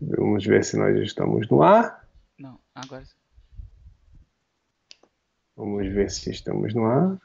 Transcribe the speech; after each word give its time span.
Vamos 0.00 0.44
ver 0.44 0.64
se 0.64 0.76
nós 0.76 0.96
estamos 0.98 1.48
no 1.48 1.62
ar. 1.62 2.06
Não, 2.38 2.58
agora 2.74 3.04
sim. 3.04 3.16
Vamos 5.56 5.86
ver 5.88 6.10
se 6.10 6.30
estamos 6.30 6.74
no 6.74 6.84
ar. 6.84 7.18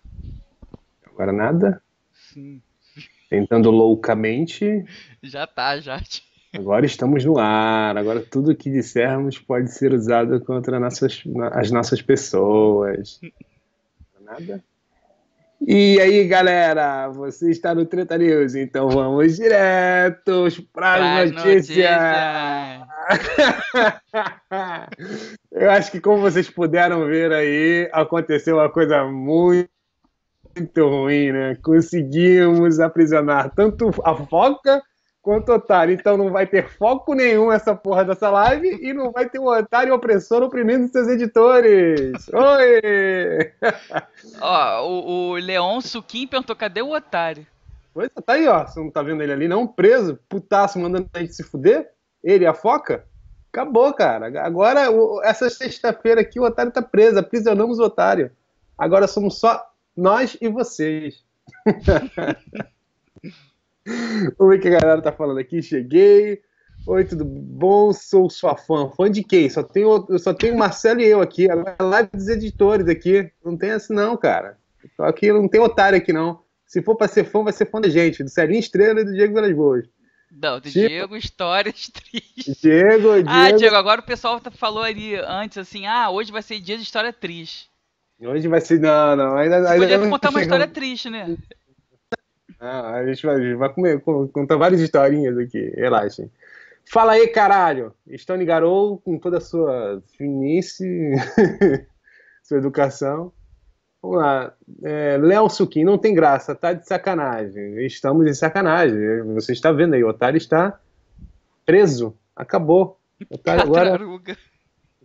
Agora 1.05 1.33
nada. 1.33 1.83
Sim. 2.13 2.61
Tentando 3.29 3.69
loucamente. 3.71 4.85
Já 5.21 5.45
tá, 5.45 5.79
já. 5.79 6.01
Agora 6.53 6.85
estamos 6.85 7.25
no 7.25 7.37
ar. 7.37 7.97
Agora 7.97 8.21
tudo 8.21 8.55
que 8.55 8.69
dissermos 8.69 9.37
pode 9.37 9.71
ser 9.71 9.93
usado 9.93 10.39
contra 10.43 10.79
nossas, 10.79 11.23
as 11.53 11.71
nossas 11.71 12.01
pessoas. 12.01 13.19
Nada? 14.21 14.63
E 15.63 16.01
aí, 16.01 16.25
galera, 16.25 17.07
você 17.09 17.51
está 17.51 17.75
no 17.75 17.85
Treta 17.85 18.17
News, 18.17 18.55
então 18.55 18.89
vamos 18.89 19.35
diretos 19.35 20.59
para 20.59 21.19
as 21.19 21.31
notícias. 21.31 21.77
Eu 25.51 25.69
acho 25.69 25.91
que, 25.91 26.01
como 26.01 26.19
vocês 26.19 26.49
puderam 26.49 27.05
ver 27.05 27.31
aí, 27.31 27.87
aconteceu 27.93 28.55
uma 28.55 28.71
coisa 28.71 29.05
muito, 29.05 29.69
muito 30.57 30.87
ruim, 30.87 31.31
né? 31.31 31.55
Conseguimos 31.61 32.79
aprisionar 32.79 33.53
tanto 33.53 33.91
a 34.03 34.15
foca 34.15 34.81
quanto 35.21 35.49
o 35.49 35.55
otário. 35.55 35.93
Então 35.93 36.17
não 36.17 36.31
vai 36.31 36.47
ter 36.47 36.67
foco 36.67 37.13
nenhum 37.13 37.51
essa 37.51 37.75
porra 37.75 38.03
dessa 38.03 38.29
live 38.29 38.79
e 38.81 38.93
não 38.93 39.11
vai 39.11 39.29
ter 39.29 39.39
o 39.39 39.45
otário 39.45 39.93
opressor 39.93 40.41
oprimindo 40.41 40.91
seus 40.91 41.07
editores. 41.07 42.27
Oi! 42.33 43.51
ó, 44.41 44.87
o, 44.87 45.29
o 45.31 45.33
Leon 45.35 45.79
Suquim 45.81 46.27
perguntou: 46.27 46.55
cadê 46.55 46.81
o 46.81 46.91
otário? 46.91 47.45
Pois 47.93 48.09
tá 48.25 48.33
aí, 48.33 48.47
ó. 48.47 48.65
Você 48.65 48.79
não 48.79 48.89
tá 48.89 49.01
vendo 49.01 49.21
ele 49.21 49.33
ali, 49.33 49.47
não? 49.47 49.67
Preso, 49.67 50.19
putaço, 50.27 50.79
mandando 50.79 51.09
a 51.13 51.19
gente 51.19 51.35
se 51.35 51.43
fuder? 51.43 51.91
Ele 52.23 52.45
a 52.45 52.53
foca? 52.53 53.05
Acabou, 53.51 53.93
cara. 53.93 54.27
Agora, 54.45 54.87
essa 55.23 55.49
sexta-feira 55.49 56.21
aqui, 56.21 56.39
o 56.39 56.43
otário 56.43 56.71
tá 56.71 56.81
preso. 56.81 57.19
Aprisionamos 57.19 57.79
o 57.79 57.83
otário. 57.83 58.31
Agora 58.77 59.07
somos 59.07 59.39
só 59.39 59.61
nós 59.95 60.37
e 60.39 60.47
vocês. 60.47 61.23
Vamos 64.37 64.53
ver 64.53 64.59
o 64.59 64.61
que 64.61 64.67
a 64.67 64.79
galera 64.79 65.01
tá 65.01 65.11
falando 65.11 65.39
aqui. 65.39 65.61
Cheguei. 65.61 66.41
Oi, 66.87 67.05
tudo 67.05 67.23
bom? 67.23 67.93
Sou 67.93 68.29
sua 68.29 68.55
fã. 68.55 68.89
Fã 68.89 69.09
de 69.09 69.23
quem? 69.23 69.49
Só 69.49 69.61
tenho, 69.61 70.07
só 70.17 70.33
tenho 70.33 70.57
Marcelo 70.57 71.01
e 71.01 71.05
eu 71.05 71.21
aqui. 71.21 71.49
Agora 71.49 71.75
é 71.77 71.83
live 71.83 72.09
dos 72.13 72.27
editores 72.27 72.87
aqui. 72.87 73.31
Não 73.43 73.55
tem 73.55 73.71
assim, 73.71 73.93
não, 73.93 74.17
cara. 74.17 74.57
Só 74.95 75.03
aqui 75.03 75.31
não 75.31 75.47
tem 75.47 75.61
otário 75.61 75.97
aqui, 75.97 76.11
não. 76.11 76.41
Se 76.65 76.81
for 76.81 76.95
pra 76.95 77.07
ser 77.07 77.25
fã, 77.25 77.43
vai 77.43 77.53
ser 77.53 77.69
fã 77.69 77.79
da 77.79 77.89
gente. 77.89 78.23
Do 78.23 78.29
Celinho 78.29 78.59
Estrela 78.59 79.01
e 79.01 79.05
do 79.05 79.13
Diego 79.13 79.33
Velas 79.33 79.55
Boas. 79.55 79.85
Não, 80.31 80.59
do 80.59 80.69
tipo... 80.71 80.87
Diego, 80.87 81.17
histórias 81.17 81.89
tristes. 81.91 82.61
Diego, 82.61 83.13
Diego. 83.13 83.29
Ah, 83.29 83.51
Diego, 83.51 83.75
agora 83.75 84.01
o 84.01 84.05
pessoal 84.05 84.39
tá, 84.39 84.49
falou 84.49 84.81
ali 84.81 85.15
antes 85.15 85.57
assim: 85.57 85.85
ah, 85.85 86.09
hoje 86.09 86.31
vai 86.31 86.41
ser 86.41 86.59
dia 86.59 86.77
de 86.77 86.83
história 86.83 87.11
triste. 87.11 87.69
Hoje 88.19 88.47
vai 88.47 88.61
ser. 88.61 88.79
Não, 88.79 89.15
não. 89.15 89.35
Ainda, 89.37 89.61
Você 89.61 89.67
ainda 89.67 89.97
podia 89.97 90.09
contar 90.09 90.29
uma 90.29 90.41
história 90.41 90.67
triste, 90.67 91.09
né? 91.09 91.35
Ah, 92.61 92.97
a 92.97 93.07
gente 93.07 93.25
vai, 93.25 93.35
a 93.35 93.41
gente 93.41 93.55
vai 93.55 93.73
comer, 93.73 93.99
contar 94.01 94.55
várias 94.55 94.81
historinhas 94.81 95.35
aqui, 95.35 95.73
relaxem. 95.75 96.31
Fala 96.85 97.13
aí, 97.13 97.27
caralho! 97.27 97.91
Stone 98.15 98.45
Garou, 98.45 98.99
com 98.99 99.17
toda 99.17 99.39
a 99.39 99.41
sua 99.41 100.03
finice, 100.15 100.85
sua 102.43 102.57
educação. 102.57 103.33
Vamos 103.99 104.17
lá. 104.17 104.53
É, 104.83 105.17
Léo 105.17 105.49
Suquim, 105.49 105.83
não 105.83 105.97
tem 105.97 106.13
graça, 106.13 106.53
tá 106.53 106.71
de 106.73 106.87
sacanagem. 106.87 107.83
Estamos 107.83 108.25
de 108.25 108.35
sacanagem. 108.35 109.23
Você 109.33 109.53
está 109.53 109.71
vendo 109.71 109.95
aí, 109.95 110.03
o 110.03 110.09
otário 110.09 110.37
está 110.37 110.79
preso. 111.65 112.15
Acabou. 112.35 112.99
O 113.27 113.35
otário 113.35 113.63
agora. 113.65 113.99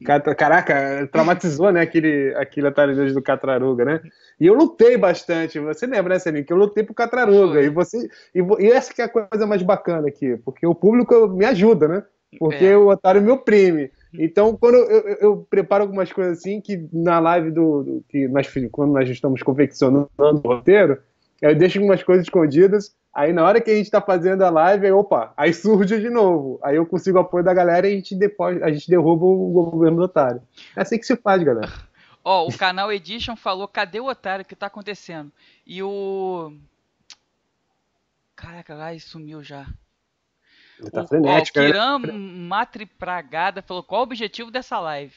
Caraca, 0.04 1.08
traumatizou, 1.10 1.72
né, 1.72 1.80
aquele, 1.80 2.34
aquele 2.36 2.66
otário 2.66 3.14
do 3.14 3.22
Catraruga, 3.22 3.84
né? 3.84 4.00
E 4.38 4.46
eu 4.46 4.54
lutei 4.54 4.96
bastante, 4.98 5.58
você 5.58 5.86
lembra, 5.86 6.14
né, 6.14 6.18
Celinho, 6.18 6.44
que 6.44 6.52
eu 6.52 6.56
lutei 6.56 6.84
pro 6.84 6.94
Catraruga, 6.94 7.62
e 7.62 7.70
você, 7.70 8.06
e, 8.34 8.40
e, 8.60 8.70
essa 8.70 8.92
que 8.92 9.00
é 9.00 9.06
a 9.06 9.08
coisa 9.08 9.46
mais 9.46 9.62
bacana 9.62 10.08
aqui, 10.08 10.36
porque 10.44 10.66
o 10.66 10.74
público 10.74 11.28
me 11.28 11.46
ajuda, 11.46 11.88
né? 11.88 12.04
Porque 12.38 12.64
é. 12.66 12.76
o 12.76 12.88
otário 12.88 13.22
me 13.22 13.30
oprime. 13.30 13.90
Então, 14.12 14.54
quando 14.56 14.74
eu, 14.74 14.84
eu, 14.84 15.16
eu, 15.20 15.46
preparo 15.48 15.84
algumas 15.84 16.12
coisas 16.12 16.38
assim, 16.38 16.60
que 16.60 16.88
na 16.92 17.18
live 17.18 17.50
do, 17.50 17.82
do, 17.82 18.04
que 18.08 18.28
nós, 18.28 18.46
quando 18.70 18.92
nós 18.92 19.08
estamos 19.08 19.42
confeccionando 19.42 20.10
o 20.20 20.48
roteiro, 20.48 20.98
eu 21.40 21.54
deixo 21.54 21.78
algumas 21.78 22.02
coisas 22.02 22.24
escondidas, 22.26 22.94
Aí 23.16 23.32
na 23.32 23.46
hora 23.46 23.62
que 23.62 23.70
a 23.70 23.74
gente 23.74 23.90
tá 23.90 23.98
fazendo 23.98 24.42
a 24.42 24.50
live, 24.50 24.84
aí, 24.84 24.92
opa, 24.92 25.32
aí 25.38 25.50
surge 25.54 25.98
de 25.98 26.10
novo. 26.10 26.60
Aí 26.62 26.76
eu 26.76 26.84
consigo 26.84 27.16
o 27.16 27.22
apoio 27.22 27.42
da 27.42 27.54
galera 27.54 27.88
e 27.88 27.92
a 27.94 27.96
gente, 27.96 28.14
depois, 28.14 28.62
a 28.62 28.70
gente 28.70 28.90
derruba 28.90 29.24
o 29.24 29.70
governo 29.70 29.96
do 29.96 30.02
otário. 30.02 30.42
É 30.76 30.82
assim 30.82 30.98
que 30.98 31.06
se 31.06 31.16
faz, 31.16 31.42
galera. 31.42 31.72
Ó, 32.22 32.44
oh, 32.44 32.48
o 32.50 32.58
canal 32.58 32.92
Edition 32.92 33.34
falou, 33.34 33.66
cadê 33.66 34.00
o 34.00 34.04
otário? 34.04 34.42
O 34.42 34.44
que 34.46 34.54
tá 34.54 34.66
acontecendo? 34.66 35.32
E 35.66 35.82
o. 35.82 36.52
Caraca, 38.36 38.74
lá 38.74 38.88
sumiu 38.98 39.42
já. 39.42 39.66
Ele 40.78 40.90
tá 40.90 41.02
o, 41.02 41.08
frenético, 41.08 41.58
ó, 41.58 41.62
o 41.62 41.66
Kiran 41.66 41.98
né? 42.00 42.12
Matripragada 42.12 43.62
falou, 43.62 43.82
qual 43.82 44.02
o 44.02 44.04
objetivo 44.04 44.50
dessa 44.50 44.78
live? 44.78 45.14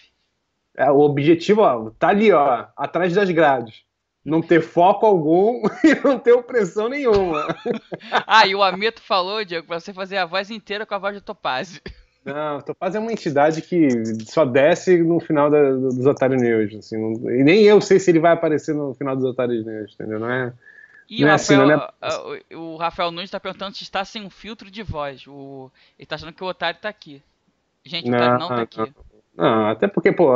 É, 0.78 0.90
o 0.90 1.00
objetivo, 1.00 1.64
ó, 1.64 1.90
tá 2.00 2.08
ali, 2.08 2.32
ó, 2.32 2.66
atrás 2.78 3.14
das 3.14 3.30
grades 3.30 3.89
não 4.24 4.42
ter 4.42 4.62
foco 4.62 5.06
algum 5.06 5.62
e 5.84 5.96
não 6.04 6.20
ter 6.20 6.34
opressão 6.34 6.90
nenhuma. 6.90 7.48
ah, 8.28 8.46
e 8.46 8.56
o 8.56 8.64
Amito 8.64 9.02
falou, 9.02 9.44
Diego, 9.44 9.68
pra 9.68 9.80
você 9.80 9.94
fazer 9.94 10.18
a 10.18 10.26
voz 10.26 10.50
inteira 10.50 10.86
com 10.86 10.94
a 10.94 11.00
voz 11.00 11.16
do 11.16 11.22
Topazio. 11.22 11.82
Não, 12.24 12.62
Topazio 12.62 12.98
é 12.98 13.02
uma 13.02 13.12
entidade 13.12 13.62
que 13.62 13.88
só 14.26 14.46
desce 14.46 15.02
no 15.02 15.20
final 15.20 15.50
da, 15.50 15.72
dos 15.72 16.06
Otário 16.06 16.38
News. 16.38 16.76
Assim, 16.76 16.98
não, 16.98 17.32
e 17.32 17.44
nem 17.44 17.64
eu 17.64 17.80
sei 17.82 18.00
se 18.00 18.12
ele 18.12 18.20
vai 18.20 18.34
aparecer 18.34 18.76
no 18.76 18.94
final 18.94 19.16
dos 19.16 19.26
Otário 19.26 19.64
News, 19.64 19.94
entendeu? 19.94 20.20
Não 20.20 20.30
é. 20.30 20.54
E 21.10 21.22
não 21.22 21.30
o, 21.30 21.32
Rafael, 21.32 21.62
assim, 21.62 22.12
não 22.12 22.36
é... 22.36 22.56
o 22.56 22.76
Rafael 22.76 23.12
Nunes 23.12 23.30
está 23.30 23.40
perguntando 23.40 23.76
se 23.76 23.84
está 23.84 24.06
sem 24.06 24.24
um 24.24 24.30
filtro 24.30 24.70
de 24.70 24.84
voz. 24.84 25.26
O, 25.28 25.72
ele 25.98 26.04
está 26.04 26.16
achando 26.16 26.34
que 26.34 26.44
o 26.44 26.48
Otário 26.48 26.78
está 26.78 26.90
aqui. 26.90 27.24
Gente, 27.84 28.12
o 28.12 28.14
Otário 28.14 28.38
não 28.38 28.50
está 28.50 28.62
aqui. 28.62 28.94
Não, 29.36 29.68
até 29.68 29.88
porque, 29.88 30.12
pô, 30.12 30.34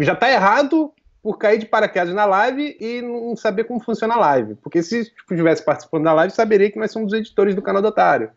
já 0.00 0.12
está 0.12 0.30
errado 0.30 0.92
por 1.24 1.38
cair 1.38 1.56
de 1.56 1.64
paraquedas 1.64 2.12
na 2.12 2.26
live 2.26 2.76
e 2.78 3.00
não 3.00 3.34
saber 3.34 3.64
como 3.64 3.80
funciona 3.80 4.12
a 4.12 4.18
live. 4.18 4.56
Porque 4.56 4.82
se 4.82 5.06
tipo, 5.06 5.32
estivesse 5.32 5.64
participando 5.64 6.04
da 6.04 6.12
live, 6.12 6.30
saberia 6.34 6.70
que 6.70 6.78
nós 6.78 6.92
somos 6.92 7.14
os 7.14 7.18
editores 7.18 7.54
do 7.54 7.62
canal 7.62 7.80
do 7.80 7.88
Otário. 7.88 8.30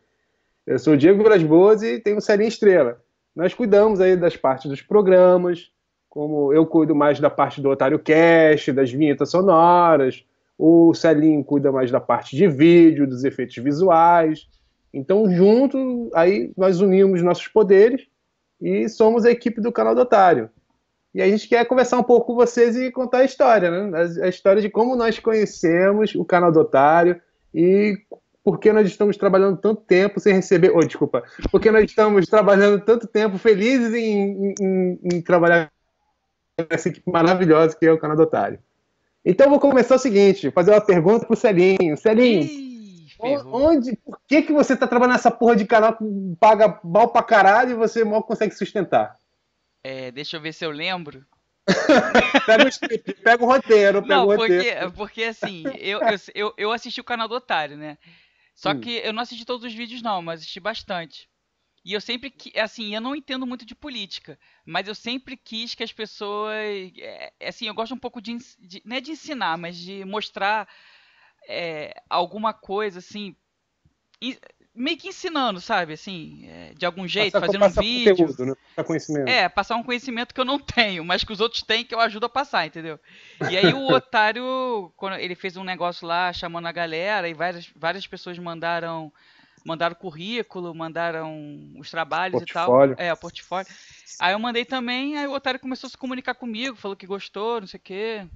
Eu 0.66 0.80
sou 0.80 0.94
o 0.94 0.98
Diego 0.98 1.22
Vilas 1.22 1.44
Boas 1.44 1.84
e 1.84 2.00
tenho 2.00 2.16
o 2.16 2.22
Selinho 2.22 2.48
Estrela. 2.48 3.04
Nós 3.36 3.54
cuidamos 3.54 4.00
aí 4.00 4.16
das 4.16 4.38
partes 4.38 4.70
dos 4.70 4.82
programas, 4.82 5.70
como 6.10 6.54
eu 6.54 6.66
cuido 6.66 6.96
mais 6.96 7.20
da 7.20 7.30
parte 7.30 7.60
do 7.60 7.70
Otário 7.70 8.00
Cast, 8.00 8.72
das 8.72 8.90
vinhetas 8.90 9.32
sonoras, 9.32 10.24
o 10.58 10.94
Celinho 10.94 11.44
cuida 11.44 11.74
mais 11.74 11.92
da 11.92 12.00
parte 12.00 12.38
de 12.38 12.48
vídeo, 12.48 13.06
dos 13.06 13.26
efeitos 13.26 13.58
visuais. 13.58 14.48
Então, 14.94 15.30
junto, 15.30 16.10
aí 16.16 16.54
nós 16.56 16.80
unimos 16.80 17.22
nossos 17.22 17.50
poderes 17.50 18.08
e 18.62 18.88
somos 18.88 19.26
a 19.26 19.32
equipe 19.32 19.60
do 19.60 19.74
canal 19.74 19.94
do 19.94 20.00
Otário. 20.00 20.50
E 21.18 21.22
a 21.24 21.28
gente 21.28 21.48
quer 21.48 21.66
conversar 21.66 21.98
um 21.98 22.04
pouco 22.04 22.28
com 22.28 22.36
vocês 22.36 22.76
e 22.76 22.92
contar 22.92 23.18
a 23.18 23.26
história, 23.26 23.72
né? 23.72 24.08
A, 24.22 24.28
história 24.28 24.62
de 24.62 24.70
como 24.70 24.96
nós 24.96 25.18
conhecemos 25.18 26.14
o 26.14 26.24
canal 26.24 26.52
do 26.52 26.60
Otário 26.60 27.20
e 27.52 27.98
por 28.44 28.60
que 28.60 28.72
nós 28.72 28.88
estamos 28.88 29.18
trabalhando 29.18 29.58
tanto 29.58 29.82
tempo 29.82 30.20
sem 30.20 30.36
receber. 30.36 30.72
Oh, 30.76 30.80
desculpa. 30.80 31.24
Por 31.52 31.60
que 31.60 31.72
nós 31.72 31.86
estamos 31.86 32.28
trabalhando 32.28 32.86
tanto 32.86 33.08
tempo 33.08 33.40
felizes 33.40 33.96
em, 33.96 34.54
em, 34.62 35.00
em 35.12 35.22
trabalhar 35.24 35.72
essa 36.70 36.90
equipe 36.90 37.12
maravilhosa 37.12 37.76
que 37.76 37.88
é 37.88 37.92
o 37.92 37.98
canal 37.98 38.16
do 38.16 38.22
Otário. 38.22 38.60
Então 39.26 39.50
vou 39.50 39.60
começar 39.60 39.96
o 39.96 40.00
seguinte, 40.00 40.52
fazer 40.52 40.70
uma 40.70 40.82
pergunta 40.82 41.26
pro 41.26 41.36
Celinho. 41.36 41.98
Celinho, 41.98 42.44
Ih, 42.44 43.08
onde, 43.48 43.96
por 44.06 44.20
que, 44.28 44.44
que 44.44 44.54
você 44.54 44.78
tá 44.78 44.86
trabalhando 44.86 45.16
nessa 45.16 45.32
porra 45.32 45.56
de 45.56 45.66
canal 45.66 45.98
que 45.98 46.06
paga 46.40 46.80
mal 46.84 47.08
pra 47.08 47.24
caralho 47.24 47.72
e 47.72 47.74
você 47.74 48.04
mal 48.04 48.22
consegue 48.22 48.54
sustentar? 48.54 49.16
É, 49.88 50.12
deixa 50.12 50.36
eu 50.36 50.42
ver 50.42 50.54
se 50.54 50.66
eu 50.66 50.72
lembro. 50.72 51.26
pega 52.46 52.66
o 52.66 52.68
script, 52.68 53.14
pega 53.14 53.42
o 53.42 53.48
roteiro, 53.48 54.02
pega 54.02 54.16
não, 54.16 54.24
o 54.26 54.36
porque, 54.36 54.58
roteiro. 54.58 54.92
Porque 54.92 55.24
assim, 55.24 55.64
eu, 55.80 56.02
eu, 56.36 56.54
eu, 56.58 56.72
assisti 56.74 57.00
o 57.00 57.06
canal 57.06 57.26
do 57.26 57.36
Otário, 57.36 57.78
né? 57.78 57.98
Só 58.54 58.72
hum. 58.72 58.82
que 58.82 58.98
eu 58.98 59.14
não 59.14 59.22
assisti 59.22 59.46
todos 59.46 59.66
os 59.66 59.74
vídeos, 59.74 60.02
não, 60.02 60.22
mas 60.22 60.42
assisti 60.42 60.60
bastante. 60.60 61.30
E 61.86 61.94
eu 61.94 62.02
sempre 62.02 62.34
assim, 62.62 62.94
eu 62.94 63.00
não 63.00 63.16
entendo 63.16 63.48
muito 63.48 63.66
de 63.66 63.74
política, 63.74 64.38
mas 64.66 64.90
eu 64.90 64.96
sempre 64.96 65.38
quis 65.38 65.74
que 65.74 65.84
as 65.84 65.94
pessoas, 65.94 66.54
é, 66.98 67.32
assim, 67.48 67.68
eu 67.68 67.74
gosto 67.74 67.96
um 67.96 68.00
pouco 68.00 68.22
de, 68.22 68.38
de 68.60 68.82
não 68.84 68.98
é 68.98 69.00
de 69.00 69.12
ensinar, 69.12 69.58
mas 69.58 69.78
de 69.78 70.04
mostrar 70.04 70.68
é, 71.48 71.94
alguma 72.10 72.54
coisa 72.54 73.00
assim, 73.00 73.38
meio 74.78 74.98
que 74.98 75.08
ensinando, 75.08 75.60
sabe? 75.60 75.94
Assim, 75.94 76.48
é, 76.48 76.74
de 76.76 76.86
algum 76.86 77.08
jeito, 77.08 77.34
passar, 77.34 77.46
fazendo 77.48 77.62
passar 77.62 77.82
um 77.82 77.84
vídeo. 77.84 78.16
Conteúdo, 78.16 78.46
né? 78.46 78.56
Passar 78.76 78.88
conhecimento. 78.88 79.28
É, 79.28 79.50
passar 79.50 79.76
um 79.76 79.84
conhecimento 79.84 80.34
que 80.34 80.40
eu 80.40 80.46
não 80.46 80.60
tenho, 80.60 81.04
mas 81.04 81.24
que 81.24 81.34
os 81.34 81.42
outros 81.42 81.64
têm 81.64 81.84
que 81.84 81.96
eu 81.96 82.00
ajudo 82.00 82.28
a 82.28 82.30
passar, 82.30 82.68
entendeu? 82.68 83.00
E 83.50 83.58
aí 83.58 83.74
o 83.74 83.88
otário, 83.92 84.94
quando 84.96 85.16
ele 85.16 85.36
fez 85.36 85.58
um 85.58 85.64
negócio 85.64 86.08
lá 86.08 86.32
chamando 86.32 86.68
a 86.68 86.72
galera, 86.72 87.28
e 87.28 87.34
várias, 87.34 87.70
várias 87.76 88.06
pessoas 88.06 88.38
mandaram 88.38 89.12
mandaram 89.66 89.96
currículo, 89.96 90.74
mandaram 90.74 91.74
os 91.78 91.92
trabalhos 91.92 92.40
portfólio. 92.40 92.94
e 92.94 92.96
tal. 92.96 93.06
É, 93.06 93.12
o 93.12 93.18
portfólio. 93.18 93.68
Aí 94.20 94.34
eu 94.34 94.40
mandei 94.40 94.64
também, 94.64 95.18
aí 95.18 95.28
o 95.28 95.34
otário 95.34 95.60
começou 95.60 95.88
a 95.88 95.92
se 95.92 95.98
comunicar 95.98 96.36
comigo, 96.36 96.78
falou 96.78 96.96
que 96.96 97.06
gostou, 97.06 97.60
não 97.60 97.68
sei 97.68 97.78
o 97.78 97.84
quê. 97.84 98.28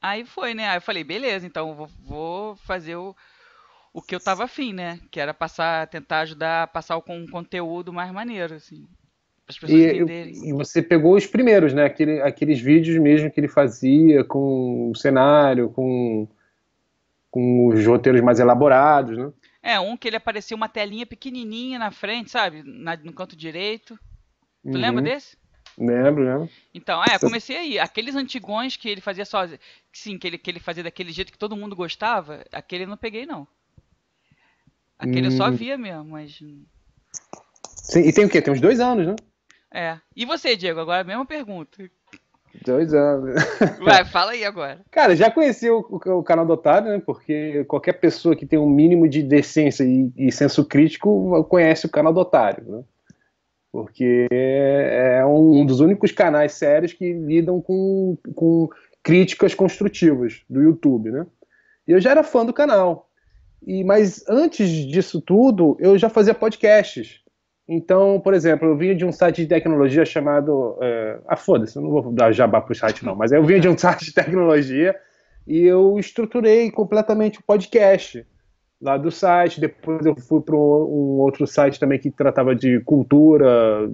Aí 0.00 0.24
foi, 0.24 0.54
né? 0.54 0.70
Aí 0.70 0.78
eu 0.78 0.80
falei, 0.80 1.04
beleza, 1.04 1.46
então 1.46 1.74
vou, 1.74 1.86
vou 2.02 2.56
fazer 2.56 2.96
o, 2.96 3.14
o 3.92 4.02
que 4.02 4.14
eu 4.14 4.20
tava 4.20 4.44
afim, 4.44 4.72
né? 4.72 5.00
Que 5.10 5.20
era 5.20 5.34
passar, 5.34 5.86
tentar 5.88 6.20
ajudar 6.20 6.64
a 6.64 6.66
passar 6.66 7.00
com 7.02 7.16
um 7.18 7.26
conteúdo 7.28 7.92
mais 7.92 8.10
maneiro, 8.12 8.54
assim. 8.54 8.86
As 9.48 9.58
pessoas 9.58 9.72
E, 9.72 9.86
entenderem. 9.86 10.48
e 10.48 10.52
você 10.52 10.80
pegou 10.82 11.16
os 11.16 11.26
primeiros, 11.26 11.72
né? 11.72 11.84
Aquele, 11.84 12.20
aqueles 12.22 12.60
vídeos 12.60 12.96
mesmo 13.00 13.30
que 13.30 13.40
ele 13.40 13.48
fazia 13.48 14.24
com 14.24 14.90
o 14.90 14.94
cenário, 14.94 15.70
com, 15.70 16.28
com 17.30 17.66
os 17.68 17.84
roteiros 17.86 18.20
mais 18.20 18.38
elaborados, 18.40 19.16
né? 19.16 19.32
É, 19.62 19.78
um 19.80 19.96
que 19.96 20.08
ele 20.08 20.16
aparecia 20.16 20.56
uma 20.56 20.68
telinha 20.68 21.06
pequenininha 21.06 21.78
na 21.78 21.90
frente, 21.90 22.30
sabe? 22.30 22.62
Na- 22.62 22.96
no 22.96 23.12
canto 23.12 23.36
direito. 23.36 23.98
Tu 24.70 24.78
lembra 24.78 25.00
Uhum. 25.00 25.02
desse? 25.02 25.36
Lembro, 25.78 26.24
lembro. 26.24 26.50
Então, 26.74 27.02
é, 27.04 27.18
comecei 27.18 27.56
aí. 27.56 27.78
Aqueles 27.78 28.14
antigões 28.14 28.76
que 28.76 28.88
ele 28.88 29.00
fazia 29.00 29.24
sozinho, 29.24 29.58
sim, 29.92 30.18
que 30.18 30.26
ele, 30.26 30.38
que 30.38 30.50
ele 30.50 30.60
fazia 30.60 30.82
daquele 30.84 31.12
jeito 31.12 31.32
que 31.32 31.38
todo 31.38 31.56
mundo 31.56 31.74
gostava, 31.76 32.44
aquele 32.52 32.84
eu 32.84 32.88
não 32.88 32.96
peguei, 32.96 33.26
não. 33.26 33.46
Aquele 35.00 35.28
eu 35.28 35.30
só 35.32 35.48
Hum. 35.48 35.52
via 35.52 35.78
mesmo, 35.78 36.04
mas. 36.04 36.38
Sim, 37.76 38.00
e 38.00 38.12
tem 38.12 38.24
o 38.24 38.28
quê? 38.28 38.40
Tem 38.42 38.52
uns 38.52 38.60
dois 38.60 38.78
anos, 38.80 39.06
né? 39.06 39.16
É. 39.72 39.98
E 40.14 40.24
você, 40.26 40.56
Diego? 40.56 40.80
Agora 40.80 41.00
a 41.00 41.04
mesma 41.04 41.24
pergunta. 41.24 41.90
Dois 42.64 42.92
anos. 42.92 43.34
Vai, 43.80 44.04
fala 44.04 44.32
aí 44.32 44.44
agora. 44.44 44.80
Cara, 44.90 45.14
já 45.16 45.30
conheci 45.30 45.70
o, 45.70 45.78
o- 45.88 46.18
o 46.18 46.22
canal 46.22 46.44
do 46.44 46.52
Otário, 46.52 46.88
né? 46.90 47.00
Porque 47.04 47.64
qualquer 47.64 47.94
pessoa 47.94 48.34
que 48.36 48.44
tem 48.44 48.58
um 48.58 48.68
mínimo 48.68 49.08
de 49.08 49.22
decência 49.22 49.84
e, 49.84 50.12
e 50.16 50.30
senso 50.32 50.64
crítico 50.66 51.44
conhece 51.48 51.86
o 51.86 51.90
canal 51.90 52.12
do 52.12 52.20
Otário, 52.20 52.64
né? 52.68 52.84
Porque 53.72 54.26
é 54.30 55.24
um, 55.24 55.60
um 55.60 55.66
dos 55.66 55.78
únicos 55.80 56.10
canais 56.10 56.52
sérios 56.52 56.92
que 56.92 57.12
lidam 57.12 57.60
com, 57.60 58.18
com 58.34 58.68
críticas 59.02 59.54
construtivas 59.54 60.42
do 60.50 60.60
YouTube, 60.60 61.10
né? 61.12 61.24
E 61.86 61.92
eu 61.92 62.00
já 62.00 62.10
era 62.10 62.24
fã 62.24 62.44
do 62.44 62.52
canal. 62.52 63.08
E, 63.66 63.84
mas 63.84 64.24
antes 64.28 64.68
disso 64.68 65.20
tudo, 65.20 65.76
eu 65.78 65.98
já 65.98 66.08
fazia 66.08 66.34
podcasts. 66.34 67.20
Então, 67.68 68.20
por 68.20 68.34
exemplo, 68.34 68.68
eu 68.68 68.76
vinha 68.76 68.94
de 68.94 69.04
um 69.04 69.12
site 69.12 69.42
de 69.42 69.48
tecnologia 69.48 70.04
chamado. 70.04 70.76
é, 70.80 71.20
ah, 71.28 71.36
foda-se, 71.36 71.76
eu 71.76 71.82
não 71.82 71.90
vou 71.90 72.12
dar 72.12 72.32
jabá 72.32 72.60
pro 72.60 72.74
site, 72.74 73.04
não, 73.04 73.14
mas 73.14 73.30
eu 73.30 73.44
vinha 73.44 73.60
de 73.60 73.68
um 73.68 73.76
site 73.78 74.06
de 74.06 74.12
tecnologia 74.12 74.96
e 75.46 75.62
eu 75.62 75.98
estruturei 75.98 76.70
completamente 76.70 77.38
o 77.38 77.42
podcast 77.42 78.26
lá 78.80 78.96
do 78.96 79.10
site. 79.10 79.60
Depois 79.60 80.04
eu 80.04 80.16
fui 80.16 80.40
para 80.40 80.56
um 80.56 81.20
outro 81.20 81.46
site 81.46 81.78
também 81.78 81.98
que 81.98 82.10
tratava 82.10 82.56
de 82.56 82.80
cultura 82.80 83.88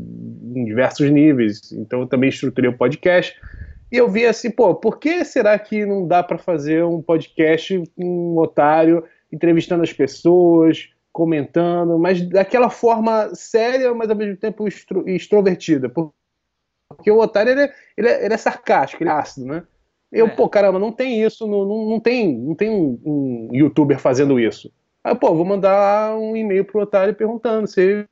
em 0.55 0.65
diversos 0.65 1.11
níveis. 1.11 1.73
Então 1.73 2.01
eu 2.01 2.07
também 2.07 2.31
estruturei 2.31 2.71
o 2.71 2.77
podcast. 2.77 3.35
E 3.91 3.97
eu 3.97 4.09
vi 4.09 4.27
assim, 4.27 4.51
pô, 4.51 4.75
por 4.75 4.99
que 4.99 5.25
será 5.25 5.59
que 5.59 5.85
não 5.85 6.07
dá 6.07 6.23
para 6.23 6.39
fazer 6.39 6.85
um 6.85 7.01
podcast 7.03 7.83
com 7.95 8.35
um 8.35 8.39
otário 8.39 9.05
entrevistando 9.33 9.83
as 9.83 9.93
pessoas, 9.93 10.91
comentando, 11.13 11.99
mas 11.99 12.21
daquela 12.21 12.69
forma 12.71 13.35
séria, 13.35 13.95
mas 13.95 14.11
ao 14.11 14.17
mesmo 14.17 14.37
tempo 14.37 14.69
extro- 14.69 15.09
extrovertida? 15.09 15.89
Por- 15.89 16.13
Porque 16.89 17.11
o 17.11 17.19
otário 17.19 17.53
ele 17.53 17.63
é, 17.63 17.75
ele 17.97 18.09
é, 18.09 18.25
ele 18.25 18.35
é 18.35 18.37
sarcástico, 18.37 19.03
ele 19.03 19.11
é 19.11 19.13
ácido, 19.13 19.47
né? 19.47 19.63
Eu, 20.13 20.27
É. 20.27 20.31
pô, 20.31 20.49
caramba, 20.49 20.79
não 20.79 20.93
tem 20.93 21.23
isso, 21.23 21.47
não, 21.47 21.65
não, 21.65 21.87
não 21.91 22.01
tem, 22.01 22.39
não 22.39 22.55
tem 22.55 22.71
um, 22.71 23.01
um 23.05 23.49
youtuber 23.53 23.99
fazendo 23.99 24.39
isso. 24.39 24.71
Aí, 25.03 25.15
pô, 25.15 25.35
vou 25.35 25.45
mandar 25.45 26.17
um 26.17 26.37
e-mail 26.37 26.65
pro 26.65 26.81
otário 26.81 27.15
perguntando 27.15 27.67
se 27.67 28.07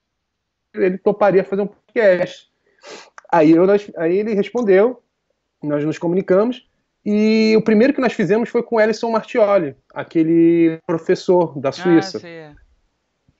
ele 0.75 0.99
toparia 0.99 1.45
fazer 1.45 1.63
um 1.63 1.67
podcast. 1.69 2.49
Aí, 3.31 3.53
eu, 3.53 3.65
aí 3.97 4.17
ele 4.19 4.35
respondeu, 4.35 5.03
nós 5.63 5.85
nos 5.85 5.99
comunicamos, 5.99 6.69
e 7.05 7.55
o 7.57 7.63
primeiro 7.63 7.93
que 7.93 8.01
nós 8.01 8.13
fizemos 8.13 8.49
foi 8.49 8.63
com 8.63 8.77
o 8.77 8.81
Ellison 8.81 9.11
Martioli, 9.11 9.77
aquele 9.93 10.79
professor 10.87 11.59
da 11.59 11.71
Suíça. 11.73 12.19
Ah, 12.19 12.21
sei, 12.21 12.31
é. 12.31 12.53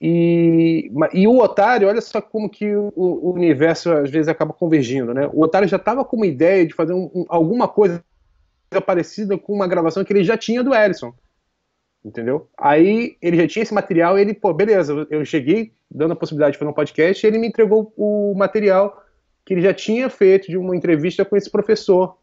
E, 0.01 0.91
e 1.13 1.27
o 1.27 1.37
Otário, 1.39 1.87
olha 1.87 2.01
só 2.01 2.21
como 2.21 2.49
que 2.49 2.75
o, 2.75 2.91
o 2.95 3.33
universo 3.33 3.91
às 3.91 4.09
vezes 4.09 4.27
acaba 4.27 4.53
convergindo, 4.53 5.13
né? 5.13 5.27
O 5.33 5.41
Otário 5.41 5.67
já 5.67 5.77
estava 5.77 6.03
com 6.03 6.17
uma 6.17 6.27
ideia 6.27 6.65
de 6.67 6.73
fazer 6.73 6.93
um- 6.93 7.09
um- 7.13 7.25
alguma 7.29 7.67
coisa 7.67 8.03
parecida 8.85 9.37
com 9.37 9.53
uma 9.53 9.67
gravação 9.67 10.03
que 10.03 10.11
ele 10.11 10.23
já 10.23 10.37
tinha 10.37 10.63
do 10.63 10.75
Ellison. 10.75 11.13
Entendeu? 12.03 12.49
Aí 12.57 13.15
ele 13.21 13.37
já 13.37 13.47
tinha 13.47 13.63
esse 13.63 13.73
material 13.73 14.19
ele, 14.19 14.33
pô, 14.33 14.53
beleza, 14.53 14.93
eu- 14.93 15.07
eu 15.09 15.25
cheguei 15.25 15.71
dando 15.89 16.11
a 16.11 16.15
possibilidade 16.15 16.53
de 16.53 16.59
fazer 16.59 16.69
um 16.69 16.73
podcast 16.73 17.25
e 17.25 17.27
ele 17.27 17.39
me 17.39 17.47
entregou 17.47 17.91
o 17.97 18.33
material 18.35 19.01
que 19.45 19.53
ele 19.53 19.61
já 19.61 19.73
tinha 19.73 20.09
feito 20.09 20.47
de 20.47 20.57
uma 20.57 20.75
entrevista 20.75 21.23
com 21.23 21.35
esse 21.37 21.49
professor. 21.49 22.17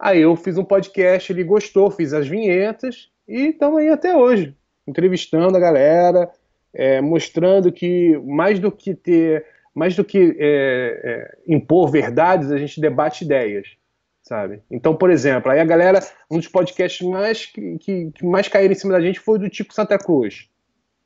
Aí 0.00 0.22
eu 0.22 0.34
fiz 0.34 0.56
um 0.56 0.64
podcast, 0.64 1.30
ele 1.30 1.44
gostou, 1.44 1.90
fiz 1.90 2.14
as 2.14 2.26
vinhetas 2.26 3.10
e 3.28 3.48
estamos 3.48 3.80
aí 3.80 3.90
até 3.90 4.16
hoje, 4.16 4.56
entrevistando 4.86 5.54
a 5.54 5.60
galera, 5.60 6.30
é, 6.72 7.02
mostrando 7.02 7.70
que 7.70 8.16
mais 8.24 8.58
do 8.58 8.72
que 8.72 8.94
ter, 8.94 9.44
mais 9.74 9.94
do 9.94 10.02
que 10.02 10.36
é, 10.38 11.00
é, 11.04 11.38
impor 11.46 11.90
verdades, 11.90 12.50
a 12.50 12.56
gente 12.56 12.80
debate 12.80 13.26
ideias, 13.26 13.76
sabe? 14.22 14.62
Então, 14.70 14.96
por 14.96 15.10
exemplo, 15.10 15.52
aí 15.52 15.60
a 15.60 15.64
galera, 15.66 16.00
um 16.30 16.38
dos 16.38 16.48
podcasts 16.48 17.06
mais 17.06 17.44
que, 17.44 17.76
que, 17.76 18.10
que 18.12 18.24
mais 18.24 18.48
caíram 18.48 18.72
em 18.72 18.76
cima 18.76 18.94
da 18.94 19.02
gente 19.02 19.20
foi 19.20 19.38
do 19.38 19.50
Tico 19.50 19.74
Santa 19.74 19.98
Cruz. 19.98 20.48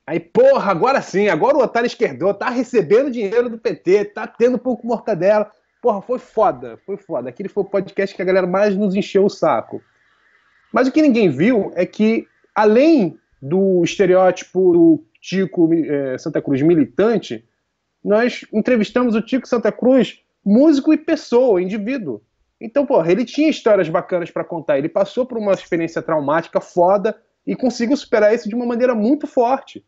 Aí, 0.06 0.20
porra, 0.20 0.70
agora 0.70 1.02
sim, 1.02 1.26
agora 1.26 1.56
o 1.56 1.62
otário 1.62 1.88
esquerdou, 1.88 2.32
tá 2.32 2.49
recebendo 2.49 3.11
dinheiro 3.11 3.50
do 3.50 3.58
PT, 3.58 4.05
tá 4.05 4.25
tendo 4.25 4.56
pouco 4.56 4.87
mortadela. 4.87 5.50
Porra, 5.84 6.00
foi 6.00 6.19
foda, 6.19 6.78
foi 6.86 6.96
foda. 6.96 7.28
Aquele 7.28 7.46
foi 7.46 7.62
o 7.62 7.66
podcast 7.66 8.16
que 8.16 8.22
a 8.22 8.25
galera 8.25 8.46
mais 8.46 8.75
nos 8.75 8.94
encheu 8.94 9.26
o 9.26 9.28
saco. 9.28 9.82
Mas 10.72 10.88
o 10.88 10.90
que 10.90 11.02
ninguém 11.02 11.28
viu 11.28 11.72
é 11.75 11.84
que, 11.84 12.26
além 12.54 13.19
do 13.42 13.84
estereótipo 13.84 14.72
do 14.72 15.04
Tico 15.20 15.69
eh, 15.75 16.16
Santa 16.16 16.40
Cruz 16.40 16.62
militante, 16.62 17.46
nós 18.02 18.46
entrevistamos 18.50 19.14
o 19.14 19.20
Tico 19.20 19.46
Santa 19.46 19.70
Cruz 19.70 20.22
músico 20.42 20.90
e 20.90 20.96
pessoa, 20.96 21.60
indivíduo. 21.60 22.22
Então, 22.58 22.86
porra, 22.86 23.12
ele 23.12 23.26
tinha 23.26 23.50
histórias 23.50 23.90
bacanas 23.90 24.31
para 24.31 24.42
contar. 24.42 24.78
Ele 24.78 24.88
passou 24.88 25.26
por 25.26 25.36
uma 25.36 25.52
experiência 25.52 26.00
traumática 26.00 26.62
foda 26.62 27.14
e 27.46 27.54
conseguiu 27.54 27.98
superar 27.98 28.34
isso 28.34 28.48
de 28.48 28.54
uma 28.54 28.64
maneira 28.64 28.94
muito 28.94 29.26
forte. 29.26 29.84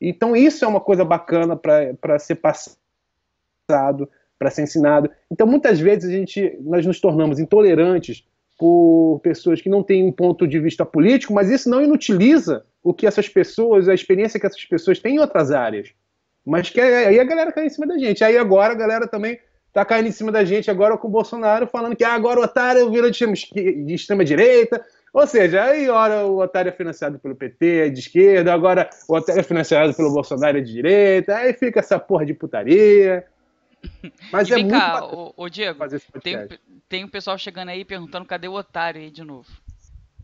Então, 0.00 0.36
isso 0.36 0.64
é 0.64 0.68
uma 0.68 0.80
coisa 0.80 1.04
bacana 1.04 1.56
para 1.56 2.20
ser 2.20 2.36
passado, 2.36 4.08
para 4.40 4.50
ser 4.50 4.62
ensinado. 4.62 5.10
Então, 5.30 5.46
muitas 5.46 5.78
vezes 5.78 6.08
a 6.08 6.12
gente, 6.12 6.56
nós 6.62 6.86
nos 6.86 6.98
tornamos 6.98 7.38
intolerantes 7.38 8.24
por 8.58 9.20
pessoas 9.22 9.60
que 9.60 9.68
não 9.68 9.82
têm 9.82 10.02
um 10.02 10.10
ponto 10.10 10.48
de 10.48 10.58
vista 10.58 10.84
político, 10.84 11.34
mas 11.34 11.50
isso 11.50 11.68
não 11.68 11.82
inutiliza 11.82 12.64
o 12.82 12.94
que 12.94 13.06
essas 13.06 13.28
pessoas, 13.28 13.86
a 13.86 13.92
experiência 13.92 14.40
que 14.40 14.46
essas 14.46 14.64
pessoas 14.64 14.98
têm 14.98 15.16
em 15.16 15.18
outras 15.18 15.50
áreas. 15.50 15.90
Mas 16.44 16.70
que 16.70 16.80
aí 16.80 17.20
a 17.20 17.24
galera 17.24 17.52
cai 17.52 17.66
em 17.66 17.68
cima 17.68 17.86
da 17.86 17.98
gente. 17.98 18.24
Aí 18.24 18.38
agora 18.38 18.72
a 18.72 18.76
galera 18.76 19.06
também 19.06 19.38
tá 19.74 19.84
caindo 19.84 20.08
em 20.08 20.12
cima 20.12 20.32
da 20.32 20.42
gente 20.42 20.70
agora 20.70 20.96
com 20.96 21.06
o 21.06 21.10
Bolsonaro 21.10 21.66
falando 21.66 21.94
que 21.94 22.02
ah, 22.02 22.14
agora 22.14 22.40
o 22.40 22.42
otário 22.42 22.90
virou 22.90 23.10
de 23.10 23.94
extrema, 23.94 24.24
direita. 24.24 24.82
Ou 25.12 25.26
seja, 25.26 25.64
aí 25.64 25.86
ora 25.90 26.24
o 26.24 26.38
otário 26.40 26.70
é 26.70 26.72
financiado 26.72 27.18
pelo 27.18 27.36
PT, 27.36 27.66
é 27.66 27.88
de 27.90 28.00
esquerda, 28.00 28.54
agora 28.54 28.88
o 29.06 29.14
otário 29.14 29.40
é 29.40 29.44
financiado 29.44 29.92
pelo 29.92 30.14
Bolsonaro 30.14 30.56
é 30.56 30.60
de 30.62 30.72
direita, 30.72 31.36
aí 31.36 31.52
fica 31.52 31.80
essa 31.80 31.98
porra 31.98 32.24
de 32.24 32.32
putaria. 32.32 33.26
Mas 34.32 34.48
E 34.48 34.54
é 34.54 34.56
muito 34.58 34.70
cá, 34.70 35.04
ô, 35.04 35.32
ô, 35.36 35.48
Diego, 35.48 35.78
tem, 36.22 36.48
tem 36.88 37.04
um 37.04 37.08
pessoal 37.08 37.36
chegando 37.38 37.68
aí 37.70 37.84
perguntando 37.84 38.24
cadê 38.24 38.48
o 38.48 38.54
otário 38.54 39.00
aí 39.00 39.10
de 39.10 39.22
novo. 39.24 39.48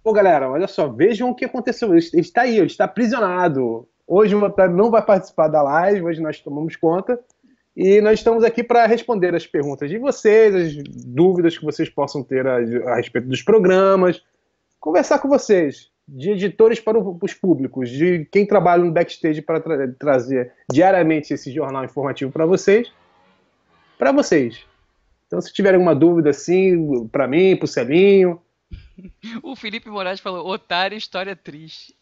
Pô, 0.02 0.12
galera, 0.12 0.48
olha 0.50 0.68
só, 0.68 0.88
vejam 0.88 1.30
o 1.30 1.34
que 1.34 1.44
aconteceu. 1.44 1.88
Ele 1.94 1.98
está 2.20 2.42
aí, 2.42 2.56
ele 2.58 2.66
está 2.66 2.84
aprisionado. 2.84 3.88
Hoje 4.06 4.36
o 4.36 4.44
Otário 4.44 4.72
não 4.74 4.88
vai 4.88 5.02
participar 5.04 5.48
da 5.48 5.60
live, 5.62 6.02
hoje 6.04 6.20
nós 6.22 6.40
tomamos 6.40 6.76
conta. 6.76 7.18
E 7.76 8.00
nós 8.00 8.20
estamos 8.20 8.44
aqui 8.44 8.62
para 8.62 8.86
responder 8.86 9.34
as 9.34 9.46
perguntas 9.46 9.90
de 9.90 9.98
vocês, 9.98 10.54
as 10.54 10.74
dúvidas 11.04 11.58
que 11.58 11.64
vocês 11.64 11.90
possam 11.90 12.22
ter 12.22 12.46
a, 12.46 12.56
a 12.92 12.94
respeito 12.96 13.26
dos 13.28 13.42
programas, 13.42 14.22
conversar 14.78 15.18
com 15.18 15.28
vocês, 15.28 15.90
de 16.08 16.30
editores 16.30 16.78
para 16.80 16.96
o- 16.98 17.18
os 17.20 17.34
públicos, 17.34 17.90
de 17.90 18.24
quem 18.30 18.46
trabalha 18.46 18.84
no 18.84 18.92
backstage 18.92 19.42
para 19.42 19.60
tra- 19.60 19.88
trazer 19.98 20.52
diariamente 20.72 21.34
esse 21.34 21.50
jornal 21.52 21.84
informativo 21.84 22.30
para 22.30 22.46
vocês, 22.46 22.90
para 23.98 24.12
vocês. 24.12 24.64
Então, 25.26 25.40
se 25.40 25.52
tiver 25.52 25.74
alguma 25.74 25.94
dúvida 25.94 26.30
assim, 26.30 27.06
para 27.08 27.26
mim, 27.26 27.56
para 27.56 27.64
o 27.64 27.68
Celinho, 27.68 28.40
O 29.42 29.54
Felipe 29.54 29.88
Moraes 29.88 30.20
falou, 30.20 30.46
otário, 30.48 30.96
história 30.96 31.36
triste. 31.36 31.94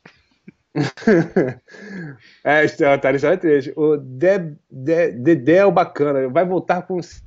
É, 2.43 2.65
Otário 2.95 3.17
História 3.17 3.39
3. 3.39 3.73
O 3.77 3.97
De- 3.97 4.57
De- 4.71 5.13
Dedé 5.13 5.57
é 5.59 5.67
o 5.67 5.71
bacana. 5.73 6.29
Vai 6.29 6.45
voltar 6.45 6.83
com 6.83 6.97
o 6.97 7.03
seu 7.03 7.23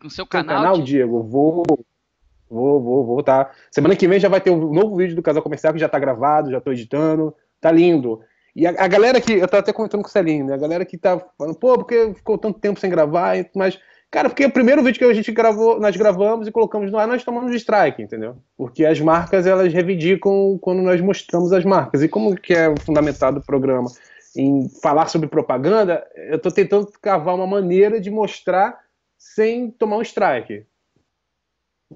Com 0.00 0.08
seu 0.10 0.26
canal, 0.26 0.56
canal, 0.56 0.78
Di- 0.78 0.84
Diego? 0.84 1.22
Vou. 1.22 1.64
Vou, 1.68 2.80
vou, 2.80 2.80
vou 2.80 3.04
voltar. 3.06 3.52
Semana 3.70 3.96
que 3.96 4.06
vem 4.06 4.20
já 4.20 4.28
vai 4.28 4.40
ter 4.40 4.50
um 4.50 4.72
novo 4.72 4.96
vídeo 4.96 5.16
do 5.16 5.22
Casal 5.22 5.42
Comercial 5.42 5.72
que 5.72 5.78
já 5.80 5.88
tá 5.88 5.98
gravado, 5.98 6.50
já 6.50 6.60
tô 6.60 6.70
editando. 6.72 7.34
Tá 7.60 7.72
lindo. 7.72 8.20
E 8.54 8.66
a, 8.66 8.70
a, 8.70 8.86
galera 8.86 9.20
que. 9.20 9.32
Eu 9.32 9.48
tava 9.48 9.60
até 9.60 9.72
comentando 9.72 10.02
com 10.02 10.08
o 10.08 10.10
Celinho, 10.10 10.46
né? 10.46 10.54
A 10.54 10.58
galera 10.58 10.84
que 10.84 10.96
tá 10.96 11.18
falando, 11.36 11.56
pô, 11.56 11.74
porque 11.76 12.14
ficou 12.14 12.38
tanto 12.38 12.60
tempo 12.60 12.78
sem 12.78 12.90
gravar, 12.90 13.34
mas. 13.56 13.78
Cara, 14.14 14.28
porque 14.28 14.46
o 14.46 14.50
primeiro 14.52 14.80
vídeo 14.80 15.00
que 15.00 15.04
a 15.04 15.12
gente 15.12 15.32
gravou, 15.32 15.80
nós 15.80 15.96
gravamos 15.96 16.46
e 16.46 16.52
colocamos 16.52 16.88
no 16.88 16.96
ar, 16.96 17.08
nós 17.08 17.24
tomamos 17.24 17.52
strike, 17.56 18.00
entendeu? 18.00 18.36
Porque 18.56 18.86
as 18.86 19.00
marcas, 19.00 19.44
elas 19.44 19.72
reivindicam 19.72 20.56
quando 20.60 20.82
nós 20.82 21.00
mostramos 21.00 21.52
as 21.52 21.64
marcas. 21.64 22.00
E 22.00 22.06
como 22.06 22.36
que 22.36 22.54
é 22.54 22.72
fundamentado 22.78 23.40
o 23.40 23.44
programa 23.44 23.90
em 24.36 24.68
falar 24.80 25.08
sobre 25.08 25.26
propaganda, 25.26 26.06
eu 26.30 26.38
tô 26.38 26.48
tentando 26.48 26.86
cavar 27.02 27.34
uma 27.34 27.44
maneira 27.44 28.00
de 28.00 28.08
mostrar 28.08 28.78
sem 29.18 29.68
tomar 29.68 29.96
um 29.96 30.02
strike. 30.02 30.64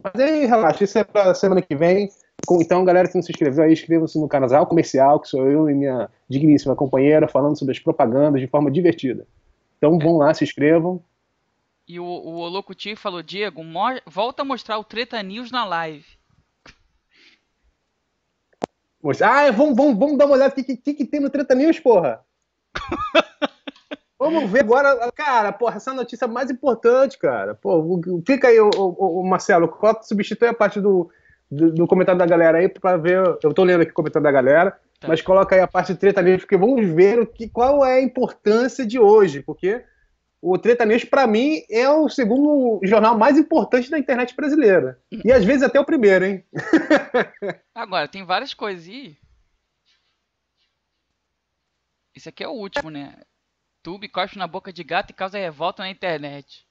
Mas 0.03 0.21
aí, 0.21 0.45
relaxa, 0.45 0.83
isso 0.83 0.99
é 0.99 1.05
pra 1.05 1.33
semana 1.35 1.63
que 1.63 1.77
vem. 1.77 2.09
Então, 2.61 2.85
galera 2.85 3.07
que 3.07 3.15
não 3.15 3.23
se 3.23 3.31
inscreveu 3.31 3.63
aí, 3.63 3.73
inscreva-se 3.73 4.19
no 4.19 4.27
canal 4.27 4.67
Comercial, 4.67 5.21
que 5.21 5.29
sou 5.29 5.49
eu 5.49 5.71
e 5.71 5.75
minha 5.75 6.11
digníssima 6.29 6.75
companheira, 6.75 7.29
falando 7.29 7.57
sobre 7.57 7.71
as 7.71 7.79
propagandas 7.79 8.41
de 8.41 8.49
forma 8.49 8.73
divertida. 8.73 9.25
Então, 9.77 9.97
vão 10.01 10.17
lá, 10.17 10.35
se 10.35 10.43
inscrevam. 10.43 11.01
E 11.89 11.99
o, 11.99 12.05
o 12.05 12.37
Olocuti 12.41 12.95
falou, 12.95 13.23
Diego, 13.23 13.63
volta 14.07 14.43
a 14.43 14.45
mostrar 14.45 14.79
o 14.79 14.85
Treta 14.85 15.23
News 15.23 15.51
na 15.51 15.65
live. 15.65 16.05
Ah, 19.23 19.51
vamos, 19.51 19.75
vamos, 19.75 19.99
vamos 19.99 20.19
dar 20.19 20.27
uma 20.27 20.35
olhada 20.35 20.53
o 20.53 20.55
que, 20.63 20.77
que, 20.77 20.93
que 20.93 21.05
tem 21.07 21.19
no 21.19 21.31
Treta 21.31 21.55
News, 21.55 21.81
porra. 21.81 22.21
Vamos 24.21 24.51
ver 24.51 24.65
agora, 24.65 25.13
cara, 25.13 25.53
porra, 25.53 25.77
essa 25.77 25.95
notícia 25.95 26.27
mais 26.27 26.51
importante, 26.51 27.17
cara. 27.17 27.55
Pô, 27.55 28.01
clica 28.27 28.49
aí, 28.49 28.59
o, 28.59 28.69
o, 28.69 29.21
o 29.21 29.25
Marcelo, 29.25 29.73
substitui 30.03 30.49
a 30.49 30.53
parte 30.53 30.81
do, 30.81 31.09
do, 31.49 31.73
do, 31.73 31.87
comentário 31.87 32.19
da 32.19 32.27
galera 32.27 32.59
aí 32.59 32.69
para 32.69 32.97
ver. 32.97 33.39
Eu 33.41 33.55
tô 33.55 33.63
lendo 33.63 33.83
aqui 33.83 33.93
o 33.93 33.95
comentário 33.95 34.25
da 34.25 34.33
galera, 34.33 34.73
tá. 34.99 35.07
mas 35.07 35.23
coloca 35.23 35.55
aí 35.55 35.61
a 35.61 35.69
parte 35.69 35.93
de 35.93 36.01
treta 36.01 36.21
news, 36.21 36.41
porque 36.41 36.57
vamos 36.57 36.85
ver 36.89 37.21
o 37.21 37.27
que, 37.27 37.49
qual 37.49 37.85
é 37.87 37.99
a 37.99 38.03
importância 38.03 38.85
de 38.85 38.99
hoje, 38.99 39.41
porque 39.41 39.85
o 40.41 40.57
Treta 40.59 40.85
News, 40.85 41.05
para 41.05 41.27
mim, 41.27 41.63
é 41.71 41.89
o 41.89 42.09
segundo 42.09 42.81
jornal 42.85 43.19
mais 43.19 43.37
importante 43.37 43.91
da 43.91 43.99
internet 43.99 44.35
brasileira. 44.35 45.01
E 45.25 45.33
às 45.33 45.45
vezes 45.45 45.63
até 45.63 45.81
o 45.81 45.85
primeiro, 45.85 46.25
hein? 46.25 46.45
Agora, 47.75 48.07
tem 48.09 48.25
várias 48.25 48.55
coisas. 48.55 48.87
Esse 52.15 52.29
aqui 52.29 52.45
é 52.45 52.49
o 52.49 52.53
último, 52.53 52.91
né? 52.91 53.15
YouTube, 53.89 54.09
cospe 54.09 54.39
na 54.39 54.47
boca 54.47 54.73
de 54.73 54.85
gato 54.85 55.11
e 55.11 55.15
causa 55.15 55.39
revolta 55.39 55.83
na 55.83 55.91
internet. 55.91 56.67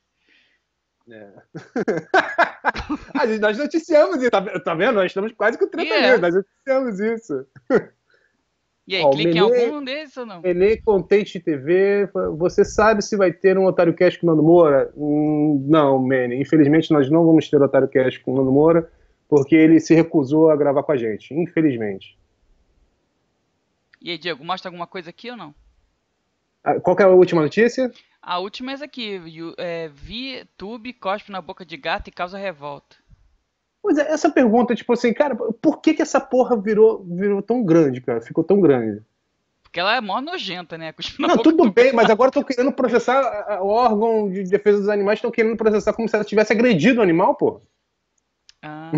É. 1.09 1.33
nós 3.39 3.57
noticiamos 3.57 4.17
isso, 4.17 4.29
tá, 4.29 4.41
tá, 4.59 4.75
vendo? 4.75 4.95
Nós 4.95 5.05
estamos 5.05 5.31
quase 5.33 5.57
com 5.57 5.67
30 5.67 5.93
yeah. 5.93 6.17
nós 6.17 6.35
noticiamos 6.35 6.99
isso. 6.99 7.47
E 8.87 8.95
aí, 8.95 9.03
Ó, 9.03 9.09
clique 9.09 9.33
Menê, 9.33 9.39
em 9.39 9.65
algum 9.65 9.83
desses 9.83 10.15
ou 10.15 10.25
não? 10.25 10.41
Menê 10.41 10.77
Contente 10.77 11.41
TV, 11.41 12.09
você 12.37 12.63
sabe 12.63 13.03
se 13.03 13.17
vai 13.17 13.33
ter 13.33 13.57
um 13.57 13.65
Otário 13.65 13.93
Cast 13.93 14.17
com 14.17 14.27
o 14.27 14.29
Nando 14.29 14.41
Moura? 14.41 14.89
Hum, 14.95 15.65
não, 15.67 15.99
Menê, 15.99 16.39
infelizmente 16.39 16.91
nós 16.91 17.09
não 17.09 17.25
vamos 17.25 17.49
ter 17.49 17.61
Otário 17.61 17.89
Cast 17.89 18.21
com 18.21 18.33
o 18.33 18.37
Nando 18.37 18.51
Moura, 18.51 18.89
porque 19.27 19.55
ele 19.55 19.81
se 19.81 19.93
recusou 19.93 20.49
a 20.49 20.55
gravar 20.55 20.83
com 20.83 20.93
a 20.93 20.97
gente, 20.97 21.33
infelizmente. 21.33 22.17
E 24.01 24.11
aí, 24.11 24.17
Diego, 24.17 24.45
mostra 24.45 24.69
alguma 24.69 24.87
coisa 24.87 25.09
aqui 25.09 25.29
ou 25.29 25.35
não? 25.35 25.53
Ah, 26.63 26.79
qual 26.79 26.95
é 26.97 27.03
a 27.03 27.09
última 27.09 27.41
notícia? 27.41 27.91
A 28.21 28.39
última 28.39 28.71
é 28.71 28.73
essa 28.75 28.85
aqui. 28.85 29.19
É, 29.57 29.89
VTube 29.89 30.93
cospe 30.93 31.29
na 31.29 31.41
boca 31.41 31.65
de 31.65 31.75
gato 31.75 32.07
e 32.07 32.11
causa 32.11 32.37
revolta. 32.37 32.95
Pois 33.87 33.97
é, 33.99 34.11
essa 34.11 34.29
pergunta, 34.29 34.75
tipo 34.75 34.91
assim, 34.91 35.13
cara, 35.13 35.33
por 35.33 35.79
que 35.79 35.93
que 35.93 36.01
essa 36.01 36.19
porra 36.19 36.57
virou, 36.57 37.05
virou 37.07 37.41
tão 37.41 37.63
grande, 37.63 38.01
cara? 38.01 38.19
Ficou 38.19 38.43
tão 38.43 38.59
grande? 38.59 39.01
Porque 39.63 39.79
ela 39.79 39.95
é 39.95 40.01
mó 40.01 40.19
nojenta, 40.19 40.77
né? 40.77 40.93
Não, 41.17 41.37
tudo 41.37 41.71
bem, 41.71 41.93
mas 41.93 42.09
agora 42.09 42.27
estão 42.27 42.43
querendo 42.43 42.73
processar 42.73 43.61
o 43.61 43.67
órgão 43.67 44.29
de 44.29 44.43
defesa 44.43 44.79
dos 44.79 44.89
animais, 44.89 45.19
estão 45.19 45.31
querendo 45.31 45.55
processar 45.55 45.93
como 45.93 46.05
se 46.09 46.17
ela 46.17 46.25
tivesse 46.25 46.51
agredido 46.51 46.99
o 46.99 47.01
animal, 47.01 47.35
pô. 47.35 47.61
Ah. 48.61 48.91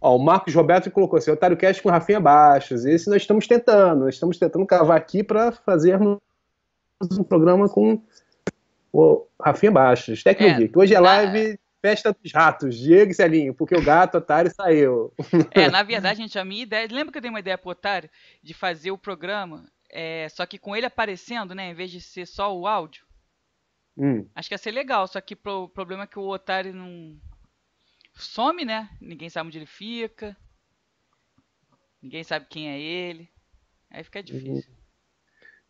Ó, 0.00 0.14
o 0.14 0.24
Marcos 0.24 0.54
Roberto 0.54 0.88
colocou 0.92 1.18
assim: 1.18 1.32
Otário 1.32 1.56
Cast 1.56 1.82
com 1.82 1.90
Rafinha 1.90 2.20
Baixas. 2.20 2.84
Esse 2.84 3.10
nós 3.10 3.22
estamos 3.22 3.48
tentando, 3.48 4.04
nós 4.04 4.14
estamos 4.14 4.38
tentando 4.38 4.64
cavar 4.64 4.98
aqui 4.98 5.24
para 5.24 5.50
fazermos 5.50 6.20
um 7.10 7.24
programa 7.24 7.68
com 7.68 8.00
o 8.92 9.26
Rafinha 9.42 9.72
Baixas, 9.72 10.22
Tecnogeek. 10.22 10.72
É, 10.72 10.78
Hoje 10.78 10.94
é 10.94 11.00
live 11.00 11.58
Festa 11.86 12.12
dos 12.12 12.32
Ratos, 12.32 12.76
Diego 12.76 13.12
e 13.12 13.14
Celinho, 13.14 13.54
porque 13.54 13.76
o 13.76 13.84
gato 13.84 14.18
Otário 14.18 14.52
saiu. 14.52 15.14
É, 15.52 15.70
na 15.70 15.84
verdade, 15.84 16.20
gente, 16.20 16.36
a 16.36 16.44
minha 16.44 16.64
ideia. 16.64 16.88
Lembra 16.90 17.12
que 17.12 17.18
eu 17.18 17.22
dei 17.22 17.30
uma 17.30 17.38
ideia 17.38 17.56
pro 17.56 17.70
Otário 17.70 18.10
de 18.42 18.52
fazer 18.52 18.90
o 18.90 18.98
programa, 18.98 19.70
é, 19.88 20.28
só 20.28 20.44
que 20.44 20.58
com 20.58 20.74
ele 20.74 20.84
aparecendo, 20.84 21.54
né, 21.54 21.70
em 21.70 21.74
vez 21.74 21.92
de 21.92 22.00
ser 22.00 22.26
só 22.26 22.52
o 22.56 22.66
áudio? 22.66 23.06
Hum. 23.96 24.28
Acho 24.34 24.48
que 24.48 24.54
ia 24.54 24.58
ser 24.58 24.72
legal, 24.72 25.06
só 25.06 25.20
que 25.20 25.38
o 25.46 25.68
problema 25.68 26.02
é 26.02 26.06
que 26.08 26.18
o 26.18 26.26
Otário 26.26 26.74
não 26.74 27.16
some, 28.16 28.64
né? 28.64 28.90
Ninguém 29.00 29.30
sabe 29.30 29.46
onde 29.46 29.58
ele 29.58 29.66
fica. 29.66 30.36
Ninguém 32.02 32.24
sabe 32.24 32.46
quem 32.50 32.68
é 32.68 32.80
ele. 32.80 33.30
Aí 33.92 34.02
fica 34.02 34.24
difícil. 34.24 34.75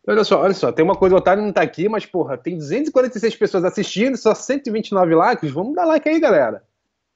Olha 0.07 0.23
só, 0.23 0.41
olha 0.41 0.53
só, 0.53 0.71
tem 0.71 0.85
uma 0.85 0.95
coisa, 0.95 1.15
o 1.15 1.17
Otário 1.17 1.43
não 1.43 1.51
tá 1.51 1.61
aqui, 1.61 1.89
mas 1.89 2.05
porra, 2.05 2.37
tem 2.37 2.57
246 2.57 3.35
pessoas 3.35 3.65
assistindo, 3.65 4.15
só 4.17 4.33
129 4.33 5.13
likes. 5.15 5.51
Vamos 5.51 5.75
dar 5.75 5.85
like 5.85 6.07
aí, 6.07 6.19
galera. 6.19 6.63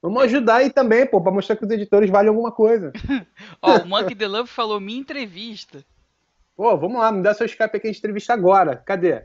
Vamos 0.01 0.21
ajudar 0.23 0.55
aí 0.55 0.69
também, 0.69 1.05
pô, 1.05 1.21
pra 1.21 1.31
mostrar 1.31 1.55
que 1.55 1.63
os 1.63 1.71
editores 1.71 2.09
valem 2.09 2.29
alguma 2.29 2.51
coisa. 2.51 2.91
Ó, 3.61 3.77
o 3.77 3.87
Monkey 3.87 4.15
The 4.15 4.27
Love 4.27 4.49
falou 4.49 4.79
minha 4.79 4.99
entrevista. 4.99 5.85
Pô, 6.55 6.75
vamos 6.77 6.99
lá, 6.99 7.11
me 7.11 7.21
dá 7.23 7.33
seu 7.33 7.45
Skype 7.45 7.77
aqui, 7.77 7.87
a 7.87 7.91
entrevista 7.91 8.33
agora. 8.33 8.75
Cadê? 8.75 9.23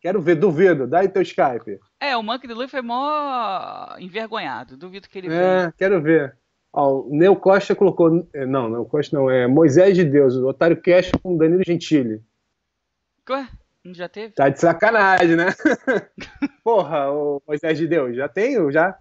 Quero 0.00 0.20
ver, 0.20 0.34
duvido. 0.36 0.86
Dá 0.86 1.00
aí 1.00 1.08
teu 1.08 1.22
Skype. 1.22 1.80
É, 1.98 2.16
o 2.16 2.22
Monkey 2.22 2.46
D. 2.46 2.68
foi 2.68 2.82
mó 2.82 3.96
envergonhado. 3.98 4.76
Duvido 4.76 5.08
que 5.08 5.18
ele 5.18 5.28
É, 5.28 5.30
venha. 5.30 5.74
quero 5.76 6.02
ver. 6.02 6.36
Ó, 6.76 7.06
o 7.08 7.16
Neo 7.16 7.34
Costa 7.34 7.74
colocou. 7.74 8.28
É, 8.34 8.44
não, 8.44 8.68
Neo 8.68 8.84
Costa 8.84 9.16
não. 9.16 9.30
É 9.30 9.46
Moisés 9.46 9.96
de 9.96 10.04
Deus, 10.04 10.36
o 10.36 10.46
Otário 10.46 10.76
Cash 10.76 11.10
com 11.22 11.34
Danilo 11.34 11.62
Gentili. 11.64 12.22
Ué? 13.30 13.48
Já 13.86 14.08
teve? 14.08 14.34
Tá 14.34 14.50
de 14.50 14.60
sacanagem, 14.60 15.36
né? 15.36 15.46
Porra, 16.62 17.10
o 17.10 17.40
Moisés 17.46 17.78
de 17.78 17.86
Deus, 17.86 18.14
já 18.14 18.28
tenho, 18.28 18.70
já. 18.70 18.98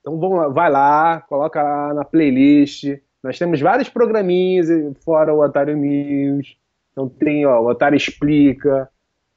Então 0.00 0.18
vamos 0.18 0.38
lá, 0.38 0.48
vai 0.48 0.70
lá, 0.70 1.20
coloca 1.20 1.62
lá 1.62 1.94
na 1.94 2.04
playlist. 2.04 2.98
Nós 3.22 3.38
temos 3.38 3.60
vários 3.60 3.88
programinhas 3.88 4.68
fora 5.04 5.32
o 5.32 5.44
Otário 5.44 5.76
News. 5.76 6.56
Então 6.90 7.08
tem, 7.08 7.46
ó, 7.46 7.60
o 7.60 7.68
Otário 7.68 7.96
Explica, 7.96 8.90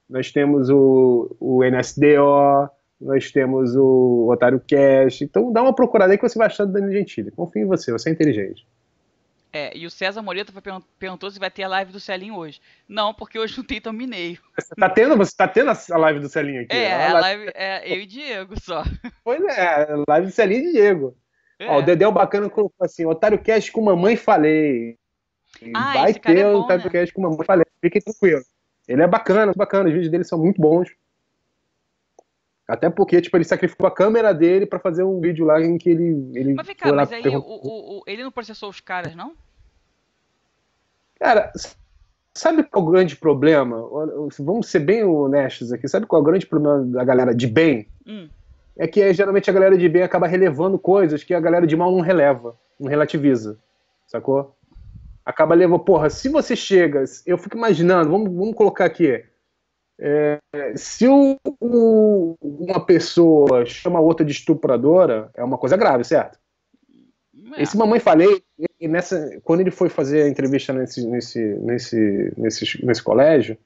nós 0.10 0.32
temos 0.32 0.70
o, 0.70 1.36
o 1.40 1.64
NSDO, 1.64 2.70
nós 3.04 3.32
temos 3.32 3.76
o 3.76 4.30
Otário 4.32 4.60
Cash. 4.60 5.22
Então 5.22 5.52
dá 5.52 5.62
uma 5.62 5.74
procurada 5.74 6.14
aí 6.14 6.18
que 6.18 6.28
você 6.28 6.38
vai 6.38 6.48
achar 6.48 6.66
do 6.66 6.74
Danilo 6.74 6.94
Gentili. 6.94 7.32
Confio 7.32 7.64
em 7.64 7.68
você, 7.68 7.92
você 7.92 8.10
é 8.10 8.14
inteligente. 8.14 8.66
É, 9.56 9.78
e 9.78 9.86
o 9.86 9.92
César 9.92 10.24
Moreta 10.24 10.52
perguntou 10.98 11.30
se 11.30 11.40
vai 11.40 11.52
ter 11.52 11.62
a 11.62 11.68
live 11.68 11.92
do 11.92 12.00
Celinho 12.00 12.36
hoje. 12.36 12.60
Não, 12.90 13.14
porque 13.14 13.38
hoje 13.38 13.56
não 13.56 13.64
tem 13.64 13.80
Mineiro. 13.94 14.42
Você 14.58 14.74
tá 14.74 14.90
tendo, 14.90 15.16
você 15.16 15.32
tá 15.38 15.48
tendo 15.48 15.70
a 15.70 15.98
live 15.98 16.20
do 16.20 16.28
Celinho 16.28 16.64
aqui? 16.64 16.76
É, 16.76 17.08
a 17.08 17.20
live, 17.20 17.52
é 17.54 17.94
eu 17.94 18.02
e 18.02 18.06
Diego 18.08 18.60
só. 18.60 18.84
Pois 19.24 19.44
é, 19.44 19.88
live 20.08 20.28
do 20.28 20.34
Celinho 20.34 20.70
e 20.70 20.72
Diego. 20.72 21.16
É. 21.60 21.70
Ó, 21.70 21.78
o 21.78 21.82
Dedéu 21.84 22.12
Bacana 22.12 22.50
colocou 22.50 22.84
assim, 22.84 23.06
Otário 23.06 23.38
Cash 23.38 23.70
com 23.70 23.82
mamãe 23.82 24.18
falei. 24.18 24.98
Ah, 25.76 25.94
vai 25.94 26.14
ter 26.16 26.40
é 26.40 26.44
bom, 26.44 26.56
o 26.56 26.62
Otário 26.62 26.86
né? 26.86 26.90
Cash 26.90 27.12
com 27.12 27.22
mamãe 27.22 27.46
falei. 27.46 27.66
Fique 27.80 28.02
tranquilo. 28.02 28.42
Ele 28.88 29.04
é 29.04 29.08
bacana, 29.08 29.54
bacana, 29.56 29.88
os 29.88 29.94
vídeos 29.94 30.10
dele 30.10 30.24
são 30.24 30.40
muito 30.40 30.60
bons. 30.60 30.90
Até 32.68 32.90
porque, 32.90 33.22
tipo, 33.22 33.36
ele 33.36 33.44
sacrificou 33.44 33.88
a 33.88 33.92
câmera 33.92 34.34
dele 34.34 34.66
para 34.66 34.80
fazer 34.80 35.04
um 35.04 35.20
vídeo 35.20 35.46
lá 35.46 35.62
em 35.62 35.78
que 35.78 35.90
ele. 35.90 36.32
ele 36.34 36.54
mas 36.54 36.66
vem 36.66 36.76
cá, 36.76 36.94
mas 36.94 37.12
aí 37.12 37.28
o, 37.28 37.40
o, 37.40 38.00
o, 38.00 38.04
ele 38.08 38.24
não 38.24 38.32
processou 38.32 38.70
os 38.70 38.80
caras, 38.80 39.16
não? 39.16 39.34
Cara, 41.20 41.52
sabe 42.34 42.64
qual 42.64 42.86
é 42.86 42.88
o 42.88 42.92
grande 42.92 43.16
problema? 43.16 43.82
Vamos 44.40 44.68
ser 44.68 44.80
bem 44.80 45.04
honestos 45.04 45.72
aqui. 45.74 45.88
Sabe 45.88 46.06
qual 46.06 46.22
é 46.22 46.24
o 46.24 46.26
grande 46.26 46.46
problema 46.46 46.86
da 46.86 47.04
galera 47.04 47.36
de 47.36 47.48
bem? 47.48 47.88
Hum. 48.08 48.30
É 48.78 48.88
que 48.88 49.14
geralmente 49.14 49.50
a 49.50 49.54
galera 49.54 49.78
de 49.78 49.88
bem 49.88 50.04
acaba 50.04 50.26
relevando 50.26 50.80
coisas 50.80 51.24
que 51.24 51.34
a 51.34 51.40
galera 51.40 51.68
de 51.68 51.76
mal 51.76 51.92
não 51.92 52.00
releva, 52.00 52.58
não 52.80 52.90
relativiza. 52.90 53.58
Sacou? 54.08 54.56
acaba 55.26 55.56
levando. 55.56 55.80
Porra, 55.80 56.10
se 56.10 56.30
você 56.30 56.56
chega, 56.56 57.04
eu 57.26 57.38
fico 57.38 57.58
imaginando, 57.58 58.10
vamos, 58.10 58.34
vamos 58.34 58.56
colocar 58.56 58.86
aqui. 58.86 59.24
É, 60.00 60.40
se 60.76 61.08
o, 61.08 61.38
o, 61.60 62.36
uma 62.42 62.86
pessoa 62.86 63.66
chama 63.66 64.00
outra 64.00 64.26
de 64.26 64.32
estupradora, 64.32 65.30
é 65.36 65.44
uma 65.44 65.58
coisa 65.58 65.78
grave, 65.78 66.04
certo? 66.04 66.40
É. 67.56 67.64
Esse 67.64 67.78
mamãe 67.78 68.00
falei, 68.00 68.44
nessa, 68.82 69.40
quando 69.44 69.62
ele 69.62 69.72
foi 69.72 69.90
fazer 69.90 70.24
a 70.24 70.30
entrevista 70.30 70.74
nesse, 70.74 71.06
nesse, 71.08 71.40
nesse, 71.40 72.34
nesse, 72.38 72.86
nesse 72.86 73.04
colégio, 73.04 73.58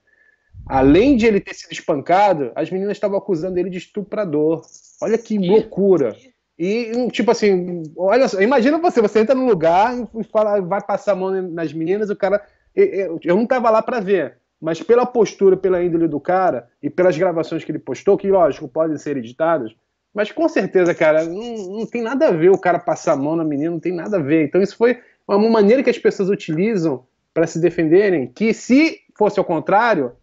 além 0.66 1.16
de 1.16 1.26
ele 1.26 1.40
ter 1.40 1.54
sido 1.54 1.72
espancado, 1.72 2.52
as 2.56 2.70
meninas 2.70 2.98
estavam 2.98 3.18
acusando 3.18 3.58
ele 3.58 3.70
de 3.70 3.78
estuprador. 3.78 4.62
Olha 5.02 5.18
que 5.18 5.38
loucura. 5.38 6.16
E, 6.60 6.92
tipo 7.12 7.30
assim, 7.30 7.84
olha 7.96 8.28
só, 8.28 8.42
imagina 8.42 8.80
você, 8.80 9.00
você 9.00 9.20
entra 9.20 9.36
num 9.36 9.48
lugar 9.48 9.96
e 10.20 10.24
fala, 10.24 10.60
vai 10.60 10.82
passar 10.82 11.12
a 11.12 11.16
mão 11.16 11.42
nas 11.42 11.72
meninas, 11.72 12.10
o 12.10 12.16
cara. 12.16 12.44
Eu 12.76 13.36
não 13.36 13.46
tava 13.46 13.70
lá 13.70 13.82
para 13.82 14.00
ver, 14.00 14.38
mas 14.62 14.82
pela 14.82 15.06
postura, 15.06 15.56
pela 15.56 15.84
índole 15.84 16.08
do 16.08 16.20
cara 16.20 16.70
e 16.82 16.90
pelas 16.90 17.18
gravações 17.18 17.64
que 17.64 17.72
ele 17.72 17.80
postou, 17.80 18.18
que 18.18 18.30
lógico, 18.30 18.68
podem 18.68 18.98
ser 18.98 19.18
editadas, 19.18 19.76
mas 20.14 20.32
com 20.32 20.48
certeza, 20.50 20.96
cara, 20.96 21.26
não, 21.26 21.78
não 21.80 21.86
tem 21.86 22.02
nada 22.02 22.30
a 22.30 22.32
ver 22.32 22.50
o 22.50 22.58
cara 22.58 22.80
passar 22.80 23.14
a 23.14 23.18
mão 23.18 23.36
na 23.36 23.44
menina, 23.44 23.72
não 23.72 23.80
tem 23.80 23.94
nada 23.94 24.18
a 24.18 24.22
ver. 24.22 24.46
Então 24.46 24.62
isso 24.62 24.76
foi 24.76 25.00
uma 25.28 25.50
maneira 25.50 25.84
que 25.84 25.90
as 25.90 26.00
pessoas 26.00 26.30
utilizam 26.30 27.06
para 27.34 27.46
se 27.46 27.60
defenderem, 27.60 28.28
que 28.32 28.54
se 28.54 29.02
fosse 29.16 29.38
ao 29.38 29.46
contrário, 29.46 30.16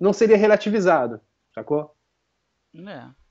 não 0.00 0.12
seria 0.12 0.36
relativizado, 0.36 1.20
sacou? 1.54 1.94
É. 2.74 3.23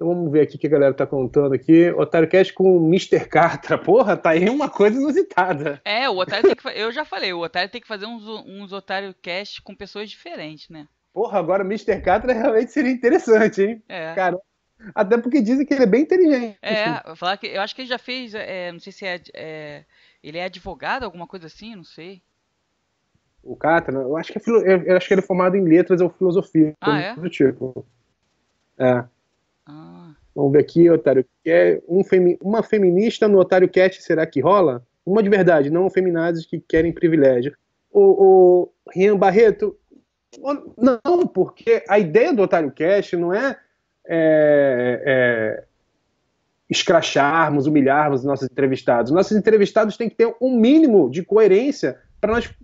Então 0.00 0.14
vamos 0.14 0.32
ver 0.32 0.40
aqui 0.40 0.56
o 0.56 0.58
que 0.58 0.66
a 0.66 0.70
galera 0.70 0.94
tá 0.94 1.06
contando 1.06 1.52
aqui. 1.52 1.90
Otário 1.90 2.26
Cast 2.26 2.54
com 2.54 2.74
o 2.74 2.88
Mr. 2.88 3.26
Catra. 3.26 3.76
Porra, 3.76 4.16
tá 4.16 4.30
aí 4.30 4.48
uma 4.48 4.66
coisa 4.66 4.98
inusitada. 4.98 5.78
É, 5.84 6.08
o 6.08 6.16
Otário 6.16 6.46
tem 6.46 6.56
que 6.56 6.68
Eu 6.68 6.90
já 6.90 7.04
falei, 7.04 7.34
o 7.34 7.40
Otário 7.40 7.68
tem 7.68 7.82
que 7.82 7.86
fazer 7.86 8.06
uns, 8.06 8.26
uns 8.26 8.72
Otário 8.72 9.14
Cast 9.20 9.60
com 9.60 9.74
pessoas 9.74 10.08
diferentes, 10.08 10.70
né? 10.70 10.88
Porra, 11.12 11.38
agora 11.38 11.62
o 11.62 11.66
Mr. 11.66 12.00
Catra 12.00 12.32
realmente 12.32 12.72
seria 12.72 12.90
interessante, 12.90 13.60
hein? 13.60 13.82
É. 13.86 14.14
Cara, 14.14 14.40
até 14.94 15.18
porque 15.18 15.42
dizem 15.42 15.66
que 15.66 15.74
ele 15.74 15.82
é 15.82 15.86
bem 15.86 16.00
inteligente. 16.00 16.56
É, 16.62 17.14
falar 17.14 17.36
que 17.36 17.48
eu 17.48 17.60
acho 17.60 17.74
que 17.74 17.82
ele 17.82 17.88
já 17.90 17.98
fez, 17.98 18.34
é, 18.34 18.72
não 18.72 18.80
sei 18.80 18.94
se 18.94 19.04
é, 19.04 19.20
é, 19.34 19.84
ele 20.24 20.38
é 20.38 20.44
advogado, 20.44 21.02
alguma 21.02 21.26
coisa 21.26 21.46
assim, 21.46 21.76
não 21.76 21.84
sei. 21.84 22.22
O 23.42 23.54
Catra, 23.54 23.98
eu 23.98 24.16
acho 24.16 24.32
que 24.32 24.38
é, 24.38 24.92
eu 24.92 24.96
acho 24.96 25.06
que 25.06 25.12
ele 25.12 25.20
é 25.20 25.26
formado 25.26 25.56
em 25.56 25.64
letras 25.64 26.00
ou 26.00 26.08
filosofia, 26.08 26.74
ah, 26.80 26.98
é? 26.98 27.14
do 27.14 27.28
tipo. 27.28 27.84
É. 28.78 29.04
Ah. 29.70 30.10
Vamos 30.34 30.52
ver 30.52 30.60
aqui, 30.60 30.90
Otário. 30.90 31.24
Quer 31.44 31.82
um 31.88 32.02
femi 32.02 32.36
uma 32.42 32.62
feminista 32.62 33.28
no 33.28 33.38
Otário 33.38 33.68
Cat, 33.68 34.02
será 34.02 34.26
que 34.26 34.40
rola? 34.40 34.84
Uma 35.04 35.22
de 35.22 35.28
verdade, 35.28 35.70
não 35.70 35.88
feminazes 35.90 36.46
que 36.46 36.60
querem 36.60 36.92
privilégio. 36.92 37.56
O, 37.90 38.00
o 38.00 38.72
Rian 38.92 39.16
Barreto, 39.16 39.76
não, 40.76 41.26
porque 41.26 41.82
a 41.88 41.98
ideia 41.98 42.32
do 42.32 42.42
Otário 42.42 42.70
Cast 42.70 43.16
não 43.16 43.32
é, 43.32 43.56
é, 44.06 45.02
é 45.04 45.64
escracharmos, 46.68 47.66
humilharmos 47.66 48.20
os 48.20 48.26
nossos 48.26 48.48
entrevistados. 48.48 49.10
Nossos 49.10 49.36
entrevistados 49.36 49.96
têm 49.96 50.08
que 50.08 50.14
ter 50.14 50.32
um 50.40 50.56
mínimo 50.56 51.10
de 51.10 51.24
coerência 51.24 51.98
para 52.20 52.34
nós 52.34 52.54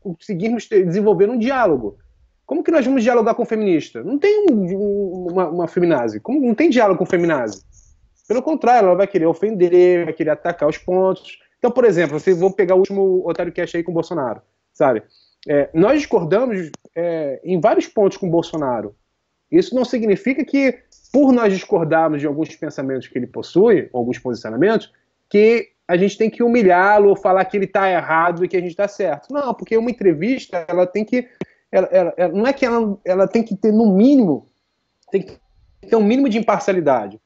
conseguirmos 0.00 0.68
ter, 0.68 0.84
desenvolver 0.86 1.28
um 1.28 1.38
diálogo. 1.38 1.98
Como 2.46 2.62
que 2.62 2.70
nós 2.70 2.86
vamos 2.86 3.02
dialogar 3.02 3.34
com 3.34 3.44
feminista? 3.44 4.04
Não 4.04 4.18
tem 4.18 4.46
um, 4.50 5.26
uma, 5.32 5.48
uma 5.48 5.68
feminazi. 5.68 6.20
Como, 6.20 6.40
não 6.40 6.54
tem 6.54 6.70
diálogo 6.70 6.98
com 6.98 7.04
feminazi. 7.04 7.64
Pelo 8.28 8.40
contrário, 8.40 8.86
ela 8.86 8.96
vai 8.96 9.06
querer 9.06 9.26
ofender, 9.26 10.04
vai 10.04 10.14
querer 10.14 10.30
atacar 10.30 10.68
os 10.68 10.78
pontos. 10.78 11.40
Então, 11.58 11.70
por 11.70 11.84
exemplo, 11.84 12.18
vocês 12.18 12.38
vão 12.38 12.52
pegar 12.52 12.76
o 12.76 12.78
último 12.78 13.22
Otário 13.28 13.52
Cash 13.52 13.74
aí 13.74 13.82
com 13.82 13.90
o 13.90 13.94
Bolsonaro, 13.94 14.40
sabe? 14.72 15.02
É, 15.48 15.68
nós 15.74 15.98
discordamos 15.98 16.70
é, 16.94 17.40
em 17.44 17.60
vários 17.60 17.86
pontos 17.88 18.16
com 18.16 18.28
o 18.28 18.30
Bolsonaro. 18.30 18.94
Isso 19.50 19.74
não 19.74 19.84
significa 19.84 20.44
que, 20.44 20.78
por 21.12 21.32
nós 21.32 21.52
discordarmos 21.52 22.20
de 22.20 22.26
alguns 22.26 22.54
pensamentos 22.54 23.08
que 23.08 23.18
ele 23.18 23.26
possui, 23.26 23.88
alguns 23.92 24.18
posicionamentos, 24.18 24.92
que 25.28 25.68
a 25.88 25.96
gente 25.96 26.18
tem 26.18 26.28
que 26.28 26.42
humilhá-lo 26.42 27.10
ou 27.10 27.16
falar 27.16 27.44
que 27.44 27.56
ele 27.56 27.64
está 27.64 27.88
errado 27.88 28.44
e 28.44 28.48
que 28.48 28.56
a 28.56 28.60
gente 28.60 28.70
está 28.70 28.88
certo. 28.88 29.32
Não, 29.32 29.54
porque 29.54 29.76
uma 29.76 29.90
entrevista, 29.90 30.64
ela 30.68 30.84
tem 30.84 31.04
que 31.04 31.28
ela, 31.70 31.86
ela, 31.90 32.14
ela, 32.16 32.32
não 32.32 32.46
é 32.46 32.52
que 32.52 32.64
ela, 32.64 32.98
ela 33.04 33.28
tem 33.28 33.42
que 33.42 33.56
ter, 33.56 33.72
no 33.72 33.92
mínimo, 33.94 34.46
tem 35.10 35.22
que 35.22 35.38
ter 35.88 35.96
um 35.96 36.04
mínimo 36.04 36.28
de 36.28 36.38
imparcialidade, 36.38 37.20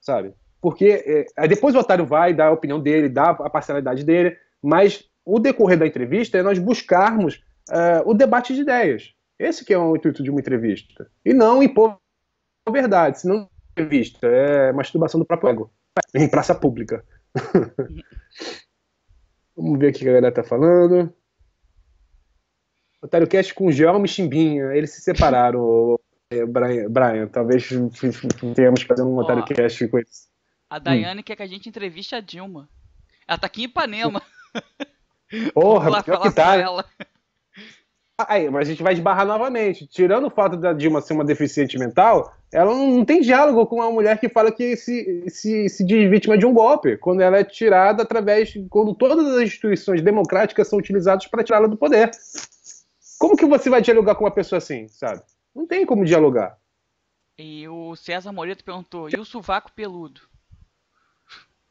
sabe? 0.00 0.34
Porque 0.60 1.26
é, 1.36 1.48
depois 1.48 1.74
o 1.74 1.78
otário 1.78 2.06
vai 2.06 2.34
dar 2.34 2.48
a 2.48 2.52
opinião 2.52 2.80
dele, 2.80 3.08
dá 3.08 3.30
a 3.30 3.50
parcialidade 3.50 4.04
dele, 4.04 4.36
mas 4.62 5.08
o 5.24 5.38
decorrer 5.38 5.78
da 5.78 5.86
entrevista 5.86 6.38
é 6.38 6.42
nós 6.42 6.58
buscarmos 6.58 7.42
uh, 7.70 8.02
o 8.04 8.14
debate 8.14 8.54
de 8.54 8.62
ideias. 8.62 9.14
Esse 9.38 9.64
que 9.64 9.72
é 9.74 9.78
o 9.78 9.94
intuito 9.96 10.22
de 10.22 10.30
uma 10.30 10.40
entrevista. 10.40 11.10
E 11.24 11.34
não 11.34 11.62
impor 11.62 11.98
verdade, 12.70 13.20
senão 13.20 13.48
entrevista 13.72 14.26
é 14.26 14.72
masturbação 14.72 15.20
do 15.20 15.26
próprio 15.26 15.50
ego. 15.50 15.70
Em 16.14 16.28
praça 16.28 16.54
pública. 16.54 17.04
Vamos 19.56 19.78
ver 19.78 19.90
o 19.90 19.92
que 19.92 20.02
a 20.04 20.06
galera 20.06 20.32
tá 20.32 20.42
falando. 20.42 21.12
Otário 23.02 23.26
Cast 23.26 23.54
com 23.54 23.70
João 23.70 24.04
e 24.04 24.08
Chimbinha. 24.08 24.72
Eles 24.74 24.90
se 24.90 25.00
separaram, 25.00 25.98
Brian, 26.48 26.90
Brian. 26.90 27.26
Talvez 27.28 27.68
tenhamos 28.54 28.82
que 28.82 28.88
fazer 28.88 29.02
um 29.02 29.16
Otário 29.16 29.44
Cast 29.44 29.86
com 29.88 29.98
eles. 29.98 30.28
A 30.68 30.78
Daiane 30.78 31.20
hum. 31.20 31.22
quer 31.22 31.36
que 31.36 31.42
a 31.42 31.46
gente 31.46 31.68
entreviste 31.68 32.14
a 32.14 32.20
Dilma. 32.20 32.68
Ela 33.26 33.38
tá 33.38 33.46
aqui 33.46 33.62
em 33.62 33.64
Ipanema. 33.64 34.22
Porra, 35.54 36.02
pior 36.02 36.22
que 36.22 36.32
tá. 36.32 36.56
Ela. 36.56 36.84
Aí, 38.28 38.48
mas 38.48 38.66
a 38.66 38.70
gente 38.70 38.82
vai 38.82 38.94
esbarrar 38.94 39.26
novamente. 39.26 39.86
Tirando 39.86 40.26
o 40.26 40.30
fato 40.30 40.56
da 40.56 40.72
Dilma 40.72 41.02
ser 41.02 41.12
uma 41.12 41.24
deficiente 41.24 41.78
mental, 41.78 42.34
ela 42.50 42.74
não 42.74 43.04
tem 43.04 43.20
diálogo 43.20 43.66
com 43.66 43.76
uma 43.76 43.90
mulher 43.90 44.18
que 44.18 44.28
fala 44.28 44.50
que 44.50 44.74
se, 44.76 45.24
se, 45.28 45.68
se 45.68 45.84
diz 45.84 46.08
vítima 46.08 46.38
de 46.38 46.46
um 46.46 46.54
golpe, 46.54 46.96
quando 46.96 47.20
ela 47.20 47.36
é 47.36 47.44
tirada 47.44 48.02
através. 48.02 48.54
quando 48.70 48.94
todas 48.94 49.26
as 49.26 49.42
instituições 49.42 50.00
democráticas 50.00 50.68
são 50.68 50.78
utilizadas 50.78 51.26
para 51.26 51.44
tirá-la 51.44 51.66
do 51.66 51.76
poder. 51.76 52.10
Como 53.18 53.36
que 53.36 53.46
você 53.46 53.70
vai 53.70 53.80
dialogar 53.80 54.14
com 54.14 54.24
uma 54.24 54.30
pessoa 54.30 54.58
assim, 54.58 54.88
sabe? 54.88 55.22
Não 55.54 55.66
tem 55.66 55.86
como 55.86 56.04
dialogar. 56.04 56.58
E 57.38 57.68
o 57.68 57.94
César 57.96 58.32
Moreto 58.32 58.64
perguntou: 58.64 59.08
e 59.10 59.16
o 59.16 59.24
sovaco 59.24 59.70
peludo? 59.72 60.20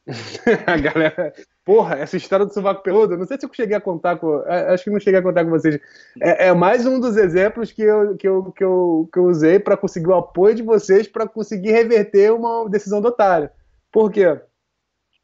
a 0.66 0.76
galera. 0.76 1.34
Porra, 1.64 1.96
essa 1.96 2.16
história 2.16 2.46
do 2.46 2.54
sovaco 2.54 2.82
peludo, 2.82 3.16
não 3.16 3.26
sei 3.26 3.38
se 3.38 3.44
eu 3.44 3.52
cheguei 3.52 3.76
a 3.76 3.80
contar 3.80 4.16
com. 4.16 4.40
É, 4.46 4.72
acho 4.72 4.84
que 4.84 4.90
não 4.90 5.00
cheguei 5.00 5.18
a 5.18 5.22
contar 5.22 5.44
com 5.44 5.50
vocês. 5.50 5.80
É, 6.20 6.48
é 6.48 6.54
mais 6.54 6.86
um 6.86 7.00
dos 7.00 7.16
exemplos 7.16 7.72
que 7.72 7.82
eu, 7.82 8.16
que 8.16 8.28
eu, 8.28 8.52
que 8.52 8.62
eu, 8.62 9.08
que 9.12 9.18
eu 9.18 9.24
usei 9.24 9.58
para 9.58 9.76
conseguir 9.76 10.08
o 10.08 10.14
apoio 10.14 10.54
de 10.54 10.62
vocês 10.62 11.08
para 11.08 11.26
conseguir 11.26 11.72
reverter 11.72 12.32
uma 12.32 12.68
decisão 12.68 13.00
do 13.00 13.08
otário. 13.08 13.50
Por 13.90 14.12
quê? 14.12 14.40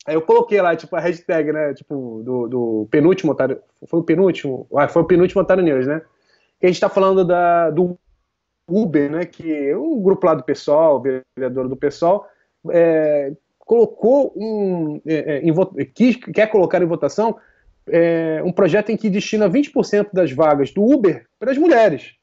Aí 0.06 0.14
eu 0.14 0.22
coloquei 0.22 0.60
lá, 0.60 0.74
tipo, 0.74 0.94
a 0.96 1.00
hashtag, 1.00 1.52
né? 1.52 1.74
Tipo, 1.74 2.22
do, 2.24 2.48
do 2.48 2.88
penúltimo 2.90 3.32
otário. 3.32 3.60
Foi 3.86 4.00
o 4.00 4.04
penúltimo? 4.04 4.66
Ah, 4.76 4.88
foi 4.88 5.02
o 5.02 5.06
penúltimo 5.06 5.42
otário 5.42 5.62
news, 5.62 5.86
né? 5.86 6.02
Que 6.58 6.66
a 6.66 6.68
gente 6.68 6.80
tá 6.80 6.88
falando 6.88 7.24
da, 7.24 7.70
do 7.70 7.98
Uber, 8.68 9.10
né? 9.10 9.24
Que 9.24 9.74
um 9.74 10.02
grupo 10.02 10.26
lá 10.26 10.34
do 10.34 10.42
pessoal, 10.42 11.00
vereador 11.36 11.68
do 11.68 11.76
pessoal, 11.76 12.28
é, 12.70 13.32
colocou 13.58 14.32
um. 14.36 15.00
É, 15.06 15.48
é, 15.48 15.84
quis, 15.84 16.16
quer 16.16 16.48
colocar 16.48 16.82
em 16.82 16.86
votação 16.86 17.36
é, 17.86 18.42
um 18.44 18.52
projeto 18.52 18.90
em 18.90 18.96
que 18.96 19.10
destina 19.10 19.48
20% 19.48 20.08
das 20.12 20.32
vagas 20.32 20.72
do 20.72 20.82
Uber 20.82 21.26
para 21.38 21.50
as 21.50 21.58
mulheres. 21.58 22.14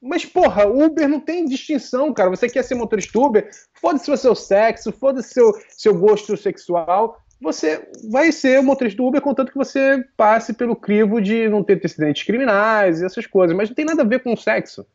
Mas, 0.00 0.24
porra, 0.24 0.66
Uber 0.66 1.08
não 1.08 1.20
tem 1.20 1.44
distinção, 1.46 2.12
cara. 2.12 2.30
Você 2.30 2.48
quer 2.48 2.62
ser 2.62 2.74
motorista 2.74 3.18
Uber? 3.18 3.50
Foda-se 3.80 4.10
o 4.10 4.16
seu 4.16 4.34
sexo, 4.34 4.92
foda-se 4.92 5.30
seu, 5.30 5.52
seu 5.70 5.94
gosto 5.98 6.36
sexual. 6.36 7.20
Você 7.40 7.88
vai 8.10 8.32
ser 8.32 8.62
motorista 8.62 9.02
Uber 9.02 9.20
contanto 9.20 9.50
que 9.50 9.58
você 9.58 10.04
passe 10.16 10.52
pelo 10.52 10.76
crivo 10.76 11.20
de 11.20 11.48
não 11.48 11.62
ter 11.62 11.74
antecedentes 11.74 12.22
criminais 12.24 13.00
e 13.00 13.04
essas 13.04 13.26
coisas. 13.26 13.56
Mas 13.56 13.68
não 13.68 13.74
tem 13.74 13.84
nada 13.84 14.02
a 14.02 14.06
ver 14.06 14.22
com 14.22 14.36
sexo. 14.36 14.86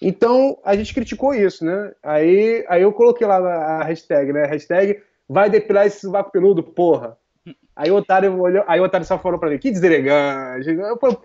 Então, 0.00 0.58
a 0.64 0.76
gente 0.76 0.94
criticou 0.94 1.34
isso, 1.34 1.64
né? 1.64 1.92
Aí, 2.02 2.64
aí 2.68 2.82
eu 2.82 2.92
coloquei 2.92 3.26
lá 3.26 3.38
a 3.38 3.84
hashtag, 3.84 4.32
né? 4.32 4.46
Hashtag 4.46 5.02
vai 5.28 5.50
depilar 5.50 5.86
esse 5.86 6.00
sovaco 6.00 6.30
peludo, 6.30 6.62
porra. 6.62 7.18
Aí 7.74 7.90
o 7.90 7.96
otário 7.96 8.40
olhou, 8.40 8.64
aí 8.66 8.80
o 8.80 8.84
otário 8.84 9.06
só 9.06 9.18
falou 9.18 9.38
pra 9.38 9.50
mim, 9.50 9.58
que 9.58 9.70
deselegante. 9.70 10.68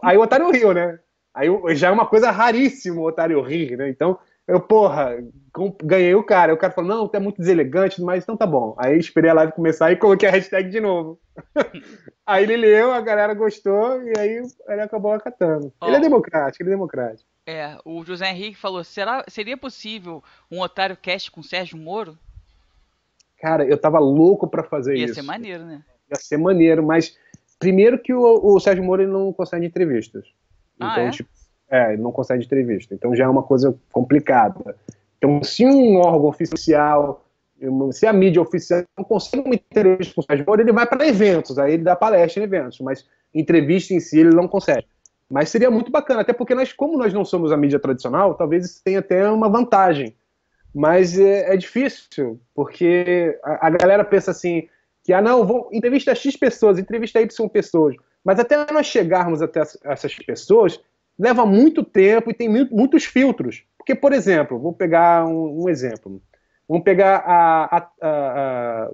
Aí 0.01 0.17
o 0.17 0.21
otário 0.21 0.51
riu, 0.51 0.73
né? 0.73 0.99
Aí 1.33 1.47
já 1.75 1.87
é 1.87 1.91
uma 1.91 2.05
coisa 2.05 2.29
raríssima 2.31 3.01
o 3.01 3.05
otário 3.05 3.41
rir, 3.41 3.75
né? 3.77 3.89
Então, 3.89 4.19
eu, 4.47 4.59
porra, 4.59 5.17
ganhei 5.81 6.13
o 6.13 6.23
cara. 6.23 6.53
O 6.53 6.57
cara 6.57 6.73
falou, 6.73 6.89
não, 6.89 7.07
tu 7.07 7.15
é 7.15 7.19
muito 7.19 7.39
deselegante, 7.39 8.01
mas 8.01 8.23
então 8.23 8.35
tá 8.35 8.45
bom. 8.45 8.75
Aí 8.77 8.97
esperei 8.97 9.31
a 9.31 9.33
live 9.33 9.53
começar 9.53 9.91
e 9.91 9.95
coloquei 9.95 10.27
a 10.27 10.31
hashtag 10.31 10.69
de 10.69 10.81
novo. 10.81 11.19
aí 12.25 12.43
ele 12.43 12.57
leu, 12.57 12.91
a 12.91 12.99
galera 12.99 13.33
gostou 13.33 14.03
e 14.03 14.13
aí 14.17 14.41
ele 14.67 14.81
acabou 14.81 15.13
acatando. 15.13 15.73
Oh, 15.81 15.87
ele 15.87 15.95
é 15.95 15.99
democrático, 15.99 16.61
ele 16.61 16.71
é 16.71 16.73
democrático. 16.73 17.29
É, 17.45 17.77
o 17.85 18.03
José 18.03 18.29
Henrique 18.29 18.57
falou, 18.57 18.83
será, 18.83 19.23
seria 19.27 19.57
possível 19.57 20.23
um 20.51 20.59
otário 20.61 20.97
cast 20.97 21.31
com 21.31 21.41
Sérgio 21.41 21.77
Moro? 21.77 22.17
Cara, 23.39 23.65
eu 23.65 23.77
tava 23.77 23.99
louco 23.99 24.47
para 24.47 24.63
fazer 24.63 24.95
Ia 24.95 25.05
isso. 25.05 25.15
Ia 25.15 25.15
ser 25.15 25.27
maneiro, 25.27 25.65
né? 25.65 25.83
Ia 26.09 26.17
ser 26.17 26.37
maneiro, 26.37 26.83
mas 26.83 27.17
primeiro 27.59 27.97
que 27.97 28.13
o, 28.13 28.21
o 28.21 28.59
Sérgio 28.59 28.83
Moro 28.83 29.07
não 29.07 29.31
consegue 29.31 29.65
entrevistas. 29.65 30.25
Ah, 30.79 30.93
então, 30.93 31.07
é? 31.07 31.11
tipo, 31.11 31.29
é, 31.69 31.97
não 31.97 32.11
consegue 32.11 32.43
entrevista. 32.43 32.93
Então 32.93 33.15
já 33.15 33.25
é 33.25 33.27
uma 33.27 33.43
coisa 33.43 33.75
complicada. 33.91 34.75
Então, 35.17 35.43
se 35.43 35.65
um 35.65 35.97
órgão 35.97 36.27
oficial, 36.27 37.25
se 37.91 38.05
a 38.05 38.13
mídia 38.13 38.41
oficial 38.41 38.83
não 38.97 39.05
consegue 39.05 39.43
uma 39.45 39.55
entrevista 39.55 40.13
com 40.13 40.21
o 40.21 40.23
Sérgio 40.23 40.45
Moro, 40.45 40.61
ele 40.61 40.71
vai 40.73 40.85
para 40.85 41.07
eventos, 41.07 41.57
aí 41.57 41.73
ele 41.73 41.83
dá 41.83 41.95
palestra 41.95 42.41
em 42.41 42.45
eventos, 42.45 42.79
mas 42.79 43.07
entrevista 43.33 43.93
em 43.93 43.99
si 43.99 44.19
ele 44.19 44.35
não 44.35 44.47
consegue. 44.47 44.85
Mas 45.29 45.49
seria 45.49 45.71
muito 45.71 45.91
bacana, 45.91 46.21
até 46.21 46.33
porque 46.33 46.53
nós, 46.53 46.73
como 46.73 46.97
nós 46.97 47.13
não 47.13 47.25
somos 47.25 47.51
a 47.51 47.57
mídia 47.57 47.79
tradicional, 47.79 48.35
talvez 48.35 48.65
isso 48.65 48.81
tenha 48.83 48.99
até 48.99 49.27
uma 49.29 49.49
vantagem. 49.49 50.15
Mas 50.75 51.17
é, 51.17 51.53
é 51.53 51.57
difícil, 51.57 52.39
porque 52.53 53.39
a, 53.43 53.67
a, 53.67 53.69
galera 53.69 54.03
pensa 54.03 54.31
assim, 54.31 54.67
que, 55.03 55.13
ah, 55.13 55.21
não, 55.21 55.45
vou 55.45 55.69
entrevista 55.71 56.13
X 56.13 56.35
pessoas, 56.35 56.77
entrevista 56.77 57.21
Y 57.21 57.49
pessoas. 57.49 57.95
Mas 58.23 58.39
até 58.39 58.71
nós 58.71 58.87
chegarmos 58.87 59.41
até 59.41 59.61
essas 59.83 60.15
pessoas, 60.15 60.79
leva 61.17 61.45
muito 61.45 61.83
tempo 61.83 62.29
e 62.29 62.33
tem 62.33 62.49
muitos 62.49 63.05
filtros. 63.05 63.63
Porque, 63.77 63.93
por 63.93 64.13
exemplo, 64.13 64.59
vou 64.59 64.73
pegar 64.73 65.25
um, 65.25 65.63
um 65.63 65.69
exemplo. 65.69 66.21
Vamos 66.67 66.83
pegar 66.83 67.17
a, 67.17 67.77
a, 67.77 67.89
a, 68.01 68.09
a 68.09 68.91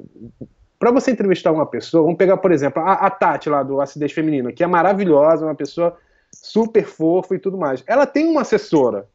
para 0.80 0.92
você 0.92 1.12
entrevistar 1.12 1.52
uma 1.52 1.66
pessoa, 1.66 2.04
vamos 2.04 2.18
pegar, 2.18 2.38
por 2.38 2.54
exemplo, 2.54 2.82
a, 2.82 3.10
Tati 3.10 3.50
lá 3.50 3.62
do 3.62 3.82
Acidez 3.82 4.14
Feminino, 4.14 4.54
que 4.54 4.64
é 4.64 4.68
maravilhosa, 4.68 5.46
uma 5.46 5.54
pessoa 5.54 5.98
super 6.32 6.86
fofa 6.86 7.36
e 7.36 7.40
tudo 7.40 7.58
mais. 7.58 7.84
Ela 7.86 8.06
tem 8.06 8.30
uma 8.30 8.42
assessora, 8.42 9.06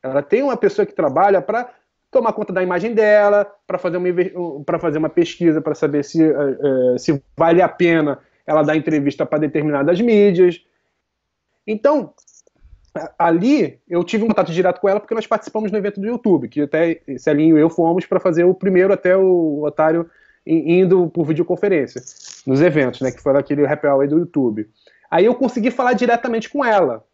ela 0.00 0.22
tem 0.22 0.44
uma 0.44 0.56
pessoa 0.56 0.86
que 0.86 0.92
trabalha 0.92 1.42
para 1.42 1.68
tomar 2.08 2.32
conta 2.32 2.52
da 2.52 2.62
imagem 2.62 2.94
dela, 2.94 3.44
para 3.66 3.78
fazer 3.78 3.96
uma, 3.96 4.78
fazer 4.78 4.98
uma 4.98 5.08
pesquisa, 5.08 5.60
para 5.60 5.74
saber 5.74 6.04
se, 6.04 6.24
uh, 6.24 6.96
se 6.96 7.20
vale 7.36 7.60
a 7.60 7.68
pena 7.68 8.20
ela 8.48 8.62
dar 8.62 8.76
entrevista 8.76 9.26
para 9.26 9.38
determinadas 9.38 10.00
mídias. 10.00 10.64
Então, 11.66 12.14
ali 13.18 13.78
eu 13.86 14.02
tive 14.02 14.24
um 14.24 14.28
contato 14.28 14.50
direto 14.50 14.80
com 14.80 14.88
ela 14.88 14.98
porque 14.98 15.14
nós 15.14 15.26
participamos 15.26 15.70
no 15.70 15.76
evento 15.76 16.00
do 16.00 16.06
YouTube, 16.06 16.48
que 16.48 16.62
até 16.62 17.02
Celinho 17.18 17.58
e 17.58 17.60
eu 17.60 17.68
fomos 17.68 18.06
para 18.06 18.18
fazer 18.18 18.44
o 18.44 18.54
primeiro 18.54 18.90
até 18.90 19.14
o 19.14 19.62
Otário 19.62 20.10
indo 20.46 21.10
por 21.10 21.26
videoconferência 21.26 22.00
nos 22.46 22.62
eventos, 22.62 23.02
né, 23.02 23.12
que 23.12 23.20
foi 23.20 23.36
aquele 23.36 23.66
happy 23.66 23.86
hour 23.86 24.08
do 24.08 24.20
YouTube. 24.20 24.66
Aí 25.10 25.26
eu 25.26 25.34
consegui 25.34 25.70
falar 25.70 25.92
diretamente 25.92 26.48
com 26.48 26.64
ela. 26.64 27.04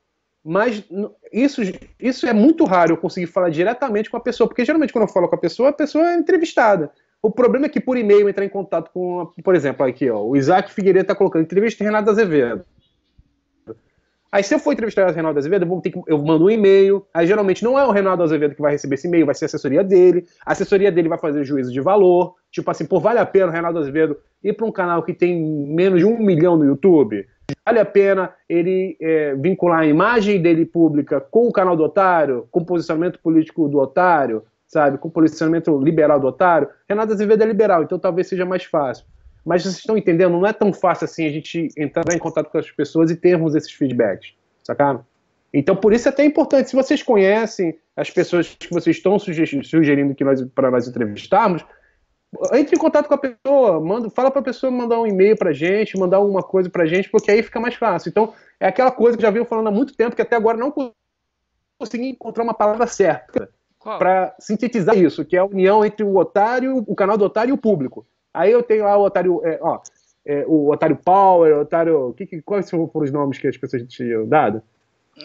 Mas 0.47 0.85
isso, 1.33 1.63
isso 1.99 2.27
é 2.27 2.33
muito 2.33 2.65
raro 2.65 2.93
eu 2.93 2.97
conseguir 2.99 3.27
falar 3.27 3.49
diretamente 3.49 4.09
com 4.09 4.17
a 4.17 4.21
pessoa, 4.21 4.47
porque 4.47 4.65
geralmente 4.65 4.93
quando 4.93 5.09
eu 5.09 5.13
falo 5.13 5.27
com 5.27 5.35
a 5.35 5.39
pessoa, 5.39 5.71
a 5.71 5.73
pessoa 5.73 6.13
é 6.13 6.17
entrevistada. 6.17 6.93
O 7.25 7.31
problema 7.31 7.65
é 7.65 7.69
que 7.71 7.81
por 7.81 7.97
e-mail 7.97 8.29
entrar 8.29 8.45
em 8.45 8.51
contato 8.51 8.91
com, 8.93 9.33
por 9.43 9.55
exemplo, 9.55 9.87
aqui, 9.87 10.11
ó, 10.11 10.23
o 10.23 10.37
Isaac 10.37 10.71
Figueiredo 10.71 11.05
está 11.05 11.15
colocando 11.15 11.41
entrevista 11.41 11.83
em 11.83 11.87
Renato 11.87 12.11
Azevedo. 12.11 12.67
Aí 14.31 14.43
se 14.43 14.55
eu 14.55 14.59
for 14.59 14.75
entrevistar 14.75 15.09
o 15.09 15.15
Renato 15.15 15.39
Azevedo, 15.39 15.65
eu, 15.65 15.69
vou 15.69 15.81
ter 15.81 15.91
que, 15.91 16.03
eu 16.07 16.19
mando 16.19 16.45
um 16.45 16.51
e-mail. 16.51 17.07
Aí 17.15 17.27
geralmente 17.27 17.65
não 17.65 17.79
é 17.79 17.87
o 17.87 17.91
Renato 17.91 18.23
Azevedo 18.23 18.55
que 18.55 18.61
vai 18.61 18.73
receber 18.73 18.97
esse 18.97 19.09
e-mail, 19.09 19.25
vai 19.25 19.35
ser 19.35 19.47
a 19.47 19.47
assessoria 19.47 19.83
dele. 19.83 20.27
A 20.45 20.53
assessoria 20.53 20.93
dele 20.93 21.09
vai 21.09 21.17
fazer 21.17 21.45
juízo 21.45 21.73
de 21.73 21.81
valor. 21.81 22.35
Tipo 22.51 22.71
assim, 22.71 22.85
pô, 22.85 23.01
vale 23.01 23.19
a 23.19 23.25
pena 23.25 23.47
o 23.47 23.51
Renato 23.51 23.79
Azevedo 23.79 24.19
ir 24.43 24.53
para 24.53 24.67
um 24.67 24.73
canal 24.73 25.03
que 25.03 25.15
tem 25.15 25.43
menos 25.43 26.01
de 26.01 26.05
um 26.05 26.19
milhão 26.19 26.59
no 26.59 26.67
YouTube? 26.67 27.27
Vale 27.65 27.79
a 27.79 27.87
pena 27.87 28.35
ele 28.47 28.99
é, 29.01 29.35
vincular 29.35 29.81
a 29.81 29.87
imagem 29.87 30.43
dele 30.43 30.67
pública 30.67 31.23
com 31.23 31.49
o 31.49 31.53
canal 31.53 31.75
do 31.75 31.85
otário, 31.85 32.47
com 32.51 32.61
o 32.61 32.67
posicionamento 32.67 33.19
político 33.19 33.67
do 33.67 33.79
otário, 33.79 34.43
sabe? 34.67 34.99
Com 34.99 35.11
posicionamento 35.11 35.77
liberal 35.79 36.19
do 36.19 36.27
otário. 36.27 36.69
Renato 36.89 37.13
Azevedo 37.13 37.43
é 37.43 37.47
liberal, 37.47 37.83
então 37.83 37.99
talvez 37.99 38.29
seja 38.29 38.45
mais 38.45 38.65
fácil. 38.65 39.05
Mas 39.45 39.63
vocês 39.63 39.77
estão 39.77 39.97
entendendo, 39.97 40.33
não 40.33 40.47
é 40.47 40.53
tão 40.53 40.73
fácil 40.73 41.05
assim 41.05 41.27
a 41.27 41.31
gente 41.31 41.69
entrar 41.77 42.15
em 42.15 42.19
contato 42.19 42.51
com 42.51 42.59
as 42.59 42.71
pessoas 42.71 43.11
e 43.11 43.17
termos 43.17 43.55
esses 43.55 43.73
feedbacks, 43.73 44.33
sacaram? 44.63 45.05
Então, 45.53 45.77
por 45.77 45.93
isso 45.93 46.09
é 46.09 46.11
até 46.11 46.25
importante, 46.25 46.71
se 46.71 46.75
vocês 46.75 47.03
conhecem 47.03 47.79
as 47.97 48.11
pessoas 48.11 48.57
que 48.59 48.73
vocês 48.73 48.97
estão 48.97 49.19
sugerindo 49.19 50.15
que 50.15 50.25
nós, 50.25 50.43
para 50.53 50.71
nós 50.71 50.89
entrevistarmos, 50.89 51.65
entre 52.53 52.75
em 52.75 52.79
contato 52.79 53.07
com 53.07 53.15
a 53.15 53.19
pessoa, 53.19 53.81
manda, 53.81 54.11
fala 54.11 54.31
para 54.31 54.41
a 54.41 54.45
pessoa 54.45 54.73
mandar 54.73 54.99
um 54.99 55.07
e-mail 55.07 55.37
para 55.37 55.53
gente, 55.53 55.97
mandar 55.97 56.17
alguma 56.17 56.43
coisa 56.43 56.69
para 56.69 56.87
gente, 56.87 57.09
porque 57.09 57.31
aí 57.31 57.43
fica 57.43 57.61
mais 57.61 57.77
fácil. 57.77 58.09
Então, 58.09 58.35
é 58.59 58.67
aquela 58.67 58.91
coisa 58.91 59.17
que 59.17 59.23
já 59.23 59.31
venho 59.31 59.45
falando 59.45 59.69
há 59.69 59.71
muito 59.71 59.95
tempo, 59.95 60.17
que 60.17 60.23
até 60.23 60.35
agora 60.35 60.59
não 60.59 60.75
consegui 61.79 62.09
encontrar 62.09 62.43
uma 62.43 62.55
palavra 62.55 62.89
certa 62.89 63.49
para 63.85 64.35
sintetizar 64.39 64.97
isso, 64.97 65.25
que 65.25 65.37
é 65.37 65.41
a 65.41 65.45
união 65.45 65.85
entre 65.85 66.05
o 66.05 66.17
otário, 66.17 66.85
o 66.87 66.95
canal 66.95 67.19
do 67.19 67.25
otário 67.25 67.53
e 67.53 67.55
o 67.55 67.59
público. 67.59 68.07
Aí 68.33 68.51
eu 68.51 68.63
tenho 68.63 68.85
lá 68.85 68.97
o 68.97 69.05
otário, 69.05 69.41
é, 69.45 69.59
ó, 69.61 69.81
é, 70.27 70.45
o 70.47 70.71
otário 70.71 70.97
Power, 70.97 71.57
o 71.57 71.61
otário. 71.61 72.15
Que, 72.17 72.27
que, 72.27 72.43
quais 72.43 72.69
foram 72.69 72.91
os 72.93 73.13
nomes 73.13 73.39
que 73.39 73.47
as 73.47 73.57
pessoas 73.57 73.83
tinham 73.85 74.27
dado? 74.27 74.63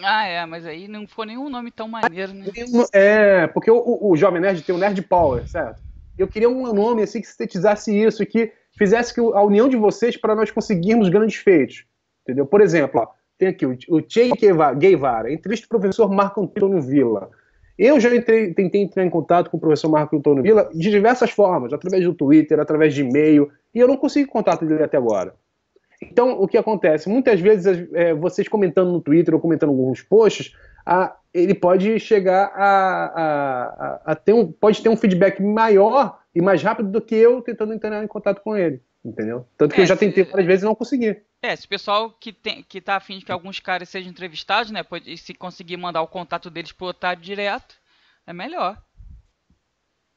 Ah, 0.02 0.26
é, 0.26 0.46
mas 0.46 0.64
aí 0.64 0.86
não 0.86 1.08
foi 1.08 1.26
nenhum 1.26 1.48
nome 1.48 1.70
tão 1.70 1.88
maneiro, 1.88 2.32
né? 2.32 2.46
É, 2.92 3.46
porque 3.48 3.70
o, 3.70 3.76
o, 3.76 4.12
o 4.12 4.16
Jovem 4.16 4.40
Nerd 4.40 4.62
tem 4.62 4.74
o 4.74 4.78
Nerd 4.78 5.02
Power, 5.02 5.48
certo? 5.48 5.82
Eu 6.16 6.28
queria 6.28 6.48
um 6.48 6.72
nome 6.72 7.02
assim 7.02 7.20
que 7.20 7.26
sintetizasse 7.26 7.98
isso 7.98 8.22
e 8.22 8.26
que 8.26 8.52
fizesse 8.76 9.12
que 9.12 9.20
a 9.20 9.42
união 9.42 9.68
de 9.68 9.76
vocês 9.76 10.16
para 10.16 10.36
nós 10.36 10.50
conseguirmos 10.50 11.08
grandes 11.08 11.36
feitos. 11.36 11.84
Entendeu? 12.22 12.46
Por 12.46 12.60
exemplo, 12.60 13.00
ó, 13.00 13.08
tem 13.36 13.48
aqui 13.48 13.66
o, 13.66 13.76
o 13.88 14.02
Che 14.06 14.30
Guevara, 14.76 15.32
entrevista 15.32 15.66
do 15.66 15.70
professor 15.70 16.10
Marco 16.10 16.42
Antônio 16.42 16.80
Villa. 16.80 17.30
Eu 17.82 17.98
já 17.98 18.14
entrei, 18.14 18.52
tentei 18.52 18.82
entrar 18.82 19.02
em 19.02 19.08
contato 19.08 19.48
com 19.48 19.56
o 19.56 19.60
professor 19.60 19.88
Marco 19.88 20.14
Antônio 20.14 20.42
Villa 20.42 20.68
de 20.70 20.90
diversas 20.90 21.30
formas, 21.30 21.72
através 21.72 22.04
do 22.04 22.12
Twitter, 22.12 22.60
através 22.60 22.92
de 22.92 23.00
e-mail, 23.00 23.50
e 23.74 23.78
eu 23.78 23.88
não 23.88 23.96
consegui 23.96 24.26
contato 24.26 24.66
dele 24.66 24.82
até 24.82 24.98
agora. 24.98 25.34
Então, 26.02 26.38
o 26.38 26.46
que 26.46 26.58
acontece? 26.58 27.08
Muitas 27.08 27.40
vezes, 27.40 27.88
é, 27.94 28.12
vocês 28.12 28.46
comentando 28.46 28.92
no 28.92 29.00
Twitter 29.00 29.34
ou 29.34 29.40
comentando 29.40 29.70
alguns 29.70 30.02
posts, 30.02 30.54
a, 30.84 31.16
ele 31.32 31.54
pode 31.54 31.98
chegar 31.98 32.52
a, 32.54 34.02
a, 34.04 34.12
a, 34.12 34.14
ter 34.14 34.34
um, 34.34 34.52
pode 34.52 34.82
ter 34.82 34.90
um 34.90 34.96
feedback 34.96 35.42
maior 35.42 36.18
e 36.34 36.42
mais 36.42 36.62
rápido 36.62 36.90
do 36.90 37.00
que 37.00 37.14
eu 37.14 37.40
tentando 37.40 37.72
entrar 37.72 38.04
em 38.04 38.06
contato 38.06 38.42
com 38.42 38.54
ele, 38.54 38.82
entendeu? 39.04 39.46
Tanto 39.56 39.74
que 39.74 39.80
é, 39.80 39.84
eu 39.84 39.88
já 39.88 39.96
tentei 39.96 40.24
várias 40.24 40.46
vezes 40.46 40.62
e 40.62 40.66
não 40.66 40.74
consegui. 40.74 41.20
É, 41.42 41.56
se 41.56 41.66
o 41.66 41.68
pessoal 41.68 42.10
que, 42.10 42.32
tem, 42.32 42.62
que 42.62 42.80
tá 42.80 42.96
afim 42.96 43.18
de 43.18 43.24
que 43.24 43.32
alguns 43.32 43.60
caras 43.60 43.88
sejam 43.88 44.10
entrevistados, 44.10 44.70
né, 44.70 44.82
pode, 44.82 45.16
se 45.16 45.34
conseguir 45.34 45.76
mandar 45.76 46.02
o 46.02 46.08
contato 46.08 46.50
deles 46.50 46.72
pro 46.72 46.88
Otário 46.88 47.22
direto, 47.22 47.74
é 48.26 48.32
melhor. 48.32 48.80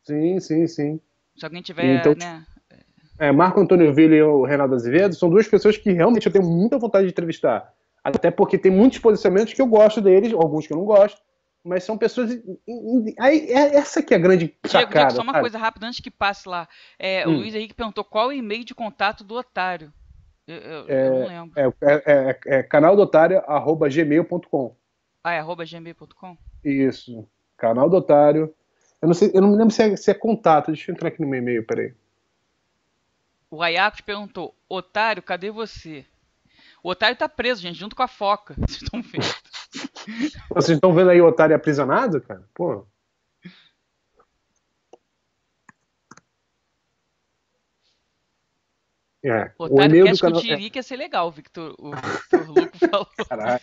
Sim, 0.04 0.40
sim, 0.40 0.68
sim. 0.68 1.00
Se 1.36 1.46
alguém 1.46 1.62
tiver, 1.62 2.00
então, 2.00 2.14
né... 2.14 2.46
É, 3.20 3.32
Marco 3.32 3.60
Antônio 3.60 3.94
Villa 3.94 4.16
e 4.16 4.22
o 4.22 4.44
Renato 4.44 4.74
Azevedo 4.74 5.16
são 5.16 5.30
duas 5.30 5.48
pessoas 5.48 5.78
que 5.78 5.92
realmente 5.92 6.26
eu 6.26 6.32
tenho 6.32 6.46
muita 6.46 6.78
vontade 6.78 7.06
de 7.06 7.12
entrevistar. 7.12 7.72
Até 8.04 8.30
porque 8.30 8.58
tem 8.58 8.72
muitos 8.72 9.00
posicionamentos 9.00 9.54
que 9.54 9.62
eu 9.62 9.68
gosto 9.68 10.02
deles, 10.02 10.34
alguns 10.34 10.68
que 10.68 10.74
eu 10.74 10.78
não 10.78 10.86
gosto, 10.86 11.22
mas 11.64 11.84
são 11.84 11.98
pessoas. 11.98 12.32
Aí, 13.20 13.52
é 13.52 13.76
essa 13.76 14.04
que 14.04 14.14
é 14.14 14.18
a 14.18 14.20
grande 14.20 14.54
sacada. 14.66 14.90
Diego, 14.92 15.12
só 15.12 15.22
uma 15.22 15.32
sabe? 15.32 15.44
coisa 15.44 15.58
rápida 15.58 15.88
antes 15.88 16.02
que 16.02 16.12
passe 16.12 16.48
lá. 16.48 16.68
É, 17.00 17.28
hum. 17.28 17.32
O 17.32 17.38
Luiz 17.38 17.56
Henrique 17.56 17.74
perguntou 17.74 18.04
qual 18.04 18.32
é 18.32 18.36
o 18.36 18.38
e-mail 18.38 18.66
de 18.66 18.76
contato 18.76 19.24
do 19.24 19.36
otário. 19.36 19.94
Eu, 20.46 20.58
eu, 20.58 20.90
é, 20.90 21.08
eu 21.08 21.14
não 21.14 21.28
lembro. 21.28 21.54
É, 21.56 21.66
é, 21.82 22.04
é, 22.06 22.40
é 22.58 22.64
canal 22.64 22.96
do 22.96 23.02
otário, 23.02 23.42
arroba 23.48 23.88
gmail.com. 23.88 24.76
Ah, 25.24 25.34
é 25.34 25.40
arroba 25.40 25.64
gmail.com? 25.64 26.38
Isso. 26.66 27.26
Canal 27.56 27.90
do 27.90 27.96
otário. 27.96 28.54
Eu 29.02 29.08
não, 29.08 29.14
sei, 29.14 29.32
eu 29.34 29.42
não 29.42 29.50
me 29.50 29.56
lembro 29.56 29.74
se 29.74 29.84
é, 29.84 29.96
se 29.96 30.12
é 30.12 30.14
contato. 30.14 30.68
Deixa 30.68 30.92
eu 30.92 30.96
entrar 30.96 31.08
aqui 31.08 31.22
no 31.22 31.28
meu 31.28 31.40
e-mail, 31.40 31.66
peraí. 31.66 31.94
O 33.50 33.62
Ayakos 33.62 34.02
perguntou: 34.02 34.54
Otário, 34.68 35.24
cadê 35.24 35.50
você? 35.50 36.06
O 36.82 36.90
otário 36.90 37.16
tá 37.16 37.30
preso, 37.30 37.62
gente, 37.62 37.80
junto 37.80 37.96
com 37.96 38.04
a 38.04 38.08
foca. 38.08 38.54
Vocês 38.60 38.82
estão 38.82 39.02
vendo? 39.02 39.24
Vocês 40.50 40.78
estão 40.78 40.94
vendo 40.94 41.10
aí 41.10 41.22
o 41.22 41.28
otário 41.28 41.56
aprisionado, 41.56 42.22
cara? 42.22 42.44
Pô. 42.54 42.86
É. 49.26 49.52
O 49.58 49.64
otário 49.66 50.04
quer 50.04 50.18
canal... 50.18 50.42
que 50.42 50.72
ia 50.76 50.84
ser 50.84 50.98
legal, 50.98 51.32
Victor, 51.32 51.74
o 51.80 51.92
Victor 51.92 52.48
Luco 52.50 52.78
falou. 52.78 53.08
Caralho. 53.30 53.62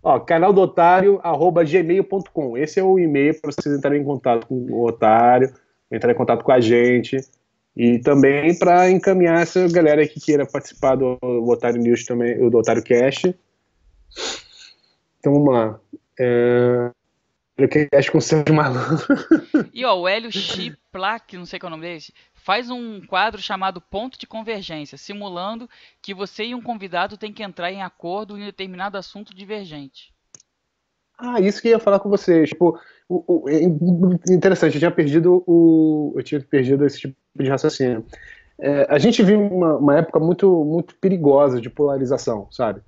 Ó, 0.00 0.20
canal 0.20 0.52
do 0.52 0.60
otário, 0.60 1.20
arroba 1.24 1.64
gmail.com. 1.64 2.56
Esse 2.56 2.78
é 2.78 2.84
o 2.84 2.98
e-mail 3.00 3.40
para 3.40 3.50
vocês 3.50 3.76
entrarem 3.76 4.00
em 4.00 4.04
contato 4.04 4.46
com 4.46 4.54
o 4.54 4.86
otário, 4.86 5.52
entrar 5.90 6.12
em 6.12 6.14
contato 6.16 6.44
com 6.44 6.52
a 6.52 6.60
gente. 6.60 7.16
E 7.76 7.98
também 7.98 8.56
para 8.56 8.90
encaminhar 8.90 9.42
essa 9.42 9.66
galera 9.68 10.06
que 10.06 10.20
queira 10.20 10.46
participar 10.46 10.94
do, 10.94 11.16
do 11.20 11.48
Otário 11.48 11.80
News 11.80 12.04
também, 12.04 12.38
do 12.50 12.58
Otário 12.58 12.82
Cast. 12.82 13.34
Então 15.22 15.34
vamos 15.34 15.54
lá. 15.54 15.80
É... 16.18 16.90
Cash 17.92 18.08
com 18.10 18.18
o 18.18 18.20
Sérgio 18.20 18.52
Malandro. 18.52 19.06
E 19.72 19.84
ó, 19.84 19.94
o 19.94 20.08
Hélio 20.08 20.32
Chiplac, 20.32 21.36
não 21.36 21.46
sei 21.46 21.60
qual 21.60 21.70
é 21.70 21.74
o 21.74 21.76
nome 21.76 21.86
desse, 21.86 22.12
faz 22.34 22.68
um 22.68 23.00
quadro 23.06 23.40
chamado 23.40 23.80
Ponto 23.80 24.18
de 24.18 24.26
Convergência, 24.26 24.98
simulando 24.98 25.70
que 26.00 26.12
você 26.12 26.46
e 26.46 26.54
um 26.56 26.60
convidado 26.60 27.16
têm 27.16 27.32
que 27.32 27.42
entrar 27.42 27.70
em 27.70 27.80
acordo 27.80 28.36
em 28.36 28.44
determinado 28.44 28.98
assunto 28.98 29.32
divergente. 29.32 30.12
Ah, 31.16 31.40
isso 31.40 31.62
que 31.62 31.68
eu 31.68 31.72
ia 31.72 31.78
falar 31.78 32.00
com 32.00 32.08
vocês. 32.08 32.48
Tipo, 32.48 32.80
o, 33.08 33.44
o, 33.44 33.48
é 33.48 33.62
interessante, 34.32 34.74
eu 34.74 34.80
tinha 34.80 34.90
perdido 34.90 35.44
o. 35.46 36.14
Eu 36.16 36.22
tinha 36.24 36.40
perdido 36.40 36.84
esse 36.84 36.98
tipo 36.98 37.14
de 37.36 37.48
raciocínio. 37.48 38.04
É, 38.58 38.86
a 38.88 38.98
gente 38.98 39.22
vive 39.22 39.36
uma, 39.36 39.76
uma, 39.76 39.98
época 39.98 40.18
muito, 40.18 40.64
muito 40.64 40.96
perigosa 40.96 41.60
de 41.60 41.70
polarização, 41.70 42.48
sabe? 42.50 42.80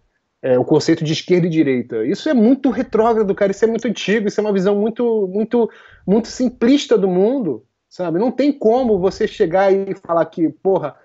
É, 0.47 0.59
o 0.59 0.65
conceito 0.65 1.03
de 1.03 1.15
esquerda 1.15 1.47
e 1.47 1.51
direita. 1.51 2.05
Isso 2.05 2.29
é 2.29 2.35
muito 2.35 2.69
retrógrado, 2.69 3.35
cara. 3.35 3.51
Isso 3.51 3.65
é 3.65 3.67
muito 3.67 3.89
antigo. 3.89 4.29
Isso 4.29 4.39
é 4.39 4.45
uma 4.45 4.53
visão 4.53 4.79
muito, 4.79 5.27
muito, 5.33 5.71
muito 6.07 6.29
simplista 6.29 6.99
do 6.99 7.09
mundo, 7.09 7.65
sabe? 7.89 8.19
Não 8.19 8.31
tem 8.31 8.53
como 8.53 8.99
você 8.99 9.27
chegar 9.27 9.73
e 9.73 9.95
falar 9.95 10.27
que, 10.27 10.51
porra, 10.51 10.97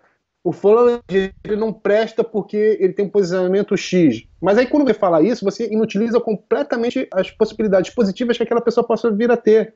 o 0.44 0.52
fulano 0.52 1.02
ele 1.10 1.56
não 1.56 1.72
presta 1.72 2.22
porque 2.22 2.78
ele 2.82 2.92
tem 2.92 3.06
um 3.06 3.10
posicionamento 3.10 3.78
X. 3.78 4.26
Mas 4.42 4.58
aí 4.58 4.68
quando 4.68 4.86
você 4.86 4.94
fala 4.94 5.22
isso, 5.22 5.46
você 5.46 5.72
inutiliza 5.72 6.20
completamente 6.20 7.08
as 7.10 7.32
possibilidades 7.32 7.92
positivas 7.92 8.36
que 8.36 8.44
aquela 8.44 8.60
pessoa 8.60 8.86
possa 8.86 9.10
vir 9.10 9.32
a 9.32 9.38
ter. 9.38 9.74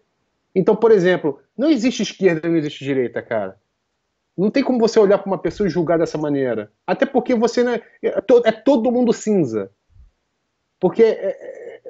Então, 0.54 0.76
por 0.76 0.92
exemplo, 0.92 1.40
não 1.58 1.70
existe 1.70 2.04
esquerda, 2.04 2.50
não 2.50 2.58
existe 2.58 2.84
direita, 2.84 3.22
cara. 3.22 3.56
Não 4.38 4.50
tem 4.50 4.64
como 4.64 4.80
você 4.80 5.00
olhar 5.00 5.20
para 5.20 5.28
uma 5.28 5.38
pessoa 5.38 5.68
e 5.68 5.70
julgar 5.70 6.00
dessa 6.00 6.18
maneira. 6.18 6.72
Até 6.88 7.06
porque 7.06 7.36
você 7.36 7.64
não 7.64 7.74
é, 7.74 7.82
é, 8.02 8.16
é 8.46 8.52
todo 8.52 8.92
mundo 8.92 9.14
cinza. 9.14 9.72
Porque, 10.80 11.04
é, 11.04 11.82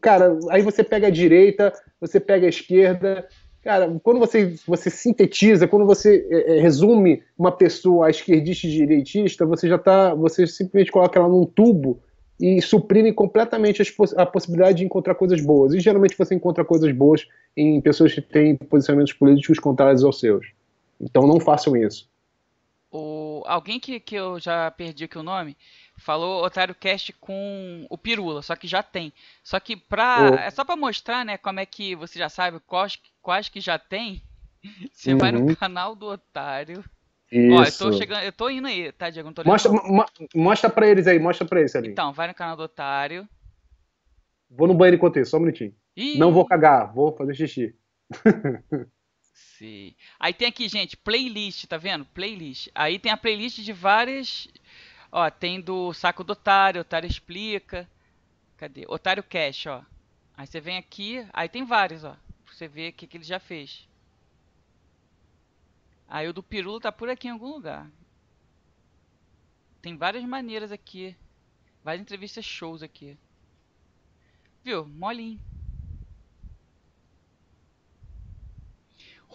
cara, 0.00 0.38
aí 0.50 0.62
você 0.62 0.84
pega 0.84 1.06
a 1.06 1.10
direita, 1.10 1.72
você 2.00 2.20
pega 2.20 2.46
a 2.46 2.50
esquerda. 2.50 3.26
Cara, 3.62 3.98
quando 4.02 4.20
você, 4.20 4.54
você 4.66 4.90
sintetiza, 4.90 5.66
quando 5.66 5.86
você 5.86 6.24
é 6.30 6.60
resume 6.60 7.22
uma 7.36 7.50
pessoa 7.50 8.06
a 8.06 8.10
esquerdista 8.10 8.66
e 8.66 8.70
direitista, 8.70 9.44
você 9.44 9.68
já 9.68 9.78
tá. 9.78 10.14
Você 10.14 10.46
simplesmente 10.46 10.92
coloca 10.92 11.18
ela 11.18 11.28
num 11.28 11.44
tubo 11.44 12.00
e 12.38 12.60
suprime 12.60 13.12
completamente 13.12 13.82
a 14.16 14.26
possibilidade 14.26 14.78
de 14.78 14.84
encontrar 14.84 15.14
coisas 15.14 15.40
boas. 15.40 15.72
E 15.74 15.80
geralmente 15.80 16.16
você 16.16 16.34
encontra 16.34 16.64
coisas 16.64 16.92
boas 16.92 17.26
em 17.56 17.80
pessoas 17.80 18.12
que 18.12 18.20
têm 18.20 18.56
posicionamentos 18.56 19.14
políticos 19.14 19.58
contrários 19.58 20.04
aos 20.04 20.20
seus. 20.20 20.46
Então 21.00 21.26
não 21.26 21.40
façam 21.40 21.76
isso. 21.76 22.08
O, 22.90 23.42
alguém 23.46 23.80
que, 23.80 23.98
que 23.98 24.14
eu 24.14 24.38
já 24.38 24.70
perdi 24.70 25.04
aqui 25.04 25.18
o 25.18 25.22
nome 25.22 25.56
falou 25.98 26.44
Otário 26.44 26.74
Cast 26.74 27.12
com 27.14 27.86
o 27.90 27.98
Pirula, 27.98 28.42
só 28.42 28.54
que 28.54 28.66
já 28.66 28.82
tem. 28.82 29.12
Só 29.42 29.58
que 29.58 29.76
pra. 29.76 30.44
É 30.44 30.50
só 30.50 30.64
pra 30.64 30.76
mostrar, 30.76 31.24
né, 31.24 31.36
como 31.36 31.60
é 31.60 31.66
que 31.66 31.94
você 31.94 32.18
já 32.18 32.28
sabe 32.28 32.60
quais, 32.66 32.98
quais 33.20 33.48
que 33.48 33.60
já 33.60 33.78
tem. 33.78 34.22
Você 34.92 35.12
uhum. 35.12 35.18
vai 35.18 35.30
no 35.30 35.40
uhum. 35.40 35.54
canal 35.54 35.94
do 35.94 36.06
Otário. 36.06 36.84
Isso. 37.30 37.54
Ó, 37.54 37.86
eu 37.86 37.92
tô 37.92 37.98
chegando, 37.98 38.22
eu 38.22 38.32
tô 38.32 38.50
indo 38.50 38.66
aí, 38.66 38.90
tá, 38.90 39.10
Diego? 39.10 39.32
mostra, 39.44 39.70
mo 39.70 40.04
mostra 40.34 40.70
pra 40.70 40.88
eles 40.88 41.06
aí, 41.06 41.18
mostra 41.18 41.46
pra 41.46 41.60
eles 41.60 41.76
ali. 41.76 41.88
Então, 41.88 42.12
vai 42.12 42.26
no 42.26 42.34
canal 42.34 42.56
do 42.56 42.64
Otário. 42.64 43.28
Vou 44.50 44.66
no 44.66 44.74
banheiro 44.74 44.96
enquanto 44.96 45.18
isso, 45.18 45.32
só 45.32 45.36
um 45.36 45.40
minutinho. 45.40 45.74
Ih. 45.96 46.18
Não 46.18 46.32
vou 46.32 46.44
cagar, 46.44 46.92
vou 46.92 47.16
fazer 47.16 47.34
xixi. 47.34 47.74
Sim. 49.36 49.94
Aí 50.18 50.32
tem 50.32 50.48
aqui, 50.48 50.66
gente, 50.66 50.96
playlist, 50.96 51.66
tá 51.66 51.76
vendo? 51.76 52.06
Playlist. 52.06 52.68
Aí 52.74 52.98
tem 52.98 53.12
a 53.12 53.16
playlist 53.16 53.58
de 53.60 53.72
várias. 53.72 54.48
Ó, 55.12 55.30
tem 55.30 55.60
do 55.60 55.92
Saco 55.92 56.24
do 56.24 56.32
Otário, 56.32 56.80
Otário 56.80 57.06
Explica. 57.06 57.88
Cadê? 58.56 58.86
Otário 58.88 59.22
Cash, 59.22 59.66
ó. 59.66 59.84
Aí 60.34 60.46
você 60.46 60.58
vem 60.58 60.78
aqui, 60.78 61.26
aí 61.32 61.48
tem 61.48 61.64
vários, 61.64 62.02
ó. 62.02 62.16
Pra 62.44 62.54
você 62.54 62.66
ver 62.66 62.90
o 62.90 62.92
que, 62.94 63.06
que 63.06 63.18
ele 63.18 63.24
já 63.24 63.38
fez. 63.38 63.86
Aí 66.08 66.26
o 66.28 66.32
do 66.32 66.42
Pirulo 66.42 66.80
tá 66.80 66.90
por 66.90 67.10
aqui 67.10 67.28
em 67.28 67.32
algum 67.32 67.48
lugar. 67.48 67.90
Tem 69.82 69.96
várias 69.96 70.24
maneiras 70.24 70.72
aqui. 70.72 71.14
Várias 71.84 72.02
entrevistas 72.02 72.44
shows 72.44 72.82
aqui. 72.82 73.18
Viu? 74.64 74.86
Molinho. 74.86 75.40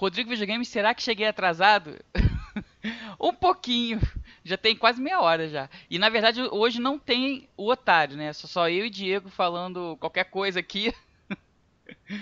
Rodrigo 0.01 0.31
Videogame, 0.31 0.65
será 0.65 0.95
que 0.95 1.03
cheguei 1.03 1.27
atrasado? 1.27 1.95
um 3.21 3.31
pouquinho. 3.31 3.99
Já 4.43 4.57
tem 4.57 4.75
quase 4.75 4.99
meia 4.99 5.21
hora 5.21 5.47
já. 5.47 5.69
E 5.87 5.99
na 5.99 6.09
verdade 6.09 6.41
hoje 6.41 6.81
não 6.81 6.97
tem 6.97 7.47
o 7.55 7.69
otário, 7.69 8.17
né? 8.17 8.33
Só, 8.33 8.47
só 8.47 8.67
eu 8.67 8.87
e 8.87 8.89
Diego 8.89 9.29
falando 9.29 9.95
qualquer 9.99 10.23
coisa 10.23 10.59
aqui. 10.59 10.91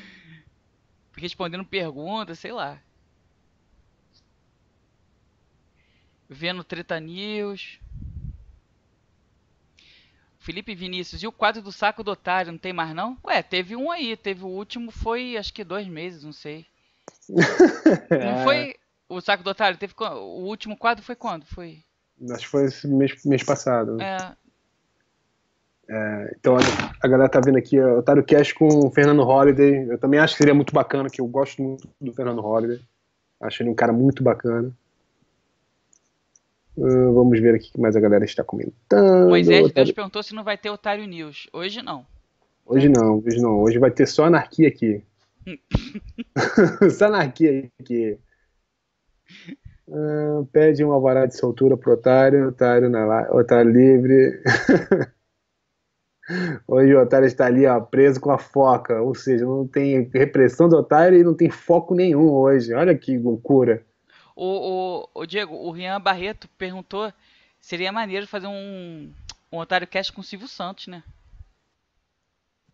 Respondendo 1.16 1.64
perguntas, 1.64 2.40
sei 2.40 2.52
lá. 2.52 2.78
Vendo 6.28 6.66
Treta 6.66 7.00
News. 7.00 7.80
Felipe 10.38 10.76
Vinícius, 10.76 11.24
e 11.24 11.28
o 11.28 11.32
quadro 11.32 11.62
do 11.62 11.72
saco 11.72 12.04
do 12.04 12.12
otário, 12.12 12.52
não 12.52 12.60
tem 12.60 12.74
mais 12.74 12.94
não? 12.94 13.18
Ué, 13.24 13.42
teve 13.42 13.74
um 13.74 13.90
aí, 13.90 14.18
teve 14.18 14.44
o 14.44 14.48
último, 14.48 14.92
foi 14.92 15.38
acho 15.38 15.54
que 15.54 15.64
dois 15.64 15.88
meses, 15.88 16.26
não 16.26 16.34
sei. 16.34 16.69
Não 17.30 18.44
foi 18.44 18.76
o 19.08 19.22
Saco 19.22 19.44
do 19.44 19.52
Otário? 19.52 19.78
Teve, 19.78 19.94
o 20.00 20.46
último 20.48 20.78
quadro 20.78 21.04
foi 21.04 21.16
quando? 21.16 21.46
Foi? 21.46 21.80
Acho 22.32 22.40
que 22.40 22.48
foi 22.48 22.66
esse 22.66 22.88
mês, 22.88 23.24
mês 23.24 23.44
passado. 23.44 24.02
É. 24.02 24.36
é 25.90 26.36
então 26.38 26.58
a, 27.02 27.08
galera 27.08 27.30
tá 27.30 27.40
vendo 27.40 27.58
aqui 27.58 27.80
o 27.80 28.00
Otário 28.00 28.26
Cash 28.26 28.54
com 28.54 28.68
o 28.68 28.92
Fernando 28.92 29.24
Holliday. 29.24 29.90
Eu 29.90 29.98
também 29.98 30.20
acho 30.20 30.34
que 30.34 30.40
seria 30.40 30.54
muito 30.54 30.74
bacana, 30.74 31.10
que 31.10 31.22
eu 31.22 31.28
gosto 31.28 31.62
muito 31.62 31.88
do 32.00 32.14
Fernando 32.14 32.42
Holliday. 32.42 32.82
Acho 33.42 33.64
ele 33.64 33.70
um 33.70 33.76
cara 33.76 33.94
muito 33.94 34.22
bacana. 34.22 34.72
Uh, 36.76 37.14
vamos 37.14 37.40
ver 37.40 37.56
aqui 37.56 37.70
o 37.70 37.74
que 37.74 37.82
mais 37.82 37.96
a 37.96 38.00
galera 38.00 38.24
está 38.24 38.44
comentando. 38.44 39.30
Moisés 39.30 39.66
Otário... 39.66 39.74
Deus 39.76 39.92
perguntou 39.92 40.24
se 40.24 40.34
não 40.34 40.44
vai 40.44 40.58
ter 40.58 40.70
Otário 40.70 41.06
News. 41.06 41.48
Hoje 41.54 41.82
não. 41.82 42.06
Hoje 42.66 42.88
não, 42.88 43.18
hoje 43.26 43.42
não. 43.42 43.60
Hoje 43.60 43.80
vai 43.80 43.92
ter 43.92 44.06
só 44.06 44.26
anarquia 44.26 44.68
aqui. 44.68 45.04
Sanarquia 46.92 47.70
aqui. 47.80 48.20
Ah, 49.92 50.44
pede 50.52 50.84
um 50.84 50.92
alvará 50.92 51.26
de 51.26 51.36
soltura 51.38 51.76
pro 51.76 51.94
otário, 51.94 52.50
otário, 52.50 52.90
na, 52.90 53.28
otário 53.32 53.72
livre. 53.72 54.42
Hoje 56.68 56.94
o 56.94 57.02
otário 57.02 57.26
está 57.26 57.48
ali 57.48 57.66
ó, 57.66 57.80
preso 57.80 58.22
com 58.22 58.30
a 58.30 58.38
foca, 58.38 59.02
ou 59.02 59.16
seja, 59.16 59.46
não 59.46 59.68
tem 59.68 60.08
repressão 60.14 60.70
do 60.70 60.78
otário 60.78 61.18
e 61.18 61.24
não 61.24 61.34
tem 61.34 61.50
foco 61.50 61.96
nenhum 61.96 62.30
hoje. 62.30 62.72
Olha 62.72 62.96
que 62.96 63.18
loucura. 63.18 63.84
O, 64.36 64.46
o, 65.16 65.22
o 65.22 65.26
Diego, 65.26 65.56
o 65.56 65.72
Rian 65.72 66.00
Barreto 66.00 66.48
perguntou 66.56 67.12
seria 67.60 67.92
maneiro 67.92 68.28
fazer 68.28 68.48
um, 68.48 69.12
um 69.52 69.58
otário 69.58 69.88
cast 69.88 70.14
com 70.14 70.22
o 70.22 70.24
Silvio 70.24 70.48
Santos, 70.48 70.86
né? 70.88 71.04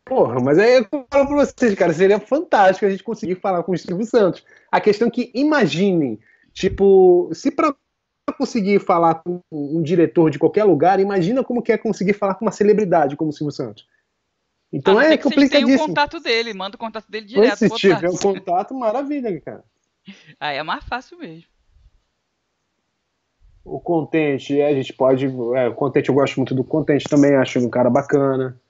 Porra, 0.06 0.40
mas 0.40 0.60
aí 0.60 0.78
eu 0.78 0.88
falo 1.12 1.28
pra 1.28 1.36
vocês, 1.36 1.74
cara, 1.74 1.92
seria 1.92 2.20
fantástico 2.20 2.86
a 2.86 2.90
gente 2.90 3.04
conseguir 3.04 3.36
falar 3.36 3.64
com 3.64 3.72
o 3.72 3.78
Silvio 3.78 4.06
Santos. 4.06 4.46
A 4.72 4.80
questão 4.80 5.08
é 5.08 5.12
que, 5.12 5.32
imaginem, 5.34 6.20
tipo, 6.54 7.30
se 7.34 7.50
pra 7.50 7.76
conseguir 8.38 8.80
falar 8.80 9.16
com 9.16 9.42
um 9.52 9.82
diretor 9.82 10.30
de 10.30 10.38
qualquer 10.38 10.64
lugar, 10.64 11.00
imagina 11.00 11.44
como 11.44 11.62
que 11.62 11.72
é 11.72 11.78
conseguir 11.78 12.14
falar 12.14 12.36
com 12.36 12.46
uma 12.46 12.52
celebridade 12.52 13.16
como 13.16 13.32
o 13.32 13.34
Silvio 13.34 13.52
Santos. 13.52 13.88
Então 14.72 15.00
ah, 15.00 15.06
é 15.06 15.18
complicadíssimo. 15.18 15.68
Tem 15.68 15.76
o 15.76 15.88
contato 15.88 16.20
dele, 16.20 16.54
manda 16.54 16.76
o 16.76 16.80
contato 16.80 17.10
dele 17.10 17.26
direto. 17.26 17.58
Se 17.58 17.70
tiver 17.70 18.10
o 18.10 18.18
contato, 18.18 18.76
maravilha, 18.76 19.40
cara. 19.42 19.64
Aí 20.40 20.58
é 20.58 20.64
mais 20.64 20.84
fácil 20.84 21.18
mesmo. 21.18 21.50
O 23.64 23.80
Contente, 23.80 24.62
a 24.62 24.72
gente 24.76 24.94
pode. 24.94 25.26
É, 25.56 25.68
o 25.68 25.74
Contente, 25.74 26.10
eu 26.10 26.16
gosto 26.16 26.36
muito 26.36 26.54
do 26.54 26.64
Contente 26.64 27.10
também, 27.10 27.36
acho 27.36 27.58
um 27.58 27.70
cara 27.70 27.90
bacana. 27.90 28.62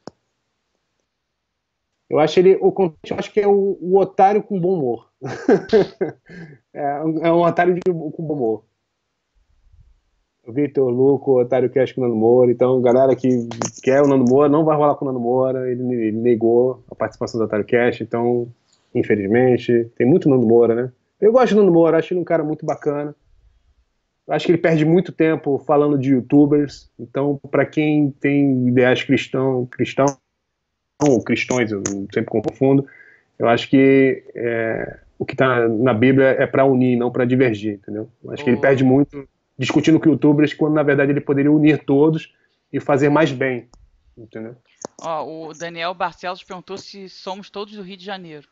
Eu 2.10 2.20
acho 2.20 2.40
ele, 2.40 2.56
o 2.62 2.72
eu 3.10 3.18
acho 3.18 3.32
que 3.32 3.40
é 3.40 3.48
o, 3.48 3.78
o 3.82 3.98
otário 3.98 4.44
com 4.44 4.60
bom 4.60 4.78
humor. 4.78 5.10
é, 6.74 6.82
é, 6.82 7.32
um 7.32 7.42
otário 7.42 7.74
de, 7.74 7.82
com 7.84 8.24
bom 8.24 8.34
humor. 8.36 8.64
Vitor 10.48 10.90
Luco, 10.92 11.42
otário 11.42 11.72
acha 11.82 11.94
com 11.94 12.02
o 12.02 12.04
Nando 12.04 12.16
Moura. 12.16 12.52
Então, 12.52 12.80
galera 12.82 13.16
que 13.16 13.48
quer 13.82 14.02
o 14.02 14.08
Nando 14.08 14.30
Moura, 14.30 14.48
não 14.48 14.64
vai 14.64 14.78
rolar 14.78 14.96
com 14.96 15.06
o 15.06 15.08
Nando 15.08 15.20
Moura. 15.20 15.70
Ele, 15.72 15.82
ele 15.94 16.18
negou 16.18 16.84
a 16.90 16.96
participação 16.96 17.40
do 17.40 17.46
Otário 17.46 17.66
Cash, 17.66 18.02
então, 18.02 18.48
infelizmente, 18.94 19.90
tem 19.98 20.06
muito 20.06 20.30
Nando 20.30 20.46
Moura, 20.46 20.76
né? 20.76 20.92
Eu 21.20 21.32
gosto 21.32 21.56
do 21.56 21.62
Nando 21.62 21.74
Moura, 21.74 21.98
acho 21.98 22.14
ele 22.14 22.22
um 22.22 22.26
cara 22.26 22.44
muito 22.44 22.66
bacana. 22.66 23.16
Acho 24.28 24.46
que 24.46 24.52
ele 24.52 24.62
perde 24.62 24.86
muito 24.86 25.12
tempo 25.12 25.58
falando 25.60 25.98
de 25.98 26.12
youtubers. 26.12 26.90
Então, 27.00 27.40
para 27.50 27.66
quem 27.66 28.12
tem 28.12 28.68
ideais 28.68 29.04
cristão, 29.04 29.66
cristão, 29.68 30.06
ou 31.02 31.24
cristãos, 31.24 31.72
eu 31.72 31.82
sempre 32.14 32.26
confundo, 32.26 32.88
eu 33.38 33.48
acho 33.48 33.70
que 33.70 34.24
é, 34.34 35.00
o 35.20 35.26
que 35.26 35.34
está 35.34 35.68
na 35.68 35.94
Bíblia 35.94 36.28
é 36.28 36.48
para 36.48 36.66
unir, 36.66 36.96
não 36.98 37.12
para 37.12 37.26
divergir, 37.26 37.76
entendeu? 37.76 38.10
Eu 38.24 38.32
acho 38.32 38.44
que 38.44 38.50
ele 38.50 38.60
perde 38.60 38.84
muito 38.84 39.28
discutindo 39.58 40.00
com 40.00 40.10
youtubers 40.10 40.54
quando 40.54 40.74
na 40.74 40.84
verdade 40.84 41.12
ele 41.12 41.22
poderia 41.22 41.52
unir 41.52 41.84
todos 41.84 42.34
e 42.72 42.80
fazer 42.80 43.10
mais 43.10 43.32
bem, 43.32 43.70
entendeu? 44.18 44.56
Oh, 45.02 45.48
o 45.48 45.54
Daniel 45.54 45.94
Barcelos 45.94 46.44
perguntou 46.44 46.78
se 46.78 47.10
somos 47.10 47.50
todos 47.50 47.74
do 47.74 47.82
Rio 47.82 47.98
de 47.98 48.06
Janeiro. 48.06 48.48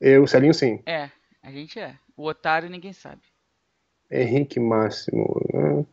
Eu, 0.00 0.26
Celinho, 0.26 0.54
sim. 0.54 0.80
É, 0.84 1.10
a 1.42 1.50
gente 1.50 1.78
é. 1.78 1.94
O 2.16 2.26
otário 2.26 2.68
ninguém 2.68 2.92
sabe. 2.92 3.22
Henrique 4.10 4.58
Máximo. 4.58 5.40
Né? 5.52 5.86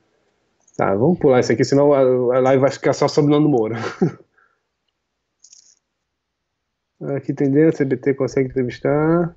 Tá, 0.76 0.96
vamos 0.96 1.20
pular 1.20 1.40
isso 1.40 1.52
aqui, 1.52 1.64
senão 1.64 1.94
a 1.94 2.40
live 2.40 2.62
vai 2.62 2.72
ficar 2.72 2.94
só 2.94 3.08
sobre 3.08 3.32
Nando 3.32 3.50
Moura. 3.50 3.76
Aqui 7.02 7.32
entendeu? 7.32 7.72
CBT 7.72 8.14
consegue 8.14 8.50
entrevistar. 8.50 9.36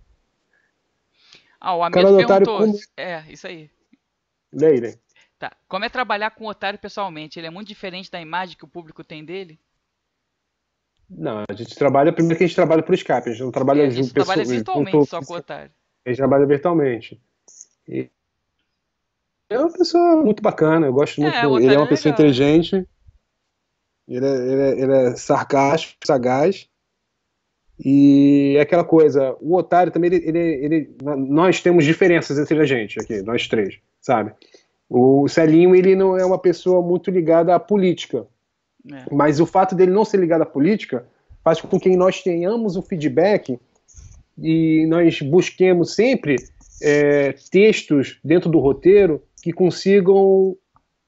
Ah, 1.61 1.77
o 1.77 1.85
amigo 1.85 2.17
perguntou. 2.17 2.59
Como... 2.59 2.79
É, 2.97 3.25
isso 3.31 3.47
aí. 3.47 3.71
Leire. 4.53 4.99
Tá. 5.39 5.53
Como 5.69 5.85
é 5.85 5.89
trabalhar 5.89 6.33
com 6.33 6.45
o 6.45 6.49
otário 6.49 6.79
pessoalmente? 6.79 7.39
Ele 7.39 7.47
é 7.47 7.51
muito 7.51 7.69
diferente 7.69 8.11
da 8.11 8.21
imagem 8.21 8.57
que 8.57 8.65
o 8.65 8.69
público 8.69 9.05
tem 9.05 9.25
dele? 9.25 9.61
Não, 11.09 11.45
a 11.49 11.53
gente 11.53 11.75
trabalha, 11.75 12.13
primeiro 12.13 12.39
que 12.39 12.45
a 12.45 12.47
gente 12.47 12.57
trabalha 12.57 12.83
por 12.83 12.95
Skype, 12.95 13.29
a 13.29 13.33
gente 13.33 13.43
não 13.43 13.51
trabalha 13.51 13.83
é, 13.83 13.87
a 13.87 13.91
gente 13.91 14.13
trabalha 14.13 14.45
virtualmente 14.45 14.97
com, 14.97 15.05
só 15.05 15.21
com 15.21 15.35
o 15.35 15.37
otário. 15.37 15.71
A 16.05 16.09
gente 16.09 16.17
trabalha 16.17 16.47
virtualmente. 16.47 17.23
E 17.87 18.11
é 19.51 19.59
uma 19.59 19.73
pessoa 19.73 20.17
muito 20.17 20.43
bacana, 20.43 20.87
eu 20.87 20.93
gosto 20.93 21.21
muito. 21.21 21.35
É, 21.35 21.45
ele 21.45 21.75
é 21.75 21.79
uma 21.79 21.87
é 21.87 21.89
pessoa 21.89 22.13
legal. 22.13 22.27
inteligente, 22.27 22.89
ele 24.09 24.27
é, 24.27 24.37
ele, 24.37 24.63
é, 24.63 24.81
ele 24.81 24.93
é 24.93 25.17
sarcástico, 25.17 26.07
sagaz 26.07 26.72
E 27.85 28.55
é 28.57 28.61
aquela 28.61 28.85
coisa, 28.85 29.37
o 29.41 29.57
otário 29.57 29.91
também, 29.91 30.13
ele, 30.13 30.25
ele, 30.25 30.39
ele, 30.39 30.97
nós 31.03 31.61
temos 31.61 31.85
diferenças 31.85 32.39
entre 32.39 32.61
a 32.61 32.65
gente 32.65 33.01
aqui, 33.01 33.23
nós 33.23 33.49
três, 33.49 33.79
sabe? 34.01 34.33
O 34.89 35.27
Celinho, 35.27 35.75
ele 35.75 35.97
não 35.97 36.17
é 36.17 36.25
uma 36.25 36.39
pessoa 36.39 36.81
muito 36.81 37.11
ligada 37.11 37.55
à 37.55 37.59
política. 37.59 38.27
É. 38.91 39.05
Mas 39.11 39.41
o 39.41 39.47
fato 39.47 39.75
dele 39.75 39.91
não 39.91 40.05
ser 40.05 40.19
ligado 40.19 40.43
à 40.43 40.47
política 40.47 41.07
faz 41.43 41.61
com 41.61 41.81
que 41.81 41.97
nós 41.97 42.23
tenhamos 42.23 42.77
o 42.77 42.83
feedback 42.83 43.59
e 44.39 44.87
nós 44.87 45.21
busquemos 45.21 45.95
sempre 45.95 46.37
é, 46.81 47.35
textos 47.51 48.21
dentro 48.23 48.51
do 48.51 48.59
roteiro 48.59 49.23
que 49.43 49.53
consigam 49.53 50.57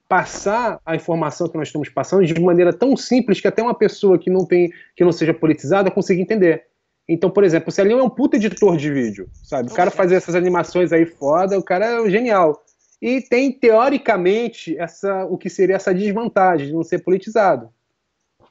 passar 0.08 0.80
a 0.84 0.94
informação 0.94 1.48
que 1.48 1.56
nós 1.56 1.68
estamos 1.68 1.88
passando 1.88 2.24
de 2.24 2.38
maneira 2.40 2.72
tão 2.72 2.96
simples 2.96 3.40
que 3.40 3.48
até 3.48 3.62
uma 3.62 3.74
pessoa 3.74 4.18
que 4.18 4.30
não 4.30 4.44
tem 4.44 4.70
que 4.94 5.04
não 5.04 5.12
seja 5.12 5.32
politizada 5.32 5.90
consiga 5.90 6.20
entender. 6.20 6.64
Então, 7.08 7.30
por 7.30 7.44
exemplo, 7.44 7.68
o 7.68 7.72
Celinho 7.72 7.98
é 7.98 8.02
um 8.02 8.10
puta 8.10 8.36
editor 8.36 8.76
de 8.76 8.90
vídeo, 8.90 9.28
sabe? 9.42 9.70
O 9.70 9.74
cara 9.74 9.90
faz 9.90 10.10
essas 10.10 10.34
animações 10.34 10.92
aí 10.92 11.04
foda, 11.04 11.58
o 11.58 11.62
cara 11.62 11.86
é 11.86 12.10
genial. 12.10 12.62
E 13.00 13.20
tem, 13.20 13.52
teoricamente, 13.52 14.78
essa, 14.78 15.26
o 15.26 15.36
que 15.36 15.50
seria 15.50 15.76
essa 15.76 15.92
desvantagem 15.92 16.68
de 16.68 16.72
não 16.72 16.82
ser 16.82 17.00
politizado. 17.00 17.68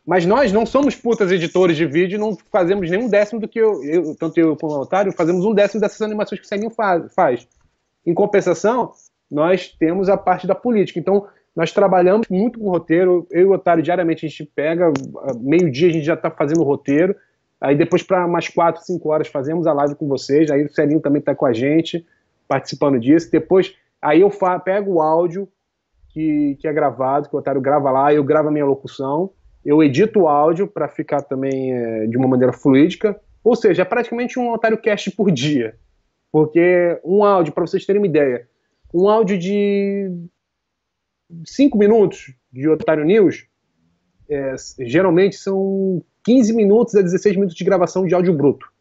Mas 0.06 0.26
nós 0.26 0.52
não 0.52 0.66
somos 0.66 0.96
putas 0.96 1.32
editores 1.32 1.78
de 1.78 1.86
vídeo, 1.86 2.20
não 2.20 2.38
fazemos 2.52 2.90
nenhum 2.92 3.10
décimo 3.10 3.40
do 3.40 3.48
que 3.48 3.60
eu, 3.60 3.84
eu 3.84 4.16
tanto 4.16 4.38
eu 4.38 4.56
como 4.56 4.74
o 4.74 4.82
Otário, 4.82 5.14
fazemos 5.14 5.46
um 5.46 5.54
décimo 5.54 5.82
dessas 5.82 6.02
animações 6.02 6.40
que 6.40 6.46
o 6.46 6.48
Celinho 6.48 6.70
faz. 6.70 7.48
Em 8.06 8.14
compensação, 8.14 8.92
nós 9.32 9.70
temos 9.70 10.10
a 10.10 10.18
parte 10.18 10.46
da 10.46 10.54
política. 10.54 11.00
Então, 11.00 11.26
nós 11.56 11.72
trabalhamos 11.72 12.28
muito 12.30 12.60
com 12.60 12.70
roteiro. 12.70 13.28
Eu 13.32 13.42
e 13.42 13.46
o 13.46 13.52
Otário, 13.52 13.84
diariamente, 13.84 14.26
a 14.26 14.30
gente 14.30 14.46
pega, 14.46 14.92
meio-dia 15.40 15.90
a 15.90 15.92
gente 15.92 16.06
já 16.06 16.16
está 16.16 16.32
fazendo 16.32 16.62
o 16.62 16.64
roteiro. 16.64 17.16
Aí 17.62 17.76
depois, 17.76 18.04
para 18.04 18.28
mais 18.28 18.50
quatro, 18.50 18.84
cinco 18.84 19.10
horas, 19.10 19.28
fazemos 19.28 19.68
a 19.68 19.74
live 19.74 19.96
com 19.96 20.08
vocês. 20.08 20.50
Aí 20.50 20.66
o 20.66 20.74
Celinho 20.74 21.00
também 21.00 21.20
está 21.20 21.36
com 21.36 21.46
a 21.46 21.54
gente, 21.54 22.06
participando 22.48 23.00
disso. 23.00 23.32
Depois, 23.32 23.76
aí 24.02 24.22
eu 24.22 24.32
pego 24.64 24.94
o 24.94 25.02
áudio 25.02 25.48
que, 26.10 26.58
que 26.60 26.68
é 26.68 26.74
gravado, 26.74 27.30
que 27.30 27.36
o 27.36 27.40
Otário 27.40 27.62
grava 27.62 27.92
lá, 27.92 28.14
eu 28.14 28.24
gravo 28.24 28.50
a 28.50 28.52
minha 28.52 28.66
locução 28.66 29.32
eu 29.66 29.82
edito 29.82 30.22
o 30.22 30.28
áudio 30.28 30.68
para 30.68 30.88
ficar 30.88 31.22
também 31.22 31.74
é, 31.74 32.08
de 32.08 32.18
uma 32.18 32.28
maneira 32.28 32.52
fluídica, 32.52 33.20
ou 33.44 33.56
seja, 33.56 33.82
é 33.82 33.86
praticamente 33.86 34.38
um 34.38 34.52
Otário 34.52 34.78
Cast 34.78 35.12
por 35.12 35.32
dia. 35.32 35.76
Porque 36.32 37.00
um 37.04 37.24
áudio, 37.24 37.54
para 37.54 37.66
vocês 37.66 37.86
terem 37.86 38.02
uma 38.02 38.08
ideia, 38.08 38.48
um 38.94 39.08
áudio 39.08 39.38
de 39.38 40.12
5 41.46 41.78
minutos 41.78 42.34
de 42.52 42.68
Otário 42.70 43.06
News, 43.06 43.46
é, 44.30 44.56
geralmente 44.80 45.36
são 45.36 46.04
15 46.24 46.54
minutos 46.54 46.96
a 46.96 47.02
16 47.02 47.36
minutos 47.36 47.56
de 47.56 47.64
gravação 47.64 48.06
de 48.06 48.14
áudio 48.14 48.34
bruto. 48.34 48.72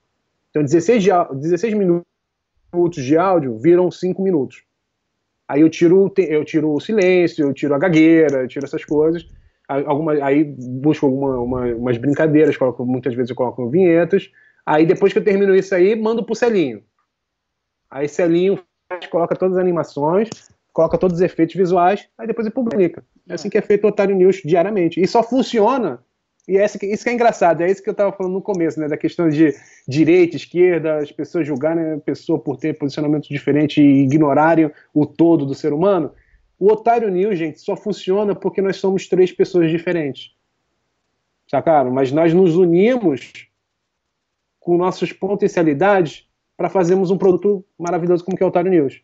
Então, 0.50 0.62
16, 0.62 1.02
de, 1.02 1.10
16 1.34 1.74
minutos 1.74 3.04
de 3.04 3.16
áudio 3.16 3.58
viram 3.58 3.90
5 3.90 4.22
minutos. 4.22 4.64
Aí 5.48 5.60
eu 5.60 5.70
tiro, 5.70 6.12
eu 6.16 6.44
tiro 6.44 6.72
o 6.72 6.80
silêncio, 6.80 7.44
eu 7.44 7.52
tiro 7.52 7.74
a 7.74 7.78
gagueira, 7.78 8.42
eu 8.42 8.48
tiro 8.48 8.64
essas 8.64 8.84
coisas 8.84 9.26
alguma, 9.68 10.12
aí 10.24 10.44
busco 10.44 11.06
alguma, 11.06 11.40
uma, 11.40 11.66
umas 11.74 11.96
brincadeiras, 11.98 12.56
coloco, 12.56 12.84
muitas 12.84 13.14
vezes 13.14 13.30
eu 13.30 13.36
coloco 13.36 13.68
vinhetas. 13.68 14.30
Aí 14.64 14.86
depois 14.86 15.12
que 15.12 15.18
eu 15.18 15.24
termino 15.24 15.54
isso 15.54 15.74
aí, 15.74 15.96
mando 15.96 16.24
pro 16.24 16.34
Celinho. 16.34 16.82
Aí 17.90 18.08
Celinho 18.08 18.62
coloca 19.10 19.34
todas 19.34 19.56
as 19.56 19.62
animações, 19.62 20.28
coloca 20.72 20.98
todos 20.98 21.16
os 21.16 21.22
efeitos 21.22 21.54
visuais, 21.54 22.08
aí 22.16 22.26
depois 22.26 22.46
ele 22.46 22.54
publica. 22.54 23.04
É 23.28 23.34
assim 23.34 23.50
que 23.50 23.58
é 23.58 23.62
feito 23.62 23.84
o 23.84 23.88
Otário 23.88 24.16
News 24.16 24.40
diariamente. 24.44 25.00
E 25.00 25.06
só 25.06 25.22
funciona, 25.22 26.02
e 26.48 26.56
é 26.56 26.64
isso 26.64 26.78
que, 26.78 26.86
isso 26.86 27.04
que 27.04 27.10
é 27.10 27.12
engraçado, 27.12 27.62
é 27.62 27.70
isso 27.70 27.82
que 27.82 27.88
eu 27.88 27.92
estava 27.92 28.12
falando 28.12 28.32
no 28.32 28.42
começo, 28.42 28.80
né, 28.80 28.88
da 28.88 28.96
questão 28.96 29.28
de 29.28 29.54
direita, 29.86 30.36
esquerda, 30.36 30.98
as 30.98 31.12
pessoas 31.12 31.46
julgarem 31.46 31.92
a 31.92 31.98
pessoa 31.98 32.38
por 32.38 32.56
ter 32.56 32.76
posicionamento 32.78 33.28
diferente 33.28 33.80
e 33.80 34.02
ignorarem 34.02 34.70
o 34.92 35.06
todo 35.06 35.46
do 35.46 35.54
ser 35.54 35.72
humano. 35.72 36.12
O 36.58 36.70
Otário 36.70 37.10
News, 37.10 37.38
gente, 37.38 37.60
só 37.60 37.76
funciona 37.76 38.34
porque 38.34 38.62
nós 38.62 38.76
somos 38.76 39.08
três 39.08 39.30
pessoas 39.30 39.70
diferentes. 39.70 40.32
Sacaram? 41.48 41.90
Mas 41.90 42.10
nós 42.10 42.32
nos 42.32 42.56
unimos 42.56 43.48
com 44.58 44.76
nossas 44.76 45.12
potencialidades 45.12 46.26
para 46.56 46.70
fazermos 46.70 47.10
um 47.10 47.18
produto 47.18 47.64
maravilhoso 47.78 48.24
como 48.24 48.36
que 48.36 48.42
é 48.42 48.46
o 48.46 48.48
Otário 48.48 48.70
News. 48.70 49.02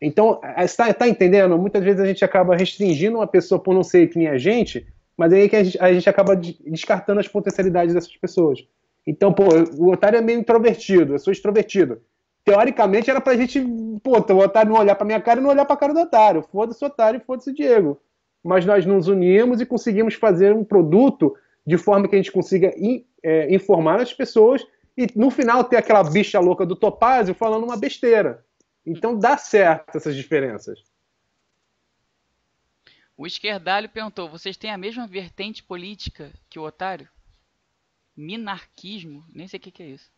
Então, 0.00 0.40
está 0.58 0.92
tá 0.92 1.08
entendendo? 1.08 1.56
Muitas 1.58 1.82
vezes 1.82 2.00
a 2.00 2.06
gente 2.06 2.24
acaba 2.24 2.56
restringindo 2.56 3.18
uma 3.18 3.26
pessoa 3.26 3.60
por 3.60 3.74
não 3.74 3.82
ser 3.82 4.08
que 4.08 4.18
nem 4.18 4.28
a 4.28 4.36
gente, 4.36 4.86
mas 5.16 5.32
aí 5.32 5.42
é 5.42 5.48
que 5.48 5.56
a 5.56 5.64
gente, 5.64 5.78
a 5.80 5.92
gente 5.92 6.08
acaba 6.08 6.36
descartando 6.36 7.20
as 7.20 7.28
potencialidades 7.28 7.94
dessas 7.94 8.14
pessoas. 8.16 8.66
Então, 9.06 9.32
pô, 9.32 9.44
o 9.78 9.92
Otário 9.92 10.18
é 10.18 10.22
meio 10.22 10.40
introvertido, 10.40 11.14
eu 11.14 11.18
sou 11.18 11.32
extrovertido 11.32 12.00
teoricamente 12.44 13.10
era 13.10 13.20
pra 13.20 13.36
gente, 13.36 13.60
pô, 14.02 14.18
o 14.18 14.38
otário 14.38 14.70
não 14.70 14.78
olhar 14.78 14.94
pra 14.94 15.06
minha 15.06 15.20
cara 15.20 15.40
e 15.40 15.42
não 15.42 15.50
olhar 15.50 15.64
pra 15.64 15.76
cara 15.76 15.94
do 15.94 16.00
otário. 16.00 16.42
Foda-se 16.42 16.84
o 16.84 16.86
otário 16.86 17.20
foda-se 17.26 17.50
o 17.50 17.54
Diego. 17.54 17.98
Mas 18.44 18.66
nós 18.66 18.84
nos 18.84 19.08
unimos 19.08 19.60
e 19.60 19.66
conseguimos 19.66 20.14
fazer 20.14 20.54
um 20.54 20.62
produto 20.62 21.34
de 21.66 21.78
forma 21.78 22.06
que 22.06 22.14
a 22.14 22.18
gente 22.18 22.30
consiga 22.30 22.74
in, 22.76 23.04
é, 23.22 23.52
informar 23.52 24.00
as 24.00 24.12
pessoas 24.12 24.62
e 24.96 25.06
no 25.16 25.30
final 25.30 25.64
ter 25.64 25.78
aquela 25.78 26.04
bicha 26.04 26.38
louca 26.38 26.66
do 26.66 26.76
Topázio 26.76 27.34
falando 27.34 27.64
uma 27.64 27.76
besteira. 27.76 28.44
Então 28.86 29.18
dá 29.18 29.36
certo 29.36 29.96
essas 29.96 30.14
diferenças. 30.14 30.84
O 33.16 33.26
esquerdalho 33.26 33.88
perguntou: 33.88 34.28
vocês 34.28 34.56
têm 34.56 34.70
a 34.70 34.78
mesma 34.78 35.06
vertente 35.06 35.62
política 35.62 36.32
que 36.50 36.58
o 36.58 36.62
otário? 36.62 37.08
Minarquismo? 38.16 39.24
Nem 39.32 39.48
sei 39.48 39.58
o 39.58 39.60
que, 39.60 39.70
que 39.70 39.82
é 39.82 39.86
isso. 39.86 40.10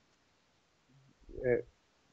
É, 1.42 1.64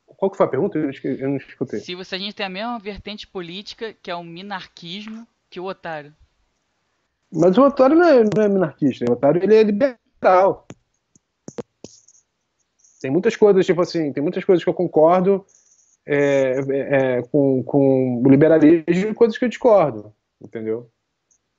qual 0.06 0.30
que 0.30 0.38
foi 0.38 0.46
a 0.46 0.50
pergunta? 0.50 0.78
Eu, 0.78 0.92
eu 1.04 1.30
não 1.30 1.38
escutei. 1.38 1.80
Se 1.80 1.96
você, 1.96 2.16
a 2.16 2.18
gente 2.18 2.36
tem 2.36 2.46
a 2.46 2.50
mesma 2.50 2.80
vertente 2.80 3.28
política, 3.28 3.94
que 3.94 4.12
é 4.12 4.16
o 4.16 4.24
minarquismo, 4.24 5.28
que 5.50 5.60
o 5.60 5.66
otário. 5.66 6.14
Mas 7.32 7.58
o 7.58 7.64
otário 7.64 7.96
não 7.96 8.08
é, 8.08 8.24
não 8.24 8.44
é 8.44 8.48
minarquista, 8.48 9.06
o 9.10 9.14
otário 9.14 9.44
ele 9.44 9.56
é 9.56 9.64
liberal. 9.64 10.68
Tem 13.02 13.12
muitas 13.12 13.36
coisas, 13.36 13.66
tipo 13.66 13.82
assim, 13.82 14.14
tem 14.14 14.22
muitas 14.24 14.46
coisas 14.46 14.64
que 14.64 14.70
eu 14.70 14.74
concordo 14.74 15.46
é, 16.06 16.60
é, 16.70 17.18
é 17.18 17.22
com, 17.24 17.64
com 17.64 18.22
o 18.24 18.30
liberalismo 18.30 19.12
e 19.12 19.14
coisas 19.14 19.38
que 19.38 19.46
eu 19.46 19.50
discordo, 19.50 20.14
entendeu? 20.42 20.90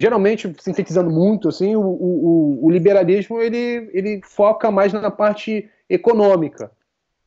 Geralmente, 0.01 0.53
sintetizando 0.59 1.11
muito, 1.11 1.49
assim, 1.49 1.77
o, 1.77 1.83
o, 1.83 2.67
o 2.67 2.71
liberalismo 2.71 3.41
ele, 3.41 3.89
ele 3.93 4.21
foca 4.25 4.71
mais 4.71 4.93
na 4.93 5.11
parte 5.11 5.71
econômica 5.89 6.71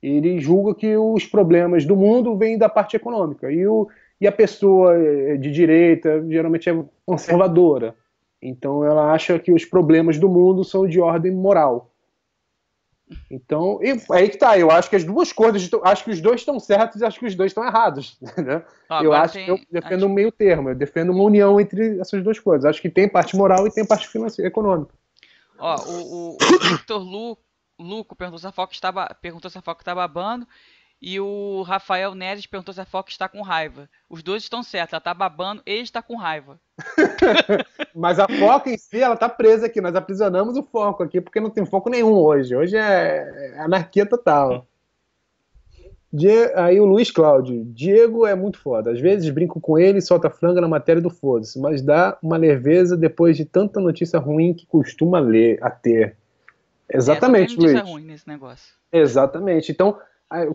ele 0.02 0.40
julga 0.40 0.76
que 0.76 0.96
os 0.96 1.26
problemas 1.26 1.86
do 1.86 1.96
mundo 1.96 2.36
vêm 2.38 2.58
da 2.58 2.70
parte 2.70 2.96
econômica. 2.96 3.52
E, 3.52 3.66
o, 3.68 3.88
e 4.22 4.28
a 4.28 4.32
pessoa 4.32 4.96
eh, 4.96 5.38
de 5.38 5.52
direita 5.52 6.24
geralmente 6.28 6.70
é 6.70 6.86
conservadora. 7.06 7.96
Então 8.42 8.84
ela 8.84 9.12
acha 9.12 9.40
que 9.40 9.52
os 9.52 9.66
problemas 9.66 10.20
do 10.20 10.30
mundo 10.30 10.64
são 10.64 10.88
de 10.88 11.00
ordem 11.00 11.32
moral. 11.32 11.92
Então, 13.32 13.80
e, 13.82 13.98
aí 14.12 14.30
que 14.30 14.38
tá, 14.38 14.58
eu 14.58 14.70
acho 14.70 14.90
que 14.90 14.96
as 14.96 15.04
duas 15.04 15.32
coisas, 15.32 15.70
acho 15.84 16.04
que 16.04 16.12
os 16.12 16.20
dois 16.20 16.42
estão 16.42 16.60
certos 16.60 17.02
e 17.02 17.06
acho 17.06 17.20
que 17.20 17.26
os 17.26 17.36
dois 17.36 17.52
estão 17.52 17.66
errados. 17.66 18.18
Né? 18.38 18.64
Ah, 18.90 19.04
eu 19.04 19.14
acho 19.14 19.34
tem, 19.34 19.46
que 19.46 19.52
eu 19.52 19.60
defendo 19.72 20.04
acho... 20.04 20.06
um 20.06 20.14
meio 20.14 20.32
termo, 20.32 20.70
eu 20.70 20.76
defendo 20.76 21.12
uma 21.12 21.24
união 21.24 21.60
entre 21.60 22.00
essas 22.00 22.24
duas 22.24 22.40
coisas. 22.40 22.66
Acho 22.66 22.82
que 22.82 22.90
tem 22.90 23.08
parte 23.08 23.36
moral 23.36 23.66
e 23.68 23.72
tem 23.72 23.86
parte 23.86 24.08
financeira, 24.08 24.48
econômica. 24.48 24.94
Ó, 25.58 25.76
o, 25.76 25.92
o, 25.92 26.36
o 26.36 26.70
Victor 26.70 27.02
Lu 27.02 27.38
Luco 27.80 28.16
perguntou 28.16 28.40
se 28.40 28.48
a 28.48 28.52
Fox 28.52 28.76
está, 28.76 28.92
perguntou 29.16 29.50
se 29.50 29.58
a 29.58 29.62
Fox 29.62 29.82
está 29.82 29.94
babando. 29.94 30.48
E 31.02 31.20
o 31.20 31.62
Rafael 31.62 32.16
Neres 32.16 32.48
perguntou 32.48 32.74
se 32.74 32.82
a 32.82 32.86
Fox 32.86 33.12
está 33.12 33.30
com 33.30 33.42
raiva. 33.42 33.88
Os 34.10 34.24
dois 34.24 34.44
estão 34.44 34.64
certos, 34.64 34.94
ela 34.94 35.00
está 35.00 35.14
babando 35.14 35.62
e 35.66 35.80
está 35.80 36.02
com 36.02 36.16
raiva. 36.16 36.60
Mas 37.94 38.20
a 38.20 38.28
Foca 38.28 38.70
em 38.70 38.78
si, 38.78 39.02
ela 39.02 39.14
está 39.14 39.30
presa 39.30 39.68
aqui. 39.68 39.80
Nós 39.80 39.96
aprisionamos 39.96 40.58
o 40.58 40.64
foco 40.64 41.04
aqui 41.04 41.22
porque 41.22 41.40
não 41.40 41.52
tem 41.52 41.66
foco 41.66 41.90
nenhum 41.90 42.14
hoje. 42.14 42.56
Hoje 42.56 42.76
é, 42.76 43.54
é 43.54 43.60
anarquia 43.60 44.08
total. 44.08 44.66
Die... 46.12 46.52
Aí 46.56 46.80
o 46.80 46.86
Luiz 46.86 47.12
Cláudio. 47.12 47.64
Diego 47.66 48.26
é 48.26 48.34
muito 48.34 48.58
foda. 48.58 48.92
Às 48.92 49.00
vezes 49.00 49.30
brinco 49.30 49.62
com 49.62 49.78
ele 49.78 50.00
e 50.00 50.02
solta 50.02 50.32
franga 50.32 50.62
na 50.62 50.68
matéria 50.68 51.02
do 51.02 51.12
foda-se, 51.12 51.60
mas 51.60 51.82
dá 51.84 52.18
uma 52.24 52.38
leveza 52.38 52.98
depois 52.98 53.38
de 53.38 53.46
tanta 53.46 53.80
notícia 53.80 54.18
ruim 54.18 54.54
que 54.54 54.66
costuma 54.66 55.20
ler 55.20 55.60
a 55.62 55.70
ter. 55.70 56.18
Exatamente, 56.92 57.56
é, 57.56 57.62
Luiz. 57.62 57.82
ruim 57.82 58.04
nesse 58.06 58.28
negócio. 58.28 58.74
Exatamente. 58.92 59.72
Então, 59.72 59.98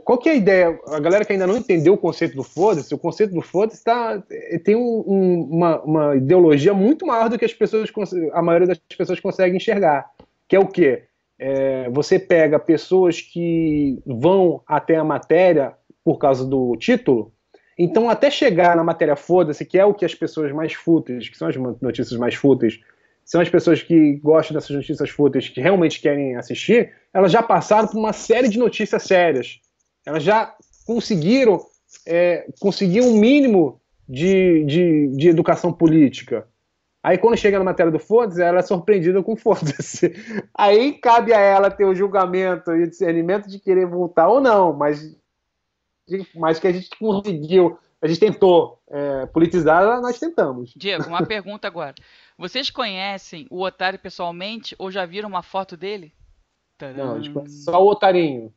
qual 0.05 0.19
que 0.19 0.29
é 0.29 0.33
a 0.33 0.37
ideia? 0.37 0.79
A 0.89 1.01
galera 1.01 1.25
que 1.25 1.33
ainda 1.33 1.47
não 1.47 1.57
entendeu 1.57 1.95
o 1.95 1.99
conceito 1.99 2.37
do 2.37 2.43
foda-se, 2.43 2.95
o 2.95 2.99
conceito 2.99 3.33
do 3.33 3.41
foda-se 3.41 3.83
tá, 3.83 4.23
tem 4.65 4.77
um, 4.77 5.05
um, 5.07 5.49
uma, 5.51 5.81
uma, 5.83 6.17
ideologia 6.17 6.75
muito 6.75 7.07
maior 7.07 7.31
do 7.31 7.39
que 7.39 7.45
as 7.45 7.55
pessoas, 7.55 7.91
a 8.33 8.43
maioria 8.43 8.69
das 8.69 8.79
pessoas 8.79 9.19
consegue 9.19 9.57
enxergar. 9.57 10.11
Que 10.47 10.57
é 10.57 10.61
o 10.61 10.67
quê? 10.67 11.05
É, 11.39 11.89
você 11.91 12.19
pega 12.19 12.59
pessoas 12.59 13.21
que 13.21 13.99
vão 14.07 14.63
até 14.67 14.97
a 14.97 15.05
matéria 15.05 15.75
por 16.05 16.19
causa 16.19 16.45
do 16.45 16.77
título, 16.77 17.33
então 17.79 18.11
até 18.11 18.31
chegar 18.31 18.77
na 18.77 18.85
matéria 18.85 19.17
foda-se, 19.17 19.65
que 19.65 19.79
é 19.79 19.85
o 19.85 19.95
que 19.95 20.05
as 20.05 20.15
pessoas 20.15 20.53
mais 20.53 20.75
fúteis, 20.75 21.29
que 21.29 21.39
são 21.39 21.49
as 21.49 21.57
notícias 21.57 22.19
mais 22.19 22.35
fúteis, 22.35 22.79
são 23.25 23.41
as 23.41 23.49
pessoas 23.49 23.83
que 23.83 24.17
gostam 24.17 24.55
dessas 24.55 24.75
notícias 24.77 25.09
fúteis, 25.11 25.49
que 25.49 25.61
realmente 25.61 26.01
querem 26.01 26.37
assistir, 26.37 26.93
elas 27.15 27.33
já 27.33 27.43
passaram 27.43 27.89
por 27.89 27.99
uma 27.99 28.13
série 28.13 28.49
de 28.49 28.59
notícias 28.59 29.03
sérias. 29.05 29.61
Elas 30.05 30.23
já 30.23 30.55
conseguiram 30.87 31.65
é, 32.07 32.47
conseguir 32.61 33.03
um 33.03 33.19
mínimo 33.19 33.81
de, 34.09 34.65
de, 34.65 35.09
de 35.17 35.29
educação 35.29 35.73
política. 35.73 36.47
Aí 37.03 37.19
quando 37.19 37.37
chega 37.37 37.59
na 37.59 37.65
matéria 37.65 37.91
do 37.91 37.99
foda-se, 37.99 38.41
ela 38.41 38.61
é 38.61 38.63
surpreendida 38.63 39.23
com 39.23 39.35
foda-se. 39.35 40.13
Aí 40.55 40.93
cabe 40.93 41.33
a 41.33 41.41
ela 41.41 41.71
ter 41.71 41.85
o 41.85 41.95
julgamento 41.95 42.71
e 42.73 42.85
o 42.85 42.89
discernimento 42.89 43.49
de 43.49 43.59
querer 43.59 43.87
voltar 43.87 44.29
ou 44.29 44.41
não, 44.41 44.73
mas, 44.73 45.17
mas 46.35 46.61
que 46.61 46.69
a 46.69 46.73
gente 46.73 46.91
conseguiu, 46.97 47.77
a 48.01 48.07
gente 48.07 48.21
tentou 48.21 48.81
é, 48.89 49.27
politizar, 49.27 50.01
nós 50.01 50.19
tentamos. 50.21 50.73
Diego, 50.77 51.09
uma 51.09 51.27
pergunta 51.27 51.67
agora. 51.67 51.95
Vocês 52.39 52.71
conhecem 52.71 53.49
o 53.51 53.65
Otário 53.65 53.99
pessoalmente 53.99 54.77
ou 54.79 54.91
já 54.91 55.05
viram 55.05 55.29
uma 55.29 55.43
foto 55.43 55.77
dele? 55.77 56.13
Não, 56.97 57.15
a 57.15 57.21
gente 57.21 57.31
conhece 57.31 57.63
só 57.65 57.83
o 57.83 57.91
Otarinho. 57.91 58.53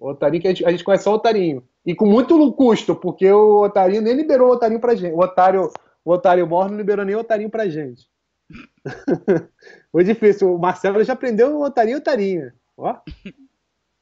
O 0.00 0.10
Otarinho 0.10 0.40
que 0.40 0.48
a 0.48 0.50
gente, 0.50 0.64
a 0.64 0.70
gente 0.70 0.82
conhece 0.82 1.04
só 1.04 1.12
o 1.12 1.16
Otarinho. 1.16 1.62
E 1.84 1.94
com 1.94 2.06
muito 2.06 2.52
custo, 2.54 2.96
porque 2.96 3.30
o 3.30 3.62
Otarinho 3.62 4.02
nem 4.02 4.14
liberou 4.14 4.48
o 4.48 4.52
Otarinho 4.52 4.80
pra 4.80 4.94
gente. 4.94 5.12
O 5.12 5.20
Otário 5.20 5.70
o 6.04 6.12
Otário 6.12 6.46
Mor 6.46 6.68
não 6.68 6.76
liberou 6.76 7.04
nem 7.04 7.14
o 7.14 7.20
Otarinho 7.20 7.50
pra 7.50 7.68
gente. 7.68 8.08
Foi 9.92 10.02
difícil. 10.02 10.54
O 10.54 10.58
Marcelo 10.58 11.02
já 11.04 11.12
aprendeu 11.12 11.58
o 11.58 11.64
Otarinho 11.64 11.96
e 11.96 11.98
Otarinha. 11.98 12.54
Ó. 12.76 12.96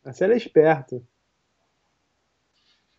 Marcelo 0.05 0.33
é 0.33 0.37
esperto. 0.37 1.05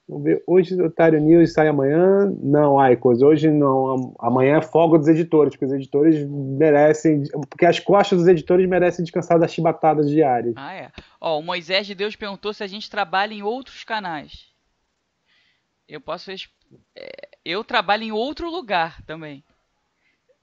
Vamos 0.10 0.24
ver. 0.24 0.43
Hoje 0.47 0.74
o 0.74 0.86
Otário 0.86 1.22
News 1.22 1.53
sai 1.53 1.68
amanhã? 1.68 2.26
Não, 2.41 2.80
Aicos, 2.80 3.22
hoje 3.22 3.51
não. 3.51 4.16
Amanhã 4.18 4.57
é 4.57 4.62
folga 4.62 4.97
dos 4.97 5.07
editores, 5.07 5.53
porque 5.53 5.66
os 5.66 5.72
editores 5.72 6.28
merecem. 6.28 7.26
Porque 7.47 7.68
as 7.68 7.80
costas 7.80 8.18
dos 8.18 8.28
editores 8.28 8.68
merecem 8.68 9.05
descansar 9.05 9.39
das 9.39 9.53
chibatadas 9.53 10.10
diárias. 10.10 10.55
Ah, 10.57 10.74
é. 10.74 10.91
Ó, 11.22 11.38
o 11.38 11.43
Moisés 11.43 11.86
de 11.86 11.93
Deus 11.93 12.16
perguntou 12.16 12.51
se 12.51 12.64
a 12.64 12.68
gente 12.68 12.89
trabalha 12.89 13.36
em 13.36 13.43
outros 13.43 13.84
canais. 13.84 14.47
Eu 15.88 16.01
posso 16.01 16.32
é, 16.32 17.30
eu 17.45 17.64
trabalho 17.64 18.03
em 18.03 18.12
outro 18.12 18.49
lugar 18.49 19.03
também. 19.03 19.43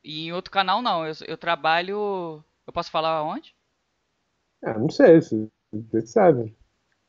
E 0.03 0.29
em 0.29 0.33
outro 0.33 0.53
canal 0.53 0.81
não. 0.81 1.05
Eu, 1.05 1.15
eu 1.27 1.37
trabalho. 1.37 2.41
Eu 2.65 2.73
posso 2.73 2.93
falar 2.93 3.25
onde? 3.25 3.53
Ah, 4.63 4.79
não 4.79 4.89
sei, 4.89 5.21
você, 5.21 5.49
você 5.73 6.07
sabe. 6.07 6.57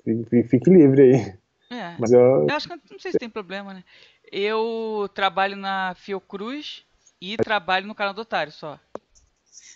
Fique, 0.03 0.43
fique 0.43 0.69
livre 0.71 1.01
aí. 1.03 1.37
É. 1.69 1.95
Mas 1.99 2.11
eu... 2.11 2.47
eu 2.47 2.55
acho 2.55 2.67
que 2.67 2.75
não 2.91 2.99
sei 2.99 3.11
se 3.11 3.19
tem 3.19 3.29
problema, 3.29 3.73
né? 3.73 3.83
Eu 4.31 5.09
trabalho 5.13 5.55
na 5.55 5.93
Fiocruz 5.95 6.85
e 7.21 7.37
trabalho 7.37 7.87
no 7.87 7.95
canal 7.95 8.13
do 8.13 8.21
Otário 8.21 8.51
só. 8.51 8.79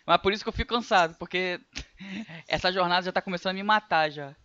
Mas 0.05 0.21
por 0.21 0.33
isso 0.33 0.43
que 0.43 0.49
eu 0.49 0.53
fico 0.53 0.73
cansado, 0.73 1.15
porque 1.17 1.59
essa 2.47 2.71
jornada 2.71 3.03
já 3.03 3.11
tá 3.11 3.21
começando 3.21 3.51
a 3.51 3.55
me 3.55 3.63
matar 3.63 4.09
já. 4.09 4.35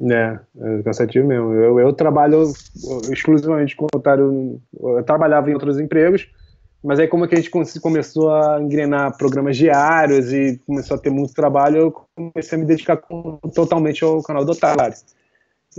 É, 0.00 0.38
é 0.60 0.82
cansativo 0.82 1.26
mesmo. 1.26 1.52
Eu, 1.52 1.80
eu 1.80 1.92
trabalho 1.92 2.52
exclusivamente 3.10 3.74
com 3.74 3.86
otário. 3.94 4.60
Eu 4.78 5.02
trabalhava 5.04 5.50
em 5.50 5.54
outros 5.54 5.80
empregos, 5.80 6.28
mas 6.84 6.98
aí 6.98 7.08
como 7.08 7.24
é 7.24 7.28
que 7.28 7.34
a 7.34 7.38
gente 7.38 7.50
começou 7.80 8.34
a 8.34 8.60
engrenar 8.60 9.16
programas 9.16 9.56
diários 9.56 10.32
e 10.32 10.60
começou 10.66 10.96
a 10.96 11.00
ter 11.00 11.10
muito 11.10 11.32
trabalho, 11.32 11.76
eu 11.78 11.92
comecei 12.14 12.58
a 12.58 12.60
me 12.60 12.66
dedicar 12.66 13.00
totalmente 13.54 14.04
ao 14.04 14.22
canal 14.22 14.44
do 14.44 14.52
Otário. 14.52 14.94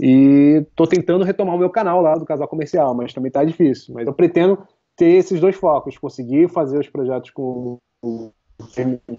E 0.00 0.64
tô 0.76 0.86
tentando 0.86 1.24
retomar 1.24 1.54
o 1.54 1.58
meu 1.58 1.70
canal 1.70 2.00
lá 2.00 2.14
do 2.14 2.24
Casal 2.24 2.46
Comercial, 2.46 2.94
mas 2.94 3.12
também 3.12 3.30
tá 3.30 3.44
difícil. 3.44 3.94
Mas 3.94 4.06
eu 4.06 4.12
pretendo 4.12 4.58
ter 4.96 5.12
esses 5.12 5.40
dois 5.40 5.56
focos, 5.56 5.98
conseguir 5.98 6.48
fazer 6.48 6.78
os 6.78 6.88
projetos 6.88 7.30
com 7.30 7.78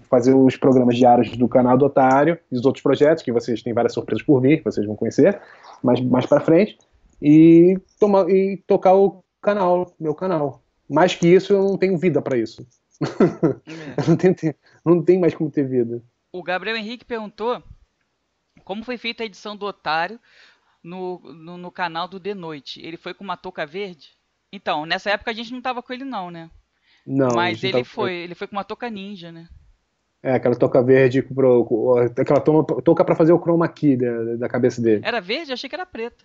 fazer 0.02 0.34
os 0.34 0.56
programas 0.56 0.96
diários 0.96 1.34
do 1.36 1.48
canal 1.48 1.76
do 1.78 1.86
Otário 1.86 2.38
e 2.52 2.56
os 2.56 2.66
outros 2.66 2.82
projetos, 2.82 3.22
que 3.22 3.32
vocês 3.32 3.62
têm 3.62 3.72
várias 3.72 3.94
surpresas 3.94 4.22
por 4.22 4.40
vir, 4.40 4.58
que 4.58 4.64
vocês 4.64 4.86
vão 4.86 4.94
conhecer 4.94 5.40
mais, 5.82 6.00
mais 6.00 6.26
para 6.26 6.40
frente, 6.40 6.76
e, 7.22 7.78
tomar, 7.98 8.28
e 8.28 8.62
tocar 8.66 8.94
o 8.94 9.24
canal, 9.40 9.94
meu 9.98 10.14
canal. 10.14 10.62
Mais 10.88 11.14
que 11.14 11.28
isso, 11.28 11.52
eu 11.52 11.62
não 11.62 11.78
tenho 11.78 11.96
vida 11.96 12.20
para 12.20 12.36
isso. 12.36 12.66
É. 13.00 13.06
não, 14.08 14.16
tenho, 14.16 14.54
não 14.84 15.02
tem 15.02 15.18
mais 15.18 15.34
como 15.34 15.50
ter 15.50 15.66
vida. 15.66 16.02
O 16.32 16.42
Gabriel 16.42 16.76
Henrique 16.76 17.04
perguntou 17.04 17.62
como 18.64 18.84
foi 18.84 18.98
feita 18.98 19.22
a 19.22 19.26
edição 19.26 19.56
do 19.56 19.66
Otário 19.66 20.20
no, 20.82 21.20
no, 21.20 21.56
no 21.56 21.70
canal 21.70 22.08
do 22.08 22.18
De 22.18 22.34
Noite. 22.34 22.80
Ele 22.80 22.96
foi 22.96 23.14
com 23.14 23.24
uma 23.24 23.36
touca 23.36 23.66
verde? 23.66 24.08
Então, 24.52 24.84
nessa 24.84 25.10
época 25.10 25.30
a 25.30 25.34
gente 25.34 25.52
não 25.52 25.60
tava 25.60 25.82
com 25.82 25.92
ele 25.92 26.04
não, 26.04 26.30
né? 26.30 26.50
Não. 27.06 27.34
Mas 27.34 27.62
ele 27.62 27.78
tá... 27.78 27.84
foi, 27.84 28.12
ele 28.14 28.34
foi 28.34 28.46
com 28.46 28.56
uma 28.56 28.64
touca 28.64 28.90
ninja, 28.90 29.30
né? 29.30 29.48
É, 30.22 30.34
aquela 30.34 30.54
touca 30.54 30.82
verde, 30.82 31.22
pro, 31.22 31.96
aquela 32.18 32.40
touca 32.40 33.04
para 33.04 33.14
fazer 33.14 33.32
o 33.32 33.40
chroma 33.40 33.66
key 33.68 33.96
da, 33.96 34.36
da 34.36 34.48
cabeça 34.48 34.82
dele. 34.82 35.00
Era 35.02 35.18
verde? 35.20 35.50
Eu 35.50 35.54
achei 35.54 35.68
que 35.68 35.74
era 35.74 35.86
preta. 35.86 36.24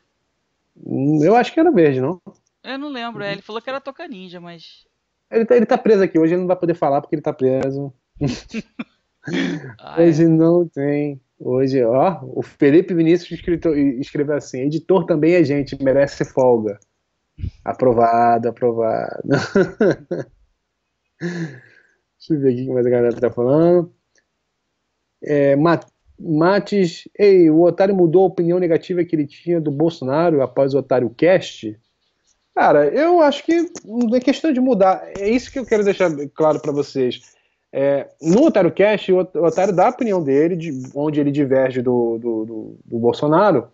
Hum, 0.76 1.24
eu 1.24 1.36
acho 1.36 1.54
que 1.54 1.60
era 1.60 1.72
verde, 1.72 2.02
não? 2.02 2.22
Eu 2.62 2.78
não 2.78 2.90
lembro, 2.90 3.24
é, 3.24 3.32
ele 3.32 3.42
falou 3.42 3.62
que 3.62 3.70
era 3.70 3.80
touca 3.80 4.08
ninja, 4.08 4.42
mas. 4.42 4.86
Ele 5.32 5.46
tá, 5.46 5.56
ele 5.56 5.66
tá 5.66 5.78
preso 5.78 6.04
aqui, 6.04 6.20
hoje 6.20 6.34
ele 6.34 6.42
não 6.42 6.48
vai 6.48 6.58
poder 6.58 6.74
falar 6.74 7.00
porque 7.00 7.16
ele 7.16 7.22
tá 7.22 7.32
preso. 7.32 7.94
ah, 9.80 10.02
hoje 10.02 10.24
é. 10.24 10.28
não 10.28 10.68
tem. 10.68 11.22
Hoje, 11.38 11.84
ó, 11.84 12.22
o 12.24 12.42
Felipe 12.42 12.94
Vinícius 12.94 13.40
escreveu 14.00 14.36
assim: 14.36 14.62
editor 14.62 15.06
também 15.06 15.34
é 15.34 15.44
gente, 15.44 15.82
merece 15.84 16.24
folga. 16.24 16.80
Aprovado, 17.64 18.48
aprovado. 18.48 19.24
Deixa 21.20 22.34
eu 22.34 22.40
ver 22.40 22.54
aqui 22.54 22.62
o 22.64 22.66
que 22.66 22.74
mais 22.74 22.86
a 22.86 22.90
galera 22.90 23.20
tá 23.20 23.30
falando. 23.30 23.94
É, 25.22 25.56
Mates, 26.18 27.10
ei, 27.18 27.50
o 27.50 27.64
Otário 27.64 27.96
mudou 27.96 28.24
a 28.24 28.28
opinião 28.28 28.58
negativa 28.58 29.04
que 29.04 29.16
ele 29.16 29.28
tinha 29.28 29.60
do 29.60 29.72
Bolsonaro 29.72 30.42
após 30.42 30.74
o 30.74 30.80
Otário 30.80 31.10
Cast? 31.10 31.78
Cara, 32.54 32.88
eu 32.88 33.22
acho 33.22 33.44
que 33.44 33.70
não 33.84 34.16
é 34.16 34.20
questão 34.22 34.54
de 34.54 34.62
mudar. 34.62 35.04
É 35.20 35.30
isso 35.30 35.52
que 35.52 35.60
eu 35.60 35.66
quero 35.66 35.84
deixar 35.84 36.10
claro 36.34 36.62
para 36.62 36.72
vocês. 36.72 37.35
É, 37.74 38.08
no 38.22 38.46
Otário 38.46 38.72
Cast, 38.72 39.12
o 39.12 39.20
Otário 39.20 39.76
dá 39.76 39.88
a 39.88 39.90
opinião 39.90 40.24
dele, 40.24 40.56
de 40.56 40.72
onde 40.96 41.20
ele 41.20 41.32
diverge 41.32 41.82
do, 41.82 42.18
do, 42.18 42.46
do, 42.46 42.80
do 42.86 43.00
Bolsonaro, 43.00 43.68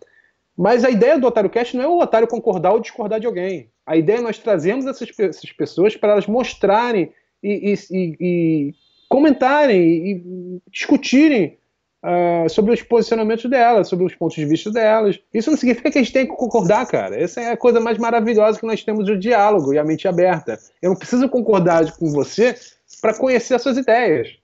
mas 0.56 0.84
a 0.84 0.90
ideia 0.90 1.18
do 1.18 1.26
Otário 1.26 1.50
Cast 1.50 1.76
não 1.76 1.84
é 1.84 1.88
o 1.88 2.00
Otário 2.00 2.28
concordar 2.28 2.72
ou 2.72 2.80
discordar 2.80 3.20
de 3.20 3.26
alguém. 3.26 3.70
A 3.86 3.96
ideia 3.96 4.18
é 4.18 4.22
nós 4.22 4.38
trazemos 4.38 4.86
essas, 4.86 5.08
essas 5.18 5.52
pessoas 5.52 5.96
para 5.96 6.12
elas 6.12 6.26
mostrarem 6.26 7.12
e, 7.42 7.74
e, 7.90 8.16
e 8.20 8.74
comentarem 9.08 9.80
e 9.80 10.60
discutirem 10.70 11.58
uh, 12.02 12.48
sobre 12.48 12.72
os 12.72 12.82
posicionamentos 12.82 13.48
delas, 13.48 13.88
sobre 13.88 14.04
os 14.04 14.14
pontos 14.14 14.36
de 14.36 14.44
vista 14.44 14.70
delas. 14.70 15.18
Isso 15.32 15.50
não 15.50 15.56
significa 15.56 15.90
que 15.90 15.98
a 15.98 16.02
gente 16.02 16.12
tem 16.12 16.26
que 16.26 16.36
concordar, 16.36 16.86
cara. 16.86 17.16
Essa 17.16 17.40
é 17.40 17.50
a 17.52 17.56
coisa 17.56 17.80
mais 17.80 17.98
maravilhosa 17.98 18.58
que 18.58 18.66
nós 18.66 18.82
temos 18.84 19.08
o 19.08 19.16
diálogo 19.16 19.72
e 19.72 19.78
a 19.78 19.84
mente 19.84 20.06
aberta. 20.06 20.58
Eu 20.80 20.90
não 20.90 20.96
preciso 20.96 21.28
concordar 21.28 21.90
com 21.96 22.10
você 22.10 22.54
para 23.00 23.16
conhecer 23.16 23.54
as 23.54 23.62
suas 23.62 23.76
ideias. 23.76 24.36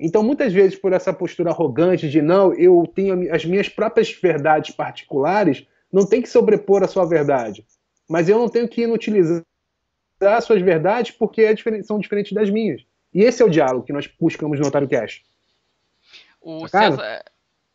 Então, 0.00 0.22
muitas 0.22 0.52
vezes, 0.52 0.78
por 0.78 0.92
essa 0.92 1.12
postura 1.12 1.50
arrogante 1.50 2.08
de 2.08 2.22
não, 2.22 2.54
eu 2.54 2.90
tenho 2.94 3.34
as 3.34 3.44
minhas 3.44 3.68
próprias 3.68 4.12
verdades 4.12 4.74
particulares, 4.74 5.66
não 5.92 6.06
tem 6.06 6.22
que 6.22 6.28
sobrepor 6.28 6.84
a 6.84 6.88
sua 6.88 7.04
verdade. 7.04 7.64
Mas 8.08 8.28
eu 8.28 8.38
não 8.38 8.48
tenho 8.48 8.68
que 8.68 8.82
inutilizar 8.82 9.42
suas 10.42 10.62
verdades 10.62 11.10
porque 11.12 11.42
é 11.42 11.52
diferente, 11.52 11.86
são 11.86 11.98
diferentes 11.98 12.32
das 12.32 12.48
minhas. 12.48 12.82
E 13.12 13.22
esse 13.22 13.42
é 13.42 13.44
o 13.44 13.50
diálogo 13.50 13.84
que 13.84 13.92
nós 13.92 14.08
buscamos 14.20 14.60
no 14.60 14.66
Otário 14.66 14.88
Cash. 14.88 15.22
O 16.40 16.68
César, 16.68 17.24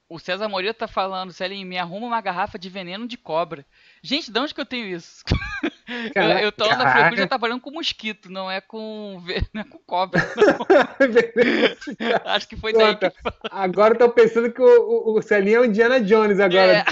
o 0.07 0.19
César 0.19 0.47
Moreira 0.47 0.73
tá 0.73 0.87
falando, 0.87 1.33
Celinho, 1.33 1.67
me 1.67 1.77
arruma 1.77 2.07
uma 2.07 2.21
garrafa 2.21 2.57
de 2.57 2.69
veneno 2.69 3.07
de 3.07 3.17
cobra. 3.17 3.65
Gente, 4.01 4.31
de 4.31 4.39
onde 4.39 4.53
que 4.53 4.61
eu 4.61 4.65
tenho 4.65 4.87
isso? 4.87 5.23
Caraca, 6.13 6.39
eu, 6.39 6.45
eu 6.45 6.51
tô 6.51 6.67
na 6.67 7.15
já 7.15 7.27
trabalhando 7.27 7.61
com 7.61 7.71
mosquito, 7.71 8.29
não 8.29 8.49
é 8.49 8.61
com, 8.61 9.21
não 9.53 9.61
é 9.61 9.65
com 9.65 9.79
cobra. 9.79 10.21
Acho 12.25 12.47
que 12.47 12.55
foi 12.55 12.73
daí 12.73 12.95
que... 12.95 13.11
Agora 13.51 13.93
eu 13.93 13.97
tô 13.97 14.09
pensando 14.09 14.51
que 14.51 14.61
o, 14.61 14.65
o, 14.65 15.17
o 15.17 15.21
Celinho 15.21 15.57
é 15.57 15.61
o 15.61 15.65
Indiana 15.65 15.99
Jones 15.99 16.39
agora. 16.39 16.79
É. 16.79 16.85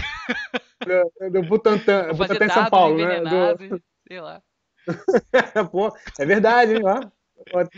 Do, 0.85 1.31
do 1.31 1.43
Butantan, 1.43 2.13
Butantan 2.13 2.45
em 2.45 2.49
São 2.49 2.69
Paulo, 2.69 2.97
né? 2.97 3.21
Do... 3.21 3.81
Sei 4.07 4.19
lá. 4.19 4.41
Pô, 5.71 5.93
é 6.19 6.25
verdade, 6.25 6.75
hein? 6.75 6.83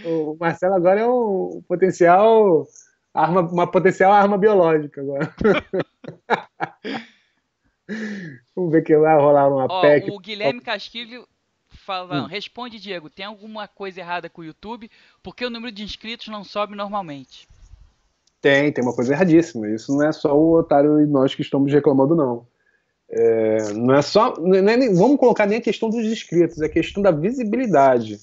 O, 0.03 0.32
o 0.32 0.38
Marcelo 0.39 0.76
agora 0.76 1.01
é 1.01 1.05
um 1.05 1.61
potencial 1.68 2.66
arma, 3.14 3.41
uma 3.41 3.70
potencial 3.70 4.11
arma 4.11 4.38
biológica 4.38 5.01
agora. 5.01 5.34
Vamos 8.56 8.72
ver 8.72 8.84
que 8.84 8.98
vai 8.98 9.16
rolar 9.16 9.48
uma 9.50 9.66
Ó, 9.70 9.82
PEC. 9.82 10.12
O 10.12 10.20
Guilherme 10.20 10.62
Castilho 10.62 11.28
falando, 11.70 12.26
hum. 12.26 12.28
responde 12.28 12.80
Diego, 12.80 13.10
tem 13.10 13.26
alguma 13.26 13.68
coisa 13.68 14.00
errada 14.00 14.30
com 14.30 14.42
o 14.42 14.46
YouTube? 14.46 14.90
Porque 15.22 15.46
o 15.46 15.50
número 15.50 15.74
de 15.74 15.84
inscritos 15.84 16.28
não 16.28 16.44
sobe 16.44 16.76
normalmente? 16.76 17.48
Tem, 18.42 18.72
tem 18.72 18.84
uma 18.84 18.94
coisa 18.94 19.14
erradíssima. 19.14 19.70
Isso 19.70 19.96
não 19.96 20.06
é 20.06 20.12
só 20.12 20.38
o 20.38 20.58
otário 20.58 21.00
e 21.02 21.06
nós 21.06 21.34
que 21.34 21.42
estamos 21.42 21.72
reclamando, 21.72 22.16
não. 22.16 22.46
É, 23.10 23.74
não 23.74 23.94
é 23.94 24.02
só. 24.02 24.34
Não 24.38 24.56
é, 24.56 24.90
vamos 24.90 25.18
colocar 25.18 25.46
nem 25.46 25.60
a 25.60 25.62
questão 25.62 25.90
dos 25.90 26.04
inscritos, 26.06 26.62
é 26.62 26.66
a 26.66 26.70
questão 26.70 27.02
da 27.02 27.12
visibilidade. 27.12 28.18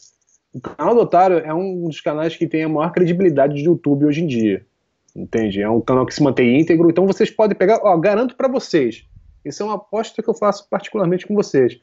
O 0.52 0.60
canal 0.60 0.94
do 0.94 1.02
Otário 1.02 1.38
é 1.38 1.54
um 1.54 1.86
dos 1.86 2.00
canais 2.00 2.36
que 2.36 2.46
tem 2.46 2.64
a 2.64 2.68
maior 2.68 2.90
credibilidade 2.90 3.54
de 3.54 3.64
YouTube 3.64 4.04
hoje 4.04 4.22
em 4.22 4.26
dia. 4.26 4.66
Entende? 5.14 5.62
É 5.62 5.70
um 5.70 5.80
canal 5.80 6.04
que 6.04 6.14
se 6.14 6.22
mantém 6.22 6.60
íntegro, 6.60 6.90
então 6.90 7.06
vocês 7.06 7.30
podem 7.30 7.56
pegar, 7.56 7.80
ó, 7.82 7.96
garanto 7.96 8.36
para 8.36 8.48
vocês. 8.48 9.04
Isso 9.44 9.62
é 9.62 9.66
uma 9.66 9.76
aposta 9.76 10.22
que 10.22 10.28
eu 10.28 10.34
faço 10.34 10.68
particularmente 10.68 11.26
com 11.26 11.34
vocês. 11.34 11.80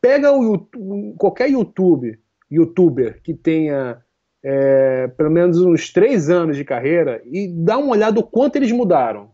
Pega 0.00 0.32
o 0.32 0.66
qualquer 1.16 1.50
YouTube, 1.50 2.18
youtuber 2.50 3.20
que 3.22 3.34
tenha 3.34 4.02
é, 4.42 5.08
pelo 5.08 5.30
menos 5.30 5.60
uns 5.60 5.92
três 5.92 6.30
anos 6.30 6.56
de 6.56 6.64
carreira 6.64 7.22
e 7.24 7.48
dá 7.48 7.78
uma 7.78 7.92
olhada 7.92 8.18
o 8.20 8.26
quanto 8.26 8.56
eles 8.56 8.72
mudaram. 8.72 9.30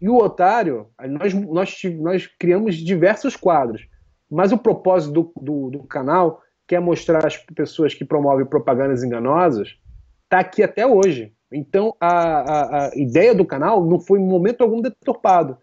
E 0.00 0.08
o 0.08 0.16
Otário, 0.16 0.88
nós, 1.08 1.32
nós, 1.32 1.80
nós 2.00 2.26
criamos 2.26 2.74
diversos 2.74 3.36
quadros, 3.36 3.86
mas 4.28 4.50
o 4.50 4.58
propósito 4.58 5.12
do, 5.12 5.32
do, 5.40 5.70
do 5.70 5.84
canal, 5.84 6.42
que 6.66 6.74
é 6.74 6.80
mostrar 6.80 7.24
as 7.24 7.36
pessoas 7.36 7.94
que 7.94 8.04
promovem 8.04 8.44
propagandas 8.44 9.04
enganosas, 9.04 9.78
está 10.24 10.40
aqui 10.40 10.62
até 10.62 10.84
hoje. 10.84 11.32
Então, 11.52 11.94
a, 12.00 12.08
a, 12.08 12.86
a, 12.86 12.96
ideia 12.96 13.34
do 13.34 13.44
canal 13.44 13.84
não 13.84 13.98
foi 13.98 14.18
em 14.18 14.26
momento 14.26 14.62
algum 14.62 14.80
deturpado. 14.80 15.58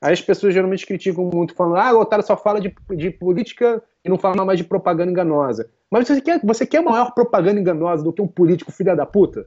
Aí 0.00 0.12
as 0.12 0.20
pessoas 0.20 0.52
geralmente 0.52 0.84
criticam 0.84 1.30
muito, 1.32 1.54
falando, 1.54 1.76
ah, 1.76 1.92
o 1.92 2.00
Otário 2.00 2.24
só 2.24 2.36
fala 2.36 2.60
de, 2.60 2.74
de 2.96 3.10
política 3.10 3.82
e 4.04 4.08
não 4.08 4.18
fala 4.18 4.44
mais 4.44 4.58
de 4.58 4.64
propaganda 4.64 5.10
enganosa. 5.10 5.70
Mas 5.90 6.08
você 6.08 6.20
quer, 6.20 6.40
você 6.44 6.66
quer 6.66 6.82
maior 6.82 7.12
propaganda 7.12 7.60
enganosa 7.60 8.02
do 8.02 8.12
que 8.12 8.20
um 8.20 8.26
político 8.26 8.72
filha 8.72 8.96
da 8.96 9.06
puta? 9.06 9.46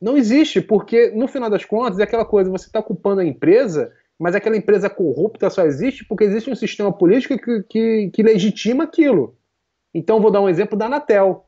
Não 0.00 0.16
existe, 0.16 0.60
porque 0.60 1.10
no 1.10 1.26
final 1.26 1.48
das 1.48 1.64
contas 1.64 1.98
é 1.98 2.02
aquela 2.02 2.24
coisa, 2.24 2.50
você 2.50 2.66
está 2.66 2.82
culpando 2.82 3.20
a 3.20 3.24
empresa, 3.24 3.92
mas 4.18 4.34
aquela 4.34 4.56
empresa 4.56 4.88
corrupta 4.88 5.50
só 5.50 5.64
existe 5.64 6.04
porque 6.04 6.24
existe 6.24 6.50
um 6.50 6.54
sistema 6.54 6.92
político 6.92 7.36
que, 7.38 7.62
que, 7.64 8.10
que 8.12 8.22
legitima 8.22 8.84
aquilo. 8.84 9.36
Então 9.92 10.20
vou 10.20 10.30
dar 10.30 10.40
um 10.40 10.48
exemplo 10.48 10.78
da 10.78 10.86
Anatel. 10.86 11.46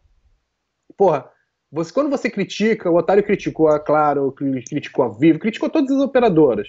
Porra, 0.96 1.30
você, 1.74 1.92
quando 1.92 2.08
você 2.08 2.30
critica, 2.30 2.88
o 2.88 2.94
Otário 2.94 3.24
criticou 3.24 3.66
a 3.66 3.80
Claro, 3.80 4.30
criticou 4.30 5.04
a 5.04 5.08
Vivo, 5.08 5.40
criticou 5.40 5.68
todas 5.68 5.90
as 5.90 6.00
operadoras. 6.00 6.68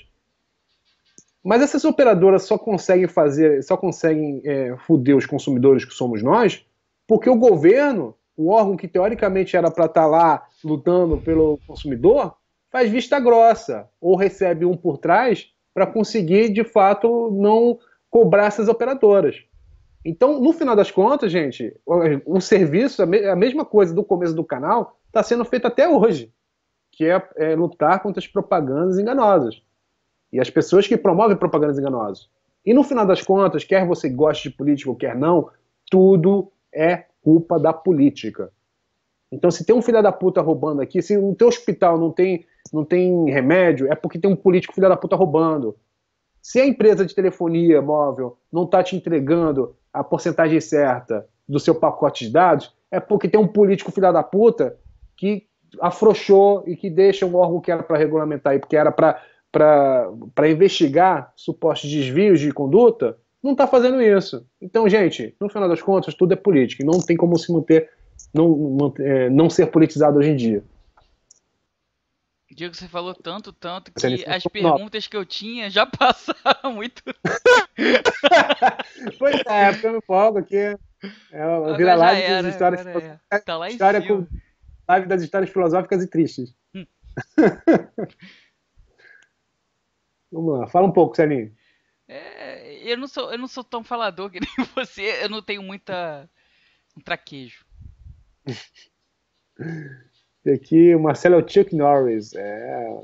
Mas 1.43 1.61
essas 1.61 1.85
operadoras 1.85 2.41
só 2.41 2.57
conseguem 2.57 3.07
fazer, 3.07 3.61
só 3.61 3.77
conseguem 3.77 4.41
é, 4.43 4.75
fuder 4.79 5.15
os 5.15 5.27
consumidores 5.27 5.85
que 5.85 5.93
somos 5.93 6.23
nós, 6.23 6.65
porque 7.05 7.29
o 7.29 7.35
governo, 7.35 8.15
o 8.35 8.49
órgão 8.49 8.75
que 8.75 8.87
teoricamente 8.87 9.55
era 9.55 9.69
para 9.69 9.85
estar 9.85 10.01
tá 10.01 10.07
lá 10.07 10.47
lutando 10.63 11.19
pelo 11.19 11.59
consumidor, 11.67 12.35
faz 12.71 12.89
vista 12.89 13.19
grossa 13.19 13.87
ou 14.01 14.15
recebe 14.15 14.65
um 14.65 14.75
por 14.75 14.97
trás 14.97 15.51
para 15.71 15.85
conseguir 15.85 16.49
de 16.49 16.63
fato 16.63 17.29
não 17.29 17.77
cobrar 18.09 18.47
essas 18.47 18.67
operadoras. 18.67 19.35
Então, 20.05 20.39
no 20.39 20.53
final 20.53 20.75
das 20.75 20.91
contas, 20.91 21.31
gente, 21.31 21.75
o, 21.83 22.35
o 22.37 22.39
serviço, 22.39 23.01
a, 23.01 23.07
me, 23.07 23.25
a, 23.25 23.35
mesma 23.35 23.65
coisa 23.65 23.91
do 23.91 24.03
começo 24.03 24.35
do 24.35 24.43
canal, 24.43 24.99
está 25.07 25.23
sendo 25.23 25.43
feito 25.43 25.65
até 25.65 25.89
hoje, 25.89 26.31
que 26.91 27.05
é, 27.05 27.27
é 27.37 27.55
lutar 27.55 28.03
contra 28.03 28.19
as 28.19 28.27
propagandas 28.27 28.99
enganosas 28.99 29.63
e 30.31 30.39
as 30.39 30.47
pessoas 30.47 30.87
que 30.87 30.95
promovem 30.95 31.35
propagandas 31.35 31.79
enganosas. 31.79 32.29
E 32.63 32.71
no 32.71 32.83
final 32.83 33.03
das 33.03 33.23
contas, 33.23 33.63
quer 33.63 33.87
você 33.87 34.07
goste 34.07 34.49
de 34.49 34.55
política 34.55 34.91
ou 34.91 34.95
quer 34.95 35.15
não, 35.15 35.49
tudo 35.89 36.51
é 36.71 37.05
culpa 37.23 37.59
da 37.59 37.73
política. 37.73 38.51
Então, 39.31 39.49
se 39.49 39.65
tem 39.65 39.75
um 39.75 39.81
filho 39.81 40.03
da 40.03 40.11
puta 40.11 40.39
roubando 40.39 40.81
aqui, 40.81 41.01
se 41.01 41.17
o 41.17 41.33
teu 41.33 41.47
hospital 41.47 41.97
não 41.97 42.11
tem, 42.11 42.45
não 42.71 42.85
tem 42.85 43.25
remédio, 43.31 43.91
é 43.91 43.95
porque 43.95 44.19
tem 44.19 44.29
um 44.29 44.35
político 44.35 44.73
filho 44.73 44.87
da 44.87 44.95
puta 44.95 45.15
roubando. 45.15 45.75
Se 46.43 46.61
a 46.61 46.65
empresa 46.65 47.03
de 47.07 47.15
telefonia 47.15 47.81
móvel 47.81 48.37
não 48.51 48.65
está 48.65 48.83
te 48.83 48.95
entregando 48.95 49.75
a 49.95 50.03
porcentagem 50.03 50.59
certa 50.59 51.25
do 51.47 51.59
seu 51.59 51.73
pacote 51.73 52.25
de 52.25 52.31
dados, 52.31 52.73
é 52.91 52.99
porque 52.99 53.29
tem 53.29 53.39
um 53.39 53.47
político 53.47 53.91
filho 53.91 54.11
da 54.11 54.23
puta 54.23 54.77
que 55.15 55.47
afrouxou 55.79 56.63
e 56.67 56.75
que 56.75 56.89
deixa 56.89 57.25
um 57.25 57.35
órgão 57.35 57.61
que 57.61 57.71
era 57.71 57.81
para 57.81 57.97
regulamentar 57.97 58.55
e 58.55 58.59
porque 58.59 58.75
era 58.75 58.91
para 58.91 60.49
investigar 60.49 61.31
supostos 61.35 61.89
desvios 61.89 62.39
de 62.39 62.51
conduta, 62.51 63.17
não 63.41 63.53
está 63.53 63.67
fazendo 63.67 64.01
isso. 64.01 64.45
Então, 64.61 64.87
gente, 64.89 65.35
no 65.39 65.49
final 65.49 65.69
das 65.69 65.81
contas, 65.81 66.13
tudo 66.13 66.33
é 66.33 66.35
política 66.35 66.83
não 66.83 66.99
tem 66.99 67.15
como 67.15 67.37
se 67.37 67.51
manter, 67.51 67.89
não, 68.33 68.49
não, 68.49 68.93
é, 68.99 69.29
não 69.29 69.49
ser 69.49 69.67
politizado 69.67 70.19
hoje 70.19 70.31
em 70.31 70.35
dia. 70.35 70.63
Diego, 72.55 72.73
você 72.73 72.87
falou 72.87 73.13
tanto, 73.13 73.51
tanto, 73.51 73.91
que 73.91 74.23
as 74.25 74.43
perguntas 74.43 75.05
que 75.07 75.17
eu 75.17 75.25
tinha 75.25 75.69
já 75.69 75.85
passaram 75.91 76.71
muito. 76.73 77.03
pois 79.19 79.41
é, 79.45 79.73
porque 79.73 79.87
eu 79.87 79.91
me 79.91 79.99
aqui. 80.39 80.55
É, 80.55 80.77
vira 81.75 81.95
live 81.95 82.29
das 82.29 82.45
histórias. 82.45 82.85
É. 83.29 83.39
Tá 83.39 83.57
lá 83.57 83.67
em 83.67 83.73
história 83.73 84.01
cima. 84.01 84.25
Com, 84.25 84.27
live 84.87 85.05
das 85.05 85.21
histórias 85.21 85.51
filosóficas 85.51 86.01
e 86.01 86.07
tristes. 86.07 86.55
Hum. 86.73 86.87
Vamos 90.31 90.59
lá, 90.59 90.67
fala 90.67 90.87
um 90.87 90.93
pouco, 90.93 91.13
Celinho. 91.13 91.53
É, 92.07 92.89
eu, 92.89 92.97
não 92.97 93.09
sou, 93.09 93.33
eu 93.33 93.37
não 93.37 93.49
sou 93.49 93.65
tão 93.65 93.83
falador 93.83 94.31
que 94.31 94.39
nem 94.39 94.49
você, 94.73 95.21
eu 95.21 95.27
não 95.29 95.41
tenho 95.41 95.61
muita. 95.61 96.29
um 96.95 97.01
traquejo. 97.01 97.65
Aqui 100.51 100.95
o 100.95 100.99
Marcelo 100.99 101.35
é 101.35 101.37
o 101.37 101.47
Chuck 101.47 101.75
Norris. 101.75 102.33
É. 102.35 103.03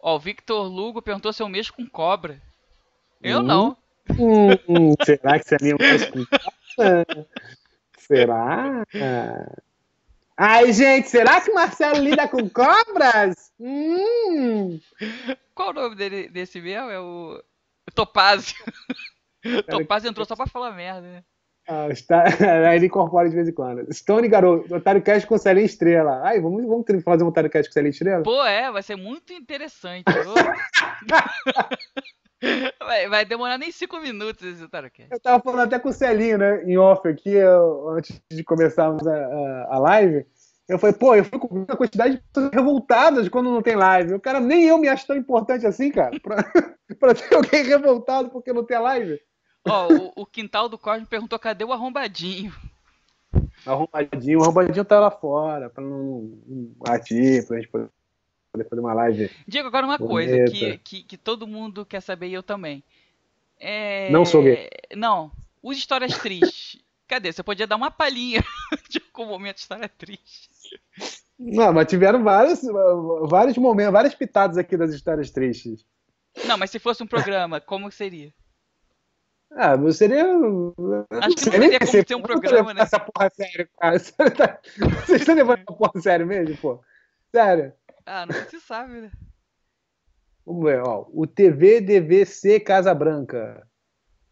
Ó, 0.00 0.16
o 0.16 0.18
Victor 0.18 0.66
Lugo 0.66 1.02
perguntou 1.02 1.32
se 1.32 1.42
eu 1.42 1.48
mexo 1.48 1.72
com 1.72 1.86
cobra. 1.86 2.40
Eu 3.22 3.40
hum, 3.40 3.42
não. 3.42 3.76
Hum, 4.10 4.94
será 5.04 5.38
que 5.38 5.48
Celinho 5.48 5.76
mexe 5.78 6.10
com 6.10 6.24
cobra? 6.24 7.26
Será? 7.98 8.86
Ai, 10.36 10.72
gente, 10.72 11.08
será 11.08 11.40
que 11.40 11.50
o 11.50 11.54
Marcelo 11.54 11.98
lida 11.98 12.28
com 12.28 12.48
cobras? 12.48 13.52
Hum. 13.58 14.80
Qual 15.54 15.70
o 15.70 15.72
nome 15.72 15.96
dele, 15.96 16.28
desse 16.28 16.60
mesmo? 16.60 16.90
É 16.90 17.00
o 17.00 17.42
Topázio. 17.94 18.56
Topázio 19.68 20.08
entrou 20.08 20.24
só 20.24 20.36
pra 20.36 20.46
falar 20.46 20.70
merda, 20.72 21.00
né? 21.00 21.24
Ah, 21.68 21.88
está... 21.90 22.24
ele 22.74 22.86
incorpora 22.86 23.28
de 23.28 23.34
vez 23.34 23.46
em 23.46 23.52
quando. 23.52 23.92
Stone 23.92 24.26
Garoto, 24.26 24.74
Otário 24.74 25.02
Cast 25.02 25.26
com 25.26 25.36
Celinha 25.36 25.66
Estrela. 25.66 26.22
Ai, 26.24 26.40
vamos, 26.40 26.64
vamos 26.66 26.86
fazer 27.04 27.22
um 27.24 27.28
Otário 27.28 27.50
Cast 27.50 27.68
com 27.68 27.74
Celinha 27.74 27.90
Estrela? 27.90 28.22
Pô, 28.22 28.42
é, 28.42 28.72
vai 28.72 28.82
ser 28.82 28.96
muito 28.96 29.32
interessante. 29.32 30.04
Vai, 32.78 33.08
vai, 33.08 33.24
demorar 33.24 33.58
nem 33.58 33.72
cinco 33.72 33.98
minutos 33.98 34.44
esse 34.44 34.62
Otário 34.62 34.88
Cast. 34.92 35.12
Eu 35.12 35.18
tava 35.18 35.42
falando 35.42 35.62
até 35.66 35.76
com 35.76 35.88
o 35.88 35.92
Celinho, 35.92 36.38
né, 36.38 36.62
em 36.62 36.78
off 36.78 37.06
aqui, 37.08 37.30
eu, 37.30 37.88
antes 37.88 38.22
de 38.30 38.44
começarmos 38.44 39.04
a, 39.04 39.12
a, 39.12 39.74
a 39.74 39.78
live. 39.80 40.24
Eu 40.68 40.78
falei, 40.78 40.94
pô, 40.94 41.16
eu 41.16 41.24
fico 41.24 41.48
com 41.48 41.56
uma 41.56 41.76
quantidade 41.76 42.16
de 42.16 42.22
pessoas 42.22 42.52
revoltadas 42.52 43.28
quando 43.28 43.50
não 43.50 43.60
tem 43.60 43.74
live. 43.74 44.14
O 44.14 44.20
cara, 44.20 44.38
nem 44.38 44.66
eu 44.66 44.78
me 44.78 44.86
acho 44.86 45.06
tão 45.06 45.16
importante 45.16 45.66
assim, 45.66 45.90
cara, 45.90 46.16
pra, 46.20 46.36
pra 47.00 47.14
ter 47.14 47.34
alguém 47.34 47.64
revoltado 47.64 48.30
porque 48.30 48.52
não 48.52 48.64
tem 48.64 48.78
live. 48.78 49.18
Ó, 49.68 49.92
o, 49.92 50.22
o, 50.22 50.26
quintal 50.26 50.68
do 50.68 50.78
Cosme 50.78 51.06
perguntou 51.06 51.38
cadê 51.38 51.64
o 51.64 51.72
arrombadinho. 51.72 52.54
Arrombadinho, 53.66 54.40
o 54.40 54.42
arrombadinho 54.42 54.84
tá 54.84 55.00
lá 55.00 55.10
fora, 55.10 55.68
pra 55.68 55.82
não 55.82 56.38
latir, 56.80 57.46
pra 57.46 57.56
gente 57.56 57.68
poder 57.68 57.90
fazer 58.68 58.80
uma 58.80 58.94
live. 58.94 59.30
Diego, 59.46 59.68
agora 59.68 59.86
uma 59.86 59.98
bonita. 59.98 60.12
coisa 60.12 60.44
que, 60.50 60.78
que, 60.78 61.02
que, 61.02 61.16
todo 61.16 61.46
mundo 61.46 61.84
quer 61.84 62.00
saber 62.00 62.28
e 62.28 62.34
eu 62.34 62.42
também. 62.42 62.82
É... 63.58 64.10
Não 64.10 64.24
sou 64.24 64.42
gay. 64.42 64.70
Não, 64.96 65.30
use 65.62 65.78
histórias 65.78 66.16
tristes. 66.18 66.80
Cadê? 67.06 67.32
Você 67.32 67.42
podia 67.42 67.66
dar 67.66 67.76
uma 67.76 67.90
palhinha 67.90 68.44
de 68.90 69.02
algum 69.06 69.30
momento 69.30 69.56
de 69.56 69.62
história 69.62 69.88
triste. 69.88 70.48
Não, 71.38 71.72
mas 71.72 71.86
tiveram 71.86 72.22
vários, 72.22 72.60
vários 73.28 73.56
momentos, 73.56 73.92
várias 73.92 74.14
pitadas 74.14 74.58
aqui 74.58 74.76
das 74.76 74.92
histórias 74.92 75.30
tristes. 75.30 75.86
Não, 76.44 76.58
mas 76.58 76.70
se 76.70 76.78
fosse 76.78 77.02
um 77.02 77.06
programa, 77.06 77.60
como 77.60 77.90
seria? 77.90 78.32
Ah, 79.50 79.76
seria. 79.92 80.24
Acho 81.10 81.36
que 81.36 81.44
não 81.46 81.68
teria 81.68 81.78
como 81.78 81.90
ser 81.90 82.14
um 82.14 82.22
programa, 82.22 82.74
né? 82.74 82.82
Essa 82.82 83.00
porra 83.00 83.30
sério, 83.30 83.68
cara. 83.78 83.98
Vocês 85.06 85.20
estão 85.20 85.34
levando 85.34 85.60
essa 85.60 85.72
porra 85.72 86.00
sério 86.00 86.26
mesmo, 86.26 86.56
pô? 86.58 86.80
Sério. 87.34 87.72
Ah, 88.06 88.26
não 88.26 88.34
se 88.48 88.60
sabe, 88.60 89.00
né? 89.00 89.10
Vamos 90.44 90.64
ver, 90.64 90.80
ó. 90.80 91.06
O 91.12 91.26
TVDVC 91.26 92.60
Casa 92.60 92.94
Branca. 92.94 93.66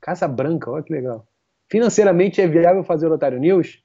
Casa 0.01 0.29
Branca, 0.29 0.71
olha 0.71 0.83
que 0.83 0.93
legal. 0.93 1.27
Financeiramente 1.69 2.41
é 2.41 2.47
viável 2.47 2.85
fazer 2.85 3.09
o 3.09 3.12
Otário 3.12 3.41
News? 3.41 3.83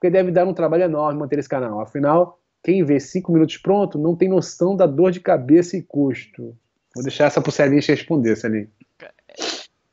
porque 0.00 0.08
deve 0.08 0.30
dar 0.30 0.46
um 0.46 0.54
trabalho 0.54 0.84
enorme 0.84 1.20
manter 1.20 1.38
esse 1.38 1.48
canal. 1.48 1.78
Afinal, 1.78 2.40
quem 2.64 2.82
vê 2.82 2.98
cinco 2.98 3.32
minutos 3.32 3.58
pronto 3.58 3.98
não 3.98 4.16
tem 4.16 4.30
noção 4.30 4.74
da 4.74 4.86
dor 4.86 5.10
de 5.10 5.20
cabeça 5.20 5.76
e 5.76 5.82
custo. 5.82 6.56
Vou 6.94 7.04
deixar 7.04 7.26
essa 7.26 7.40
pro 7.40 7.52
Celinho 7.52 7.82
responder, 7.86 8.34
Celinho. 8.34 8.70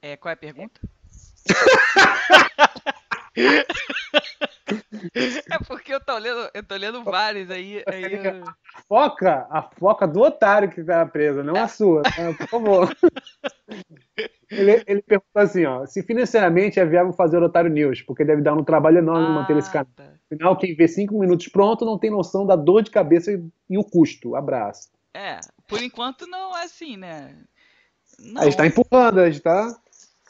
É, 0.07 0.15
qual 0.15 0.29
é 0.29 0.33
a 0.33 0.37
pergunta? 0.37 0.79
é 5.51 5.59
porque 5.67 5.93
eu 5.93 5.99
tô 5.99 6.17
lendo, 6.17 6.49
eu 6.53 6.63
tô 6.63 6.77
lendo 6.77 7.03
vários 7.03 7.51
aí. 7.51 7.83
aí 7.85 8.13
eu... 8.13 8.47
a, 8.47 8.55
foca, 8.87 9.45
a 9.49 9.61
foca 9.61 10.07
do 10.07 10.21
otário 10.21 10.71
que 10.71 10.81
tá 10.81 11.05
presa, 11.05 11.43
não 11.43 11.57
a 11.57 11.67
sua, 11.67 12.03
tá? 12.03 12.33
por 12.37 12.47
favor. 12.47 12.97
Ele, 14.49 14.81
ele 14.87 15.01
pergunta 15.01 15.41
assim, 15.41 15.65
ó, 15.65 15.85
se 15.85 16.01
financeiramente 16.03 16.79
é 16.79 16.85
viável 16.85 17.11
fazer 17.11 17.43
o 17.43 17.45
Otário 17.45 17.69
News, 17.69 18.01
porque 18.01 18.23
deve 18.23 18.41
dar 18.41 18.53
um 18.53 18.63
trabalho 18.63 18.99
enorme 18.99 19.27
Ah, 19.27 19.31
manter 19.31 19.57
esse 19.57 19.69
canal. 19.69 19.91
tá. 19.93 20.13
Afinal, 20.31 20.55
quem 20.55 20.73
vê 20.73 20.87
cinco 20.87 21.19
minutos 21.19 21.49
pronto 21.49 21.83
não 21.83 21.99
tem 21.99 22.09
noção 22.09 22.45
da 22.45 22.55
dor 22.55 22.81
de 22.81 22.91
cabeça 22.91 23.29
e 23.69 23.77
o 23.77 23.83
custo. 23.83 24.37
Abraço. 24.37 24.87
É, 25.13 25.41
por 25.67 25.83
enquanto 25.83 26.25
não 26.27 26.57
é 26.57 26.63
assim, 26.63 26.95
né? 26.95 27.35
Não. 28.17 28.41
A 28.41 28.45
gente 28.45 28.55
tá 28.55 28.65
empurrando, 28.65 29.19
a 29.19 29.29
gente 29.29 29.41
tá... 29.41 29.77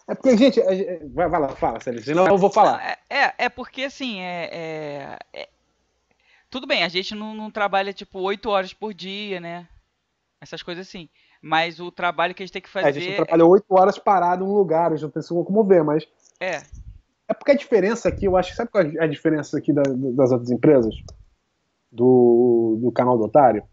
É 0.08 0.16
porque, 0.16 0.38
gente, 0.38 0.62
a 0.62 0.74
gente- 0.74 1.05
vai, 1.08 1.28
vai 1.28 1.39
lá, 1.41 1.49
fala, 1.49 1.80
Celso, 1.80 2.01
senão 2.03 2.28
eu 2.28 2.38
vou 2.38 2.49
falar. 2.49 2.82
é, 2.82 2.97
é, 3.10 3.34
é 3.45 3.49
porque 3.49 3.84
assim, 3.84 4.22
é, 4.22 4.49
é- 4.51 5.20
é- 5.41 5.49
Tudo 6.49 6.66
bem, 6.66 6.84
a 6.84 6.88
gente 6.88 7.14
não, 7.14 7.34
não 7.36 7.51
trabalha 7.51 7.91
tipo 7.91 8.20
8 8.20 8.49
horas 8.49 8.74
por 8.74 8.93
dia, 8.93 9.39
né? 9.41 9.68
Essas 10.39 10.64
coisas 10.64 10.88
assim. 10.88 11.10
Mas 11.41 11.80
o 11.80 11.91
trabalho 11.91 12.34
que 12.34 12.41
a 12.41 12.45
gente 12.45 12.53
tem 12.53 12.62
que 12.62 12.70
É, 12.78 12.82
a 12.82 12.91
gente 12.91 13.03
fazer. 13.03 13.16
trabalhou 13.18 13.51
oito 13.51 13.66
horas 13.70 13.99
parado 13.99 14.45
em 14.45 14.47
um 14.47 14.53
lugar, 14.53 14.91
a 14.91 14.95
gente 14.95 15.03
não 15.03 15.10
tem 15.10 15.43
como 15.43 15.64
ver, 15.64 15.84
mas 15.84 16.08
É, 16.39 16.62
É 17.30 17.34
porque 17.34 17.51
a 17.51 17.55
diferença 17.55 18.08
aqui, 18.08 18.26
eu 18.26 18.38
acho, 18.38 18.55
sabe 18.55 18.72
qual 18.72 18.82
é 18.86 19.03
a 19.03 19.08
diferença 19.08 19.58
aqui 19.58 19.74
da- 19.74 19.84
das 19.84 20.32
outras 20.32 20.49
empresas? 20.49 20.95
Do, 21.91 22.78
do 22.82 22.91
canal 22.91 23.18
do 23.18 23.26
Otário? 23.26 23.64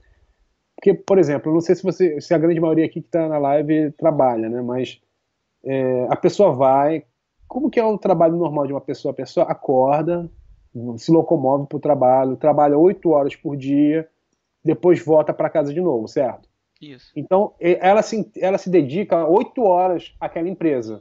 Porque, 0.74 0.92
por 0.94 1.18
exemplo, 1.18 1.50
eu 1.50 1.54
não 1.54 1.60
sei 1.60 1.74
se 1.76 1.82
você, 1.82 2.20
se 2.20 2.34
a 2.34 2.38
grande 2.38 2.58
maioria 2.60 2.84
aqui 2.86 3.00
que 3.00 3.06
está 3.06 3.28
na 3.28 3.38
live 3.38 3.92
trabalha, 3.92 4.48
né? 4.48 4.60
Mas 4.60 5.00
é, 5.64 6.06
a 6.08 6.16
pessoa 6.16 6.52
vai. 6.52 7.04
Como 7.48 7.70
que 7.70 7.78
é 7.78 7.84
o 7.84 7.98
trabalho 7.98 8.36
normal 8.36 8.66
de 8.66 8.72
uma 8.72 8.80
pessoa? 8.80 9.12
A 9.12 9.16
pessoa 9.16 9.46
acorda, 9.46 10.30
se 10.96 11.10
locomove 11.10 11.66
para 11.66 11.76
o 11.76 11.80
trabalho, 11.80 12.36
trabalha 12.36 12.76
oito 12.76 13.10
horas 13.10 13.36
por 13.36 13.56
dia, 13.56 14.08
depois 14.64 15.04
volta 15.04 15.32
para 15.32 15.50
casa 15.50 15.72
de 15.72 15.80
novo, 15.80 16.08
certo? 16.08 16.48
isso. 16.80 17.12
Então, 17.16 17.54
ela 17.58 18.02
se, 18.02 18.30
ela 18.36 18.58
se 18.58 18.68
dedica 18.68 19.26
oito 19.26 19.62
horas 19.62 20.14
àquela 20.20 20.48
empresa. 20.48 21.00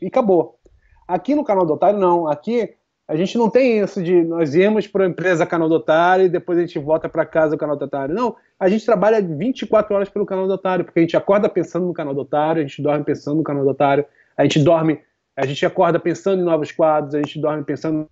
E 0.00 0.06
acabou. 0.06 0.58
Aqui 1.06 1.34
no 1.34 1.44
canal 1.44 1.64
do 1.64 1.74
Otário, 1.74 1.98
não. 1.98 2.28
Aqui 2.28 2.74
a 3.08 3.14
gente 3.14 3.38
não 3.38 3.48
tem 3.48 3.78
isso 3.78 4.02
de 4.02 4.24
nós 4.24 4.54
irmos 4.54 4.86
para 4.86 5.04
a 5.04 5.08
empresa 5.08 5.46
canal 5.46 5.68
do 5.68 5.76
Otário 5.76 6.26
e 6.26 6.28
depois 6.28 6.58
a 6.58 6.62
gente 6.62 6.78
volta 6.78 7.08
para 7.08 7.24
casa 7.24 7.54
o 7.54 7.58
canal 7.58 7.76
do 7.76 7.84
Otário. 7.84 8.14
Não. 8.14 8.36
A 8.58 8.68
gente 8.68 8.84
trabalha 8.84 9.22
24 9.22 9.94
horas 9.94 10.08
pelo 10.08 10.26
canal 10.26 10.46
do 10.46 10.52
Otário, 10.52 10.84
porque 10.84 10.98
a 10.98 11.02
gente 11.02 11.16
acorda 11.16 11.48
pensando 11.48 11.86
no 11.86 11.92
canal 11.92 12.14
do 12.14 12.22
Otário, 12.22 12.62
a 12.62 12.66
gente 12.66 12.82
dorme 12.82 13.04
pensando 13.04 13.36
no 13.36 13.44
canal 13.44 13.62
do 13.62 13.70
Otário, 13.70 14.04
a 14.36 14.42
gente 14.42 14.58
dorme, 14.60 15.00
a 15.36 15.46
gente 15.46 15.64
acorda 15.64 16.00
pensando 16.00 16.42
em 16.42 16.44
novos 16.44 16.72
quadros, 16.72 17.14
a 17.14 17.18
gente 17.18 17.38
dorme 17.38 17.62
pensando 17.62 18.02
em 18.02 18.08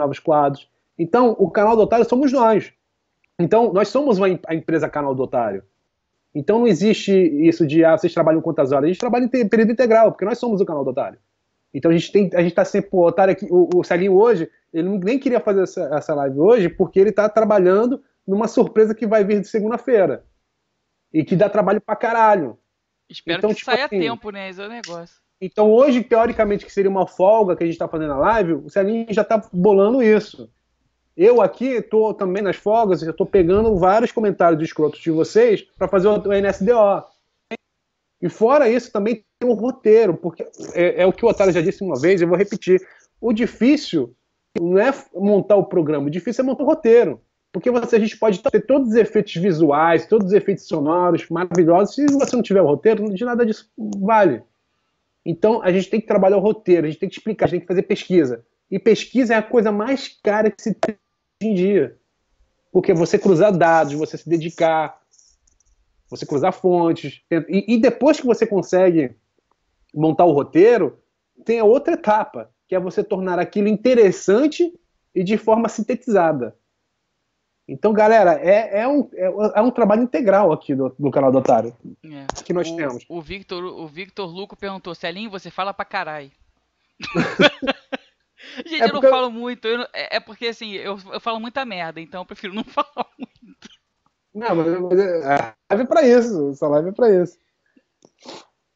novos 0.00 0.18
quadros. 0.18 0.68
Então, 0.98 1.36
o 1.38 1.50
canal 1.50 1.76
do 1.76 1.82
Otário 1.82 2.08
somos 2.08 2.32
nós. 2.32 2.72
Então, 3.38 3.72
nós 3.72 3.88
somos 3.88 4.18
uma, 4.18 4.26
a 4.46 4.54
empresa 4.54 4.88
canal 4.88 5.14
do 5.14 5.22
Otário. 5.22 5.62
Então 6.34 6.60
não 6.60 6.66
existe 6.66 7.12
isso 7.12 7.66
de 7.66 7.84
ah, 7.84 7.96
vocês 7.96 8.12
trabalham 8.12 8.40
quantas 8.40 8.70
horas. 8.70 8.84
A 8.84 8.88
gente 8.88 9.00
trabalha 9.00 9.24
em 9.24 9.48
período 9.48 9.72
integral, 9.72 10.12
porque 10.12 10.24
nós 10.24 10.38
somos 10.38 10.60
o 10.60 10.64
canal 10.64 10.84
do 10.84 10.90
Otário. 10.90 11.18
Então 11.72 11.90
a 11.90 11.94
gente 11.94 12.10
tem, 12.10 12.30
a 12.34 12.42
gente 12.42 12.54
tá 12.54 12.64
sempre, 12.64 12.90
pô, 12.90 12.98
o 12.98 13.06
Otário 13.06 13.32
aqui, 13.32 13.46
o, 13.50 13.68
o 13.74 13.84
Celinho 13.84 14.14
hoje, 14.14 14.50
ele 14.72 14.98
nem 14.98 15.18
queria 15.18 15.40
fazer 15.40 15.62
essa, 15.62 15.82
essa 15.94 16.14
live 16.14 16.38
hoje, 16.38 16.68
porque 16.68 16.98
ele 16.98 17.12
tá 17.12 17.28
trabalhando 17.28 18.02
numa 18.26 18.48
surpresa 18.48 18.94
que 18.94 19.06
vai 19.06 19.24
vir 19.24 19.40
de 19.40 19.48
segunda-feira. 19.48 20.24
E 21.12 21.24
que 21.24 21.36
dá 21.36 21.48
trabalho 21.48 21.80
pra 21.80 21.96
caralho. 21.96 22.58
Espero 23.08 23.38
Então, 23.38 23.50
que 23.50 23.56
tipo 23.56 23.70
saia 23.70 23.84
a 23.84 23.86
assim, 23.86 24.00
tempo, 24.00 24.30
né? 24.30 24.50
Esse 24.50 24.60
é 24.60 24.66
o 24.66 24.68
negócio. 24.68 25.16
Então 25.40 25.70
hoje, 25.70 26.02
teoricamente, 26.02 26.66
que 26.66 26.72
seria 26.72 26.90
uma 26.90 27.06
folga 27.06 27.56
que 27.56 27.62
a 27.62 27.66
gente 27.66 27.74
está 27.74 27.88
fazendo 27.88 28.12
a 28.12 28.18
live, 28.18 28.54
o 28.54 28.68
Celinho 28.68 29.06
já 29.10 29.22
está 29.22 29.42
bolando 29.52 30.02
isso. 30.02 30.50
Eu 31.16 31.40
aqui 31.40 31.66
estou 31.66 32.14
também 32.14 32.42
nas 32.42 32.56
folgas, 32.56 33.02
eu 33.02 33.10
estou 33.10 33.26
pegando 33.26 33.76
vários 33.76 34.12
comentários 34.12 34.62
escrotos 34.62 35.00
de 35.00 35.10
vocês 35.10 35.62
para 35.62 35.88
fazer 35.88 36.08
o 36.08 36.32
NSDO. 36.32 37.04
E 38.20 38.28
fora 38.28 38.68
isso, 38.68 38.90
também 38.90 39.24
tem 39.38 39.48
um 39.48 39.54
roteiro, 39.54 40.14
porque 40.14 40.46
é, 40.74 41.02
é 41.02 41.06
o 41.06 41.12
que 41.12 41.24
o 41.24 41.28
Otário 41.28 41.52
já 41.52 41.60
disse 41.60 41.84
uma 41.84 41.98
vez, 41.98 42.20
eu 42.20 42.28
vou 42.28 42.36
repetir. 42.36 42.80
O 43.20 43.32
difícil 43.32 44.14
não 44.60 44.78
é 44.78 44.92
montar 45.14 45.56
o 45.56 45.64
programa, 45.64 46.06
o 46.06 46.10
difícil 46.10 46.42
é 46.42 46.46
montar 46.46 46.64
o 46.64 46.66
roteiro. 46.66 47.20
Porque 47.52 47.70
você, 47.70 47.96
a 47.96 47.98
gente 47.98 48.18
pode 48.18 48.42
ter 48.42 48.60
todos 48.66 48.88
os 48.88 48.94
efeitos 48.94 49.34
visuais, 49.34 50.06
todos 50.06 50.28
os 50.28 50.32
efeitos 50.32 50.66
sonoros 50.66 51.28
maravilhosos, 51.30 51.94
se 51.94 52.06
você 52.06 52.36
não 52.36 52.42
tiver 52.42 52.60
o 52.60 52.66
roteiro, 52.66 53.12
de 53.12 53.24
nada 53.24 53.46
disso 53.46 53.70
vale. 54.00 54.42
Então, 55.24 55.62
a 55.62 55.72
gente 55.72 55.88
tem 55.88 56.00
que 56.00 56.06
trabalhar 56.06 56.36
o 56.36 56.40
roteiro, 56.40 56.86
a 56.86 56.90
gente 56.90 56.98
tem 56.98 57.08
que 57.08 57.16
explicar, 57.16 57.46
a 57.46 57.48
gente 57.48 57.60
tem 57.60 57.66
que 57.66 57.72
fazer 57.72 57.82
pesquisa. 57.82 58.44
E 58.70 58.78
pesquisa 58.78 59.34
é 59.34 59.36
a 59.36 59.42
coisa 59.42 59.72
mais 59.72 60.08
cara 60.22 60.50
que 60.50 60.62
se 60.62 60.74
tem 60.74 60.96
hoje 61.42 61.50
em 61.50 61.54
dia. 61.54 61.96
Porque 62.70 62.92
você 62.92 63.18
cruzar 63.18 63.56
dados, 63.56 63.94
você 63.94 64.18
se 64.18 64.28
dedicar, 64.28 64.97
você 66.08 66.24
cruzar 66.26 66.52
fontes. 66.52 67.20
E, 67.30 67.74
e 67.74 67.78
depois 67.78 68.18
que 68.20 68.26
você 68.26 68.46
consegue 68.46 69.14
montar 69.94 70.24
o 70.24 70.32
roteiro, 70.32 70.98
tem 71.44 71.58
a 71.60 71.64
outra 71.64 71.94
etapa, 71.94 72.50
que 72.66 72.74
é 72.74 72.80
você 72.80 73.02
tornar 73.02 73.38
aquilo 73.38 73.68
interessante 73.68 74.72
e 75.14 75.22
de 75.24 75.36
forma 75.38 75.68
sintetizada. 75.68 76.56
Então, 77.66 77.92
galera, 77.92 78.32
é, 78.42 78.80
é, 78.80 78.88
um, 78.88 79.08
é, 79.12 79.26
é 79.56 79.60
um 79.60 79.70
trabalho 79.70 80.02
integral 80.02 80.52
aqui 80.52 80.74
do, 80.74 80.94
do 80.98 81.10
canal 81.10 81.30
do 81.30 81.36
Otário, 81.38 81.76
É. 82.02 82.24
que 82.42 82.52
nós 82.54 82.68
o, 82.70 82.76
temos. 82.76 83.04
O 83.08 83.20
Victor, 83.20 83.62
o 83.62 83.86
Victor 83.86 84.26
Luco 84.26 84.56
perguntou, 84.56 84.94
Celinho, 84.94 85.30
você 85.30 85.50
fala 85.50 85.74
pra 85.74 85.84
caralho. 85.84 86.30
Gente, 88.66 88.82
É 88.82 88.84
eu 88.88 88.92
não 88.92 89.02
falo 89.02 89.30
muito. 89.30 89.68
não- 89.68 89.86
é, 89.92 90.16
é 90.16 90.20
porque 90.20 90.46
assim, 90.46 90.72
eu, 90.72 90.98
eu 91.12 91.20
falo 91.20 91.38
muita 91.40 91.64
merda, 91.64 92.00
então 92.00 92.22
eu 92.22 92.26
prefiro 92.26 92.54
não 92.54 92.64
falar 92.64 93.06
muito. 93.18 93.27
Não, 94.38 94.54
mas, 94.54 94.98
é- 95.00 95.34
a 95.34 95.54
live 95.72 95.84
é 95.84 95.86
pra 95.86 96.02
isso. 96.02 96.50
Essa 96.50 96.68
live 96.68 96.88
é 96.90 96.92
pra 96.92 97.10
isso. 97.10 97.36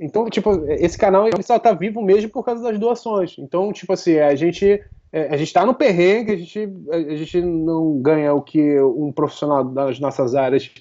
Então, 0.01 0.29
tipo, 0.29 0.51
esse 0.69 0.99
canal 0.99 1.29
ele 1.29 1.43
só 1.43 1.59
tá 1.59 1.73
vivo 1.73 2.03
mesmo 2.03 2.29
por 2.31 2.45
causa 2.45 2.63
das 2.63 2.79
doações. 2.79 3.37
Então, 3.39 3.73
tipo 3.73 3.93
assim, 3.93 4.19
a 4.19 4.35
gente, 4.35 4.83
é, 5.13 5.29
a 5.33 5.37
gente 5.37 5.53
tá 5.53 5.65
no 5.65 5.75
perrengue, 5.75 6.33
a 6.33 6.37
gente, 6.37 6.69
a 6.91 7.15
gente 7.15 7.41
não 7.41 8.03
ganha 8.03 8.35
o 8.35 8.43
que 8.43 8.81
um 8.81 9.13
profissional 9.13 9.63
das 9.63 10.01
nossas 10.01 10.35
áreas 10.35 10.73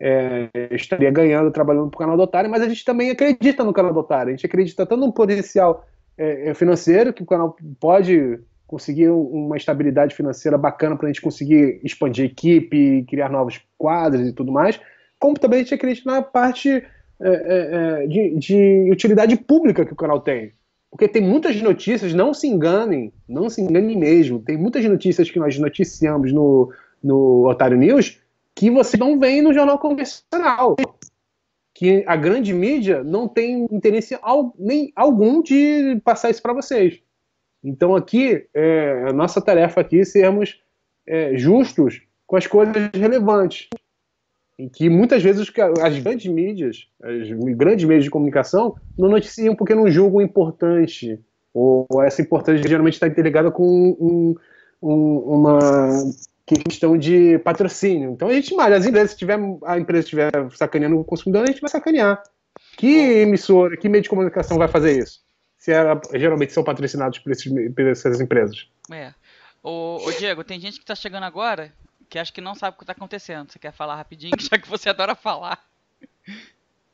é, 0.00 0.48
estaria 0.72 1.10
ganhando 1.12 1.52
trabalhando 1.52 1.88
pro 1.88 2.00
canal 2.00 2.16
do 2.16 2.24
Otário, 2.24 2.50
mas 2.50 2.62
a 2.62 2.68
gente 2.68 2.84
também 2.84 3.10
acredita 3.10 3.62
no 3.62 3.72
canal 3.72 3.92
do 3.92 4.00
Otário. 4.00 4.30
A 4.30 4.36
gente 4.36 4.46
acredita 4.46 4.84
tanto 4.84 5.06
no 5.06 5.12
potencial 5.12 5.86
é, 6.18 6.52
financeiro, 6.54 7.12
que 7.12 7.22
o 7.22 7.26
canal 7.26 7.56
pode 7.78 8.40
conseguir 8.66 9.10
um- 9.10 9.46
uma 9.46 9.56
estabilidade 9.56 10.14
financeira 10.14 10.56
bacana 10.58 10.96
para 10.96 11.06
a 11.06 11.12
gente 11.12 11.22
conseguir 11.22 11.80
expandir 11.84 12.24
a 12.24 12.26
equipe, 12.28 13.04
criar 13.08 13.30
novos 13.30 13.60
quadros 13.76 14.26
e 14.26 14.32
tudo 14.32 14.50
mais, 14.52 14.80
como 15.18 15.38
também 15.38 15.60
a 15.60 15.62
gente 15.62 15.74
acredita 15.74 16.10
na 16.10 16.22
parte 16.22 16.84
é, 17.20 17.28
é, 17.28 18.02
é, 18.02 18.06
de, 18.06 18.36
de 18.36 18.90
utilidade 18.90 19.36
pública 19.36 19.84
que 19.86 19.92
o 19.92 19.96
canal 19.96 20.20
tem. 20.20 20.52
Porque 20.90 21.08
tem 21.08 21.22
muitas 21.22 21.60
notícias, 21.62 22.12
não 22.12 22.34
se 22.34 22.46
enganem, 22.46 23.12
não 23.28 23.48
se 23.48 23.60
enganem 23.60 23.96
mesmo, 23.96 24.40
tem 24.40 24.56
muitas 24.56 24.84
notícias 24.84 25.30
que 25.30 25.38
nós 25.38 25.58
noticiamos 25.58 26.32
no, 26.32 26.72
no 27.02 27.48
Otário 27.48 27.76
News 27.76 28.20
que 28.54 28.70
você 28.70 28.96
não 28.96 29.18
vê 29.18 29.42
no 29.42 29.52
jornal 29.52 29.78
convencional 29.78 30.76
que 31.74 32.04
a 32.06 32.14
grande 32.14 32.52
mídia 32.52 33.02
não 33.02 33.26
tem 33.26 33.66
interesse 33.70 34.16
nem 34.56 34.92
algum 34.94 35.42
de 35.42 36.00
passar 36.04 36.30
isso 36.30 36.40
para 36.40 36.52
vocês. 36.52 37.00
Então 37.64 37.96
aqui, 37.96 38.46
é, 38.52 39.04
a 39.08 39.12
nossa 39.12 39.40
tarefa 39.40 39.80
aqui 39.80 40.00
é 40.00 40.04
sermos 40.04 40.60
é, 41.06 41.36
justos 41.36 42.02
com 42.26 42.36
as 42.36 42.46
coisas 42.46 42.74
relevantes. 42.92 43.68
Em 44.56 44.68
que 44.68 44.88
muitas 44.88 45.20
vezes 45.22 45.50
as 45.82 45.98
grandes 45.98 46.26
mídias, 46.30 46.86
os 47.02 47.54
grandes 47.56 47.84
meios 47.84 48.04
de 48.04 48.10
comunicação, 48.10 48.76
não 48.96 49.08
noticiam 49.08 49.56
porque 49.56 49.74
não 49.74 49.90
julgam 49.90 50.20
importante. 50.20 51.18
Ou 51.52 51.86
essa 52.04 52.22
importância 52.22 52.68
geralmente 52.68 52.94
está 52.94 53.08
interligada 53.08 53.50
com 53.50 53.66
um- 53.66 54.34
um- 54.80 55.18
uma 55.18 55.58
questão 56.46 56.96
de 56.96 57.38
patrocínio. 57.40 58.12
Então 58.12 58.28
a 58.28 58.32
gente 58.32 58.54
malha, 58.54 58.76
as 58.76 58.86
empresas, 58.86 59.12
se 59.12 59.16
tiver, 59.16 59.38
a 59.64 59.78
empresa 59.78 60.04
estiver 60.04 60.30
sacaneando 60.54 61.00
o 61.00 61.04
consumidor, 61.04 61.42
a 61.42 61.46
gente 61.46 61.60
vai 61.60 61.70
sacanear. 61.70 62.22
Que 62.76 63.22
emissora, 63.22 63.76
que 63.76 63.88
meio 63.88 64.02
de 64.02 64.08
comunicação 64.08 64.58
vai 64.58 64.68
fazer 64.68 64.98
isso? 64.98 65.23
Se 65.64 65.72
era- 65.72 65.98
geralmente 66.12 66.52
são 66.52 66.62
patrocinados 66.62 67.18
por, 67.20 67.32
esses, 67.32 67.50
por 67.74 67.86
essas 67.86 68.20
empresas. 68.20 68.68
É. 68.92 69.14
Ô, 69.62 69.96
ô, 70.04 70.12
Diego, 70.12 70.44
tem 70.44 70.60
gente 70.60 70.78
que 70.78 70.84
tá 70.84 70.94
chegando 70.94 71.24
agora 71.24 71.72
que 72.06 72.18
acha 72.18 72.30
que 72.30 72.42
não 72.42 72.54
sabe 72.54 72.76
o 72.76 72.78
que 72.78 72.84
tá 72.84 72.92
acontecendo. 72.92 73.50
Você 73.50 73.58
quer 73.58 73.72
falar 73.72 73.96
rapidinho, 73.96 74.32
já 74.38 74.58
que 74.58 74.68
você 74.68 74.90
adora 74.90 75.14
falar? 75.14 75.64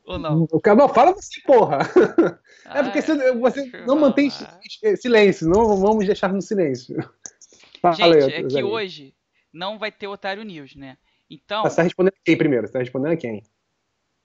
Ou 0.04 0.20
não? 0.20 0.46
Não, 0.76 0.88
fala 0.88 1.12
você, 1.12 1.40
porra. 1.44 1.78
É 2.64 2.82
porque 2.84 3.00
Ah, 3.00 3.02
você, 3.02 3.32
você 3.32 3.62
deixa 3.62 3.76
eu 3.78 3.86
não 3.88 3.98
mantém 3.98 4.30
falar. 4.30 4.60
silêncio, 4.96 5.48
não 5.48 5.76
vamos 5.76 6.06
deixar 6.06 6.32
no 6.32 6.40
silêncio. 6.40 6.94
Fala 7.82 8.14
aí, 8.14 8.20
Gente, 8.20 8.34
é 8.34 8.42
que 8.44 8.50
Zé. 8.50 8.62
hoje 8.62 9.14
não 9.52 9.80
vai 9.80 9.90
ter 9.90 10.06
Otário 10.06 10.44
News, 10.44 10.76
né? 10.76 10.96
Então, 11.28 11.64
Você 11.64 11.74
tá 11.74 11.82
respondendo 11.82 12.12
a 12.14 12.24
quem 12.24 12.38
primeiro? 12.38 12.68
Você 12.68 12.72
tá 12.72 12.78
respondendo 12.78 13.12
a 13.12 13.16
quem? 13.16 13.42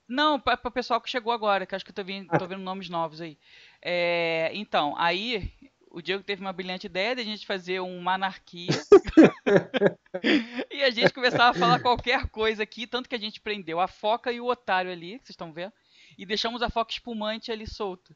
Não, 0.08 0.40
para 0.40 0.60
o 0.64 0.72
pessoal 0.72 1.02
que 1.02 1.10
chegou 1.10 1.34
agora, 1.34 1.66
que 1.66 1.74
acho 1.74 1.84
que 1.84 1.92
eu 1.92 1.96
tô 1.96 2.04
vendo, 2.04 2.28
tô 2.38 2.48
vendo 2.48 2.62
nomes 2.62 2.90
novos 2.90 3.22
aí. 3.22 3.38
É, 3.82 4.52
então, 4.54 4.94
aí 4.98 5.52
o 5.90 6.02
Diego 6.02 6.24
teve 6.24 6.42
uma 6.42 6.52
brilhante 6.52 6.88
ideia 6.88 7.16
de 7.16 7.22
a 7.22 7.26
gente 7.26 7.48
fazer 7.48 7.80
uma 7.80 8.16
anarquia. 8.16 8.68
e 10.70 10.84
a 10.84 10.90
gente 10.90 11.14
começava 11.14 11.52
a 11.52 11.54
falar 11.54 11.80
qualquer 11.80 12.28
coisa 12.28 12.64
aqui, 12.64 12.86
tanto 12.86 13.08
que 13.08 13.16
a 13.16 13.20
gente 13.20 13.40
prendeu 13.40 13.80
a 13.80 13.88
foca 13.88 14.32
e 14.32 14.42
o 14.42 14.46
otário 14.46 14.92
ali, 14.92 15.20
que 15.20 15.26
vocês 15.26 15.30
estão 15.30 15.54
vendo, 15.54 15.72
e 16.18 16.26
deixamos 16.26 16.62
a 16.62 16.70
foca 16.70 16.92
espumante 16.92 17.52
ali 17.52 17.66
solta. 17.66 18.14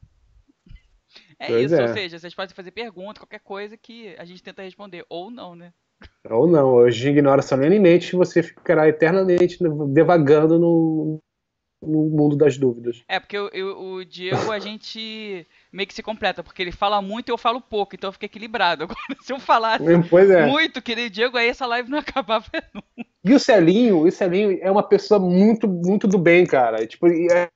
É 1.39 1.47
pois 1.47 1.71
isso, 1.71 1.81
é. 1.81 1.87
ou 1.87 1.93
seja, 1.93 2.19
vocês 2.19 2.35
podem 2.35 2.53
fazer 2.53 2.71
pergunta, 2.71 3.21
qualquer 3.21 3.39
coisa 3.39 3.77
que 3.77 4.13
a 4.17 4.25
gente 4.25 4.43
tenta 4.43 4.61
responder, 4.61 5.05
ou 5.09 5.31
não, 5.31 5.55
né? 5.55 5.73
Ou 6.29 6.47
não, 6.47 6.73
hoje 6.73 7.09
ignora 7.09 7.41
solenemente 7.41 8.15
você 8.15 8.43
ficará 8.43 8.87
eternamente 8.87 9.57
devagando 9.87 10.59
no, 10.59 11.21
no 11.81 12.03
mundo 12.09 12.35
das 12.35 12.57
dúvidas. 12.57 13.03
É, 13.07 13.19
porque 13.19 13.37
eu, 13.37 13.49
eu, 13.49 13.79
o 13.79 14.05
Diego 14.05 14.51
a 14.51 14.59
gente 14.59 15.47
meio 15.71 15.87
que 15.87 15.93
se 15.93 16.03
completa, 16.03 16.43
porque 16.43 16.61
ele 16.61 16.71
fala 16.71 17.01
muito 17.01 17.29
e 17.29 17.31
eu 17.31 17.37
falo 17.37 17.61
pouco, 17.61 17.95
então 17.95 18.11
fica 18.11 18.25
equilibrado. 18.25 18.83
Agora, 18.89 18.99
se 19.21 19.31
eu 19.31 19.39
falasse 19.39 19.83
é. 19.85 20.45
muito, 20.45 20.81
querido 20.81 21.09
Diego, 21.09 21.37
aí 21.37 21.47
essa 21.47 21.65
live 21.65 21.89
não 21.89 21.99
acabava 21.99 22.45
nunca. 22.73 23.09
E 23.23 23.33
o 23.33 23.39
Celinho, 23.39 24.01
o 24.01 24.11
Celinho 24.11 24.57
é 24.61 24.71
uma 24.71 24.83
pessoa 24.83 25.19
muito, 25.19 25.67
muito 25.67 26.07
do 26.07 26.17
bem, 26.17 26.45
cara. 26.45 26.85
Tipo, 26.87 27.07
é, 27.07 27.49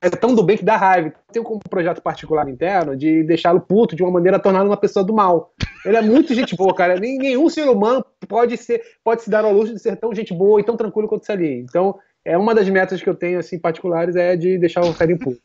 é 0.00 0.10
tão 0.10 0.34
do 0.34 0.42
bem 0.42 0.58
que 0.58 0.64
dá 0.64 0.76
raiva. 0.76 1.12
Tem 1.32 1.42
um 1.42 1.58
projeto 1.58 2.02
particular 2.02 2.48
interno 2.48 2.94
de 2.94 3.22
deixá-lo 3.22 3.60
puto 3.60 3.96
de 3.96 4.02
uma 4.02 4.12
maneira 4.12 4.36
a 4.36 4.40
torná-lo 4.40 4.68
uma 4.68 4.76
pessoa 4.76 5.04
do 5.04 5.14
mal. 5.14 5.54
Ele 5.84 5.96
é 5.96 6.02
muito 6.02 6.34
gente 6.34 6.54
boa, 6.54 6.74
cara. 6.74 7.00
Nenhum 7.00 7.48
ser 7.48 7.68
humano 7.68 8.04
pode 8.28 8.56
ser, 8.58 8.82
pode 9.02 9.22
se 9.22 9.30
dar 9.30 9.44
ao 9.44 9.52
luxo 9.52 9.72
de 9.72 9.80
ser 9.80 9.96
tão 9.96 10.14
gente 10.14 10.34
boa 10.34 10.60
e 10.60 10.64
tão 10.64 10.76
tranquilo 10.76 11.08
quanto 11.08 11.22
o 11.22 11.26
Celinho. 11.26 11.62
Então, 11.62 11.98
é 12.24 12.38
uma 12.38 12.54
das 12.54 12.68
metas 12.68 13.02
que 13.02 13.08
eu 13.08 13.14
tenho 13.14 13.38
assim 13.38 13.58
particulares 13.58 14.16
é 14.16 14.36
de 14.36 14.58
deixar 14.58 14.80
o 14.80 14.94
Celinho 14.94 15.18
puto. 15.18 15.40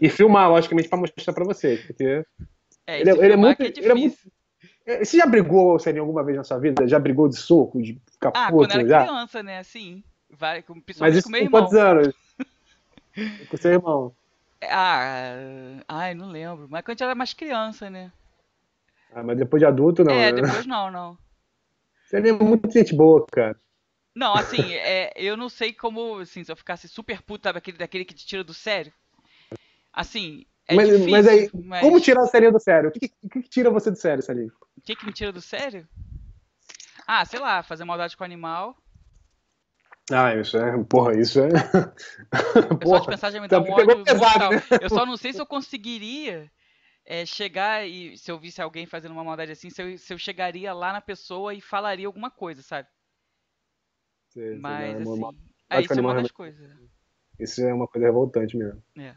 e 0.00 0.08
filmar, 0.08 0.48
logicamente, 0.50 0.88
para 0.88 0.98
mostrar 0.98 1.32
para 1.32 1.44
vocês, 1.44 1.84
porque 1.84 2.24
é, 2.86 3.00
ele, 3.00 3.10
é, 3.10 3.12
ele 3.12 3.32
é 3.32 3.36
muito, 3.36 3.62
é 3.62 3.66
ele 3.66 3.90
é 3.90 3.94
muito 3.94 4.16
é, 4.86 5.02
você 5.02 5.16
já 5.16 5.26
brigou, 5.26 5.78
Celinho, 5.78 6.02
alguma 6.02 6.22
vez 6.22 6.36
na 6.36 6.44
sua 6.44 6.58
vida? 6.58 6.86
Já 6.86 6.98
brigou 6.98 7.28
de 7.28 7.36
soco, 7.36 7.80
de 7.80 8.00
ficar 8.10 8.32
ah, 8.34 8.50
puto? 8.50 8.68
quando 8.68 8.72
era 8.72 8.88
já? 8.88 9.02
criança, 9.02 9.42
né? 9.42 9.62
Sim. 9.62 10.04
Vai, 10.30 10.62
principalmente 10.62 11.00
Mas 11.00 11.16
isso 11.16 11.24
com 11.24 11.30
meu 11.30 11.42
irmão. 11.42 11.62
quantos 11.62 11.76
anos? 11.76 12.14
com 13.48 13.56
seu 13.56 13.72
irmão. 13.72 14.14
Ah, 14.62 15.36
ai, 15.88 16.14
não 16.14 16.28
lembro. 16.28 16.66
Mas 16.68 16.82
quando 16.82 16.90
a 16.90 16.92
gente 16.92 17.02
era 17.02 17.14
mais 17.14 17.32
criança, 17.32 17.88
né? 17.88 18.12
Ah, 19.14 19.22
mas 19.22 19.38
depois 19.38 19.60
de 19.60 19.66
adulto, 19.66 20.04
não. 20.04 20.12
É, 20.12 20.32
né? 20.32 20.42
depois 20.42 20.66
não, 20.66 20.90
não. 20.90 21.16
Você 22.04 22.16
é 22.16 22.32
muito 22.32 22.70
gente 22.70 22.94
boa, 22.94 23.24
cara. 23.30 23.56
Não, 24.14 24.34
assim, 24.34 24.72
é, 24.74 25.12
eu 25.16 25.36
não 25.36 25.48
sei 25.48 25.72
como, 25.72 26.18
assim, 26.18 26.44
se 26.44 26.52
eu 26.52 26.56
ficasse 26.56 26.88
super 26.88 27.20
puto, 27.20 27.44
sabe, 27.44 27.58
aquele, 27.58 27.76
daquele 27.76 28.04
que 28.04 28.14
te 28.14 28.24
tira 28.24 28.44
do 28.44 28.54
sério. 28.54 28.92
Assim, 29.92 30.46
é 30.68 30.74
mas, 30.74 30.88
difícil, 30.88 31.10
mas 31.10 31.26
aí, 31.26 31.50
mas... 31.52 31.80
como 31.82 32.00
tirar 32.00 32.22
o 32.22 32.26
sério 32.26 32.52
do 32.52 32.60
sério? 32.60 32.88
O 32.90 32.92
que, 32.92 33.08
que, 33.08 33.28
que, 33.28 33.42
tira 33.42 33.70
você 33.70 33.90
do 33.90 33.96
sério, 33.96 34.22
Salim? 34.22 34.46
O 34.76 34.80
que, 34.82 34.94
que 34.94 35.04
me 35.04 35.12
tira 35.12 35.32
do 35.32 35.40
sério? 35.40 35.86
Ah, 37.06 37.24
sei 37.24 37.38
lá, 37.38 37.62
fazer 37.62 37.84
maldade 37.84 38.16
com 38.16 38.24
animal. 38.24 38.76
Ah, 40.10 40.34
isso 40.34 40.56
é. 40.56 40.84
Porra, 40.84 41.18
isso 41.18 41.40
é. 41.40 41.48
porra, 42.82 42.98
só 42.98 42.98
de 43.00 43.06
pensar 43.06 43.30
já 43.30 43.40
me 43.40 43.48
dá 43.48 43.60
um 43.60 43.70
ódio 43.70 44.04
pesado, 44.04 44.54
né? 44.54 44.62
Eu 44.80 44.88
só 44.88 45.04
não 45.04 45.16
sei 45.16 45.32
se 45.32 45.40
eu 45.40 45.46
conseguiria 45.46 46.50
é, 47.04 47.26
chegar 47.26 47.86
e 47.86 48.16
se 48.16 48.30
eu 48.30 48.38
visse 48.38 48.60
alguém 48.62 48.86
fazendo 48.86 49.12
uma 49.12 49.24
maldade 49.24 49.52
assim, 49.52 49.70
se 49.70 49.82
eu, 49.82 49.98
se 49.98 50.12
eu 50.12 50.18
chegaria 50.18 50.72
lá 50.72 50.92
na 50.92 51.00
pessoa 51.00 51.54
e 51.54 51.60
falaria 51.60 52.06
alguma 52.06 52.30
coisa, 52.30 52.62
sabe? 52.62 52.88
Sei, 54.34 54.56
Mas 54.56 55.00
assim. 55.00 55.10
Uma... 55.10 55.34
Aí 55.70 55.84
isso 55.84 55.92
é 55.92 56.00
uma 56.00 56.14
das 56.14 56.30
coisas. 56.30 56.70
Isso 57.38 57.62
é 57.62 57.72
uma 57.72 57.86
coisa 57.86 58.06
revoltante 58.06 58.56
mesmo. 58.56 58.82
É. 58.98 59.14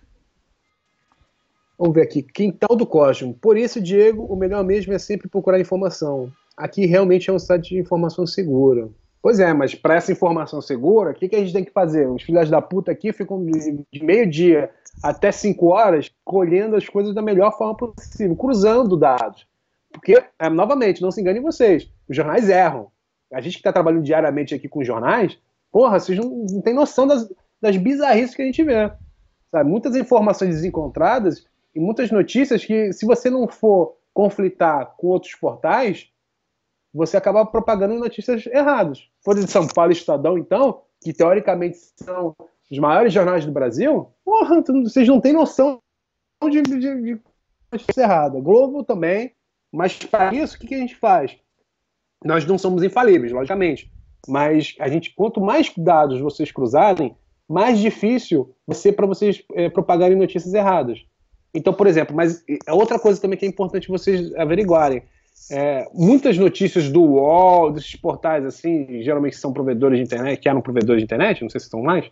Vamos 1.77 1.93
ver 1.93 2.03
aqui. 2.03 2.23
Quintal 2.23 2.75
do 2.75 2.85
Cosmo. 2.85 3.33
Por 3.33 3.57
isso, 3.57 3.81
Diego, 3.81 4.23
o 4.23 4.35
melhor 4.35 4.63
mesmo 4.63 4.93
é 4.93 4.97
sempre 4.97 5.27
procurar 5.27 5.59
informação. 5.59 6.31
Aqui 6.55 6.85
realmente 6.85 7.29
é 7.29 7.33
um 7.33 7.37
site 7.37 7.69
de 7.69 7.79
informação 7.79 8.25
segura. 8.25 8.89
Pois 9.21 9.39
é, 9.39 9.53
mas 9.53 9.75
para 9.75 9.95
essa 9.95 10.11
informação 10.11 10.61
segura, 10.61 11.11
o 11.11 11.13
que, 11.13 11.27
que 11.27 11.35
a 11.35 11.39
gente 11.39 11.53
tem 11.53 11.65
que 11.65 11.71
fazer? 11.71 12.07
Os 12.07 12.23
filhos 12.23 12.49
da 12.49 12.61
puta 12.61 12.91
aqui 12.91 13.11
ficam 13.11 13.43
de, 13.43 13.83
de 13.91 14.03
meio-dia 14.03 14.71
até 15.03 15.31
5 15.31 15.65
horas 15.67 16.11
colhendo 16.23 16.75
as 16.75 16.87
coisas 16.87 17.13
da 17.13 17.21
melhor 17.21 17.55
forma 17.57 17.75
possível, 17.75 18.35
cruzando 18.35 18.97
dados. 18.97 19.45
Porque, 19.91 20.23
é, 20.39 20.49
novamente, 20.49 21.01
não 21.01 21.11
se 21.11 21.21
enganem 21.21 21.41
vocês, 21.41 21.91
os 22.07 22.15
jornais 22.15 22.49
erram. 22.49 22.91
A 23.31 23.41
gente 23.41 23.53
que 23.53 23.59
está 23.59 23.73
trabalhando 23.73 24.03
diariamente 24.03 24.55
aqui 24.55 24.69
com 24.69 24.83
jornais, 24.83 25.37
porra, 25.71 25.99
vocês 25.99 26.17
não, 26.17 26.45
não 26.49 26.61
têm 26.61 26.73
noção 26.73 27.05
das, 27.05 27.27
das 27.61 27.75
bizarrices 27.77 28.35
que 28.35 28.41
a 28.41 28.45
gente 28.45 28.63
vê. 28.63 28.91
Sabe? 29.51 29.69
Muitas 29.69 29.95
informações 29.95 30.55
desencontradas 30.55 31.45
e 31.75 31.79
muitas 31.79 32.11
notícias 32.11 32.63
que, 32.63 32.91
se 32.93 33.05
você 33.05 33.29
não 33.29 33.47
for 33.47 33.97
conflitar 34.13 34.95
com 34.97 35.07
outros 35.07 35.35
portais, 35.35 36.09
você 36.93 37.17
acaba 37.17 37.45
propagando 37.45 37.95
notícias 37.95 38.45
erradas. 38.47 39.07
Folha 39.23 39.43
de 39.43 39.51
São 39.51 39.67
Paulo 39.67 39.91
Estadão, 39.91 40.37
então, 40.37 40.81
que 41.01 41.13
teoricamente 41.13 41.77
são 41.95 42.35
os 42.69 42.79
maiores 42.79 43.13
jornais 43.13 43.45
do 43.45 43.51
Brasil, 43.51 44.11
porra, 44.25 44.61
vocês 44.83 45.07
não 45.07 45.21
têm 45.21 45.33
noção 45.33 45.79
de, 46.49 46.61
de, 46.61 46.79
de 46.79 47.21
errada. 47.97 48.41
Globo 48.41 48.83
também, 48.83 49.33
mas 49.71 49.97
para 49.97 50.33
isso, 50.33 50.55
o 50.55 50.59
que, 50.59 50.67
que 50.67 50.75
a 50.75 50.79
gente 50.79 50.95
faz? 50.95 51.37
Nós 52.23 52.45
não 52.45 52.57
somos 52.57 52.83
infalíveis, 52.83 53.31
logicamente, 53.31 53.91
mas 54.27 54.75
a 54.79 54.89
gente, 54.89 55.13
quanto 55.15 55.39
mais 55.39 55.71
dados 55.77 56.19
vocês 56.19 56.51
cruzarem, 56.51 57.15
mais 57.47 57.79
difícil 57.79 58.53
vai 58.65 58.75
ser 58.75 58.93
para 58.93 59.05
vocês 59.05 59.43
é, 59.53 59.69
propagarem 59.69 60.17
notícias 60.17 60.53
erradas. 60.53 61.05
Então, 61.53 61.73
por 61.73 61.87
exemplo, 61.87 62.15
mas 62.15 62.43
outra 62.69 62.99
coisa 62.99 63.21
também 63.21 63.37
que 63.37 63.45
é 63.45 63.47
importante 63.47 63.87
vocês 63.87 64.33
averiguarem 64.35 65.03
é, 65.49 65.87
muitas 65.93 66.37
notícias 66.37 66.89
do 66.89 67.01
UOL, 67.01 67.71
desses 67.71 67.95
portais 67.95 68.45
assim, 68.45 69.01
geralmente 69.01 69.37
são 69.37 69.53
provedores 69.53 69.97
de 69.97 70.03
internet, 70.03 70.39
que 70.39 70.49
eram 70.49 70.61
provedores 70.61 71.01
de 71.01 71.05
internet, 71.05 71.41
não 71.41 71.49
sei 71.49 71.61
se 71.61 71.69
são 71.69 71.81
mais, 71.81 72.09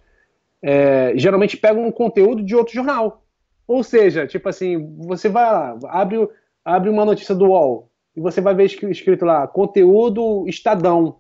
é, 0.62 1.14
geralmente 1.16 1.58
pegam 1.58 1.86
um 1.86 1.92
conteúdo 1.92 2.44
de 2.44 2.56
outro 2.56 2.74
jornal. 2.74 3.24
Ou 3.68 3.84
seja, 3.84 4.28
tipo 4.28 4.48
assim, 4.48 4.96
você 5.00 5.28
vai 5.28 5.44
lá, 5.44 5.78
abre, 5.90 6.30
abre 6.64 6.90
uma 6.90 7.04
notícia 7.04 7.36
do 7.36 7.48
UOL 7.48 7.90
e 8.16 8.22
você 8.22 8.42
vai 8.42 8.56
ver 8.56 8.66
escrito 8.66 9.26
lá, 9.26 9.48
conteúdo 9.48 10.48
Estadão, 10.48 11.18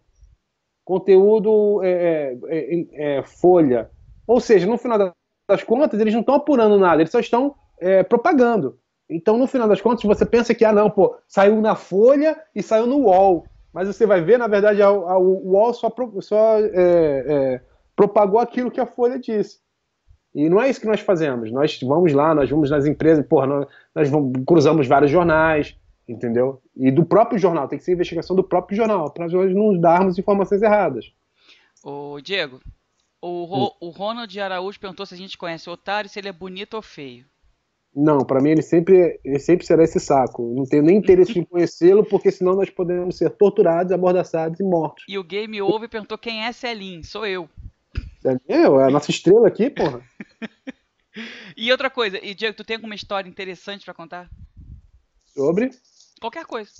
conteúdo 0.83 1.81
é, 1.83 1.89
é, 1.89 2.37
é, 2.47 3.17
é 3.17 3.23
Folha. 3.23 3.89
Ou 4.27 4.39
seja, 4.39 4.65
no 4.65 4.77
final 4.77 5.13
das 5.47 5.63
contas, 5.63 5.99
eles 5.99 6.13
não 6.13 6.21
estão 6.21 6.35
apurando 6.35 6.77
nada, 6.79 7.01
eles 7.01 7.11
só 7.11 7.19
estão 7.19 7.55
propagando. 8.07 8.79
Então, 9.09 9.37
no 9.37 9.47
final 9.47 9.67
das 9.67 9.81
contas, 9.81 10.03
você 10.03 10.25
pensa 10.25 10.55
que, 10.55 10.65
ah, 10.65 10.73
não, 10.73 10.89
pô, 10.89 11.15
saiu 11.27 11.61
na 11.61 11.75
Folha 11.75 12.41
e 12.55 12.63
saiu 12.63 12.87
no 12.87 12.97
UOL. 12.97 13.45
Mas 13.71 13.87
você 13.87 14.05
vai 14.05 14.21
ver, 14.21 14.39
na 14.39 14.47
verdade, 14.47 14.81
a, 14.81 14.87
a, 14.87 15.17
o 15.17 15.51
UOL 15.51 15.73
só, 15.73 15.93
só 16.21 16.59
é, 16.59 16.71
é, 16.73 17.61
propagou 17.95 18.39
aquilo 18.39 18.71
que 18.71 18.79
a 18.79 18.85
Folha 18.85 19.19
disse. 19.19 19.59
E 20.33 20.49
não 20.49 20.61
é 20.61 20.69
isso 20.69 20.81
que 20.81 20.87
nós 20.87 21.01
fazemos. 21.01 21.51
Nós 21.51 21.79
vamos 21.81 22.13
lá, 22.13 22.33
nós 22.33 22.49
vamos 22.49 22.71
nas 22.71 22.85
empresas, 22.85 23.25
porra, 23.25 23.47
nós, 23.47 23.67
nós 23.93 24.09
vamos, 24.09 24.33
cruzamos 24.45 24.87
vários 24.87 25.11
jornais, 25.11 25.77
entendeu? 26.07 26.61
E 26.75 26.91
do 26.91 27.05
próprio 27.05 27.39
jornal, 27.39 27.67
tem 27.67 27.79
que 27.79 27.85
ser 27.85 27.93
investigação 27.93 28.35
do 28.35 28.43
próprio 28.43 28.77
jornal, 28.77 29.11
para 29.11 29.27
nós 29.27 29.53
não 29.53 29.79
darmos 29.79 30.17
informações 30.17 30.61
erradas. 30.61 31.11
Ô, 31.83 32.19
Diego, 32.21 32.61
o, 33.21 33.45
Ro, 33.45 33.65
hum. 33.65 33.69
o 33.79 33.89
Ronald 33.89 34.39
Araújo 34.39 34.79
perguntou 34.79 35.05
se 35.05 35.13
a 35.13 35.17
gente 35.17 35.37
conhece 35.37 35.69
o 35.69 35.73
Otário, 35.73 36.09
se 36.09 36.19
ele 36.19 36.29
é 36.29 36.33
bonito 36.33 36.75
ou 36.75 36.81
feio. 36.81 37.25
Não, 37.95 38.19
para 38.19 38.41
mim 38.41 38.49
ele 38.49 38.61
sempre, 38.61 39.19
ele 39.23 39.39
sempre 39.39 39.65
será 39.65 39.81
esse 39.83 40.01
saco. 40.01 40.53
Não 40.53 40.65
tenho 40.65 40.83
nem 40.83 40.97
interesse 40.97 41.39
em 41.39 41.45
conhecê-lo, 41.45 42.03
porque 42.03 42.29
senão 42.29 42.53
nós 42.53 42.69
podemos 42.69 43.17
ser 43.17 43.29
torturados, 43.29 43.93
amordaçados 43.93 44.59
e 44.59 44.63
mortos. 44.63 45.05
E 45.07 45.17
o 45.17 45.23
Game 45.23 45.61
Over 45.61 45.87
perguntou 45.87 46.17
quem 46.17 46.43
é 46.43 46.51
Celim. 46.51 47.03
Sou 47.03 47.25
eu. 47.25 47.49
É 48.25 48.37
eu, 48.49 48.81
é 48.81 48.87
a 48.87 48.89
nossa 48.89 49.11
estrela 49.11 49.47
aqui, 49.47 49.69
porra. 49.69 50.01
e 51.55 51.71
outra 51.71 51.89
coisa, 51.89 52.19
e 52.21 52.35
Diego, 52.35 52.57
tu 52.57 52.65
tem 52.65 52.75
alguma 52.75 52.95
história 52.95 53.29
interessante 53.29 53.85
para 53.85 53.93
contar? 53.93 54.29
Sobre? 55.27 55.69
Qualquer 56.25 56.45
coisa. 56.47 56.71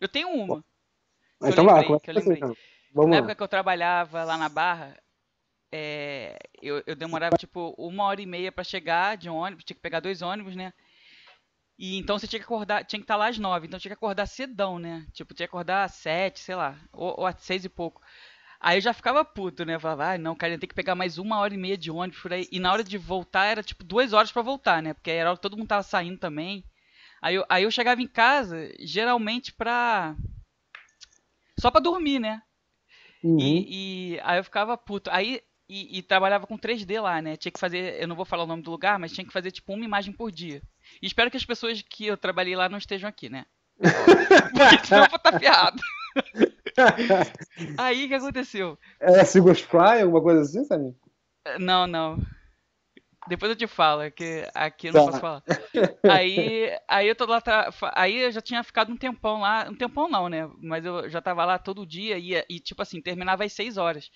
Eu 0.00 0.08
tenho 0.08 0.28
uma. 0.28 0.64
então 1.44 1.64
vai, 1.64 1.84
que 2.00 2.10
eu 2.10 2.14
lembrei. 2.14 2.38
Então. 2.38 2.56
Vamos 2.92 3.10
na 3.10 3.16
lá. 3.16 3.18
época 3.18 3.36
que 3.36 3.42
eu 3.44 3.48
trabalhava 3.48 4.24
lá 4.24 4.36
na 4.36 4.48
Barra, 4.48 5.00
é, 5.70 6.36
eu, 6.60 6.82
eu, 6.84 6.96
demorava 6.96 7.36
tipo 7.36 7.72
uma 7.78 8.04
hora 8.04 8.20
e 8.20 8.26
meia 8.26 8.50
para 8.50 8.64
chegar 8.64 9.16
de 9.16 9.30
ônibus, 9.30 9.64
tinha 9.64 9.76
que 9.76 9.80
pegar 9.80 10.00
dois 10.00 10.22
ônibus, 10.22 10.56
né? 10.56 10.72
E 11.78 11.96
então 11.98 12.18
você 12.18 12.26
tinha 12.26 12.40
que 12.40 12.44
acordar, 12.44 12.84
tinha 12.84 12.98
que 12.98 13.04
estar 13.04 13.14
lá 13.14 13.28
às 13.28 13.38
nove, 13.38 13.68
então 13.68 13.78
tinha 13.78 13.90
que 13.90 13.94
acordar 13.94 14.26
cedão, 14.26 14.76
né? 14.76 15.06
Tipo, 15.12 15.34
tinha 15.34 15.46
que 15.46 15.50
acordar 15.50 15.84
às 15.84 15.94
sete, 15.94 16.40
sei 16.40 16.56
lá, 16.56 16.76
ou, 16.92 17.20
ou 17.20 17.26
às 17.26 17.40
seis 17.42 17.64
e 17.64 17.68
pouco. 17.68 18.02
Aí 18.58 18.78
eu 18.78 18.82
já 18.82 18.92
ficava 18.92 19.24
puto, 19.24 19.64
né? 19.64 19.76
Eu 19.76 19.80
falava, 19.80 20.14
ah, 20.14 20.18
não, 20.18 20.34
cara, 20.34 20.58
tem 20.58 20.68
que 20.68 20.74
pegar 20.74 20.96
mais 20.96 21.16
uma 21.16 21.38
hora 21.38 21.54
e 21.54 21.58
meia 21.58 21.78
de 21.78 21.92
ônibus 21.92 22.20
por 22.20 22.32
aí. 22.32 22.48
E 22.50 22.58
na 22.58 22.72
hora 22.72 22.82
de 22.82 22.98
voltar 22.98 23.44
era 23.46 23.62
tipo 23.62 23.84
duas 23.84 24.12
horas 24.12 24.32
para 24.32 24.42
voltar, 24.42 24.82
né? 24.82 24.94
Porque 24.94 25.12
era 25.12 25.30
hora 25.30 25.36
que 25.36 25.42
todo 25.42 25.56
mundo 25.56 25.68
tava 25.68 25.84
saindo 25.84 26.18
também. 26.18 26.64
Aí 27.22 27.36
eu, 27.36 27.44
aí 27.48 27.62
eu 27.62 27.70
chegava 27.70 28.02
em 28.02 28.08
casa, 28.08 28.68
geralmente 28.80 29.52
pra. 29.52 30.16
Só 31.58 31.70
pra 31.70 31.80
dormir, 31.80 32.18
né? 32.18 32.42
Uhum. 33.22 33.38
E, 33.38 34.14
e, 34.16 34.20
aí 34.24 34.40
eu 34.40 34.44
ficava 34.44 34.76
puto. 34.76 35.08
Aí 35.10 35.40
e, 35.68 35.98
e, 35.98 36.02
trabalhava 36.02 36.46
com 36.46 36.58
3D 36.58 37.00
lá, 37.00 37.22
né? 37.22 37.36
Tinha 37.36 37.52
que 37.52 37.60
fazer, 37.60 38.02
eu 38.02 38.08
não 38.08 38.16
vou 38.16 38.24
falar 38.24 38.42
o 38.42 38.46
nome 38.46 38.62
do 38.62 38.70
lugar, 38.70 38.98
mas 38.98 39.12
tinha 39.12 39.24
que 39.24 39.32
fazer 39.32 39.52
tipo 39.52 39.72
uma 39.72 39.84
imagem 39.84 40.12
por 40.12 40.30
dia. 40.32 40.60
E 41.00 41.06
espero 41.06 41.30
que 41.30 41.36
as 41.36 41.46
pessoas 41.46 41.80
que 41.80 42.06
eu 42.06 42.16
trabalhei 42.16 42.56
lá 42.56 42.68
não 42.68 42.76
estejam 42.76 43.08
aqui, 43.08 43.30
né? 43.30 43.46
Porque 43.78 44.86
senão 44.86 45.04
eu 45.04 45.10
vou 45.10 45.16
estar 45.16 45.38
ferrado. 45.38 45.80
Aí 47.78 48.04
o 48.04 48.08
que 48.08 48.14
aconteceu? 48.14 48.78
É 49.00 49.24
Sigos 49.24 49.60
Fry, 49.60 50.02
alguma 50.02 50.20
coisa 50.20 50.42
assim, 50.42 50.64
sabe? 50.64 50.94
Não, 51.58 51.86
não. 51.86 52.18
Depois 53.28 53.50
eu 53.50 53.56
te 53.56 53.66
falo, 53.66 54.10
que 54.10 54.46
aqui 54.54 54.88
eu 54.88 54.92
não 54.92 55.00
tá. 55.00 55.06
posso 55.06 55.20
falar. 55.20 55.42
Aí, 56.08 56.76
aí 56.88 57.08
eu 57.08 57.14
tô 57.14 57.24
lá, 57.26 57.42
aí 57.94 58.16
eu 58.16 58.32
já 58.32 58.40
tinha 58.40 58.62
ficado 58.64 58.92
um 58.92 58.96
tempão 58.96 59.40
lá, 59.40 59.66
um 59.70 59.74
tempão 59.74 60.08
não, 60.08 60.28
né? 60.28 60.50
Mas 60.60 60.84
eu 60.84 61.08
já 61.08 61.22
tava 61.22 61.44
lá 61.44 61.58
todo 61.58 61.86
dia 61.86 62.18
e, 62.18 62.34
e 62.48 62.58
tipo 62.58 62.82
assim, 62.82 63.00
terminava 63.00 63.44
às 63.44 63.52
6 63.52 63.76
horas. 63.76 64.10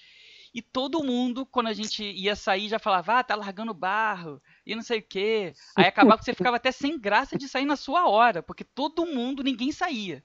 E 0.53 0.63
todo 0.63 1.05
mundo, 1.05 1.45
quando 1.45 1.67
a 1.67 1.73
gente 1.73 2.03
ia 2.03 2.35
sair, 2.35 2.69
já 2.69 2.79
falava, 2.79 3.19
ah, 3.19 3.23
tá 3.23 3.35
largando 3.37 3.75
barro, 3.75 4.41
e 4.65 4.75
não 4.75 4.83
sei 4.83 5.01
o 5.01 5.03
quê. 5.03 5.53
Aí 5.77 5.87
acabava 5.87 6.19
que 6.19 6.25
você 6.25 6.35
ficava 6.35 6.57
até 6.57 6.73
sem 6.73 6.99
graça 6.99 7.37
de 7.37 7.47
sair 7.47 7.67
na 7.67 7.77
sua 7.77 8.09
hora, 8.09 8.43
porque 8.43 8.65
todo 8.65 9.05
mundo, 9.07 9.43
ninguém 9.43 9.71
saía. 9.71 10.25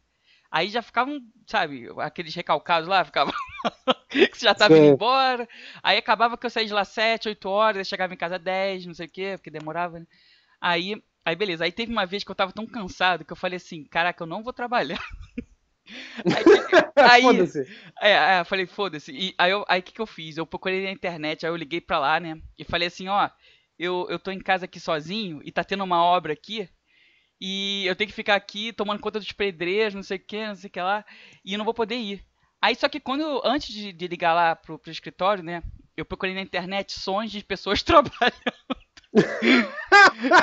Aí 0.52 0.68
já 0.68 0.82
ficavam, 0.82 1.22
sabe, 1.47 1.88
aqueles 1.99 2.36
recalcados 2.36 2.89
lá, 2.89 3.06
ficavam. 3.06 3.34
que 4.10 4.38
você 4.38 4.45
já 4.45 4.54
tava 4.54 4.76
Sim. 4.76 4.82
indo 4.82 4.93
embora. 4.93 5.47
Aí 5.82 5.97
acabava 5.97 6.38
que 6.38 6.45
eu 6.45 6.49
saía 6.49 6.68
de 6.68 6.74
lá 6.74 6.84
7, 6.84 7.30
8 7.30 7.47
horas, 7.47 7.88
chegava 7.88 8.14
em 8.14 8.18
casa 8.18 8.38
10, 8.38 8.86
não 8.86 8.93
sei 8.93 9.08
o 9.08 9.10
quê, 9.10 9.34
porque 9.38 9.49
demorava, 9.49 9.99
né? 9.99 10.06
Aí, 10.60 11.02
aí 11.24 11.36
beleza. 11.36 11.64
Aí 11.64 11.72
teve 11.72 11.91
uma 11.91 12.06
vez 12.06 12.26
que 12.26 12.32
eu 12.32 12.36
tava 12.36 12.52
tão 12.52 12.68
cansado 12.68 13.24
que 13.24 13.32
eu 13.32 13.38
falei 13.38 13.58
assim: 13.58 13.86
caraca, 13.86 14.22
eu 14.22 14.28
não 14.28 14.43
vou 14.43 14.52
trabalhar. 14.52 14.99
Aí, 16.24 16.43
aí 16.95 17.49
é, 17.99 18.12
é, 18.12 18.39
eu 18.39 18.45
falei, 18.45 18.66
foda-se. 18.66 19.12
E 19.12 19.36
aí 19.38 19.54
o 19.54 19.66
aí 19.68 19.82
que, 19.82 19.91
que 19.91 19.99
eu 19.99 20.06
fiz? 20.06 20.38
Eu 20.38 20.45
procurei 20.45 20.86
na 20.86 20.91
internet, 20.91 21.45
aí 21.45 21.52
eu 21.52 21.56
liguei 21.56 21.82
pra 21.82 21.99
lá, 21.99 22.20
né? 22.20 22.39
E 22.58 22.64
falei 22.64 22.88
assim, 22.88 23.10
ó, 23.10 23.30
eu, 23.78 24.08
eu 24.10 24.20
tô 24.20 24.32
em 24.32 24.39
casa 24.39 24.66
aqui 24.66 24.80
sozinho 24.80 25.41
e 25.43 25.52
tá 25.52 25.64
tendo 25.64 25.84
uma 25.84 26.02
obra 26.02 26.32
aqui 26.34 26.70
e 27.42 27.88
eu 27.88 27.96
tenho 27.96 28.08
que 28.08 28.16
ficar 28.16 28.36
aqui 28.36 28.72
tomando 28.72 29.00
conta 29.00 29.20
dos 29.20 29.32
pedreiros, 29.32 29.96
não 29.96 30.04
sei 30.04 30.18
o 30.18 30.20
que, 30.20 30.46
não 30.46 30.56
sei 30.56 30.68
o 30.68 30.72
que 30.72 30.80
lá, 30.80 31.04
e 31.44 31.54
eu 31.54 31.58
não 31.58 31.66
vou 31.66 31.74
poder 31.74 31.96
ir. 31.96 32.24
Aí 32.62 32.76
só 32.76 32.88
que 32.88 33.00
quando, 33.00 33.22
eu, 33.22 33.42
antes 33.44 33.74
de, 33.74 33.92
de, 33.92 34.08
ligar 34.08 34.36
lá 34.36 34.56
pro, 34.56 34.78
pro 34.78 34.92
escritório, 34.92 35.44
né, 35.44 35.64
eu 35.98 36.06
procurei 36.06 36.36
na 36.36 36.42
internet 36.42 36.94
sons 36.94 37.32
de 37.32 37.44
pessoas 37.44 37.82
trabalhando. 37.84 38.12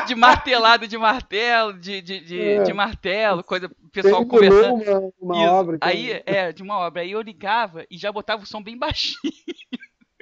de 0.07 0.15
martelado 0.15 0.89
de 0.89 0.99
martelo, 0.99 1.73
de, 1.73 2.03
de, 2.03 2.21
de, 2.21 2.41
é. 2.41 2.63
de 2.65 2.73
martelo, 2.73 3.45
coisa, 3.45 3.71
pessoal 3.93 4.27
conversando. 4.27 4.83
Uma, 5.21 5.37
uma 5.37 5.53
obra. 5.53 5.79
Aí, 5.81 6.21
é, 6.27 6.53
de 6.53 6.63
uma 6.63 6.79
obra. 6.79 7.03
Aí 7.03 7.13
eu 7.13 7.23
ligava 7.23 7.87
e 7.89 7.97
já 7.97 8.11
botava 8.11 8.43
o 8.43 8.47
som 8.47 8.63
bem 8.63 8.77
baixinho. 8.77 9.33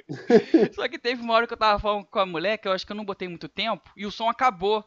Só 0.73 0.87
que 0.87 0.97
teve 0.97 1.21
uma 1.21 1.33
hora 1.33 1.47
que 1.47 1.53
eu 1.53 1.57
tava 1.57 1.79
falando 1.79 2.05
com 2.05 2.19
a 2.19 2.25
mulher, 2.25 2.57
que 2.57 2.67
eu 2.67 2.71
acho 2.71 2.85
que 2.85 2.91
eu 2.91 2.95
não 2.95 3.03
botei 3.03 3.27
muito 3.27 3.49
tempo, 3.49 3.91
e 3.97 4.05
o 4.05 4.11
som 4.11 4.29
acabou. 4.29 4.85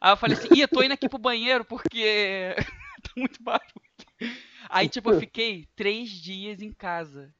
Aí 0.00 0.12
eu 0.12 0.16
falei 0.16 0.36
assim, 0.36 0.48
ih, 0.54 0.60
eu 0.62 0.68
tô 0.68 0.82
indo 0.82 0.92
aqui 0.92 1.08
pro 1.08 1.18
banheiro 1.18 1.62
porque 1.64 2.54
tá 3.02 3.10
muito 3.16 3.42
barulho. 3.42 4.34
Aí, 4.68 4.88
tipo, 4.88 5.10
eu 5.10 5.20
fiquei 5.20 5.68
três 5.76 6.08
dias 6.08 6.62
em 6.62 6.72
casa. 6.72 7.34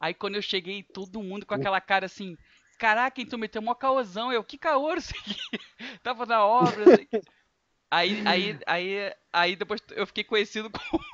Aí 0.00 0.14
quando 0.14 0.36
eu 0.36 0.42
cheguei, 0.42 0.82
todo 0.82 1.22
mundo 1.22 1.44
com 1.44 1.54
aquela 1.54 1.80
cara 1.80 2.06
assim, 2.06 2.36
caraca, 2.78 3.20
então 3.20 3.38
meteu 3.38 3.60
mó 3.60 3.74
caosão. 3.74 4.32
Eu, 4.32 4.42
que 4.42 4.56
caô, 4.56 4.94
isso 4.94 5.12
aqui? 5.18 5.36
Tava 6.02 6.24
na 6.24 6.44
obra, 6.44 6.94
assim. 6.94 7.08
Aí, 7.90 8.22
aí, 8.26 8.58
aí, 8.66 9.14
aí 9.32 9.56
depois 9.56 9.82
eu 9.90 10.06
fiquei 10.06 10.24
conhecido 10.24 10.70
como. 10.70 11.04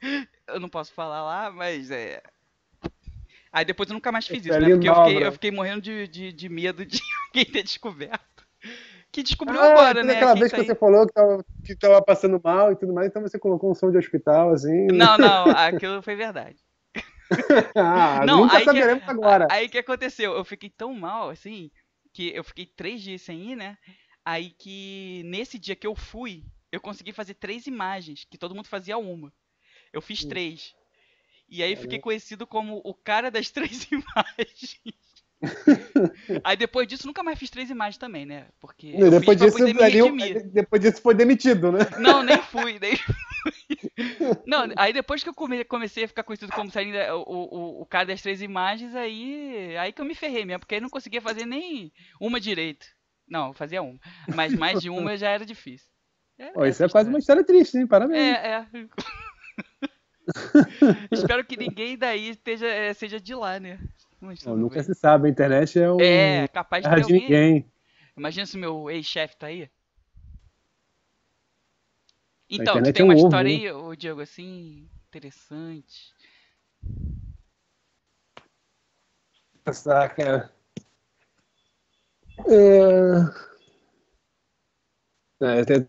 eu 0.46 0.60
não 0.60 0.68
posso 0.68 0.92
falar 0.92 1.22
lá, 1.22 1.50
mas 1.50 1.90
é. 1.90 2.22
Aí 3.52 3.64
depois 3.64 3.88
eu 3.88 3.94
nunca 3.94 4.12
mais 4.12 4.26
fiz 4.26 4.46
isso, 4.46 4.58
né? 4.60 4.70
Porque 4.70 4.88
eu 4.88 4.94
fiquei, 4.94 5.26
eu 5.26 5.32
fiquei 5.32 5.50
morrendo 5.50 5.82
de, 5.82 6.08
de, 6.08 6.32
de 6.32 6.48
medo 6.48 6.86
de 6.86 7.00
alguém 7.26 7.44
ter 7.44 7.62
descoberto 7.64 8.46
que 9.12 9.22
descobriu 9.22 9.60
ah, 9.60 9.66
agora, 9.66 10.02
né? 10.02 10.14
Aquela 10.14 10.34
vez 10.34 10.50
que 10.50 10.64
você 10.64 10.74
falou 10.74 11.06
que 11.06 11.12
tava, 11.12 11.44
que 11.64 11.76
tava 11.76 12.02
passando 12.02 12.40
mal 12.42 12.72
e 12.72 12.76
tudo 12.76 12.94
mais, 12.94 13.08
então 13.08 13.20
você 13.20 13.38
colocou 13.38 13.70
um 13.70 13.74
som 13.74 13.90
de 13.90 13.98
hospital, 13.98 14.52
assim. 14.52 14.86
Não, 14.86 15.18
não, 15.18 15.44
aquilo 15.54 16.00
foi 16.02 16.16
verdade. 16.16 16.56
ah, 17.76 18.24
não, 18.26 18.40
nunca 18.40 18.56
aí 18.56 18.64
saberemos 18.64 19.04
que, 19.04 19.10
agora. 19.10 19.46
Aí 19.50 19.68
que 19.68 19.76
aconteceu? 19.76 20.32
Eu 20.32 20.44
fiquei 20.44 20.70
tão 20.70 20.94
mal, 20.94 21.28
assim, 21.28 21.70
que 22.12 22.34
eu 22.34 22.42
fiquei 22.42 22.64
três 22.64 23.02
dias 23.02 23.20
sem 23.20 23.52
ir, 23.52 23.56
né? 23.56 23.76
Aí 24.24 24.50
que 24.50 25.22
nesse 25.26 25.58
dia 25.58 25.76
que 25.76 25.86
eu 25.86 25.94
fui, 25.94 26.42
eu 26.70 26.80
consegui 26.80 27.12
fazer 27.12 27.34
três 27.34 27.66
imagens, 27.66 28.24
que 28.24 28.38
todo 28.38 28.54
mundo 28.54 28.68
fazia 28.68 28.96
uma. 28.96 29.30
Eu 29.92 30.00
fiz 30.00 30.24
hum. 30.24 30.28
três. 30.28 30.74
E 31.48 31.62
aí 31.62 31.76
fiquei 31.76 31.98
conhecido 31.98 32.46
como 32.46 32.80
o 32.82 32.94
cara 32.94 33.30
das 33.30 33.50
três 33.52 33.86
imagens. 33.92 34.80
Aí 36.44 36.56
depois 36.56 36.86
disso 36.86 37.06
nunca 37.06 37.22
mais 37.22 37.38
fiz 37.38 37.50
três 37.50 37.68
imagens 37.70 37.98
também, 37.98 38.24
né? 38.24 38.46
Porque 38.60 38.96
não, 38.96 39.10
depois 39.10 39.36
disso, 39.36 39.64
ali, 39.82 40.40
depois 40.44 40.80
disso 40.80 41.02
foi 41.02 41.14
demitido, 41.14 41.72
né? 41.72 41.80
Não, 41.98 42.22
nem 42.22 42.38
fui, 42.38 42.78
nem 42.78 42.96
fui. 42.96 43.14
Não, 44.46 44.68
aí 44.76 44.92
depois 44.92 45.22
que 45.22 45.28
eu 45.28 45.34
comecei 45.68 46.04
a 46.04 46.08
ficar 46.08 46.22
conhecido 46.22 46.52
como 46.52 46.70
saindo 46.70 46.96
o, 47.26 47.32
o, 47.32 47.82
o 47.82 47.86
cara 47.86 48.06
das 48.06 48.22
três 48.22 48.40
imagens, 48.40 48.94
aí, 48.94 49.76
aí 49.76 49.92
que 49.92 50.00
eu 50.00 50.06
me 50.06 50.14
ferrei 50.14 50.44
mesmo, 50.44 50.60
porque 50.60 50.76
aí 50.76 50.80
não 50.80 50.90
conseguia 50.90 51.20
fazer 51.20 51.44
nem 51.44 51.92
uma 52.20 52.40
direito. 52.40 52.86
Não, 53.28 53.52
fazia 53.52 53.82
uma. 53.82 53.98
Mas 54.34 54.54
mais 54.54 54.80
de 54.80 54.90
uma 54.90 55.16
já 55.16 55.30
era 55.30 55.44
difícil. 55.44 55.88
É, 56.38 56.52
oh, 56.54 56.64
isso 56.64 56.82
é, 56.82 56.86
é 56.86 56.88
quase 56.88 57.08
uma 57.08 57.18
história 57.18 57.44
triste, 57.44 57.78
hein? 57.78 57.86
Parabéns. 57.86 58.20
É, 58.20 58.48
é. 58.48 58.66
Espero 61.10 61.44
que 61.44 61.56
ninguém 61.56 61.96
daí 61.96 62.30
esteja, 62.30 62.66
é, 62.66 62.92
seja 62.94 63.20
de 63.20 63.34
lá, 63.34 63.58
né? 63.58 63.78
Não, 64.44 64.56
nunca 64.56 64.80
se 64.82 64.94
sabe, 64.94 65.26
a 65.26 65.30
internet 65.30 65.78
é 65.80 65.90
um. 65.90 66.00
É, 66.00 66.46
capaz 66.46 66.84
de 66.84 66.88
ter 66.88 67.02
alguém... 67.02 67.20
ninguém. 67.20 67.72
Imagina 68.16 68.46
se 68.46 68.56
meu 68.56 68.88
ex-chefe 68.88 69.36
tá 69.36 69.48
aí. 69.48 69.68
Então, 72.48 72.80
tu 72.80 72.92
tem 72.92 73.02
é 73.02 73.04
um 73.04 73.08
uma 73.08 73.14
ovo, 73.16 73.26
história 73.26 73.50
aí, 73.50 73.72
ô, 73.72 73.96
Diego, 73.96 74.20
assim, 74.20 74.88
interessante. 75.08 76.14
Pensar, 79.64 80.14
cara. 80.14 80.52
É... 82.46 83.52
É, 85.44 85.64
tem, 85.64 85.88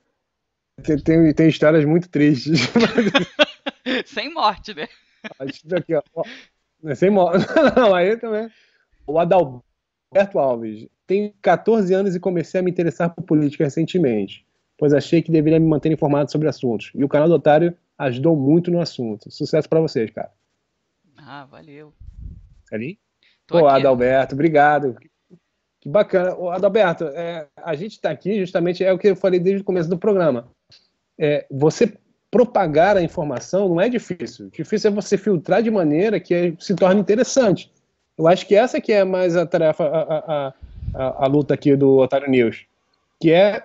tem, 1.04 1.34
tem, 1.34 1.50
histórias 1.50 1.86
muito 1.86 2.10
tristes. 2.10 2.62
Sem 4.08 4.34
morte, 4.34 4.74
né? 4.74 4.88
Aqui, 5.38 5.94
ó. 5.94 6.24
É 6.86 6.96
sem 6.96 7.10
mo... 7.10 7.30
Não, 7.76 7.94
aí 7.94 8.18
também. 8.18 8.50
O 9.08 9.20
Adalberto 9.20 10.40
Alves. 10.40 10.88
Tenho 11.06 11.34
14 11.42 11.94
anos 11.94 12.16
e 12.16 12.20
comecei 12.20 12.60
a 12.60 12.64
me 12.64 12.72
interessar 12.72 13.14
por 13.14 13.24
política 13.24 13.66
recentemente, 13.66 14.46
pois 14.78 14.94
achei 14.94 15.22
que 15.22 15.32
deveria 15.32 15.60
me 15.60 15.68
manter 15.68 15.92
informado 15.92 16.32
sobre 16.32 16.48
assuntos. 16.48 16.92
E 16.96 17.04
o 17.04 17.10
canal 17.10 17.28
do 17.28 17.36
Otário 17.36 17.76
ajudou 17.98 18.36
muito 18.36 18.72
no 18.72 18.80
assunto. 18.80 19.30
Sucesso 19.30 19.68
para 19.68 19.82
vocês, 19.82 20.10
cara. 20.12 20.32
Ah, 21.18 21.46
valeu. 21.46 21.94
Ali? 22.72 23.00
Tô 23.46 23.60
Pô, 23.60 23.68
aqui, 23.68 23.82
Adalberto, 23.82 24.34
obrigado. 24.34 24.96
Que 25.80 25.90
bacana. 25.90 26.36
Ô, 26.36 26.50
Adalberto, 26.50 27.06
é, 27.06 27.48
a 27.58 27.76
gente 27.76 27.92
está 27.94 28.10
aqui 28.10 28.40
justamente, 28.40 28.84
é 28.84 28.92
o 28.92 28.98
que 28.98 29.10
eu 29.10 29.16
falei 29.16 29.40
desde 29.40 29.62
o 29.62 29.66
começo 29.66 29.90
do 29.90 29.98
programa. 29.98 30.50
É, 31.20 31.46
você 31.52 31.94
propagar 32.34 32.98
a 32.98 33.04
informação 33.04 33.70
não 33.70 33.80
é 33.80 33.88
difícil. 33.88 34.50
Difícil 34.50 34.90
é 34.90 34.94
você 34.94 35.20
filtrar 35.20 35.62
de 35.62 35.70
maneira 35.70 36.20
que 36.20 36.56
se 36.60 36.74
torne 36.74 37.00
interessante. 37.00 37.72
Eu 38.18 38.28
acho 38.28 38.48
que 38.48 38.56
essa 38.56 38.82
que 38.82 38.92
é 38.92 39.04
mais 39.04 39.36
a 39.36 39.46
tarefa, 39.46 39.84
a, 39.84 40.02
a, 40.02 40.54
a, 40.96 41.26
a 41.26 41.28
luta 41.28 41.54
aqui 41.54 41.76
do 41.76 41.98
Otário 41.98 42.28
News. 42.28 42.66
Que 43.22 43.32
é, 43.32 43.64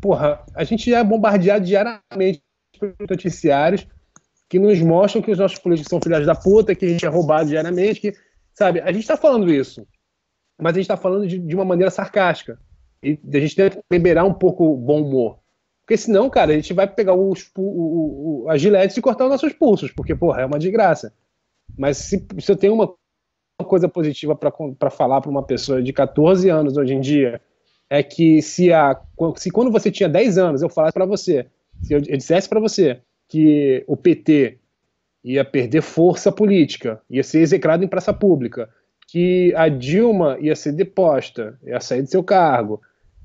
porra, 0.00 0.40
a 0.52 0.64
gente 0.64 0.92
é 0.92 1.04
bombardeado 1.04 1.64
diariamente 1.64 2.42
por 2.76 2.92
noticiários 3.08 3.86
que 4.48 4.58
nos 4.58 4.80
mostram 4.80 5.22
que 5.22 5.30
os 5.30 5.38
nossos 5.38 5.60
políticos 5.60 5.88
são 5.88 6.00
filhos 6.00 6.26
da 6.26 6.34
puta, 6.34 6.74
que 6.74 6.86
a 6.86 6.88
gente 6.88 7.06
é 7.06 7.08
roubado 7.08 7.48
diariamente, 7.48 8.00
que, 8.00 8.14
sabe, 8.52 8.80
a 8.80 8.90
gente 8.90 9.02
está 9.02 9.16
falando 9.16 9.48
isso, 9.52 9.86
mas 10.60 10.72
a 10.72 10.74
gente 10.74 10.84
está 10.84 10.96
falando 10.96 11.28
de, 11.28 11.38
de, 11.38 11.54
uma 11.54 11.64
maneira 11.64 11.90
sarcástica. 11.90 12.58
E 13.00 13.16
a 13.32 13.38
gente 13.38 13.54
tem 13.54 13.70
que 13.70 13.78
liberar 13.92 14.24
um 14.24 14.34
pouco 14.34 14.72
o 14.72 14.76
bom 14.76 15.02
humor. 15.02 15.38
Porque 15.88 15.96
senão, 15.96 16.28
cara, 16.28 16.52
a 16.52 16.54
gente 16.54 16.74
vai 16.74 16.86
pegar 16.86 17.14
os, 17.14 17.50
o, 17.56 18.42
o, 18.42 18.50
a 18.50 18.58
gilete 18.58 18.98
e 18.98 19.02
cortar 19.02 19.24
os 19.24 19.30
nossos 19.30 19.54
pulsos, 19.54 19.90
porque, 19.90 20.14
porra, 20.14 20.42
é 20.42 20.44
uma 20.44 20.58
de 20.58 20.70
graça. 20.70 21.14
Mas 21.78 21.96
se, 21.96 22.26
se 22.38 22.52
eu 22.52 22.56
tenho 22.56 22.74
uma 22.74 22.94
coisa 23.64 23.88
positiva 23.88 24.36
para 24.36 24.90
falar 24.90 25.22
para 25.22 25.30
uma 25.30 25.42
pessoa 25.42 25.82
de 25.82 25.90
14 25.90 26.50
anos 26.50 26.76
hoje 26.76 26.92
em 26.92 27.00
dia, 27.00 27.40
é 27.88 28.02
que 28.02 28.42
se, 28.42 28.70
a, 28.70 29.00
se 29.36 29.50
quando 29.50 29.72
você 29.72 29.90
tinha 29.90 30.10
10 30.10 30.36
anos 30.36 30.60
eu 30.60 30.68
falasse 30.68 30.92
para 30.92 31.06
você, 31.06 31.46
se 31.82 31.94
eu, 31.94 32.02
eu 32.06 32.18
dissesse 32.18 32.50
para 32.50 32.60
você 32.60 33.00
que 33.26 33.82
o 33.86 33.96
PT 33.96 34.58
ia 35.24 35.42
perder 35.42 35.80
força 35.80 36.30
política, 36.30 37.00
ia 37.08 37.22
ser 37.22 37.38
execrado 37.38 37.82
em 37.82 37.88
praça 37.88 38.12
pública, 38.12 38.68
que 39.06 39.54
a 39.56 39.70
Dilma 39.70 40.36
ia 40.38 40.54
ser 40.54 40.72
deposta, 40.72 41.58
ia 41.64 41.80
sair 41.80 42.02
do 42.02 42.10
seu 42.10 42.22
cargo, 42.22 42.78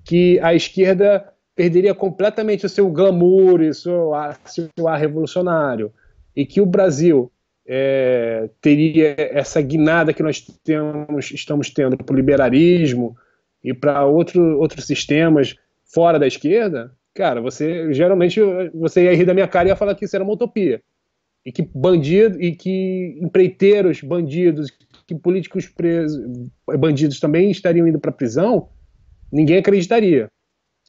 que 0.06 0.40
a 0.40 0.54
esquerda 0.54 1.30
perderia 1.56 1.94
completamente 1.94 2.66
o 2.66 2.70
seu 2.70 2.90
glamour 2.90 3.62
e 3.62 3.74
seu 3.74 4.14
ar, 4.14 4.40
seu 4.46 4.88
ar 4.88 5.00
revolucionário, 5.00 5.92
e 6.36 6.46
que 6.46 6.60
o 6.60 6.66
Brasil 6.66 7.32
é, 7.66 8.50
teria 8.60 9.16
essa 9.18 9.62
guinada 9.62 10.14
que 10.14 10.24
nós 10.24 10.42
temos, 10.64 11.32
estamos 11.32 11.70
tendo 11.70 11.98
para 11.98 12.14
o 12.14 12.16
liberalismo 12.16 13.16
e 13.64 13.74
para 13.74 14.06
outro, 14.06 14.60
outros 14.60 14.86
sistemas 14.86 15.56
fora 15.86 16.20
da 16.20 16.28
esquerda, 16.28 16.92
cara, 17.14 17.40
você 17.40 17.94
geralmente 17.94 18.40
você 18.74 19.04
ia 19.04 19.16
rir 19.16 19.26
da 19.26 19.34
minha 19.34 19.48
cara 19.48 19.68
e 19.68 19.72
ia 19.72 19.76
falar 19.76 19.96
que 19.96 20.06
isso 20.06 20.16
era 20.16 20.24
uma 20.24 20.34
utopia. 20.34 20.82
E 21.46 21.52
que 21.52 21.62
bandido 21.62 22.42
e 22.42 22.56
que 22.56 23.20
empreiteiros, 23.22 24.02
bandidos, 24.02 24.72
que 25.06 25.14
políticos 25.14 25.68
presos, 25.68 26.20
bandidos 26.80 27.20
também 27.20 27.52
estariam 27.52 27.88
indo 27.88 28.00
para 28.00 28.12
prisão 28.12 28.70
ninguém 29.32 29.58
acreditaria. 29.58 30.30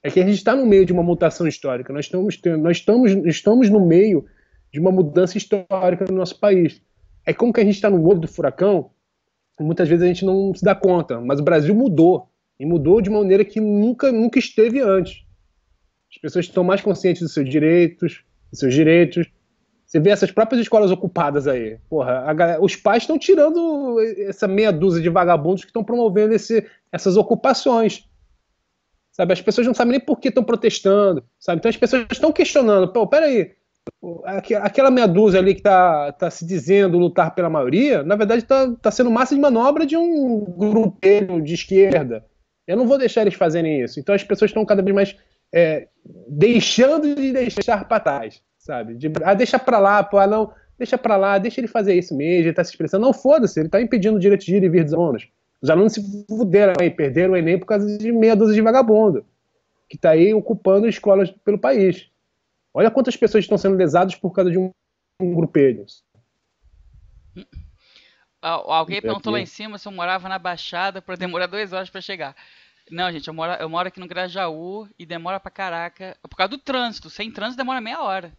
É 0.05 0.11
que 0.11 0.20
a 0.20 0.24
gente 0.24 0.36
está 0.36 0.55
no 0.55 0.66
meio 0.66 0.84
de 0.84 0.92
uma 0.92 1.02
mutação 1.02 1.46
histórica. 1.46 1.90
Nós 1.90 2.05
estamos, 2.05 2.38
nós 2.61 2.76
estamos, 2.76 3.11
estamos 3.24 3.70
no 3.70 3.84
meio 3.84 4.26
de 4.70 4.78
uma 4.78 4.92
mudança 4.92 5.38
histórica 5.38 6.05
no 6.07 6.16
nosso 6.18 6.38
país. 6.38 6.82
É 7.24 7.32
como 7.32 7.55
que 7.55 7.61
a 7.61 7.64
gente 7.64 7.76
está 7.76 7.88
no 7.88 8.07
olho 8.07 8.20
do 8.20 8.28
furacão, 8.28 8.90
muitas 9.59 9.88
vezes 9.88 10.05
a 10.05 10.07
gente 10.07 10.24
não 10.24 10.52
se 10.55 10.62
dá 10.62 10.74
conta, 10.74 11.20
mas 11.20 11.40
o 11.40 11.42
Brasil 11.42 11.74
mudou. 11.74 12.28
E 12.61 12.66
mudou 12.66 13.00
de 13.00 13.09
uma 13.09 13.20
maneira 13.20 13.44
que 13.44 13.61
nunca, 13.61 14.12
nunca 14.12 14.38
esteve 14.38 14.80
antes. 14.80 15.24
As 16.12 16.20
pessoas 16.20 16.44
estão 16.44 16.62
mais 16.62 16.80
conscientes 16.80 17.22
dos 17.22 17.32
seus 17.32 17.48
direitos, 17.48 18.22
dos 18.50 18.61
seus 18.61 18.74
direitos. 18.74 19.26
Você 19.86 19.98
vê 19.98 20.11
essas 20.11 20.30
próprias 20.30 20.61
escolas 20.61 20.90
ocupadas 20.90 21.48
aí. 21.48 21.78
Porra, 21.88 22.32
galera, 22.34 22.62
os 22.62 22.76
pais 22.76 23.02
estão 23.02 23.18
tirando 23.18 23.98
essa 24.18 24.46
meia 24.46 24.70
dúzia 24.70 25.02
de 25.02 25.09
vagabundos 25.09 25.64
que 25.64 25.70
estão 25.70 25.82
promovendo 25.82 26.34
esse, 26.34 26.64
essas 26.92 27.16
ocupações. 27.16 28.09
Sabe, 29.15 29.33
as 29.33 29.41
pessoas 29.41 29.65
não 29.65 29.75
sabem 29.75 29.93
nem 29.93 30.01
por 30.01 30.19
que 30.19 30.27
estão 30.27 30.43
protestando, 30.43 31.25
sabe? 31.39 31.61
Então 31.61 31.69
as 31.69 31.77
pessoas 31.77 32.05
estão 32.11 32.33
questionando, 32.33 32.93
pô, 32.93 33.07
peraí, 33.07 33.53
aquela 34.61 34.91
meia 34.91 35.07
dúzia 35.07 35.39
ali 35.39 35.55
que 35.55 35.61
está 35.61 36.11
tá 36.11 36.29
se 36.31 36.45
dizendo 36.45 36.99
lutar 36.99 37.33
pela 37.33 37.49
maioria, 37.49 38.03
na 38.03 38.17
verdade 38.17 38.43
está 38.43 38.73
tá 38.73 38.91
sendo 38.91 39.12
massa 39.12 39.33
de 39.33 39.41
manobra 39.41 39.87
de 39.87 39.97
um 39.97 40.41
grupo 40.41 40.99
de 41.41 41.55
esquerda. 41.55 42.25
Eu 42.67 42.77
não 42.77 42.89
vou 42.89 42.99
deixar 42.99 43.21
eles 43.21 43.35
fazerem 43.35 43.83
isso. 43.83 44.01
Então 44.01 44.15
as 44.15 44.25
pessoas 44.25 44.51
estão 44.51 44.65
cada 44.65 44.83
vez 44.83 44.93
mais 44.93 45.17
é, 45.55 45.87
deixando 46.27 47.15
de 47.15 47.33
deixar 47.33 47.87
para 47.87 48.01
trás, 48.01 48.43
sabe? 48.59 48.97
De, 48.97 49.12
ah, 49.23 49.35
deixa 49.35 49.61
para 49.61 49.79
lá, 49.79 50.03
pô, 50.03 50.19
ah, 50.19 50.27
não, 50.27 50.53
deixa 50.77 50.99
para 50.99 51.17
lá, 51.17 51.39
deixa 51.39 51.61
ele 51.61 51.69
fazer 51.69 51.95
isso 51.95 52.17
mesmo, 52.17 52.43
ele 52.43 52.51
está 52.51 52.65
se 52.65 52.71
expressando. 52.73 53.05
Não, 53.07 53.12
foda-se, 53.12 53.61
ele 53.61 53.69
está 53.69 53.81
impedindo 53.81 54.17
o 54.17 54.21
direito 54.21 54.45
de 54.45 54.57
ir 54.57 54.65
e 54.65 54.69
vir 54.69 54.83
dos 54.83 54.93
alunos. 54.93 55.29
Os 55.65 55.71
alunos 55.71 55.95
se 55.95 56.27
fuderam 56.29 56.75
aí, 56.79 56.91
perderam 56.91 57.33
o 57.33 57.37
Enem 57.39 57.59
por 57.59 57.65
causa 57.65 57.97
de 57.97 58.12
meia 58.12 58.37
dúzia 58.37 58.55
de 58.55 58.61
vagabundo, 58.61 59.25
que 59.89 59.97
está 59.97 60.11
aí 60.11 60.35
ocupando 60.35 60.87
escolas 60.87 61.31
pelo 61.43 61.59
país. 61.59 62.11
Olha 62.75 62.91
quantas 62.91 63.17
pessoas 63.17 63.45
estão 63.45 63.57
sendo 63.57 63.75
lesadas 63.75 64.15
por 64.15 64.31
causa 64.31 64.51
de 64.51 64.59
um, 64.59 64.71
um 65.19 65.35
grupelho. 65.35 65.87
Alguém 68.43 69.01
perguntou 69.01 69.33
lá 69.33 69.41
em 69.41 69.47
cima 69.47 69.79
se 69.79 69.89
eu 69.89 69.93
morava 69.93 70.29
na 70.29 70.39
Baixada 70.39 71.01
para 71.01 71.17
demorar 71.17 71.47
duas 71.47 71.73
horas 71.73 71.89
para 71.89 72.03
chegar. 72.03 72.37
Não, 72.91 73.11
gente, 73.11 73.27
eu 73.27 73.33
moro, 73.33 73.53
eu 73.53 73.71
moro 73.71 73.89
aqui 73.89 73.99
no 73.99 74.07
Grajaú 74.07 74.87
e 74.99 75.07
demora 75.07 75.41
pra 75.41 75.51
caraca. 75.51 76.15
Por 76.21 76.37
causa 76.37 76.51
do 76.51 76.59
trânsito. 76.59 77.09
Sem 77.09 77.31
trânsito 77.31 77.57
demora 77.57 77.81
meia 77.81 78.03
hora. 78.03 78.31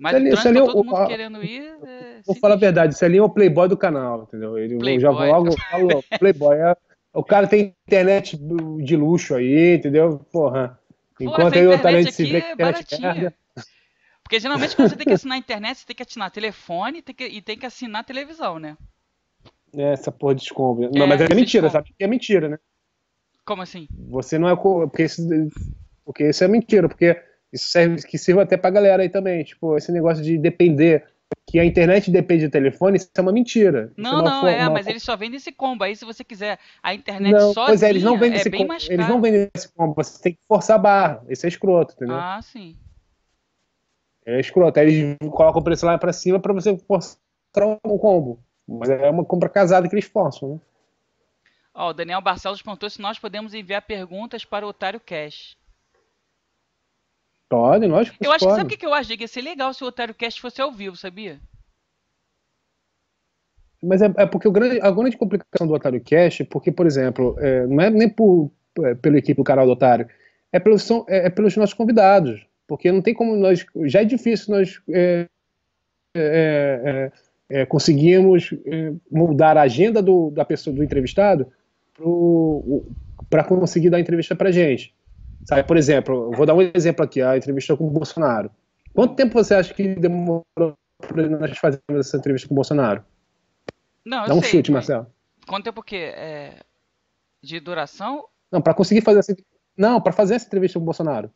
Mas 0.00 0.14
ali, 0.14 0.28
o 0.28 0.30
trânsito, 0.30 0.48
ali, 0.48 0.58
todo 0.58 0.80
o, 0.80 0.84
mundo 0.84 1.06
querendo 1.06 1.44
ir. 1.44 1.74
É, 1.84 2.20
vou 2.26 2.34
falar 2.36 2.54
a 2.54 2.58
verdade, 2.58 2.94
isso 2.94 3.04
ali 3.04 3.18
é 3.18 3.22
o 3.22 3.28
playboy 3.28 3.68
do 3.68 3.76
canal, 3.76 4.22
entendeu? 4.22 4.56
Ele 4.56 4.78
playboy, 4.78 5.00
já 5.00 5.10
logo 5.10 5.52
falo, 5.52 6.04
playboy. 6.18 6.56
É, 6.56 6.74
o 7.12 7.22
cara 7.22 7.46
tem 7.46 7.76
internet 7.86 8.38
de 8.82 8.96
luxo 8.96 9.34
aí, 9.34 9.76
entendeu? 9.76 10.18
Porra. 10.32 10.80
Enquanto 11.20 11.58
aí 11.58 11.66
o 11.66 11.78
talento 11.78 12.12
se 12.12 12.24
vê 12.24 12.40
que 12.40 12.52
internet 12.52 13.00
merda. 13.00 13.34
Porque 14.22 14.40
geralmente 14.40 14.74
quando 14.74 14.88
você 14.88 14.96
tem 14.96 15.06
que 15.06 15.12
assinar 15.12 15.34
a 15.34 15.38
internet, 15.38 15.78
você 15.78 15.86
tem 15.86 15.96
que 15.96 16.02
assinar 16.02 16.30
telefone 16.30 17.02
tem 17.02 17.14
que, 17.14 17.24
e 17.24 17.42
tem 17.42 17.58
que 17.58 17.66
assinar 17.66 18.02
televisão, 18.04 18.58
né? 18.58 18.76
É, 19.76 19.92
essa 19.92 20.10
porra 20.10 20.34
de 20.34 20.40
descombro. 20.42 20.90
Não, 20.94 21.04
é, 21.04 21.06
mas 21.06 21.20
é 21.20 21.34
mentira, 21.34 21.68
sabe? 21.68 21.94
É 21.98 22.06
mentira, 22.06 22.48
né? 22.48 22.58
Como 23.44 23.60
assim? 23.60 23.86
Você 24.08 24.38
não 24.38 24.48
é. 24.48 24.56
Porque 24.56 25.02
isso, 25.02 25.22
porque 26.06 26.28
isso 26.28 26.42
é 26.42 26.48
mentira, 26.48 26.88
porque 26.88 27.20
isso 27.52 27.70
serve 27.70 28.02
que 28.06 28.18
sirva 28.18 28.42
até 28.42 28.56
pra 28.56 28.70
galera 28.70 29.02
aí 29.02 29.08
também. 29.08 29.44
Tipo, 29.44 29.76
esse 29.76 29.90
negócio 29.92 30.22
de 30.22 30.38
depender. 30.38 31.04
Que 31.46 31.60
a 31.60 31.64
internet 31.64 32.10
depende 32.10 32.46
do 32.46 32.50
telefone, 32.50 32.96
isso 32.96 33.08
é 33.14 33.20
uma 33.20 33.32
mentira. 33.32 33.92
Não, 33.96 34.10
é 34.10 34.14
uma 34.14 34.22
não, 34.22 34.48
é, 34.48 34.62
uma... 34.62 34.70
mas 34.70 34.86
eles 34.86 35.02
só 35.02 35.16
vendem 35.16 35.36
esse 35.36 35.52
combo. 35.52 35.84
Aí, 35.84 35.94
se 35.94 36.04
você 36.04 36.24
quiser 36.24 36.58
a 36.82 36.92
internet 36.92 37.32
não, 37.32 37.52
sozinha, 37.52 37.66
pois 37.66 37.82
é, 37.82 37.90
eles 37.90 38.02
não 38.02 38.18
vendem 38.18 38.38
é 38.38 38.40
esse 38.40 38.50
combo. 38.50 38.72
Eles 38.88 39.08
não 39.08 39.20
vendem 39.20 39.50
esse 39.54 39.68
combo. 39.68 39.94
Você 39.94 40.20
tem 40.22 40.32
que 40.32 40.40
forçar 40.46 40.76
a 40.76 40.78
barra. 40.78 41.24
Esse 41.28 41.46
é 41.46 41.48
escroto, 41.48 41.94
entendeu? 41.94 42.16
Ah, 42.16 42.40
sim. 42.42 42.76
É 44.26 44.40
escroto. 44.40 44.78
Aí 44.78 44.86
eles 44.86 45.16
colocam 45.30 45.60
o 45.60 45.64
preço 45.64 45.86
lá 45.86 45.98
pra 45.98 46.12
cima 46.12 46.40
pra 46.40 46.52
você 46.52 46.76
forçar 46.78 47.18
um 47.84 47.98
combo. 47.98 48.40
Mas 48.66 48.88
é 48.90 49.10
uma 49.10 49.24
compra 49.24 49.48
casada 49.48 49.88
que 49.88 49.94
eles 49.94 50.04
forçam, 50.04 50.54
né? 50.54 50.60
Ó, 51.74 51.90
o 51.90 51.92
Daniel 51.92 52.20
Barcelos 52.20 52.62
perguntou 52.62 52.90
se 52.90 53.00
nós 53.00 53.18
podemos 53.18 53.54
enviar 53.54 53.82
perguntas 53.82 54.44
para 54.44 54.66
o 54.66 54.68
Otário 54.68 55.00
Cash. 55.00 55.56
Pode, 57.50 57.88
nós 57.88 58.12
Eu 58.20 58.30
acho 58.30 58.46
que 58.46 58.54
sabe 58.54 58.74
o 58.74 58.78
que 58.78 58.86
eu 58.86 58.94
acho? 58.94 59.16
Que 59.16 59.24
ia 59.24 59.28
ser 59.28 59.42
legal 59.42 59.74
se 59.74 59.82
o 59.82 59.88
Otário 59.88 60.14
Cast 60.14 60.40
fosse 60.40 60.62
ao 60.62 60.70
vivo, 60.70 60.96
sabia? 60.96 61.40
Mas 63.82 64.00
é, 64.00 64.12
é 64.16 64.24
porque 64.24 64.46
o 64.46 64.52
grande, 64.52 64.80
a 64.80 64.90
grande 64.92 65.16
complicação 65.16 65.66
do 65.66 65.74
Otário 65.74 66.00
Cash 66.00 66.42
é 66.42 66.44
porque, 66.44 66.70
por 66.70 66.86
exemplo, 66.86 67.34
é, 67.40 67.66
não 67.66 67.82
é 67.82 67.90
nem 67.90 68.08
por, 68.08 68.52
é, 68.84 68.94
pela 68.94 69.18
equipe 69.18 69.40
do 69.40 69.44
canal 69.44 69.66
do 69.66 69.72
Otário, 69.72 70.06
é 70.52 70.60
pelos, 70.60 70.84
são, 70.84 71.04
é, 71.08 71.26
é, 71.26 71.30
pelos 71.30 71.56
nossos 71.56 71.74
convidados. 71.74 72.46
Porque 72.68 72.92
não 72.92 73.02
tem 73.02 73.12
como 73.12 73.34
nós. 73.34 73.66
Já 73.86 74.02
é 74.02 74.04
difícil 74.04 74.54
nós 74.54 74.80
é, 74.88 75.26
é, 77.48 77.66
conseguirmos 77.66 78.54
mudar 79.10 79.56
a 79.56 79.62
agenda 79.62 80.00
do, 80.00 80.30
da 80.30 80.44
pessoa, 80.44 80.76
do 80.76 80.84
entrevistado 80.84 81.48
para 83.28 83.42
conseguir 83.42 83.90
dar 83.90 83.98
entrevista 83.98 84.36
para 84.36 84.52
gente. 84.52 84.94
Sabe, 85.44 85.64
por 85.64 85.76
exemplo, 85.76 86.30
vou 86.32 86.46
dar 86.46 86.54
um 86.54 86.70
exemplo 86.74 87.04
aqui, 87.04 87.20
a 87.22 87.36
entrevista 87.36 87.76
com 87.76 87.86
o 87.86 87.90
Bolsonaro. 87.90 88.50
Quanto 88.92 89.14
tempo 89.14 89.32
você 89.32 89.54
acha 89.54 89.72
que 89.72 89.94
demorou 89.94 90.44
para 90.98 91.28
nós 91.28 91.58
fazermos 91.58 92.06
essa 92.06 92.16
entrevista 92.16 92.48
com 92.48 92.54
o 92.54 92.56
Bolsonaro? 92.56 93.04
Não, 94.04 94.26
Dá 94.26 94.34
um 94.34 94.42
sei, 94.42 94.50
chute, 94.50 94.72
Marcelo. 94.72 95.06
Quanto 95.46 95.64
tempo 95.64 95.82
que 95.82 95.96
é 95.96 96.60
de 97.42 97.58
duração? 97.60 98.26
Não, 98.50 98.60
para 98.60 98.74
conseguir 98.74 99.00
fazer 99.00 99.20
essa 99.20 99.34
não, 99.76 100.00
para 100.00 100.12
fazer 100.12 100.34
essa 100.34 100.46
entrevista 100.46 100.78
com 100.78 100.82
o 100.82 100.84
Bolsonaro. 100.84 101.32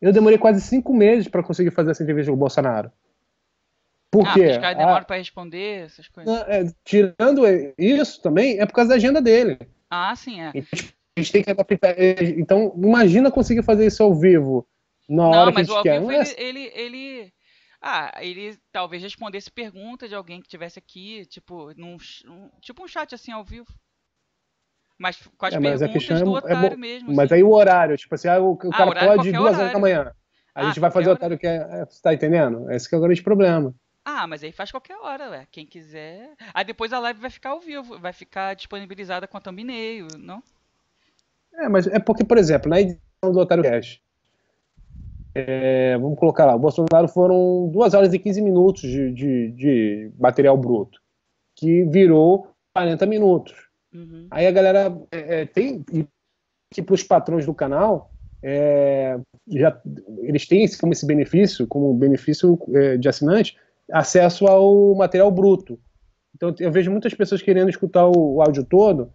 Eu 0.00 0.12
demorei 0.12 0.38
quase 0.38 0.60
cinco 0.62 0.94
meses 0.94 1.28
para 1.28 1.42
conseguir 1.42 1.70
fazer 1.70 1.90
essa 1.90 2.02
entrevista 2.02 2.30
com 2.30 2.36
o 2.36 2.40
Bolsonaro. 2.40 2.90
Por 4.10 4.26
ah, 4.26 4.32
quê? 4.32 4.46
Os 4.46 4.58
caras 4.58 4.78
demoram 4.78 4.96
ah, 4.96 5.04
para 5.04 5.16
responder, 5.16 5.84
essas 5.84 6.08
coisas. 6.08 6.34
É, 6.48 6.64
tirando 6.84 7.42
isso 7.78 8.20
também, 8.22 8.58
é 8.58 8.66
por 8.66 8.72
causa 8.72 8.88
da 8.88 8.94
agenda 8.96 9.20
dele. 9.20 9.58
Ah, 9.90 10.16
sim, 10.16 10.40
é. 10.40 10.50
Então, 10.54 10.78
a 10.78 10.99
gente 11.18 11.32
tem 11.32 11.42
que 11.42 11.50
Então, 12.38 12.72
imagina 12.76 13.30
conseguir 13.30 13.62
fazer 13.62 13.86
isso 13.86 14.02
ao 14.02 14.14
vivo. 14.14 14.66
Na 15.08 15.28
hora 15.28 15.46
Não, 15.46 15.52
que 15.52 15.60
a 15.60 15.64
gente 15.64 15.82
quer. 15.82 16.00
Vivo, 16.00 16.12
ele, 16.12 16.30
ele, 16.38 16.72
ele, 16.74 17.32
Ah, 17.82 18.12
ele 18.20 18.56
talvez 18.70 19.02
respondesse 19.02 19.50
pergunta 19.50 20.08
de 20.08 20.14
alguém 20.14 20.40
que 20.40 20.46
estivesse 20.46 20.78
aqui, 20.78 21.26
tipo, 21.26 21.72
num, 21.76 21.96
um, 22.26 22.50
tipo 22.60 22.84
um 22.84 22.88
chat 22.88 23.14
assim 23.14 23.32
ao 23.32 23.44
vivo. 23.44 23.72
Mas 24.96 25.16
com 25.36 25.46
as 25.46 25.54
é, 25.54 25.58
mas 25.58 25.80
perguntas 25.80 26.20
do 26.22 26.36
é, 26.36 26.38
otário 26.38 26.74
é 26.74 26.76
mesmo. 26.76 27.08
Mas 27.08 27.26
assim. 27.26 27.34
aí 27.34 27.42
o 27.42 27.52
horário, 27.52 27.96
tipo 27.96 28.14
assim, 28.14 28.28
ah, 28.28 28.38
o, 28.38 28.52
o 28.52 28.58
ah, 28.70 28.76
cara 28.76 29.16
pode 29.16 29.32
duas 29.32 29.58
horas 29.58 29.72
da 29.72 29.78
manhã. 29.78 30.14
A 30.54 30.60
ah, 30.60 30.66
gente 30.66 30.78
vai 30.78 30.90
fazer 30.90 31.08
o 31.08 31.12
otário 31.12 31.38
que 31.38 31.46
é, 31.46 31.56
é. 31.56 31.86
Você 31.86 32.02
tá 32.02 32.12
entendendo? 32.12 32.70
Esse 32.70 32.88
que 32.88 32.94
é 32.94 32.98
o 32.98 33.00
grande 33.00 33.22
problema. 33.22 33.74
Ah, 34.04 34.26
mas 34.26 34.44
aí 34.44 34.52
faz 34.52 34.70
qualquer 34.70 34.96
hora, 34.96 35.30
ué. 35.30 35.46
Quem 35.50 35.66
quiser. 35.66 36.34
Aí 36.52 36.64
depois 36.64 36.92
a 36.92 36.98
live 36.98 37.20
vai 37.20 37.30
ficar 37.30 37.50
ao 37.50 37.60
vivo, 37.60 37.98
vai 37.98 38.12
ficar 38.12 38.54
disponibilizada 38.54 39.26
com 39.26 39.36
a 39.36 39.40
thumbnail, 39.40 40.06
não? 40.18 40.42
É, 41.54 41.68
mas 41.68 41.86
é 41.86 41.98
porque, 41.98 42.24
por 42.24 42.38
exemplo, 42.38 42.70
na 42.70 42.80
edição 42.80 43.00
do 43.32 43.38
Otário 43.38 43.64
Cash, 43.64 44.00
é, 45.34 45.96
vamos 45.98 46.18
colocar 46.18 46.44
lá, 46.44 46.54
o 46.54 46.58
Bolsonaro 46.58 47.06
foram 47.06 47.68
2 47.72 47.94
horas 47.94 48.12
e 48.12 48.18
15 48.18 48.42
minutos 48.42 48.82
de, 48.82 49.12
de, 49.12 49.50
de 49.52 50.12
material 50.18 50.56
bruto, 50.56 51.00
que 51.54 51.84
virou 51.84 52.48
40 52.74 53.06
minutos. 53.06 53.54
Uhum. 53.92 54.26
Aí 54.30 54.46
a 54.46 54.50
galera 54.50 54.96
é, 55.10 55.42
é 55.42 55.46
tem, 55.46 55.84
que 56.70 56.82
para 56.82 56.94
os 56.94 57.02
patrões 57.02 57.46
do 57.46 57.54
canal, 57.54 58.10
é, 58.42 59.18
já, 59.48 59.80
eles 60.22 60.46
têm 60.46 60.66
como 60.78 60.92
esse 60.92 61.06
benefício, 61.06 61.66
como 61.66 61.92
benefício 61.94 62.58
é, 62.74 62.96
de 62.96 63.08
assinante, 63.08 63.56
acesso 63.92 64.46
ao 64.46 64.94
material 64.94 65.30
bruto. 65.30 65.78
Então 66.34 66.54
eu 66.58 66.72
vejo 66.72 66.90
muitas 66.90 67.12
pessoas 67.12 67.42
querendo 67.42 67.68
escutar 67.68 68.06
o, 68.06 68.36
o 68.36 68.42
áudio 68.42 68.64
todo, 68.64 69.12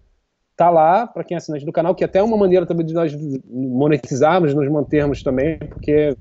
tá 0.56 0.70
lá 0.70 1.06
para 1.06 1.24
quem 1.24 1.36
é 1.36 1.38
assinante 1.38 1.66
do 1.66 1.72
canal, 1.72 1.94
que 1.94 2.04
é 2.04 2.06
até 2.06 2.20
é 2.20 2.24
uma 2.24 2.38
maneira 2.38 2.66
também 2.66 2.86
de 2.86 2.94
nós 2.94 3.14
monetizarmos, 3.46 4.54
nos 4.54 4.70
mantermos 4.70 5.22
também, 5.22 5.58
porque, 5.58 6.16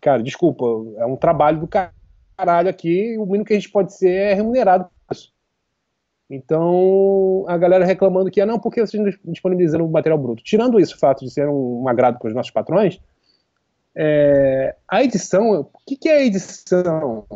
cara, 0.00 0.22
desculpa, 0.22 0.64
é 0.98 1.04
um 1.04 1.16
trabalho 1.16 1.60
do 1.60 1.68
caralho 1.68 2.68
aqui, 2.68 3.14
e 3.14 3.18
o 3.18 3.26
mínimo 3.26 3.44
que 3.44 3.52
a 3.52 3.56
gente 3.56 3.70
pode 3.70 3.94
ser 3.94 4.10
é 4.10 4.34
remunerado 4.34 4.84
por 4.84 5.14
isso. 5.14 5.32
Então, 6.30 7.44
a 7.48 7.58
galera 7.58 7.84
reclamando 7.84 8.30
que, 8.30 8.40
ah, 8.40 8.46
não, 8.46 8.60
porque 8.60 8.80
vocês 8.80 9.18
disponibilizando 9.24 9.84
o 9.84 9.90
material 9.90 10.18
bruto. 10.18 10.44
Tirando 10.44 10.78
isso, 10.78 10.94
o 10.94 10.98
fato 10.98 11.24
de 11.24 11.30
ser 11.30 11.48
um, 11.48 11.82
um 11.82 11.88
agrado 11.88 12.18
para 12.20 12.28
os 12.28 12.34
nossos 12.34 12.52
patrões, 12.52 13.00
é, 13.96 14.76
a 14.86 15.02
edição, 15.02 15.50
o 15.60 15.64
que, 15.84 15.96
que 15.96 16.08
é 16.08 16.18
a 16.18 16.24
edição? 16.24 17.26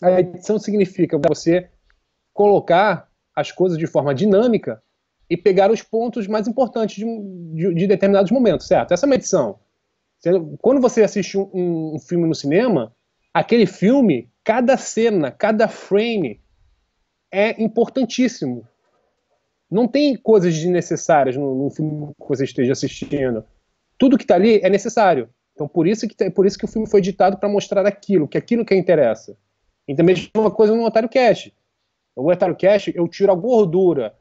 A 0.00 0.20
edição 0.20 0.58
significa 0.60 1.18
você 1.18 1.68
colocar 2.32 3.08
as 3.34 3.50
coisas 3.50 3.76
de 3.76 3.86
forma 3.88 4.14
dinâmica 4.14 4.80
e 5.28 5.36
pegar 5.36 5.70
os 5.70 5.82
pontos 5.82 6.26
mais 6.26 6.46
importantes 6.46 6.96
de, 6.96 7.04
de, 7.54 7.74
de 7.74 7.86
determinados 7.86 8.30
momentos, 8.30 8.66
certo? 8.66 8.92
Essa 8.92 9.06
é 9.06 9.08
uma 9.08 9.14
edição. 9.14 9.58
Quando 10.60 10.80
você 10.80 11.02
assiste 11.02 11.36
um, 11.36 11.94
um, 11.94 11.98
filme 11.98 12.28
no 12.28 12.34
cinema, 12.34 12.94
aquele 13.34 13.66
filme, 13.66 14.30
cada 14.44 14.76
cena, 14.76 15.30
cada 15.30 15.66
frame 15.66 16.40
é 17.30 17.60
importantíssimo. 17.62 18.66
Não 19.70 19.88
tem 19.88 20.16
coisas 20.16 20.54
desnecessárias 20.54 21.36
no, 21.36 21.64
no 21.64 21.70
filme 21.70 22.12
que 22.20 22.28
você 22.28 22.44
esteja 22.44 22.72
assistindo. 22.72 23.44
Tudo 23.98 24.18
que 24.18 24.24
está 24.24 24.34
ali 24.34 24.60
é 24.62 24.68
necessário. 24.68 25.28
Então, 25.54 25.66
por 25.66 25.86
isso 25.86 26.06
que, 26.06 26.30
por 26.30 26.46
isso 26.46 26.58
que 26.58 26.64
o 26.64 26.68
filme 26.68 26.88
foi 26.88 27.00
editado 27.00 27.36
para 27.38 27.48
mostrar 27.48 27.86
aquilo, 27.86 28.28
que 28.28 28.38
aquilo 28.38 28.64
que 28.64 28.74
interessa. 28.74 29.36
E 29.88 29.94
também 29.94 30.14
uma 30.36 30.50
coisa 30.50 30.74
no 30.74 30.84
Otário 30.84 31.08
Cash. 31.08 31.50
O 32.14 32.30
Otário 32.30 32.56
Cash, 32.56 32.88
eu 32.94 33.08
tiro 33.08 33.32
a 33.32 33.34
gordura, 33.34 34.14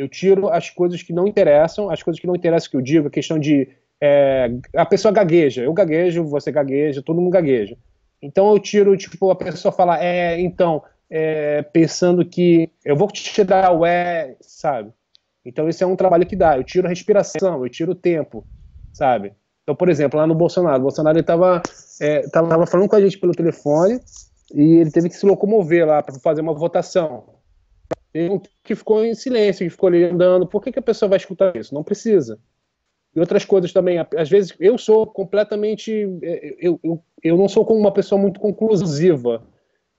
eu 0.00 0.08
tiro 0.08 0.48
as 0.48 0.70
coisas 0.70 1.02
que 1.02 1.12
não 1.12 1.26
interessam, 1.26 1.90
as 1.90 2.02
coisas 2.02 2.18
que 2.18 2.26
não 2.26 2.34
interessam 2.34 2.70
que 2.70 2.76
eu 2.76 2.80
digo, 2.80 3.08
a 3.08 3.10
questão 3.10 3.38
de 3.38 3.68
é, 4.00 4.50
a 4.74 4.86
pessoa 4.86 5.12
gagueja, 5.12 5.62
eu 5.62 5.74
gaguejo, 5.74 6.24
você 6.24 6.50
gagueja, 6.50 7.02
todo 7.02 7.20
mundo 7.20 7.30
gagueja. 7.30 7.76
Então 8.22 8.50
eu 8.50 8.58
tiro, 8.58 8.96
tipo, 8.96 9.30
a 9.30 9.36
pessoa 9.36 9.70
fala, 9.70 10.02
é, 10.02 10.40
então, 10.40 10.82
é, 11.10 11.60
pensando 11.60 12.24
que 12.24 12.70
eu 12.82 12.96
vou 12.96 13.08
te 13.08 13.44
dar 13.44 13.72
o 13.72 13.84
é, 13.84 14.36
sabe? 14.40 14.90
Então 15.44 15.68
esse 15.68 15.82
é 15.84 15.86
um 15.86 15.96
trabalho 15.96 16.26
que 16.26 16.36
dá. 16.36 16.56
Eu 16.56 16.64
tiro 16.64 16.86
a 16.86 16.88
respiração, 16.88 17.62
eu 17.62 17.68
tiro 17.68 17.92
o 17.92 17.94
tempo, 17.94 18.46
sabe? 18.94 19.34
Então, 19.64 19.74
por 19.74 19.90
exemplo, 19.90 20.18
lá 20.18 20.26
no 20.26 20.34
Bolsonaro, 20.34 20.78
o 20.78 20.82
Bolsonaro 20.84 21.18
estava 21.18 21.60
é, 22.00 22.26
tava 22.28 22.66
falando 22.66 22.88
com 22.88 22.96
a 22.96 23.00
gente 23.02 23.18
pelo 23.18 23.34
telefone 23.34 24.00
e 24.54 24.76
ele 24.76 24.90
teve 24.90 25.10
que 25.10 25.16
se 25.16 25.26
locomover 25.26 25.86
lá 25.86 26.02
para 26.02 26.18
fazer 26.20 26.40
uma 26.40 26.54
votação. 26.54 27.39
Ele 28.12 28.40
que 28.62 28.74
ficou 28.74 29.04
em 29.04 29.14
silêncio, 29.14 29.64
que 29.64 29.70
ficou 29.70 29.88
ali 29.88 30.04
andando. 30.04 30.46
Por 30.46 30.62
que, 30.62 30.72
que 30.72 30.78
a 30.78 30.82
pessoa 30.82 31.08
vai 31.08 31.16
escutar 31.16 31.56
isso? 31.56 31.74
Não 31.74 31.84
precisa. 31.84 32.38
E 33.14 33.20
outras 33.20 33.44
coisas 33.44 33.72
também. 33.72 33.98
Às 34.16 34.28
vezes 34.28 34.54
eu 34.58 34.76
sou 34.78 35.06
completamente. 35.06 35.92
É, 36.22 36.56
eu, 36.58 36.78
eu, 36.82 37.02
eu 37.22 37.36
não 37.36 37.48
sou 37.48 37.64
como 37.64 37.80
uma 37.80 37.92
pessoa 37.92 38.20
muito 38.20 38.40
conclusiva. 38.40 39.46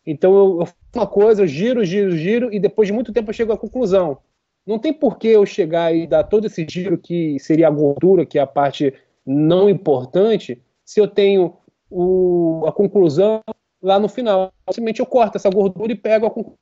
Então 0.06 0.36
eu, 0.36 0.60
eu 0.62 0.66
faço 0.66 0.76
uma 0.96 1.08
coisa, 1.08 1.44
eu 1.44 1.48
giro, 1.48 1.86
giro, 1.86 2.12
giro, 2.12 2.54
e 2.54 2.60
depois 2.60 2.88
de 2.88 2.94
muito 2.94 3.14
tempo 3.14 3.30
eu 3.30 3.34
chego 3.34 3.54
à 3.54 3.58
conclusão. 3.58 4.18
Não 4.66 4.80
tem 4.80 4.94
por 4.94 5.18
que 5.18 5.28
eu 5.28 5.46
chegar 5.46 5.94
e 5.94 6.08
dar 6.08 6.24
todo 6.24 6.46
esse 6.46 6.66
giro 6.70 6.98
que 6.98 7.40
seria 7.40 7.68
a 7.68 7.72
gordura, 7.72 8.26
que 8.26 8.38
é 8.38 8.42
a 8.42 8.48
parte 8.48 8.94
não 9.26 9.70
importante, 9.70 10.62
se 10.84 11.00
eu 11.00 11.08
tenho 11.08 11.56
o, 11.90 12.64
a 12.68 12.72
conclusão 12.72 13.42
lá 13.82 14.00
no 14.00 14.08
final. 14.08 14.54
Simplesmente 14.70 15.00
eu 15.00 15.06
corto 15.06 15.38
essa 15.38 15.50
gordura 15.50 15.92
e 15.92 15.96
pego 15.96 16.26
a 16.26 16.32
conclusão. 16.32 16.58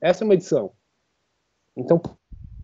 Essa 0.00 0.22
é 0.22 0.24
uma 0.24 0.34
edição. 0.34 0.72
Então, 1.76 2.00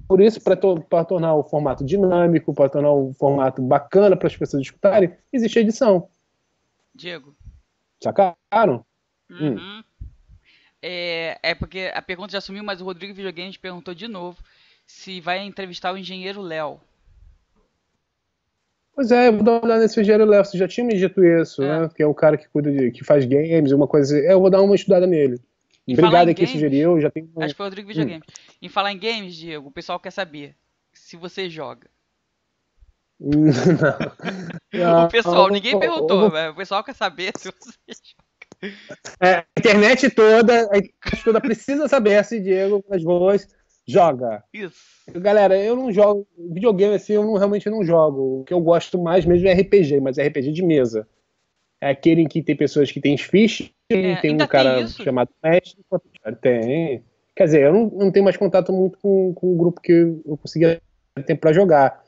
por 0.08 0.20
isso, 0.20 0.40
para 0.40 0.56
to 0.56 0.80
tornar 1.06 1.34
o 1.34 1.44
formato 1.44 1.84
dinâmico, 1.84 2.54
para 2.54 2.70
tornar 2.70 2.92
o 2.92 3.12
formato 3.12 3.60
bacana 3.60 4.16
para 4.16 4.26
as 4.26 4.36
pessoas 4.36 4.62
escutarem, 4.62 5.14
existe 5.32 5.58
a 5.58 5.62
edição. 5.62 6.08
Diego. 6.94 7.36
Sacaram? 8.02 8.84
Uhum. 9.30 9.56
Hum. 9.58 9.84
É, 10.80 11.38
é 11.42 11.54
porque 11.54 11.90
a 11.92 12.00
pergunta 12.00 12.32
já 12.32 12.40
sumiu, 12.40 12.64
mas 12.64 12.80
o 12.80 12.84
Rodrigo 12.84 13.12
Videogames 13.12 13.56
perguntou 13.56 13.94
de 13.94 14.08
novo 14.08 14.38
se 14.86 15.20
vai 15.20 15.44
entrevistar 15.44 15.92
o 15.92 15.98
engenheiro 15.98 16.40
Léo. 16.40 16.80
Pois 18.94 19.12
é, 19.12 19.28
eu 19.28 19.34
vou 19.34 19.42
dar 19.42 19.52
uma 19.52 19.64
olhada 19.64 19.82
nesse 19.82 20.00
engenheiro 20.00 20.24
Léo. 20.24 20.44
Você 20.44 20.56
já 20.56 20.66
tinha 20.66 20.84
me 20.84 20.96
dito 20.96 21.22
isso, 21.22 21.62
é. 21.62 21.82
né? 21.82 21.90
Que 21.94 22.02
é 22.02 22.06
o 22.06 22.14
cara 22.14 22.36
que 22.36 22.48
cuida 22.48 22.72
de. 22.72 22.90
que 22.90 23.04
faz 23.04 23.24
games, 23.26 23.72
uma 23.72 23.86
coisa. 23.86 24.18
É, 24.18 24.32
eu 24.32 24.40
vou 24.40 24.50
dar 24.50 24.62
uma 24.62 24.74
estudada 24.74 25.06
nele. 25.06 25.40
Em 25.88 25.94
Obrigado 25.94 26.28
aqui, 26.28 26.46
sugeriu. 26.46 27.00
Já 27.00 27.10
tem... 27.10 27.30
Acho 27.38 27.54
que 27.54 27.56
foi 27.56 27.64
o 27.64 27.68
Rodrigo 27.70 27.88
Videogames. 27.88 28.22
Hum. 28.28 28.56
Em 28.60 28.68
falar 28.68 28.92
em 28.92 28.98
games, 28.98 29.34
Diego, 29.34 29.68
o 29.68 29.72
pessoal 29.72 29.98
quer 29.98 30.10
saber 30.10 30.54
se 30.92 31.16
você 31.16 31.48
joga. 31.48 31.88
Não. 34.70 35.06
o 35.06 35.08
pessoal, 35.08 35.48
ninguém 35.48 35.80
perguntou, 35.80 36.28
o 36.28 36.54
pessoal 36.54 36.84
quer 36.84 36.94
saber 36.94 37.32
se 37.38 37.50
você 37.50 37.72
joga. 37.88 38.78
É, 39.18 39.36
a 39.36 39.46
internet 39.58 40.10
toda, 40.10 40.68
a 40.70 40.76
internet 40.76 41.24
toda 41.24 41.40
precisa 41.40 41.88
saber 41.88 42.22
se 42.22 42.38
Diego 42.38 42.84
as 42.90 43.02
boas 43.02 43.48
joga. 43.86 44.44
Isso. 44.52 44.78
Galera, 45.10 45.56
eu 45.56 45.74
não 45.74 45.90
jogo 45.90 46.28
videogame 46.36 46.96
assim, 46.96 47.14
eu 47.14 47.24
não, 47.24 47.34
realmente 47.34 47.70
não 47.70 47.82
jogo. 47.82 48.40
O 48.40 48.44
que 48.44 48.52
eu 48.52 48.60
gosto 48.60 48.98
mais 49.02 49.24
mesmo 49.24 49.48
é 49.48 49.54
RPG, 49.54 50.02
mas 50.02 50.18
é 50.18 50.28
RPG 50.28 50.52
de 50.52 50.62
mesa. 50.62 51.08
É 51.80 51.88
aquele 51.88 52.20
em 52.20 52.28
que 52.28 52.42
tem 52.42 52.54
pessoas 52.54 52.92
que 52.92 53.00
têm 53.00 53.16
fichas, 53.16 53.70
é, 53.90 54.16
tem 54.16 54.34
um 54.34 54.46
cara 54.46 54.76
tem 54.76 54.88
chamado 54.88 55.30
mestre. 55.42 55.80
Tem. 56.40 57.02
Quer 57.34 57.44
dizer, 57.44 57.62
eu 57.62 57.72
não, 57.72 57.86
não 57.86 58.12
tenho 58.12 58.24
mais 58.24 58.36
contato 58.36 58.72
muito 58.72 58.98
com, 58.98 59.32
com 59.32 59.54
o 59.54 59.56
grupo 59.56 59.80
que 59.80 59.92
eu 59.92 60.36
conseguia 60.36 60.80
ter 61.24 61.36
para 61.36 61.52
jogar. 61.52 62.02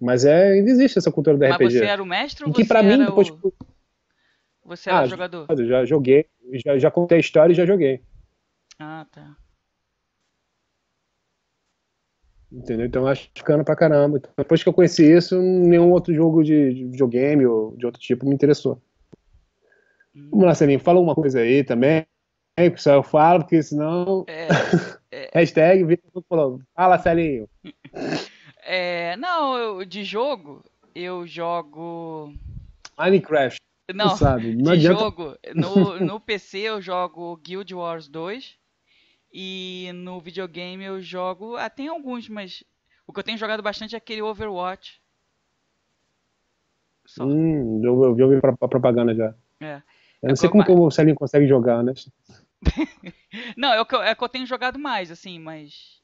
Mas 0.00 0.24
é, 0.24 0.52
ainda 0.52 0.70
existe 0.70 0.98
essa 0.98 1.10
cultura 1.10 1.36
mas 1.36 1.54
RPG. 1.54 1.64
Mas 1.64 1.72
você 1.74 1.84
era 1.84 2.02
o 2.02 2.06
mestre 2.06 2.44
ou 2.44 2.52
que 2.52 2.64
você 2.64 2.82
mim, 2.82 3.04
depois, 3.04 3.30
o... 3.30 3.52
Você 4.64 4.90
era 4.90 5.00
ah, 5.00 5.06
jogador? 5.06 5.46
Já 5.66 5.84
joguei, 5.84 6.26
já, 6.64 6.78
já 6.78 6.90
contei 6.90 7.18
a 7.18 7.20
história 7.20 7.52
e 7.52 7.56
já 7.56 7.64
joguei. 7.64 8.02
Ah, 8.78 9.06
tá. 9.10 9.36
Entendeu? 12.50 12.86
Então 12.86 13.06
acho 13.06 13.28
bacana 13.36 13.64
pra 13.64 13.76
caramba. 13.76 14.18
Então, 14.18 14.30
depois 14.36 14.62
que 14.62 14.68
eu 14.68 14.72
conheci 14.72 15.04
isso, 15.04 15.40
nenhum 15.40 15.90
outro 15.90 16.14
jogo 16.14 16.42
de, 16.42 16.72
de 16.72 16.84
videogame 16.86 17.46
ou 17.46 17.76
de 17.76 17.86
outro 17.86 18.00
tipo 18.00 18.26
me 18.26 18.34
interessou. 18.34 18.80
Hum. 20.16 20.28
Vamos 20.30 20.46
lá, 20.46 20.54
Celinho, 20.54 20.80
fala 20.80 20.98
uma 20.98 21.14
coisa 21.14 21.40
aí 21.40 21.62
também. 21.62 22.06
Pessoal, 22.56 22.96
eu 22.96 23.02
falo, 23.02 23.40
porque 23.40 23.62
senão. 23.62 24.24
É, 24.26 24.48
é... 25.10 25.30
Hashtag 25.38 25.84
Vitor 25.84 26.24
falou. 26.26 26.60
Fala, 26.74 26.98
Celinho. 26.98 27.48
É, 28.68 29.14
não, 29.14 29.56
eu, 29.56 29.84
de 29.84 30.02
jogo, 30.02 30.60
eu 30.92 31.24
jogo. 31.24 32.34
Minecraft. 32.98 33.60
Não, 33.94 34.16
sabe. 34.16 34.56
Não 34.56 34.72
de 34.72 34.88
adianta... 34.88 35.00
jogo, 35.00 35.36
no, 35.54 36.00
no 36.00 36.18
PC 36.18 36.58
eu 36.58 36.82
jogo 36.82 37.36
Guild 37.36 37.72
Wars 37.72 38.08
2 38.08 38.58
e 39.32 39.92
no 39.94 40.18
videogame 40.20 40.82
eu 40.82 41.00
jogo, 41.00 41.54
ah, 41.54 41.70
tem 41.70 41.86
alguns, 41.86 42.28
mas 42.28 42.64
o 43.06 43.12
que 43.12 43.20
eu 43.20 43.22
tenho 43.22 43.38
jogado 43.38 43.62
bastante 43.62 43.94
é 43.94 43.98
aquele 43.98 44.20
Overwatch. 44.20 45.00
Só. 47.04 47.24
Hum, 47.24 47.80
eu, 47.84 48.18
eu 48.18 48.28
vi 48.28 48.40
a 48.42 48.68
propaganda 48.68 49.14
já. 49.14 49.32
É. 49.60 49.80
Eu 50.26 50.30
não 50.30 50.32
é 50.32 50.36
sei 50.36 50.48
como, 50.48 50.64
como 50.64 50.86
o 50.86 50.90
Celinho 50.90 51.14
consegue 51.14 51.46
jogar, 51.46 51.84
né? 51.84 51.94
não, 53.56 53.72
é 53.72 53.80
o, 53.80 53.86
que 53.86 53.94
eu, 53.94 54.02
é 54.02 54.12
o 54.12 54.16
que 54.16 54.24
eu 54.24 54.28
tenho 54.28 54.46
jogado 54.46 54.78
mais, 54.78 55.10
assim, 55.10 55.38
mas. 55.38 56.02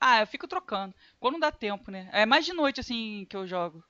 Ah, 0.00 0.20
eu 0.20 0.26
fico 0.26 0.48
trocando. 0.48 0.92
Quando 1.20 1.38
dá 1.38 1.52
tempo, 1.52 1.90
né? 1.90 2.08
É 2.12 2.26
mais 2.26 2.44
de 2.44 2.52
noite, 2.52 2.80
assim, 2.80 3.24
que 3.30 3.36
eu 3.36 3.46
jogo. 3.46 3.82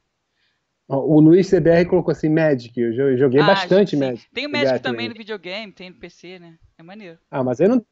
O 0.87 1.21
Luiz 1.21 1.49
CBR 1.49 1.87
colocou 1.87 2.13
assim, 2.13 2.29
Magic. 2.29 2.79
Eu 2.79 3.17
joguei 3.17 3.41
ah, 3.41 3.47
bastante 3.47 3.93
sim. 3.93 3.97
Magic. 3.97 4.29
Tem 4.31 4.47
o 4.47 4.51
Magic 4.51 4.81
também 4.81 5.09
no 5.09 5.15
videogame, 5.15 5.73
tem 5.73 5.89
no 5.89 5.97
PC, 5.97 6.39
né? 6.39 6.59
É 6.77 6.83
maneiro. 6.83 7.19
Ah, 7.31 7.43
mas 7.43 7.63
aí 7.63 7.69
não 7.69 7.83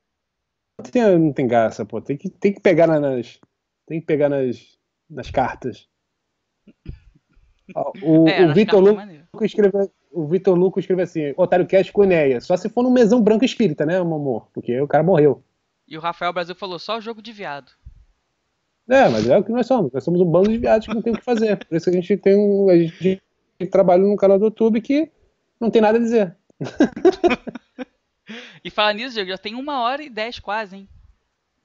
tem, 0.92 1.18
não 1.18 1.32
tem 1.32 1.46
graça, 1.46 1.86
pô. 1.86 1.98
Tem 2.02 2.16
que, 2.16 2.28
tem 2.28 2.52
que 2.52 2.60
pegar 2.60 2.86
nas. 2.86 3.40
Tem 3.86 4.00
que 4.00 4.06
pegar 4.06 4.28
nas, 4.28 4.78
nas 5.08 5.30
cartas. 5.30 5.88
O, 8.02 8.28
é, 8.28 8.44
o 8.46 8.52
Vitor 8.52 8.82
Luco 9.40 9.44
escreveu. 9.44 9.90
O 10.12 10.26
Vitor 10.26 10.58
Luco 10.58 10.80
escreveu 10.80 11.04
assim: 11.04 11.32
Otário 11.36 11.66
Cast 11.66 11.92
com 11.92 12.04
Enéia. 12.04 12.40
Só 12.40 12.56
se 12.56 12.68
for 12.68 12.82
no 12.82 12.90
mesão 12.90 13.22
branco 13.22 13.44
espírita, 13.44 13.86
né, 13.86 13.94
meu 13.94 14.14
amor? 14.14 14.48
Porque 14.52 14.78
o 14.80 14.88
cara 14.88 15.02
morreu. 15.02 15.42
E 15.88 15.96
o 15.96 16.00
Rafael 16.00 16.32
Brasil 16.32 16.54
falou: 16.54 16.78
só 16.78 17.00
jogo 17.00 17.22
de 17.22 17.32
viado. 17.32 17.72
É, 18.88 19.08
mas 19.08 19.28
é 19.28 19.38
o 19.38 19.44
que 19.44 19.52
nós 19.52 19.66
somos. 19.66 19.92
Nós 19.92 20.02
somos 20.02 20.20
um 20.20 20.24
bando 20.24 20.50
de 20.50 20.58
viados 20.58 20.86
que 20.86 20.94
não 20.94 21.02
tem 21.02 21.12
o 21.12 21.16
que 21.16 21.24
fazer. 21.24 21.64
Por 21.64 21.76
isso 21.76 21.90
que 21.90 21.96
a 21.96 22.00
gente 22.00 22.16
tem 22.16 22.36
um. 22.36 22.68
A 22.68 22.76
gente 22.76 23.22
trabalha 23.70 24.02
no 24.02 24.16
canal 24.16 24.38
do 24.38 24.46
YouTube 24.46 24.80
que 24.80 25.10
não 25.60 25.70
tem 25.70 25.80
nada 25.80 25.96
a 25.96 26.00
dizer. 26.00 26.36
e 28.64 28.70
falar 28.70 28.92
nisso, 28.92 29.14
Diego, 29.14 29.30
já 29.30 29.38
tem 29.38 29.54
uma 29.54 29.82
hora 29.82 30.02
e 30.02 30.10
dez 30.10 30.38
quase, 30.38 30.76
hein? 30.76 30.88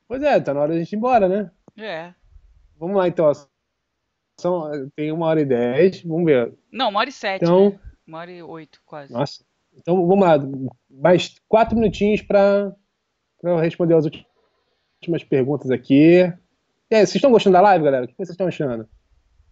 Pois 0.08 0.22
é, 0.22 0.40
tá 0.40 0.54
na 0.54 0.62
hora 0.62 0.74
de 0.74 0.78
a 0.78 0.84
gente 0.84 0.94
ir 0.94 0.98
embora, 0.98 1.28
né? 1.28 1.52
É. 1.78 2.14
Vamos 2.78 2.95
lá 2.95 3.08
então. 3.08 3.32
São, 4.40 4.90
tem 4.95 5.12
uma 5.12 5.28
hora 5.28 5.41
e 5.41 5.45
dez, 5.45 6.02
vamos 6.03 6.26
ver. 6.26 6.53
Não, 6.72 6.90
uma 6.90 6.99
hora 6.99 7.10
e 7.10 7.14
sete. 7.14 7.44
Então, 7.44 7.70
né? 7.70 7.80
Uma 8.06 8.20
hora 8.20 8.32
e 8.32 8.44
oito, 8.44 8.82
quase. 8.86 9.12
Nossa. 9.12 9.44
Então 9.74 10.07
vamos 10.07 10.26
lá. 10.26 10.38
Mais 10.90 11.36
quatro 11.48 11.76
minutinhos 11.76 12.22
para 12.22 12.74
responder 13.62 13.95
as 13.95 14.06
últimas 14.06 15.24
perguntas 15.24 15.72
aqui. 15.72 16.22
E 16.91 16.95
aí, 16.95 17.06
vocês 17.06 17.16
estão 17.16 17.32
gostando 17.32 17.53
da 17.53 17.62
live, 17.62 17.86
galera? 17.86 18.06
O 18.06 18.07
que 18.07 18.16
vocês 18.16 18.30
estão 18.30 18.48
achando? 18.48 18.88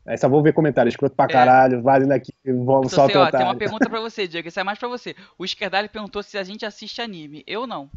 Aí 0.06 0.18
só 0.18 0.28
vou 0.28 0.44
ver 0.44 0.54
comentários, 0.54 0.94
escroto 0.94 1.16
pra 1.16 1.26
é. 1.26 1.28
caralho, 1.30 1.78
é. 1.78 1.82
vale 1.82 2.06
daqui, 2.06 2.34
vamos 2.46 2.92
só 2.92 3.08
Tem 3.08 3.18
uma 3.18 3.56
pergunta 3.56 3.90
pra 3.90 4.02
você, 4.02 4.28
Diego, 4.28 4.50
isso 4.50 4.60
é 4.60 4.64
mais 4.64 4.78
pra 4.78 4.90
você. 4.90 5.16
O 5.38 5.46
Skerdali 5.46 5.88
perguntou 5.88 6.22
se 6.22 6.38
a 6.38 6.44
gente 6.44 6.66
assiste 6.66 7.02
anime. 7.02 7.44
Eu 7.48 7.66
não. 7.66 7.90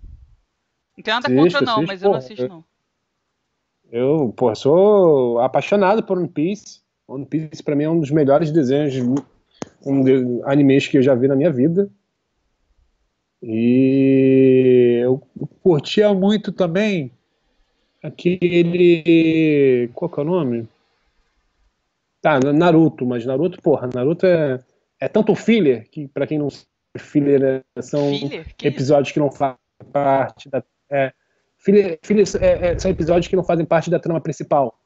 Não 0.96 1.02
tem 1.02 1.12
nada 1.12 1.26
assisto, 1.26 1.42
contra 1.42 1.60
não, 1.60 1.74
assisto, 1.74 1.86
mas 1.88 2.02
eu 2.02 2.10
não 2.10 2.18
assisto 2.18 2.48
não. 2.48 2.64
Eu, 3.90 4.32
pô, 4.36 4.54
sou 4.54 5.38
apaixonado 5.40 6.02
por 6.02 6.18
One 6.18 6.28
Piece. 6.28 6.80
One 7.06 7.24
Piece 7.24 7.62
pra 7.62 7.76
mim 7.76 7.84
é 7.84 7.90
um 7.90 8.00
dos 8.00 8.10
melhores 8.10 8.50
desenhos, 8.50 8.94
um 9.84 10.02
de 10.02 10.42
animes 10.44 10.88
que 10.88 10.98
eu 10.98 11.02
já 11.02 11.14
vi 11.14 11.28
na 11.28 11.36
minha 11.36 11.50
vida. 11.50 11.88
E 13.42 15.00
eu 15.02 15.22
curtia 15.62 16.12
muito 16.12 16.50
também 16.50 17.12
aquele. 18.02 19.88
Qual 19.94 20.10
que 20.10 20.20
é 20.20 20.22
o 20.22 20.26
nome? 20.26 20.68
Tá, 22.20 22.40
Naruto, 22.40 23.06
mas 23.06 23.24
Naruto, 23.24 23.60
porra, 23.62 23.88
Naruto 23.94 24.26
é, 24.26 24.58
é 24.98 25.06
tanto 25.06 25.34
filler, 25.34 25.88
que 25.90 26.08
para 26.08 26.26
quem 26.26 26.38
não 26.38 26.50
sabe, 26.50 26.66
filler 26.98 27.62
é, 27.76 27.82
são 27.82 28.08
filler? 28.18 28.54
Que 28.56 28.66
episódios 28.66 29.12
que 29.12 29.20
não 29.20 29.30
fazem 29.30 29.58
parte 29.92 30.48
da. 30.48 30.62
É, 30.90 31.12
filler 31.66 32.26
é, 32.40 32.68
é, 32.68 32.78
são 32.78 32.90
episódios 32.90 33.28
que 33.28 33.36
não 33.36 33.44
fazem 33.44 33.66
parte 33.66 33.90
da 33.90 33.98
trama 33.98 34.20
principal. 34.20 34.78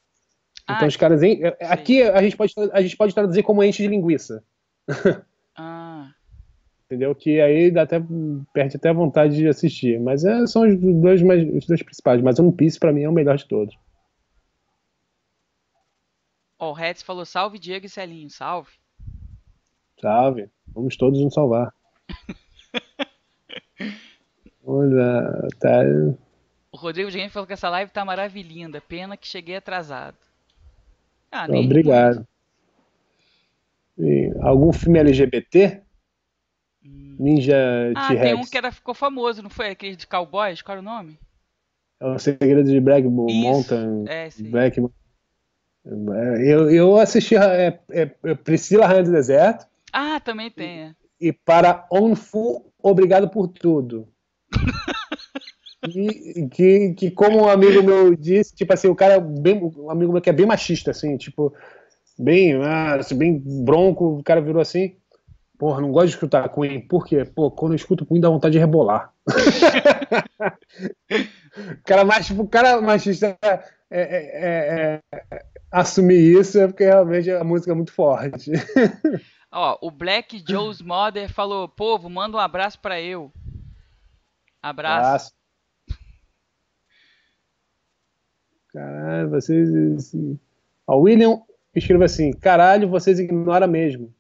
Então 0.65 0.85
ah, 0.85 0.87
os 0.87 0.97
caras. 0.97 1.23
Em, 1.23 1.45
é, 1.45 1.57
aqui 1.61 2.03
a 2.03 2.23
gente, 2.23 2.37
pode, 2.37 2.55
a 2.73 2.81
gente 2.81 2.97
pode 2.97 3.15
traduzir 3.15 3.43
como 3.43 3.63
ente 3.63 3.83
de 3.83 3.89
linguiça. 3.89 4.43
Ah. 5.63 6.13
Entendeu? 6.87 7.15
Que 7.15 7.39
aí 7.39 7.71
dá 7.71 7.83
até, 7.83 8.01
perde 8.53 8.77
até 8.77 8.89
a 8.89 8.95
vontade 8.95 9.37
de 9.37 9.47
assistir. 9.47 10.01
Mas 10.01 10.25
é, 10.25 10.47
são 10.47 10.63
os 10.63 10.75
dois, 10.79 11.21
mais, 11.21 11.47
os 11.55 11.67
dois 11.67 11.83
principais. 11.83 12.23
Mas 12.23 12.39
One 12.39 12.53
Piece, 12.53 12.79
pra 12.79 12.93
mim, 12.93 13.03
é 13.03 13.09
o 13.09 13.13
melhor 13.13 13.37
de 13.37 13.47
todos. 13.47 13.77
Ó, 16.59 16.71
oh, 16.71 16.73
o 16.73 16.79
Hetz 16.79 17.03
falou: 17.03 17.27
salve 17.27 17.59
Diego 17.59 17.85
e 17.85 17.89
Celinho, 17.91 18.31
salve. 18.31 18.71
Salve. 20.01 20.49
Vamos 20.69 20.97
todos 20.97 21.21
nos 21.21 21.35
salvar. 21.35 21.75
Olha, 24.65 25.49
tá. 25.59 25.83
Rodrigo 26.81 27.11
Gente 27.11 27.31
falou 27.31 27.47
que 27.47 27.53
essa 27.53 27.69
live 27.69 27.91
tá 27.91 28.05
maravilhinda. 28.05 28.81
Pena 28.81 29.17
que 29.17 29.27
cheguei 29.27 29.57
atrasado. 29.57 30.17
Ah, 31.31 31.47
Obrigado. 31.49 32.27
algum 34.41 34.73
filme 34.73 34.99
LGBT? 34.99 35.83
Hum. 36.85 37.17
Ninja 37.19 37.93
ah, 37.95 38.09
T-Rex. 38.09 38.23
tem 38.23 38.35
um 38.35 38.43
que 38.43 38.57
era, 38.57 38.73
ficou 38.73 38.95
famoso, 38.95 39.43
não 39.43 39.51
foi? 39.51 39.69
Aquele 39.69 39.95
de 39.95 40.07
cowboys, 40.07 40.63
qual 40.63 40.79
era 40.79 40.83
o 40.83 40.85
nome? 40.85 41.19
É 42.01 42.07
o 42.07 42.19
Segredo 42.19 42.65
de 42.65 42.81
Black 42.81 43.07
Mountain. 43.07 44.05
É, 44.09 44.31
sim. 44.31 44.51
Black... 44.51 44.81
Eu, 46.43 46.71
eu 46.71 46.97
assisti 46.97 47.37
é, 47.37 47.79
é, 47.91 48.11
é, 48.25 48.35
Priscila 48.35 48.87
Rainha 48.87 49.05
do 49.05 49.13
Deserto. 49.13 49.67
Ah, 49.93 50.19
também 50.21 50.51
tem. 50.51 50.81
É. 50.81 50.95
E 51.21 51.33
para 51.33 51.87
Onfu, 51.93 52.71
Obrigado 52.83 53.29
por 53.29 53.49
Tudo. 53.49 54.09
que, 55.83 56.49
que, 56.49 56.95
que, 56.95 57.11
como 57.11 57.43
um 57.43 57.49
amigo 57.49 57.83
meu 57.83 58.15
disse, 58.15 58.55
tipo 58.55 58.73
assim, 58.73 58.89
o 58.89 58.95
cara 58.95 59.15
é 59.15 59.21
bem, 59.21 59.59
um 59.77 59.91
amigo 59.91 60.13
meu 60.13 60.21
que 60.21 60.29
é 60.31 60.33
bem 60.33 60.47
machista, 60.47 60.91
assim, 60.91 61.17
tipo, 61.17 61.55
bem, 62.19 62.55
ah, 62.63 62.97
assim, 62.97 63.17
bem 63.17 63.39
bronco, 63.39 64.19
o 64.19 64.23
cara 64.23 64.41
virou 64.41 64.61
assim, 64.61 64.97
porra, 65.59 65.81
não 65.81 65.91
gosto 65.91 66.07
de 66.09 66.15
escutar 66.15 66.49
Queen, 66.49 66.81
por 66.81 67.07
quê? 67.07 67.25
Pô, 67.25 67.51
quando 67.51 67.73
eu 67.73 67.77
escuto 67.77 68.05
Queen 68.05 68.21
dá 68.21 68.29
vontade 68.29 68.53
de 68.53 68.59
rebolar. 68.59 69.13
o 71.11 71.85
cara 71.85 72.05
mais, 72.05 72.27
tipo, 72.27 72.43
o 72.43 72.49
cara 72.49 72.81
machista 72.81 73.39
é, 73.43 73.61
é, 73.91 75.01
é, 75.01 75.01
é, 75.33 75.45
assumir 75.71 76.41
isso 76.41 76.59
é 76.61 76.67
porque 76.67 76.85
realmente 76.85 77.31
a 77.31 77.43
música 77.43 77.73
é 77.73 77.75
muito 77.75 77.93
forte. 77.93 78.53
Ó, 79.53 79.79
o 79.81 79.91
Black 79.91 80.43
Joe's 80.47 80.81
Mother 80.81 81.29
falou, 81.29 81.69
povo, 81.69 82.09
manda 82.09 82.37
um 82.37 82.41
abraço 82.41 82.79
para 82.79 83.01
eu. 83.01 83.33
Abraço. 84.63 85.07
abraço. 85.07 85.41
Caralho, 88.73 89.31
vocês. 89.31 89.69
Assim... 89.97 90.39
A 90.87 90.95
William 90.95 91.41
escreve 91.75 92.05
assim: 92.05 92.33
caralho, 92.33 92.89
vocês 92.89 93.19
ignoram 93.19 93.69
mesmo. 93.69 94.15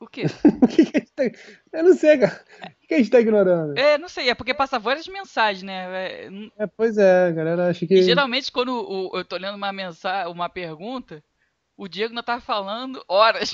O 0.00 0.06
quê? 0.06 0.24
o 0.62 0.66
que, 0.66 0.86
que 0.86 0.96
a 0.96 1.00
gente 1.00 1.12
tá... 1.12 1.24
Eu 1.72 1.84
não 1.84 1.94
sei, 1.94 2.16
cara. 2.16 2.42
O 2.82 2.88
que 2.88 2.94
a 2.94 2.96
gente 2.96 3.10
tá 3.10 3.20
ignorando? 3.20 3.78
É, 3.78 3.98
não 3.98 4.08
sei, 4.08 4.30
é 4.30 4.34
porque 4.34 4.54
passa 4.54 4.78
várias 4.78 5.06
mensagens, 5.06 5.62
né? 5.62 5.84
É, 5.92 6.28
é 6.58 6.66
pois 6.66 6.96
é, 6.96 7.30
galera 7.32 7.68
acha 7.68 7.86
que. 7.86 7.94
E 7.94 8.02
geralmente, 8.02 8.50
quando 8.50 8.72
o, 8.72 9.16
eu 9.16 9.24
tô 9.24 9.36
lendo 9.36 9.56
uma 9.56 9.72
mensagem, 9.72 10.32
uma 10.32 10.48
pergunta, 10.48 11.22
o 11.76 11.86
Diego 11.86 12.14
não 12.14 12.22
tá 12.22 12.40
falando 12.40 13.04
horas. 13.06 13.52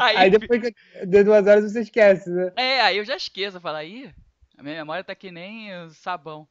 aí, 0.00 0.16
aí, 0.18 0.30
depois 0.30 0.62
de 0.62 1.24
duas 1.24 1.46
horas 1.46 1.72
você 1.72 1.82
esquece, 1.82 2.28
né? 2.28 2.52
É, 2.56 2.80
aí 2.80 2.98
eu 2.98 3.04
já 3.04 3.16
esqueço, 3.16 3.58
eu 3.58 3.60
falo, 3.60 3.76
aí, 3.76 4.12
a 4.58 4.62
minha 4.64 4.76
memória 4.76 5.04
tá 5.04 5.14
que 5.14 5.30
nem 5.30 5.70
sabão. 5.90 6.48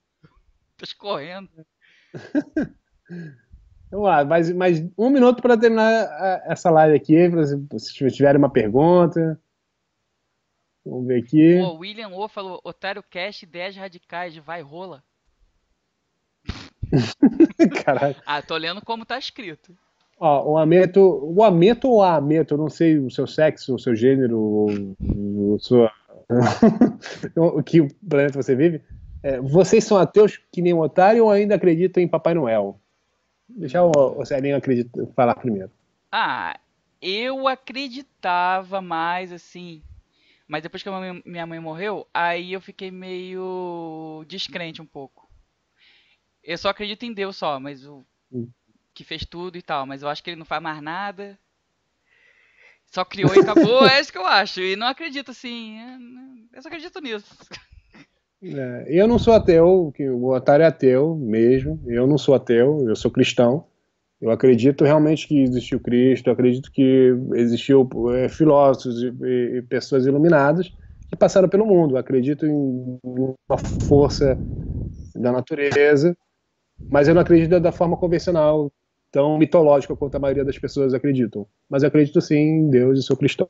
Escorrendo. 0.84 1.49
Vamos 3.90 4.06
lá, 4.06 4.26
mais, 4.26 4.52
mais 4.52 4.86
um 4.98 5.10
minuto 5.10 5.41
para 5.41 5.58
terminar 5.58 6.41
essa 6.45 6.70
live 6.70 6.95
aqui. 6.95 7.16
Se 7.80 8.12
tiverem 8.12 8.38
uma 8.38 8.52
pergunta. 8.52 9.40
Vamos 10.86 11.08
ver 11.08 11.24
aqui. 11.24 11.56
O 11.58 11.78
William 11.78 12.10
O 12.10 12.28
falou: 12.28 12.60
Otário 12.64 13.04
Cast 13.04 13.45
10 13.45 13.78
radicais, 13.78 14.36
vai 14.38 14.62
rola. 14.62 15.04
Caralho. 17.84 18.16
ah, 18.26 18.41
tô 18.41 18.56
lendo 18.58 18.82
como 18.82 19.06
tá 19.06 19.18
escrito. 19.18 19.76
Ó, 20.20 20.54
o 20.54 20.58
ameto, 20.58 20.99
o 21.02 21.44
ameto 21.44 21.90
ou 21.90 22.02
a 22.02 22.16
ameto, 22.16 22.56
eu 22.56 22.58
não 22.58 22.70
sei 22.70 22.98
o 22.98 23.10
seu 23.12 23.28
sexo, 23.28 23.76
o 23.76 23.80
seu 23.80 23.95
gênero, 23.95 24.38
o, 24.38 24.95
o 25.54 25.60
sua, 25.60 25.91
o 27.36 27.62
que 27.62 27.88
planeta 28.10 28.41
você 28.41 28.56
vive. 28.56 28.82
É, 29.23 29.39
vocês 29.39 29.84
são 29.84 29.98
ateus 29.98 30.39
que 30.52 30.61
nem 30.61 30.73
um 30.73 30.80
otário 30.80 31.26
ou 31.26 31.31
ainda 31.31 31.56
acreditam 31.56 32.02
em 32.02 32.07
Papai 32.07 32.34
Noel? 32.34 32.80
Deixa 33.48 33.81
o, 33.81 33.91
o 33.91 34.26
Celinho 34.26 34.57
acredita, 34.57 35.07
falar 35.15 35.35
primeiro. 35.35 35.72
Ah, 36.11 36.60
eu 37.02 37.48
acreditava 37.48 38.81
mais 38.81 39.31
assim. 39.31 39.81
Mas 40.48 40.64
depois 40.64 40.81
que 40.81 40.89
mãe, 40.89 41.22
minha 41.26 41.45
mãe 41.45 41.60
morreu, 41.60 42.07
aí 42.14 42.53
eu 42.53 42.61
fiquei 42.61 42.89
meio 42.89 44.23
descrente 44.27 44.81
um 44.81 44.85
pouco. 44.85 45.30
Eu 46.44 46.57
só 46.57 46.69
acredito 46.69 47.03
em 47.03 47.14
Deus 47.14 47.35
só, 47.35 47.60
mas 47.60 47.85
o 47.85 48.06
hum. 48.31 48.49
que 48.94 49.03
fez 49.03 49.26
tudo 49.26 49.57
e 49.57 49.61
tal, 49.61 49.85
mas 49.85 50.02
eu 50.02 50.10
acho 50.10 50.23
que 50.23 50.30
ele 50.30 50.39
não 50.39 50.45
faz 50.45 50.61
mais 50.61 50.81
nada. 50.81 51.38
Só 52.85 53.03
criou 53.03 53.35
e 53.35 53.39
acabou, 53.39 53.85
é 53.88 53.99
isso 53.99 54.11
que 54.11 54.18
eu 54.18 54.26
acho. 54.26 54.61
E 54.61 54.77
não 54.77 54.88
acredito 54.88 55.31
assim. 55.31 55.77
Eu 56.53 56.61
só 56.61 56.69
acredito 56.69 57.02
nisso. 57.02 57.35
É, 58.41 58.85
eu 58.88 59.07
não 59.07 59.18
sou 59.18 59.34
ateu, 59.34 59.91
que 59.95 60.07
o 60.09 60.27
Otário 60.27 60.64
é 60.64 60.68
ateu 60.68 61.15
mesmo. 61.15 61.81
Eu 61.85 62.05
não 62.05 62.18
sou 62.18 62.35
ateu, 62.35 62.88
eu 62.88 62.95
sou 62.95 63.09
cristão. 63.09 63.65
Eu 64.19 64.31
acredito 64.31 64.84
realmente 64.84 65.27
que 65.27 65.39
existiu 65.41 65.80
Cristo, 65.80 66.31
acredito 66.31 66.72
que 66.72 67.15
existiu 67.35 67.88
é, 68.15 68.27
filósofos 68.27 69.01
e, 69.03 69.57
e, 69.57 69.61
pessoas 69.64 70.05
iluminadas 70.05 70.73
que 71.07 71.15
passaram 71.15 71.47
pelo 71.47 71.65
mundo. 71.65 71.95
Eu 71.95 71.99
acredito 71.99 72.45
em 72.45 72.99
uma 73.03 73.57
força 73.57 74.39
da 75.15 75.31
natureza, 75.31 76.18
mas 76.89 77.07
eu 77.07 77.14
não 77.14 77.22
acredito 77.22 77.59
da 77.59 77.72
forma 77.72 77.95
convencional, 77.95 78.72
tão 79.11 79.38
mitológica 79.38 79.95
quanto 79.95 80.15
a 80.15 80.19
maioria 80.19 80.43
das 80.43 80.57
pessoas 80.57 80.93
acreditam. 80.93 81.47
Mas 81.69 81.84
eu 81.84 81.88
acredito 81.88 82.19
sim 82.19 82.35
em 82.35 82.69
Deus 82.69 82.99
e 82.99 83.03
sou 83.03 83.15
cristão. 83.15 83.47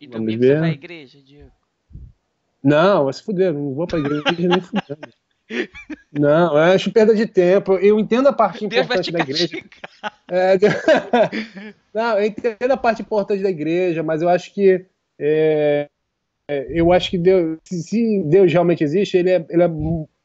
E 0.00 0.06
domingo 0.06 0.42
você 0.42 0.58
vai 0.60 0.70
à 0.70 0.74
igreja, 0.74 1.18
Diego? 1.20 1.50
Não, 2.64 3.04
vai 3.04 3.12
se 3.12 3.22
fuder, 3.22 3.52
não 3.52 3.74
vou 3.74 3.86
pra 3.86 3.98
igreja 3.98 4.22
nem 4.48 4.60
fudendo. 4.60 4.98
Não, 6.10 6.56
eu 6.56 6.74
acho 6.74 6.90
perda 6.90 7.14
de 7.14 7.26
tempo. 7.26 7.74
Eu 7.74 8.00
entendo 8.00 8.28
a 8.28 8.32
parte 8.32 8.66
Deus 8.66 8.84
importante 8.84 9.12
da 9.12 9.18
igreja. 9.18 9.62
É, 10.30 10.56
não, 11.92 12.18
eu 12.18 12.24
entendo 12.24 12.72
a 12.72 12.76
parte 12.76 13.02
importante 13.02 13.42
da 13.42 13.50
igreja, 13.50 14.02
mas 14.02 14.22
eu 14.22 14.28
acho 14.30 14.54
que 14.54 14.86
é, 15.18 15.88
é 16.48 16.66
eu 16.70 16.90
acho 16.90 17.10
que 17.10 17.18
Deus, 17.18 17.58
se 17.64 18.22
Deus 18.24 18.50
realmente 18.50 18.82
existe, 18.82 19.18
ele 19.18 19.30
é, 19.30 19.46
ele 19.50 19.62
é 19.62 19.70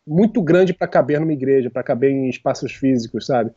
muito 0.08 0.42
grande 0.42 0.74
para 0.74 0.88
caber 0.88 1.20
numa 1.20 1.34
igreja, 1.34 1.70
para 1.70 1.84
caber 1.84 2.12
em 2.12 2.30
espaços 2.30 2.72
físicos, 2.72 3.26
sabe? 3.26 3.52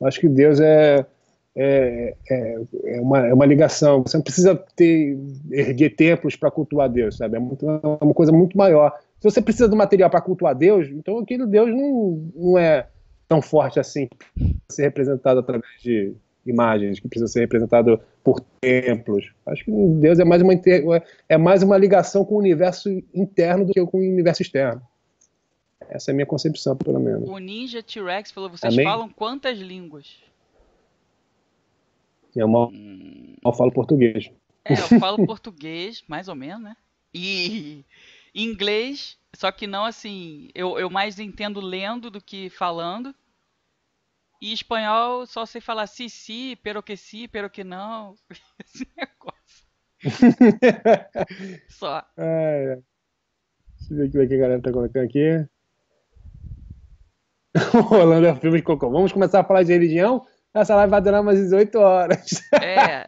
Eu 0.00 0.06
acho 0.06 0.18
que 0.18 0.28
Deus 0.28 0.58
é 0.60 1.04
é, 1.56 2.16
é, 2.30 2.62
é, 2.84 3.00
uma, 3.00 3.26
é 3.26 3.34
uma 3.34 3.46
ligação. 3.46 4.02
Você 4.02 4.16
não 4.16 4.24
precisa 4.24 4.54
ter, 4.76 5.18
erguer 5.50 5.90
templos 5.96 6.36
para 6.36 6.50
cultuar 6.50 6.88
Deus, 6.88 7.16
sabe? 7.16 7.36
É, 7.36 7.40
muito, 7.40 7.68
é, 7.68 7.80
uma 8.00 8.14
coisa 8.14 8.32
muito 8.32 8.56
maior. 8.56 8.96
Se 9.18 9.30
você 9.30 9.42
precisa 9.42 9.68
do 9.68 9.76
material 9.76 10.08
para 10.08 10.20
cultuar 10.20 10.54
Deus, 10.54 10.88
então 10.88 11.18
aquele 11.18 11.46
Deus 11.46 11.68
não, 11.70 12.30
não 12.34 12.58
é 12.58 12.86
tão 13.28 13.42
forte 13.42 13.78
assim 13.78 14.08
para 14.08 14.46
ser 14.70 14.82
representado 14.82 15.40
através 15.40 15.80
de 15.82 16.14
imagens, 16.46 16.98
que 16.98 17.08
precisa 17.08 17.30
ser 17.30 17.40
representado 17.40 18.00
por 18.24 18.40
templos. 18.60 19.30
Acho 19.46 19.64
que 19.64 19.70
Deus 19.70 20.18
é 20.18 20.24
mais 20.24 20.40
uma, 20.42 20.52
é 21.28 21.36
mais 21.36 21.62
uma 21.62 21.76
ligação 21.76 22.24
com 22.24 22.34
o 22.36 22.38
universo 22.38 22.88
interno 23.14 23.66
do 23.66 23.72
que 23.72 23.84
com 23.84 23.98
o 23.98 24.00
universo 24.00 24.42
externo. 24.42 24.80
Essa 25.88 26.10
é 26.10 26.12
a 26.12 26.14
minha 26.14 26.26
concepção, 26.26 26.76
pelo 26.76 27.00
menos. 27.00 27.28
O 27.28 27.38
Ninja 27.38 27.82
T-Rex 27.82 28.30
falou: 28.30 28.48
vocês 28.48 28.72
Amém? 28.72 28.84
falam 28.84 29.08
quantas 29.08 29.58
línguas? 29.58 30.29
Eu 32.34 32.48
mal, 32.48 32.70
hum... 32.72 33.36
mal 33.42 33.52
falo 33.52 33.72
português. 33.72 34.30
É, 34.64 34.72
eu 34.74 35.00
falo 35.00 35.24
português, 35.26 36.04
mais 36.06 36.28
ou 36.28 36.34
menos, 36.34 36.62
né? 36.62 36.76
E 37.12 37.84
inglês, 38.34 39.18
só 39.34 39.50
que 39.50 39.66
não 39.66 39.84
assim. 39.84 40.48
Eu, 40.54 40.78
eu 40.78 40.90
mais 40.90 41.18
entendo 41.18 41.60
lendo 41.60 42.10
do 42.10 42.20
que 42.20 42.50
falando. 42.50 43.14
E 44.40 44.52
espanhol 44.52 45.26
só 45.26 45.44
sei 45.44 45.60
falar 45.60 45.86
si, 45.86 46.08
si, 46.08 46.56
pero 46.62 46.82
que 46.82 46.96
si, 46.96 47.28
pero 47.28 47.50
que 47.50 47.62
não. 47.62 48.14
Esse 48.64 48.88
negócio. 48.96 49.66
só. 51.68 52.02
É, 52.16 52.78
é. 52.78 52.90
Deixa 53.90 53.94
eu 54.04 54.20
ver 54.20 54.24
o 54.24 54.28
que 54.28 54.34
a 54.34 54.38
galera 54.38 54.62
tá 54.62 54.72
colocando 54.72 55.04
aqui. 55.04 55.46
Rolando 57.88 58.26
é 58.26 58.36
filme 58.36 58.58
de 58.58 58.62
cocô. 58.62 58.88
Vamos 58.90 59.12
começar 59.12 59.40
a 59.40 59.44
falar 59.44 59.62
de 59.64 59.72
religião? 59.72 60.24
Essa 60.54 60.74
live 60.74 60.90
vai 60.90 61.00
durar 61.00 61.20
umas 61.20 61.38
18 61.38 61.78
horas. 61.78 62.30
É. 62.60 63.06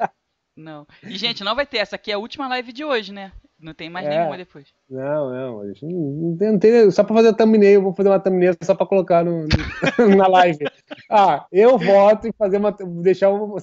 Não. 0.56 0.86
E, 1.02 1.16
gente, 1.16 1.42
não 1.42 1.54
vai 1.54 1.66
ter. 1.66 1.78
Essa 1.78 1.96
aqui 1.96 2.10
é 2.10 2.14
a 2.14 2.18
última 2.18 2.46
live 2.48 2.72
de 2.72 2.84
hoje, 2.84 3.12
né? 3.12 3.32
Não 3.58 3.72
tem 3.72 3.88
mais 3.88 4.06
é. 4.06 4.10
nenhuma 4.10 4.36
depois. 4.36 4.68
Não, 4.88 5.30
não. 5.30 5.64
Não 5.64 6.36
tem, 6.36 6.52
não 6.52 6.58
tem, 6.58 6.90
só 6.90 7.04
pra 7.04 7.14
fazer 7.14 7.28
a 7.28 7.32
thumbnail, 7.32 7.74
eu 7.74 7.82
vou 7.82 7.94
fazer 7.94 8.08
uma 8.08 8.20
thumbnail 8.20 8.54
só 8.62 8.74
pra 8.74 8.86
colocar 8.86 9.24
no, 9.24 9.42
no 9.42 9.48
na 10.16 10.26
live. 10.26 10.64
Ah, 11.08 11.46
eu 11.50 11.78
voto 11.78 12.26
e 12.28 12.32
fazer 12.32 12.58
uma. 12.58 12.72
deixar 12.72 13.30
o 13.30 13.56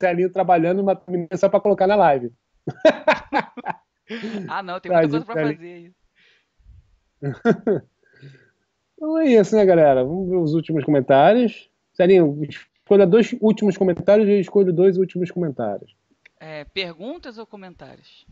Celinho 0.00 0.32
trabalhando 0.32 0.80
uma 0.80 0.96
thumbnail 0.96 1.28
só 1.36 1.48
pra 1.48 1.60
colocar 1.60 1.86
na 1.86 1.96
live. 1.96 2.32
ah, 4.48 4.62
não, 4.62 4.80
tem 4.80 4.90
muita 4.92 5.08
coisa 5.08 5.24
pra 5.24 5.34
fazer 5.34 5.72
aí. 5.72 5.92
então 8.94 9.18
é 9.18 9.26
isso, 9.26 9.54
né, 9.54 9.64
galera? 9.64 10.04
Vamos 10.04 10.28
ver 10.28 10.36
os 10.36 10.52
últimos 10.52 10.84
comentários. 10.84 11.69
Celinho, 12.00 12.42
escolha 12.48 13.06
dois 13.06 13.36
últimos 13.42 13.76
comentários 13.76 14.26
e 14.26 14.32
eu 14.32 14.40
escolho 14.40 14.72
dois 14.72 14.96
últimos 14.96 15.30
comentários. 15.30 15.94
É, 16.38 16.64
perguntas 16.64 17.36
ou 17.36 17.44
comentários? 17.44 18.26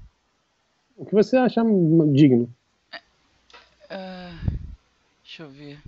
O 0.97 1.05
que 1.05 1.13
você 1.13 1.37
achar 1.37 1.67
digno. 2.15 2.51
Uh, 3.85 4.59
deixa 5.23 5.43
eu 5.43 5.51
ver. 5.51 5.79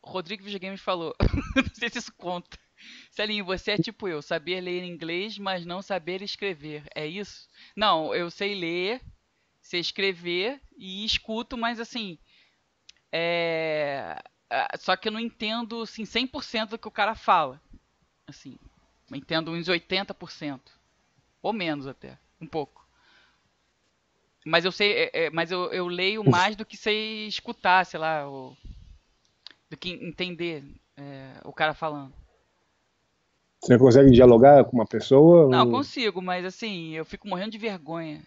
Rodrigo 0.00 0.44
Videogames 0.44 0.80
falou. 0.80 1.16
não 1.56 1.74
sei 1.74 1.90
se 1.90 1.98
isso 1.98 2.14
conta. 2.16 2.56
Celinho, 3.10 3.44
você 3.44 3.72
é 3.72 3.76
tipo 3.76 4.06
eu, 4.06 4.22
saber 4.22 4.60
ler 4.60 4.84
inglês, 4.84 5.36
mas 5.36 5.66
não 5.66 5.82
saber 5.82 6.22
escrever. 6.22 6.84
É 6.94 7.04
isso? 7.04 7.48
Não, 7.74 8.14
eu 8.14 8.30
sei 8.30 8.54
ler, 8.54 9.00
sei 9.60 9.80
escrever 9.80 10.60
e 10.78 11.04
escuto, 11.04 11.58
mas 11.58 11.80
assim. 11.80 12.16
É. 13.16 14.18
Só 14.78 14.96
que 14.96 15.08
eu 15.08 15.12
não 15.12 15.20
entendo 15.20 15.82
assim, 15.82 16.04
100% 16.04 16.70
do 16.70 16.78
que 16.78 16.88
o 16.88 16.90
cara 16.90 17.14
fala. 17.14 17.60
Assim, 18.26 18.56
Entendo 19.12 19.52
uns 19.52 19.68
80%. 19.68 20.60
Ou 21.42 21.52
menos 21.52 21.86
até. 21.86 22.18
Um 22.40 22.46
pouco. 22.46 22.86
Mas 24.44 24.64
eu 24.64 24.72
sei. 24.72 24.92
É, 24.92 25.10
é, 25.12 25.30
mas 25.30 25.50
eu, 25.50 25.72
eu 25.72 25.86
leio 25.86 26.28
mais 26.28 26.56
do 26.56 26.64
que 26.64 26.76
sei 26.76 27.26
escutar, 27.26 27.86
sei 27.86 28.00
lá. 28.00 28.28
O, 28.28 28.56
do 29.70 29.76
que 29.76 29.90
entender 29.90 30.64
é, 30.96 31.32
o 31.44 31.52
cara 31.52 31.74
falando. 31.74 32.12
Você 33.60 33.78
consegue 33.78 34.10
dialogar 34.10 34.64
com 34.64 34.76
uma 34.76 34.86
pessoa? 34.86 35.48
Não, 35.48 35.66
ou... 35.66 35.72
consigo, 35.72 36.20
mas 36.20 36.44
assim, 36.44 36.90
eu 36.92 37.04
fico 37.04 37.28
morrendo 37.28 37.52
de 37.52 37.58
vergonha. 37.58 38.22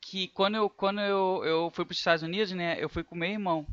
Que 0.00 0.28
quando 0.28 0.56
eu, 0.56 0.70
quando 0.70 1.00
eu, 1.00 1.42
eu 1.44 1.70
fui 1.72 1.84
para 1.84 1.92
os 1.92 1.98
Estados 1.98 2.22
Unidos, 2.22 2.52
né, 2.52 2.76
eu 2.82 2.88
fui 2.88 3.04
com 3.04 3.14
meu 3.14 3.28
irmão. 3.28 3.66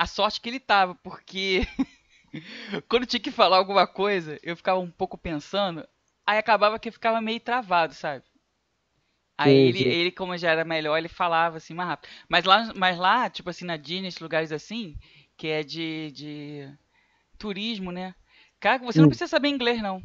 A 0.00 0.06
sorte 0.06 0.40
que 0.40 0.48
ele 0.48 0.58
tava, 0.58 0.94
porque 0.94 1.66
Quando 2.88 3.06
tinha 3.06 3.20
que 3.20 3.30
falar 3.30 3.56
alguma 3.56 3.86
coisa, 3.86 4.38
eu 4.42 4.56
ficava 4.56 4.78
um 4.78 4.90
pouco 4.90 5.18
pensando, 5.18 5.86
aí 6.26 6.38
acabava 6.38 6.78
que 6.78 6.88
eu 6.88 6.92
ficava 6.92 7.20
meio 7.20 7.40
travado, 7.40 7.94
sabe? 7.94 8.24
Aí 9.36 9.54
ele, 9.54 9.82
ele, 9.82 10.10
como 10.12 10.36
já 10.36 10.50
era 10.50 10.64
melhor, 10.64 10.98
ele 10.98 11.08
falava 11.08 11.56
assim 11.56 11.72
mais 11.72 11.88
rápido. 11.88 12.10
Mas 12.28 12.44
lá, 12.44 12.72
mas 12.76 12.98
lá 12.98 13.30
tipo 13.30 13.48
assim, 13.48 13.64
na 13.64 13.76
Disney, 13.76 14.10
lugares 14.20 14.52
assim, 14.52 14.96
que 15.36 15.48
é 15.48 15.62
de, 15.62 16.12
de 16.12 16.78
turismo, 17.38 17.90
né? 17.90 18.14
Cara, 18.60 18.78
você 18.78 18.98
não 19.00 19.06
hum. 19.06 19.08
precisa 19.08 19.28
saber 19.28 19.48
inglês, 19.48 19.82
não. 19.82 20.02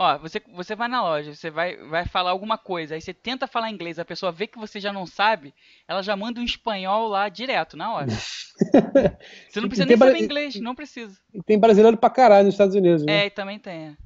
Ó, 0.00 0.16
você, 0.16 0.40
você 0.54 0.76
vai 0.76 0.86
na 0.86 1.02
loja, 1.02 1.34
você 1.34 1.50
vai, 1.50 1.76
vai 1.76 2.06
falar 2.06 2.30
alguma 2.30 2.56
coisa, 2.56 2.94
aí 2.94 3.00
você 3.00 3.12
tenta 3.12 3.48
falar 3.48 3.68
inglês, 3.68 3.98
a 3.98 4.04
pessoa 4.04 4.30
vê 4.30 4.46
que 4.46 4.56
você 4.56 4.78
já 4.78 4.92
não 4.92 5.04
sabe, 5.04 5.52
ela 5.88 6.02
já 6.02 6.14
manda 6.14 6.40
um 6.40 6.44
espanhol 6.44 7.08
lá 7.08 7.28
direto, 7.28 7.76
na 7.76 7.92
hora. 7.92 8.06
você 9.50 9.60
não 9.60 9.68
precisa 9.68 9.86
nem 9.86 9.96
saber 9.96 10.18
inglês, 10.18 10.54
não 10.60 10.76
precisa. 10.76 11.18
E 11.34 11.42
tem 11.42 11.58
brasileiro 11.58 11.96
pra 11.96 12.08
caralho 12.10 12.44
nos 12.44 12.54
Estados 12.54 12.76
Unidos, 12.76 13.04
né? 13.04 13.24
É, 13.24 13.26
e 13.26 13.30
também 13.30 13.58
tem. 13.58 13.88
É. 13.88 13.96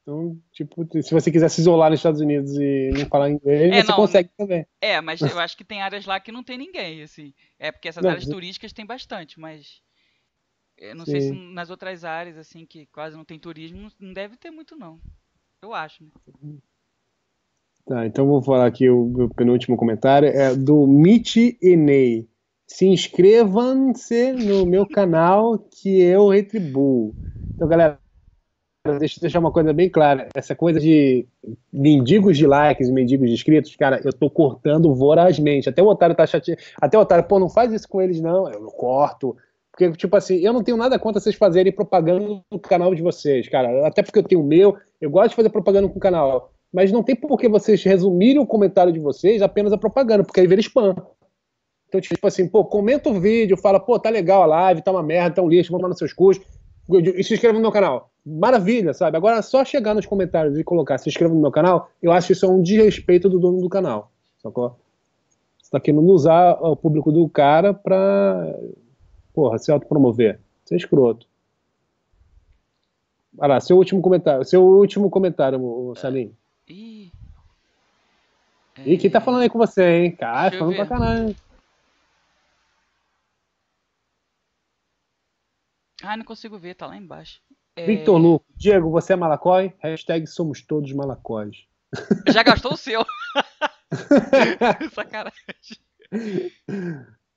Então, 0.00 0.40
tipo, 0.52 0.88
se 1.02 1.12
você 1.12 1.30
quiser 1.30 1.50
se 1.50 1.60
isolar 1.60 1.90
nos 1.90 1.98
Estados 1.98 2.20
Unidos 2.20 2.56
e 2.56 2.92
não 2.96 3.06
falar 3.06 3.28
inglês, 3.28 3.74
é, 3.74 3.82
você 3.82 3.88
não, 3.88 3.96
consegue 3.96 4.30
também. 4.38 4.66
É, 4.80 5.02
mas 5.02 5.20
eu 5.20 5.38
acho 5.38 5.54
que 5.54 5.64
tem 5.64 5.82
áreas 5.82 6.06
lá 6.06 6.18
que 6.18 6.32
não 6.32 6.42
tem 6.42 6.56
ninguém, 6.56 7.02
assim. 7.02 7.34
É 7.58 7.70
porque 7.70 7.88
essas 7.88 8.02
não, 8.02 8.10
áreas 8.10 8.24
turísticas 8.24 8.72
tem 8.72 8.86
bastante, 8.86 9.38
mas 9.38 9.82
eu 10.78 10.94
não 10.94 11.04
Sim. 11.04 11.10
sei 11.10 11.20
se 11.20 11.32
nas 11.32 11.68
outras 11.68 12.04
áreas, 12.04 12.38
assim, 12.38 12.64
que 12.64 12.86
quase 12.86 13.16
não 13.16 13.24
tem 13.24 13.38
turismo, 13.38 13.90
não 13.98 14.14
deve 14.14 14.36
ter 14.36 14.50
muito, 14.50 14.76
não. 14.76 14.98
Eu 15.62 15.72
acho, 15.74 16.04
né? 16.04 16.10
Tá, 17.86 18.04
então 18.04 18.26
vou 18.26 18.42
falar 18.42 18.66
aqui 18.66 18.90
o, 18.90 19.24
o 19.24 19.34
penúltimo 19.34 19.76
comentário. 19.76 20.28
É 20.28 20.54
do 20.54 20.86
Mitch 20.86 21.36
Enei. 21.62 22.28
Se 22.66 22.84
inscrevam-se 22.86 24.32
no 24.32 24.66
meu 24.66 24.86
canal 24.88 25.56
que 25.58 26.00
eu 26.00 26.28
retribuo. 26.28 27.14
Então, 27.54 27.68
galera, 27.68 28.00
deixa 28.98 29.18
eu 29.18 29.20
deixar 29.20 29.38
uma 29.38 29.52
coisa 29.52 29.72
bem 29.72 29.88
clara. 29.88 30.28
Essa 30.34 30.54
coisa 30.54 30.80
de 30.80 31.28
mendigos 31.72 32.36
de 32.36 32.44
likes, 32.44 32.90
mendigos 32.90 33.28
de 33.28 33.34
inscritos, 33.34 33.76
cara, 33.76 34.00
eu 34.04 34.12
tô 34.12 34.28
cortando 34.28 34.92
vorazmente. 34.92 35.68
Até 35.68 35.80
o 35.80 35.86
Otário 35.86 36.16
tá 36.16 36.26
chateado. 36.26 36.60
Até 36.80 36.98
o 36.98 37.02
Otário, 37.02 37.24
pô, 37.24 37.38
não 37.38 37.48
faz 37.48 37.72
isso 37.72 37.88
com 37.88 38.02
eles, 38.02 38.20
não. 38.20 38.50
Eu 38.50 38.66
corto. 38.66 39.36
Porque, 39.70 39.92
tipo 39.92 40.16
assim, 40.16 40.36
eu 40.36 40.52
não 40.52 40.64
tenho 40.64 40.76
nada 40.76 40.98
contra 40.98 41.20
vocês 41.20 41.36
fazerem 41.36 41.70
propaganda 41.70 42.42
no 42.50 42.58
canal 42.58 42.94
de 42.94 43.02
vocês, 43.02 43.48
cara. 43.48 43.86
Até 43.86 44.02
porque 44.02 44.18
eu 44.18 44.22
tenho 44.22 44.40
o 44.40 44.46
meu, 44.46 44.76
eu 45.00 45.10
gosto 45.10 45.30
de 45.30 45.36
fazer 45.36 45.50
propaganda 45.50 45.88
com 45.88 45.96
o 45.96 46.00
canal. 46.00 46.52
Mas 46.72 46.92
não 46.92 47.02
tem 47.02 47.14
por 47.16 47.38
que 47.38 47.48
vocês 47.48 47.82
resumirem 47.82 48.40
o 48.40 48.46
comentário 48.46 48.92
de 48.92 48.98
vocês 48.98 49.40
apenas 49.40 49.72
a 49.72 49.78
propaganda, 49.78 50.24
porque 50.24 50.40
aí 50.40 50.46
vira 50.46 50.60
spam. 50.60 50.94
Então, 51.88 52.00
tipo 52.00 52.26
assim, 52.26 52.48
pô, 52.48 52.64
comenta 52.64 53.08
o 53.08 53.20
vídeo, 53.20 53.56
fala, 53.56 53.78
pô, 53.78 53.98
tá 53.98 54.10
legal 54.10 54.42
a 54.42 54.46
live, 54.46 54.82
tá 54.82 54.90
uma 54.90 55.02
merda, 55.02 55.36
tá 55.36 55.42
um 55.42 55.48
lixo, 55.48 55.70
vamos 55.70 55.82
lá 55.82 55.88
nos 55.88 55.98
seus 55.98 56.12
cursos. 56.12 56.44
E 56.90 57.22
se 57.22 57.34
inscreva 57.34 57.54
no 57.54 57.60
meu 57.60 57.72
canal. 57.72 58.10
Maravilha, 58.24 58.92
sabe? 58.92 59.16
Agora, 59.16 59.40
só 59.42 59.64
chegar 59.64 59.94
nos 59.94 60.06
comentários 60.06 60.58
e 60.58 60.64
colocar 60.64 60.98
se 60.98 61.08
inscreva 61.08 61.32
no 61.32 61.40
meu 61.40 61.50
canal, 61.50 61.90
eu 62.02 62.12
acho 62.12 62.32
isso 62.32 62.44
é 62.44 62.48
um 62.48 62.62
desrespeito 62.62 63.28
do 63.28 63.38
dono 63.38 63.60
do 63.60 63.68
canal. 63.68 64.10
Sacou? 64.42 64.76
Você 65.62 65.70
tá 65.70 65.80
querendo 65.80 66.12
usar 66.12 66.58
o 66.60 66.76
público 66.76 67.10
do 67.10 67.28
cara 67.28 67.72
pra 67.72 68.54
Porra, 69.36 69.58
se 69.58 69.70
autopromover. 69.70 70.40
Você 70.64 70.74
é 70.74 70.78
escroto. 70.78 71.26
Vai 73.36 73.48
lá, 73.50 73.60
seu 73.60 73.76
último 73.76 74.00
comentário. 74.00 74.44
Seu 74.44 74.64
último 74.64 75.10
comentário, 75.10 75.62
o 75.62 75.94
Salim. 75.94 76.34
É. 76.68 76.72
Ih. 76.72 77.12
É... 78.78 78.88
Ih, 78.88 78.98
quem 78.98 79.10
tá 79.10 79.20
falando 79.20 79.42
aí 79.42 79.50
com 79.50 79.58
você, 79.58 79.84
hein? 79.84 80.16
Cara, 80.16 80.58
falando 80.58 80.74
pra 80.74 80.86
caralho. 80.86 81.36
Ah, 86.02 86.16
não 86.16 86.24
consigo 86.24 86.58
ver, 86.58 86.74
tá 86.74 86.86
lá 86.86 86.96
embaixo. 86.96 87.40
É... 87.74 87.84
Victor 87.84 88.18
Lu, 88.18 88.42
Diego, 88.54 88.90
você 88.90 89.12
é 89.12 89.16
malacói? 89.16 89.74
Hashtag 89.80 90.26
somos 90.26 90.62
todos 90.62 90.92
malacóis. 90.92 91.66
Já 92.28 92.42
gastou 92.42 92.72
o 92.72 92.76
seu. 92.76 93.04
Sacanagem. 94.92 95.78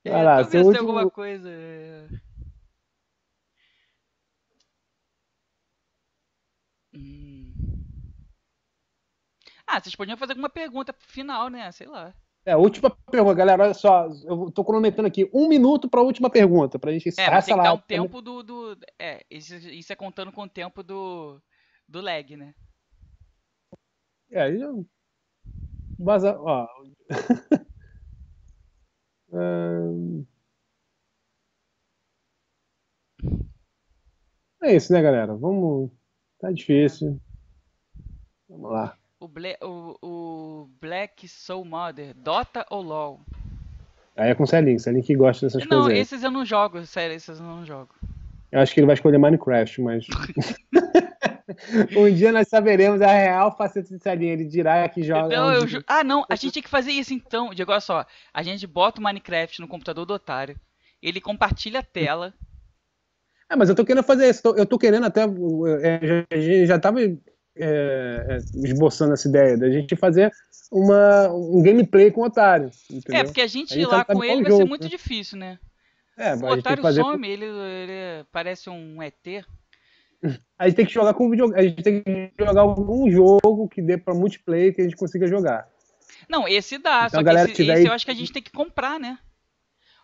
É, 0.05 0.11
Vai 0.11 0.23
lá, 0.23 0.43
seu 0.45 0.65
último... 0.65 0.87
alguma 0.87 1.09
coisa. 1.09 1.49
Hum. 6.93 7.53
Ah, 9.65 9.79
vocês 9.79 9.95
podiam 9.95 10.17
fazer 10.17 10.31
alguma 10.33 10.49
pergunta 10.49 10.93
final, 10.97 11.49
né? 11.49 11.71
Sei 11.71 11.87
lá. 11.87 12.13
É, 12.45 12.55
última 12.55 12.89
pergunta, 13.11 13.35
galera. 13.35 13.63
Olha 13.63 13.73
só, 13.73 14.07
eu 14.25 14.49
tô 14.49 14.63
cronometrando 14.65 15.07
aqui 15.07 15.29
um 15.33 15.47
minuto 15.47 15.87
para 15.87 15.99
a 15.99 16.03
última 16.03 16.29
pergunta, 16.29 16.79
pra 16.79 16.91
gente 16.91 17.09
encerrar 17.09 17.35
é, 17.35 17.37
essa 17.37 17.55
live. 17.55 17.69
É, 17.69 17.71
um 17.73 17.77
tempo 17.77 18.21
do, 18.21 18.41
do. 18.41 18.77
É, 18.97 19.23
isso, 19.29 19.55
isso, 19.55 19.93
é 19.93 19.95
contando 19.95 20.31
com 20.31 20.41
o 20.43 20.49
tempo 20.49 20.81
do, 20.81 21.39
do 21.87 22.01
lag, 22.01 22.35
né? 22.35 22.55
É, 24.31 24.41
aí. 24.41 24.59
Vaza, 25.99 26.39
ó. 26.39 26.67
É 34.61 34.75
isso, 34.75 34.91
né, 34.91 35.01
galera? 35.01 35.35
Vamos. 35.35 35.91
Tá 36.39 36.51
difícil. 36.51 37.19
Vamos 38.47 38.71
lá. 38.71 38.95
O, 39.19 39.27
Bla 39.27 39.49
o, 39.61 39.97
o 40.01 40.69
Black 40.79 41.27
Soul 41.27 41.65
Mother, 41.65 42.13
Dota 42.15 42.65
ou 42.69 42.81
LoL? 42.81 43.21
Aí 44.15 44.31
é 44.31 44.35
com 44.35 44.43
o 44.43 44.47
Celinho, 44.47 44.79
Celinho 44.79 45.03
que 45.03 45.15
gosta 45.15 45.45
dessas 45.45 45.61
não, 45.63 45.69
coisas. 45.69 45.87
Não, 45.87 45.91
esses 45.91 46.23
eu 46.23 46.31
não 46.31 46.45
jogo, 46.45 46.85
sério, 46.85 47.15
esses 47.15 47.39
eu 47.39 47.45
não 47.45 47.65
jogo. 47.65 47.93
Eu 48.51 48.59
acho 48.59 48.73
que 48.73 48.79
ele 48.79 48.87
vai 48.87 48.95
escolher 48.95 49.17
Minecraft, 49.17 49.81
mas. 49.81 50.07
um 51.95 52.13
dia 52.13 52.31
nós 52.31 52.47
saberemos 52.47 53.01
a 53.01 53.07
real 53.07 53.55
faceta 53.55 53.95
de 53.95 54.01
Celinho. 54.01 54.33
Ele 54.33 54.45
dirá 54.45 54.87
que 54.89 55.03
joga. 55.03 55.35
Não, 55.35 55.53
eu 55.53 55.67
ju... 55.67 55.83
Ah, 55.85 56.03
não, 56.03 56.25
a 56.29 56.35
gente 56.35 56.53
tem 56.53 56.63
que 56.63 56.69
fazer 56.69 56.91
isso 56.91 57.13
então. 57.13 57.53
Diego, 57.53 57.71
olha 57.71 57.81
só. 57.81 58.05
A 58.33 58.41
gente 58.41 58.65
bota 58.65 58.99
o 58.99 59.03
Minecraft 59.03 59.61
no 59.61 59.67
computador 59.67 60.05
do 60.05 60.13
otário. 60.13 60.59
Ele 61.01 61.21
compartilha 61.21 61.81
a 61.81 61.83
tela. 61.83 62.33
É, 63.49 63.55
mas 63.55 63.67
eu 63.67 63.75
tô 63.75 63.83
querendo 63.83 64.03
fazer 64.03 64.29
isso. 64.29 64.41
Eu 64.55 64.65
tô 64.65 64.77
querendo 64.77 65.05
até. 65.05 65.21
É, 65.23 66.25
a 66.31 66.39
gente 66.39 66.67
já 66.67 66.77
tava 66.77 67.01
é, 67.01 67.17
é, 67.57 68.37
esboçando 68.63 69.13
essa 69.13 69.27
ideia 69.27 69.57
da 69.57 69.69
gente 69.69 69.95
fazer 69.95 70.31
uma, 70.71 71.27
um 71.29 71.61
gameplay 71.61 72.11
com 72.11 72.21
o 72.21 72.25
otário. 72.25 72.69
Entendeu? 72.89 73.21
É, 73.21 73.23
porque 73.23 73.41
a 73.41 73.47
gente 73.47 73.77
ir 73.77 73.85
lá 73.85 74.05
tá 74.05 74.13
com 74.13 74.23
ele 74.23 74.43
vai 74.43 74.51
ser 74.51 74.65
muito 74.65 74.83
né? 74.83 74.89
difícil, 74.89 75.37
né? 75.37 75.57
É, 76.15 76.35
o 76.35 76.45
otário 76.45 76.83
fazer... 76.83 77.01
some, 77.01 77.27
ele, 77.27 77.45
ele 77.45 78.25
parece 78.31 78.69
um 78.69 79.01
ET. 79.01 79.15
A 80.57 80.67
gente 80.67 80.75
tem 80.75 80.85
que 80.85 80.93
jogar 80.93 81.13
com 81.13 81.29
videogame. 81.29 81.59
A 81.59 81.63
gente 81.63 81.81
tem 81.81 82.03
que 82.03 82.31
jogar 82.37 82.61
algum 82.61 83.09
jogo 83.09 83.69
que 83.69 83.81
dê 83.81 83.97
pra 83.97 84.13
multiplayer 84.13 84.75
que 84.75 84.81
a 84.81 84.83
gente 84.83 84.97
consiga 84.97 85.27
jogar. 85.27 85.67
Não, 86.27 86.47
esse 86.47 86.77
dá, 86.77 87.07
então, 87.07 87.21
só 87.21 87.23
que 87.23 87.51
esse, 87.51 87.61
esse 87.63 87.71
aí... 87.71 87.85
eu 87.85 87.93
acho 87.93 88.05
que 88.05 88.11
a 88.11 88.15
gente 88.15 88.31
tem 88.31 88.43
que 88.43 88.51
comprar, 88.51 88.99
né? 88.99 89.17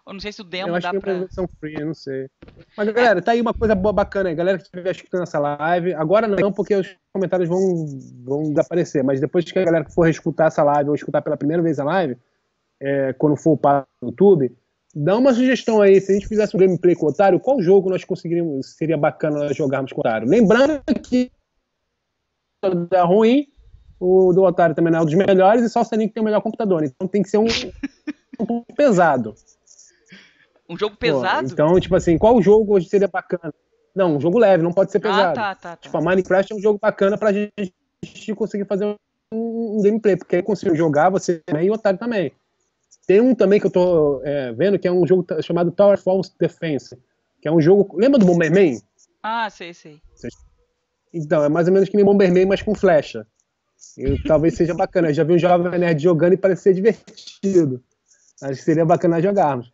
Eu 0.07 0.13
não 0.13 0.19
sei 0.19 0.31
se 0.31 0.41
o 0.41 0.43
demo 0.43 0.69
eu 0.69 0.75
acho 0.75 0.83
dá 0.83 0.91
que 0.91 0.97
é 0.97 0.99
pra. 0.99 1.13
versão 1.13 1.49
free, 1.59 1.79
eu 1.79 1.87
não 1.87 1.93
sei. 1.95 2.29
Mas, 2.77 2.89
galera, 2.89 3.21
tá 3.21 3.31
aí 3.31 3.41
uma 3.41 3.53
coisa 3.53 3.73
boa, 3.73 3.91
bacana 3.91 4.29
aí. 4.29 4.35
Galera 4.35 4.59
que 4.59 4.65
estiver 4.65 4.91
escutando 4.91 5.23
essa 5.23 5.39
live, 5.39 5.95
agora 5.95 6.27
não, 6.27 6.53
porque 6.53 6.75
os 6.75 6.95
comentários 7.11 7.49
vão, 7.49 7.87
vão 8.23 8.43
desaparecer, 8.49 9.03
mas 9.03 9.19
depois 9.19 9.43
que 9.43 9.57
a 9.57 9.65
galera 9.65 9.83
que 9.83 9.93
for 9.93 10.07
escutar 10.07 10.47
essa 10.47 10.63
live 10.63 10.89
ou 10.89 10.95
escutar 10.95 11.23
pela 11.23 11.35
primeira 11.35 11.63
vez 11.63 11.79
a 11.79 11.83
live, 11.83 12.17
é, 12.79 13.13
quando 13.13 13.35
for 13.35 13.57
para 13.57 13.87
o 13.99 14.07
YouTube, 14.07 14.55
dá 14.93 15.17
uma 15.17 15.33
sugestão 15.33 15.81
aí. 15.81 15.99
Se 15.99 16.11
a 16.11 16.15
gente 16.15 16.27
fizesse 16.27 16.55
um 16.55 16.59
gameplay 16.59 16.93
com 16.93 17.07
o 17.07 17.09
Otário, 17.09 17.39
qual 17.39 17.59
jogo 17.59 17.89
nós 17.89 18.03
conseguiríamos, 18.03 18.75
seria 18.75 18.97
bacana 18.97 19.51
jogarmos 19.53 19.91
com 19.91 19.99
o 19.99 20.01
Otário? 20.01 20.27
Lembrando 20.27 20.83
que 21.03 21.31
da 22.89 23.03
ruim, 23.03 23.47
o 23.99 24.33
do 24.33 24.43
Otário 24.43 24.75
também 24.75 24.91
não 24.91 24.99
é 24.99 25.01
um 25.01 25.05
dos 25.05 25.13
melhores, 25.13 25.63
e 25.63 25.69
só 25.69 25.81
o 25.81 25.83
Sanin 25.83 26.07
que 26.07 26.13
tem 26.13 26.21
o 26.21 26.23
melhor 26.23 26.41
computador. 26.41 26.83
Então 26.83 27.07
tem 27.07 27.23
que 27.23 27.29
ser 27.29 27.37
um, 27.37 27.45
um 28.39 28.63
pesado. 28.75 29.33
Um 30.69 30.77
jogo 30.77 30.95
pesado? 30.95 31.47
Pô, 31.47 31.53
então, 31.53 31.79
tipo 31.79 31.95
assim, 31.95 32.17
qual 32.17 32.41
jogo 32.41 32.75
hoje 32.75 32.89
seria 32.89 33.07
bacana? 33.07 33.53
Não, 33.95 34.17
um 34.17 34.19
jogo 34.19 34.37
leve, 34.37 34.63
não 34.63 34.73
pode 34.73 34.91
ser 34.91 34.97
ah, 34.97 35.01
pesado. 35.01 35.29
Ah, 35.29 35.33
tá, 35.33 35.55
tá, 35.55 35.69
tá. 35.71 35.77
Tipo, 35.77 35.97
a 35.97 36.01
Minecraft 36.01 36.51
é 36.51 36.55
um 36.55 36.61
jogo 36.61 36.79
bacana 36.81 37.17
pra 37.17 37.31
gente 37.31 38.35
conseguir 38.35 38.65
fazer 38.65 38.95
um, 39.31 39.81
gameplay, 39.81 40.17
porque 40.17 40.37
aí 40.37 40.43
consigo 40.43 40.75
jogar, 40.75 41.09
você 41.09 41.39
também 41.45 41.67
e 41.67 41.69
o 41.69 41.73
Otário 41.73 41.99
também. 41.99 42.31
Tem 43.07 43.21
um 43.21 43.35
também 43.35 43.59
que 43.59 43.67
eu 43.67 43.71
tô 43.71 44.21
é, 44.23 44.51
vendo, 44.53 44.79
que 44.79 44.87
é 44.87 44.91
um 44.91 45.05
jogo 45.05 45.25
chamado 45.41 45.71
Tower 45.71 45.97
Falls 45.97 46.33
Defense, 46.39 46.97
que 47.41 47.47
é 47.47 47.51
um 47.51 47.61
jogo... 47.61 47.95
Lembra 47.95 48.19
do 48.19 48.25
Bomberman? 48.25 48.81
Ah, 49.21 49.49
sei, 49.49 49.73
sei. 49.73 50.01
Então, 51.13 51.43
é 51.43 51.49
mais 51.49 51.67
ou 51.67 51.73
menos 51.73 51.87
que 51.87 51.95
nem 51.95 52.05
Bomberman, 52.05 52.45
mas 52.45 52.61
com 52.61 52.75
flecha. 52.75 53.25
E, 53.97 54.21
talvez 54.23 54.55
seja 54.55 54.73
bacana. 54.73 55.09
Eu 55.09 55.13
já 55.13 55.23
vi 55.23 55.33
um 55.33 55.39
jovem 55.39 55.79
nerd 55.79 56.01
jogando 56.01 56.33
e 56.33 56.37
parecia 56.37 56.73
divertido. 56.73 57.81
Acho 58.41 58.59
que 58.59 58.65
seria 58.65 58.85
bacana 58.85 59.21
jogarmos. 59.21 59.71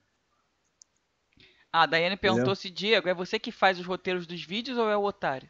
Ah, 1.71 1.83
a 1.83 1.85
Daiane 1.85 2.17
perguntou 2.17 2.55
se, 2.55 2.69
Diego, 2.69 3.07
é 3.07 3.13
você 3.13 3.39
que 3.39 3.51
faz 3.51 3.79
os 3.79 3.85
roteiros 3.85 4.27
dos 4.27 4.43
vídeos 4.43 4.77
ou 4.77 4.89
é 4.89 4.97
o 4.97 5.03
otário? 5.03 5.47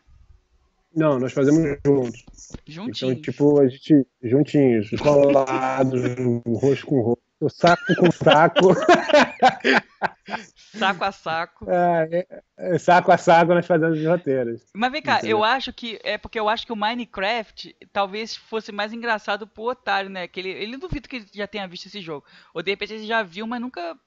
Não, 0.93 1.17
nós 1.17 1.31
fazemos 1.31 1.79
juntos. 1.85 2.25
Juntinhos? 2.67 3.01
Então, 3.01 3.21
tipo, 3.21 3.61
a 3.61 3.67
gente, 3.67 4.05
juntinhos, 4.21 4.89
colados, 4.99 6.01
rosto 6.45 6.85
com 6.85 7.01
rosto, 7.01 7.49
saco 7.49 7.95
com 7.95 8.11
saco. 8.11 8.75
saco 10.77 11.03
a 11.03 11.11
saco. 11.13 11.65
É, 11.69 12.27
é, 12.57 12.77
saco 12.77 13.11
a 13.11 13.17
saco 13.17 13.53
nós 13.53 13.65
fazemos 13.65 13.97
os 13.97 14.05
roteiros. 14.05 14.61
Mas 14.73 14.91
vem 14.91 15.01
cá, 15.01 15.19
Entendeu? 15.19 15.37
eu 15.37 15.43
acho 15.45 15.71
que. 15.71 15.97
É 16.03 16.17
porque 16.17 16.39
eu 16.39 16.49
acho 16.49 16.65
que 16.65 16.73
o 16.73 16.75
Minecraft 16.75 17.73
talvez 17.93 18.35
fosse 18.35 18.73
mais 18.73 18.91
engraçado 18.91 19.47
pro 19.47 19.63
otário, 19.63 20.09
né? 20.09 20.27
Que 20.27 20.41
ele, 20.41 20.49
ele 20.49 20.77
duvido 20.77 21.07
que 21.07 21.15
ele 21.15 21.25
já 21.33 21.47
tenha 21.47 21.67
visto 21.67 21.85
esse 21.85 22.01
jogo. 22.01 22.25
Ou 22.53 22.61
de 22.61 22.71
repente 22.71 22.93
ele 22.93 23.07
já 23.07 23.23
viu, 23.23 23.47
mas 23.47 23.61
nunca 23.61 23.97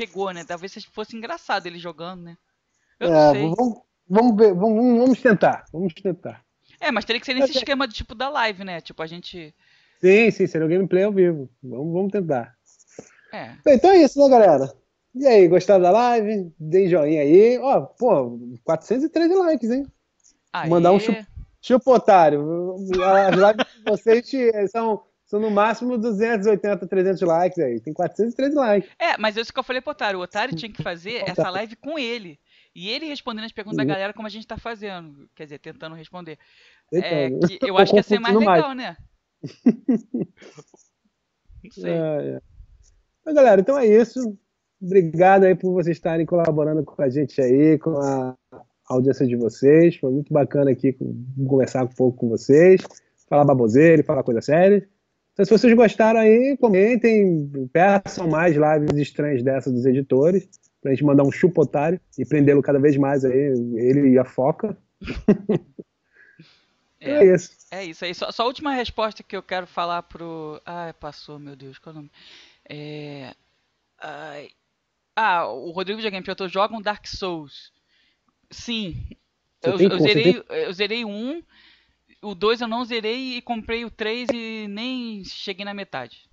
pegou, 0.00 0.32
né? 0.32 0.44
Talvez 0.44 0.72
fosse 0.90 1.14
engraçado 1.14 1.66
ele 1.66 1.78
jogando, 1.78 2.22
né? 2.22 2.36
Eu 2.98 3.12
é, 3.12 3.32
vamos, 3.32 3.80
vamos 4.08 4.36
ver, 4.36 4.54
vamos, 4.54 4.98
vamos 4.98 5.20
tentar, 5.20 5.64
vamos 5.70 5.92
tentar. 5.92 6.42
É, 6.80 6.90
mas 6.90 7.04
teria 7.04 7.20
que 7.20 7.26
ser 7.26 7.34
nesse 7.34 7.58
esquema 7.58 7.86
do 7.86 7.92
tipo 7.92 8.14
da 8.14 8.30
live, 8.30 8.64
né? 8.64 8.80
Tipo, 8.80 9.02
a 9.02 9.06
gente. 9.06 9.54
Sim, 10.00 10.30
sim, 10.30 10.46
seria 10.46 10.66
o 10.66 10.70
gameplay 10.70 11.04
ao 11.04 11.12
vivo. 11.12 11.50
Vamos, 11.62 11.92
vamos 11.92 12.12
tentar. 12.12 12.54
É. 13.32 13.52
Então 13.66 13.90
é 13.90 13.98
isso, 13.98 14.18
né, 14.18 14.28
galera? 14.30 14.72
E 15.14 15.26
aí, 15.26 15.46
gostaram 15.48 15.82
da 15.82 15.90
live? 15.90 16.50
Deem 16.58 16.88
joinha 16.88 17.20
aí. 17.20 17.58
Ó, 17.58 17.80
pô, 17.82 18.38
413 18.64 19.34
likes, 19.34 19.70
hein? 19.70 19.86
Aê. 20.52 20.68
Mandar 20.68 20.92
um 20.92 20.98
chup, 21.60 21.90
otário. 21.90 22.74
As 23.26 23.36
lives 23.36 23.66
de 23.76 23.90
vocês 23.90 24.70
são 24.72 25.02
são 25.30 25.38
no 25.38 25.48
máximo 25.48 25.96
280, 25.96 26.88
300 26.88 27.22
likes 27.22 27.58
aí. 27.60 27.78
Tem 27.78 27.94
413 27.94 28.56
likes. 28.56 28.90
É, 28.98 29.16
mas 29.16 29.36
isso 29.36 29.52
que 29.52 29.60
eu 29.60 29.62
falei 29.62 29.80
pro 29.80 29.92
Otário. 29.92 30.18
O 30.18 30.22
Otário 30.22 30.56
tinha 30.56 30.72
que 30.72 30.82
fazer 30.82 31.22
essa 31.30 31.48
live 31.50 31.76
com 31.76 31.96
ele. 31.96 32.36
E 32.74 32.90
ele 32.90 33.06
respondendo 33.06 33.44
as 33.44 33.52
perguntas 33.52 33.78
uhum. 33.78 33.86
da 33.86 33.94
galera 33.94 34.12
como 34.12 34.26
a 34.26 34.30
gente 34.30 34.44
tá 34.44 34.58
fazendo. 34.58 35.30
Quer 35.36 35.44
dizer, 35.44 35.60
tentando 35.60 35.94
responder. 35.94 36.36
É, 36.92 37.30
que 37.30 37.60
eu 37.62 37.78
acho 37.78 37.92
que 37.92 37.98
ia 37.98 38.02
ser 38.02 38.18
mais 38.18 38.36
legal, 38.36 38.74
né? 38.74 38.96
Não 41.62 41.70
sei. 41.70 41.92
É, 41.92 41.96
é. 41.96 42.40
Mas, 43.24 43.32
galera, 43.32 43.60
então 43.60 43.78
é 43.78 43.86
isso. 43.86 44.36
Obrigado 44.82 45.44
aí 45.44 45.54
por 45.54 45.72
vocês 45.72 45.96
estarem 45.96 46.26
colaborando 46.26 46.82
com 46.84 47.00
a 47.00 47.08
gente 47.08 47.40
aí, 47.40 47.78
com 47.78 47.96
a 47.98 48.36
audiência 48.88 49.28
de 49.28 49.36
vocês. 49.36 49.94
Foi 49.94 50.10
muito 50.10 50.34
bacana 50.34 50.72
aqui 50.72 50.92
conversar 51.46 51.84
um 51.84 51.88
pouco 51.88 52.18
com 52.18 52.28
vocês, 52.28 52.80
falar 53.28 53.44
baboseira 53.44 54.02
e 54.02 54.04
falar 54.04 54.24
coisa 54.24 54.40
séria. 54.40 54.84
Então, 55.40 55.56
se 55.56 55.58
vocês 55.58 55.74
gostaram 55.74 56.20
aí, 56.20 56.54
comentem, 56.60 57.50
peçam 57.72 58.28
mais 58.28 58.54
lives 58.54 59.00
estranhas 59.00 59.42
dessas 59.42 59.72
dos 59.72 59.86
editores, 59.86 60.46
pra 60.82 60.90
gente 60.90 61.02
mandar 61.02 61.22
um 61.22 61.32
chupotário 61.32 61.98
e 62.18 62.26
prendê-lo 62.26 62.60
cada 62.60 62.78
vez 62.78 62.94
mais 62.98 63.24
aí, 63.24 63.54
ele 63.74 64.10
e 64.10 64.18
a 64.18 64.24
foca. 64.24 64.76
É, 67.02 67.12
é, 67.12 67.34
isso. 67.34 67.50
É 67.70 67.84
isso 67.86 68.04
aí. 68.04 68.14
Só, 68.14 68.30
só, 68.30 68.42
a 68.42 68.46
última 68.46 68.74
resposta 68.74 69.22
que 69.22 69.34
eu 69.34 69.42
quero 69.42 69.66
falar 69.66 70.02
pro. 70.02 70.60
Ah, 70.66 70.94
passou, 71.00 71.38
meu 71.38 71.56
Deus, 71.56 71.78
qual 71.78 71.94
é 71.94 71.96
o 71.96 71.96
nome? 71.96 72.10
É... 72.68 73.34
Ai... 73.98 74.50
Ah, 75.16 75.46
o 75.46 75.70
Rodrigo 75.70 75.96
Videogame 75.96 76.22
perguntou: 76.22 76.46
jogam 76.46 76.82
Dark 76.82 77.06
Souls? 77.06 77.72
Sim. 78.50 78.98
Eu, 79.62 79.80
eu, 79.80 79.98
zerei, 79.98 80.44
eu 80.50 80.72
zerei 80.74 81.02
um 81.06 81.42
o 82.22 82.34
2 82.34 82.60
eu 82.60 82.68
não 82.68 82.84
zerei 82.84 83.36
e 83.36 83.42
comprei 83.42 83.84
o 83.84 83.90
3 83.90 84.28
e 84.32 84.66
nem 84.68 85.24
cheguei 85.24 85.64
na 85.64 85.74
metade. 85.74 86.28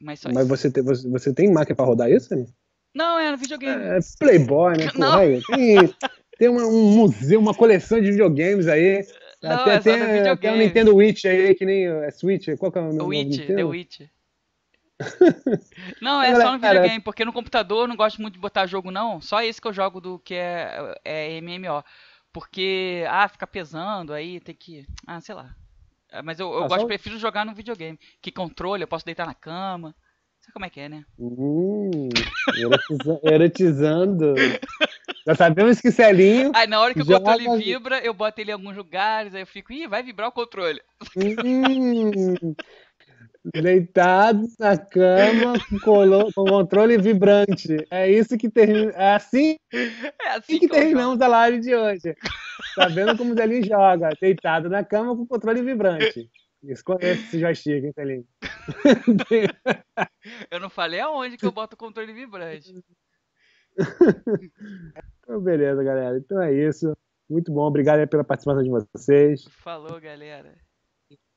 Mas 0.00 0.20
só 0.20 0.28
Mas 0.28 0.46
isso. 0.46 0.48
Você, 0.48 0.70
tem, 0.70 0.82
você, 0.82 1.08
você 1.08 1.34
tem 1.34 1.52
máquina 1.52 1.76
pra 1.76 1.84
rodar 1.84 2.10
isso, 2.10 2.34
né? 2.34 2.46
Não, 2.94 3.18
é 3.18 3.30
no 3.30 3.36
videogame. 3.36 3.82
É, 3.82 3.98
Playboy, 4.18 4.76
né? 4.76 4.90
Porra, 4.94 5.20
tem, 5.48 5.94
tem 6.38 6.48
uma, 6.48 6.64
um 6.64 6.94
museu, 6.94 7.40
uma 7.40 7.54
coleção 7.54 8.00
de 8.00 8.10
videogames 8.10 8.68
aí. 8.68 9.04
Não, 9.42 9.52
até, 9.52 9.74
é 9.74 9.80
tem, 9.80 10.28
até 10.28 10.52
o 10.52 10.56
Nintendo 10.56 10.96
Witch 10.96 11.24
aí, 11.24 11.54
que 11.54 11.64
nem 11.64 11.86
é 11.86 12.10
Switch. 12.10 12.48
Qual 12.58 12.72
que 12.72 12.78
é 12.78 12.82
o 12.82 12.92
nome? 12.92 13.24
Witch, 13.24 13.46
The 13.46 13.64
Witch. 13.64 14.00
não, 16.02 16.20
é 16.20 16.34
só 16.34 16.52
no 16.52 16.58
videogame, 16.58 17.00
porque 17.00 17.24
no 17.24 17.32
computador 17.32 17.84
eu 17.84 17.88
não 17.88 17.94
gosto 17.94 18.20
muito 18.20 18.34
de 18.34 18.40
botar 18.40 18.66
jogo, 18.66 18.90
não. 18.90 19.20
Só 19.20 19.40
esse 19.42 19.60
que 19.60 19.68
eu 19.68 19.72
jogo 19.72 20.00
do 20.00 20.18
que 20.18 20.34
é, 20.34 20.94
é 21.04 21.40
MMO. 21.40 21.84
Porque, 22.32 23.04
ah, 23.08 23.28
fica 23.28 23.46
pesando, 23.46 24.12
aí 24.12 24.40
tem 24.40 24.54
que. 24.54 24.86
Ah, 25.06 25.20
sei 25.20 25.34
lá. 25.34 25.54
É, 26.10 26.22
mas 26.22 26.40
eu, 26.40 26.50
eu 26.52 26.64
ah, 26.64 26.68
gosto, 26.68 26.82
só... 26.82 26.86
prefiro 26.86 27.18
jogar 27.18 27.44
no 27.44 27.54
videogame. 27.54 27.98
Que 28.20 28.30
controle, 28.30 28.82
eu 28.82 28.88
posso 28.88 29.04
deitar 29.04 29.26
na 29.26 29.34
cama. 29.34 29.94
Sabe 30.40 30.52
como 30.52 30.64
é 30.64 30.70
que 30.70 30.80
é, 30.80 30.88
né? 30.88 31.04
Hum, 31.18 32.08
erotizando. 33.22 34.34
Já 35.26 35.34
sabemos 35.34 35.80
que 35.80 35.90
Celinho. 35.90 36.52
Aí 36.54 36.66
na 36.66 36.80
hora 36.80 36.94
que 36.94 37.02
o 37.02 37.06
controle 37.06 37.58
vibra, 37.58 37.98
eu 38.00 38.14
boto 38.14 38.40
ele 38.40 38.50
em 38.50 38.54
alguns 38.54 38.76
lugares, 38.76 39.34
aí 39.34 39.42
eu 39.42 39.46
fico, 39.46 39.72
ih, 39.72 39.86
vai 39.86 40.02
vibrar 40.02 40.28
o 40.28 40.32
controle. 40.32 40.80
Hum, 41.16 42.54
Deitado 43.52 44.46
na 44.58 44.76
cama 44.76 45.54
com, 45.84 46.32
com 46.32 46.44
controle 46.44 46.98
vibrante. 46.98 47.76
É 47.90 48.10
isso 48.10 48.36
que 48.36 48.50
termina. 48.50 48.90
É 48.92 49.14
assim, 49.14 49.56
é 49.72 50.28
assim 50.30 50.58
que, 50.58 50.60
que 50.60 50.68
terminamos 50.68 51.20
a 51.20 51.28
live 51.28 51.60
de 51.60 51.74
hoje. 51.74 52.14
Tá 52.74 52.88
vendo 52.88 53.16
como 53.16 53.32
o 53.32 53.34
Zelinho 53.34 53.64
joga? 53.64 54.10
Deitado 54.20 54.68
na 54.68 54.84
cama 54.84 55.16
com 55.16 55.26
controle 55.26 55.62
vibrante. 55.62 56.28
Isso 56.62 56.84
conhece 56.84 57.24
esse 57.24 57.38
joystick, 57.38 57.84
hein, 57.84 57.92
Zelinho? 57.94 58.26
Eu 60.50 60.60
não 60.60 60.68
falei 60.68 61.00
aonde 61.00 61.36
que 61.36 61.46
eu 61.46 61.52
boto 61.52 61.74
o 61.74 61.78
controle 61.78 62.12
vibrante. 62.12 62.74
Então, 65.22 65.40
beleza, 65.40 65.82
galera. 65.82 66.18
Então 66.18 66.42
é 66.42 66.52
isso. 66.52 66.94
Muito 67.28 67.52
bom. 67.52 67.66
Obrigado 67.66 68.06
pela 68.08 68.24
participação 68.24 68.62
de 68.62 68.70
vocês. 68.70 69.44
Falou, 69.62 70.00
galera. 70.00 70.54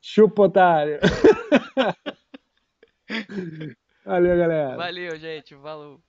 Chupa, 0.02 0.44
otário. 0.44 1.00
Valeu, 4.04 4.38
galera. 4.38 4.76
Valeu, 4.76 5.18
gente. 5.18 5.56
Falou. 5.56 6.02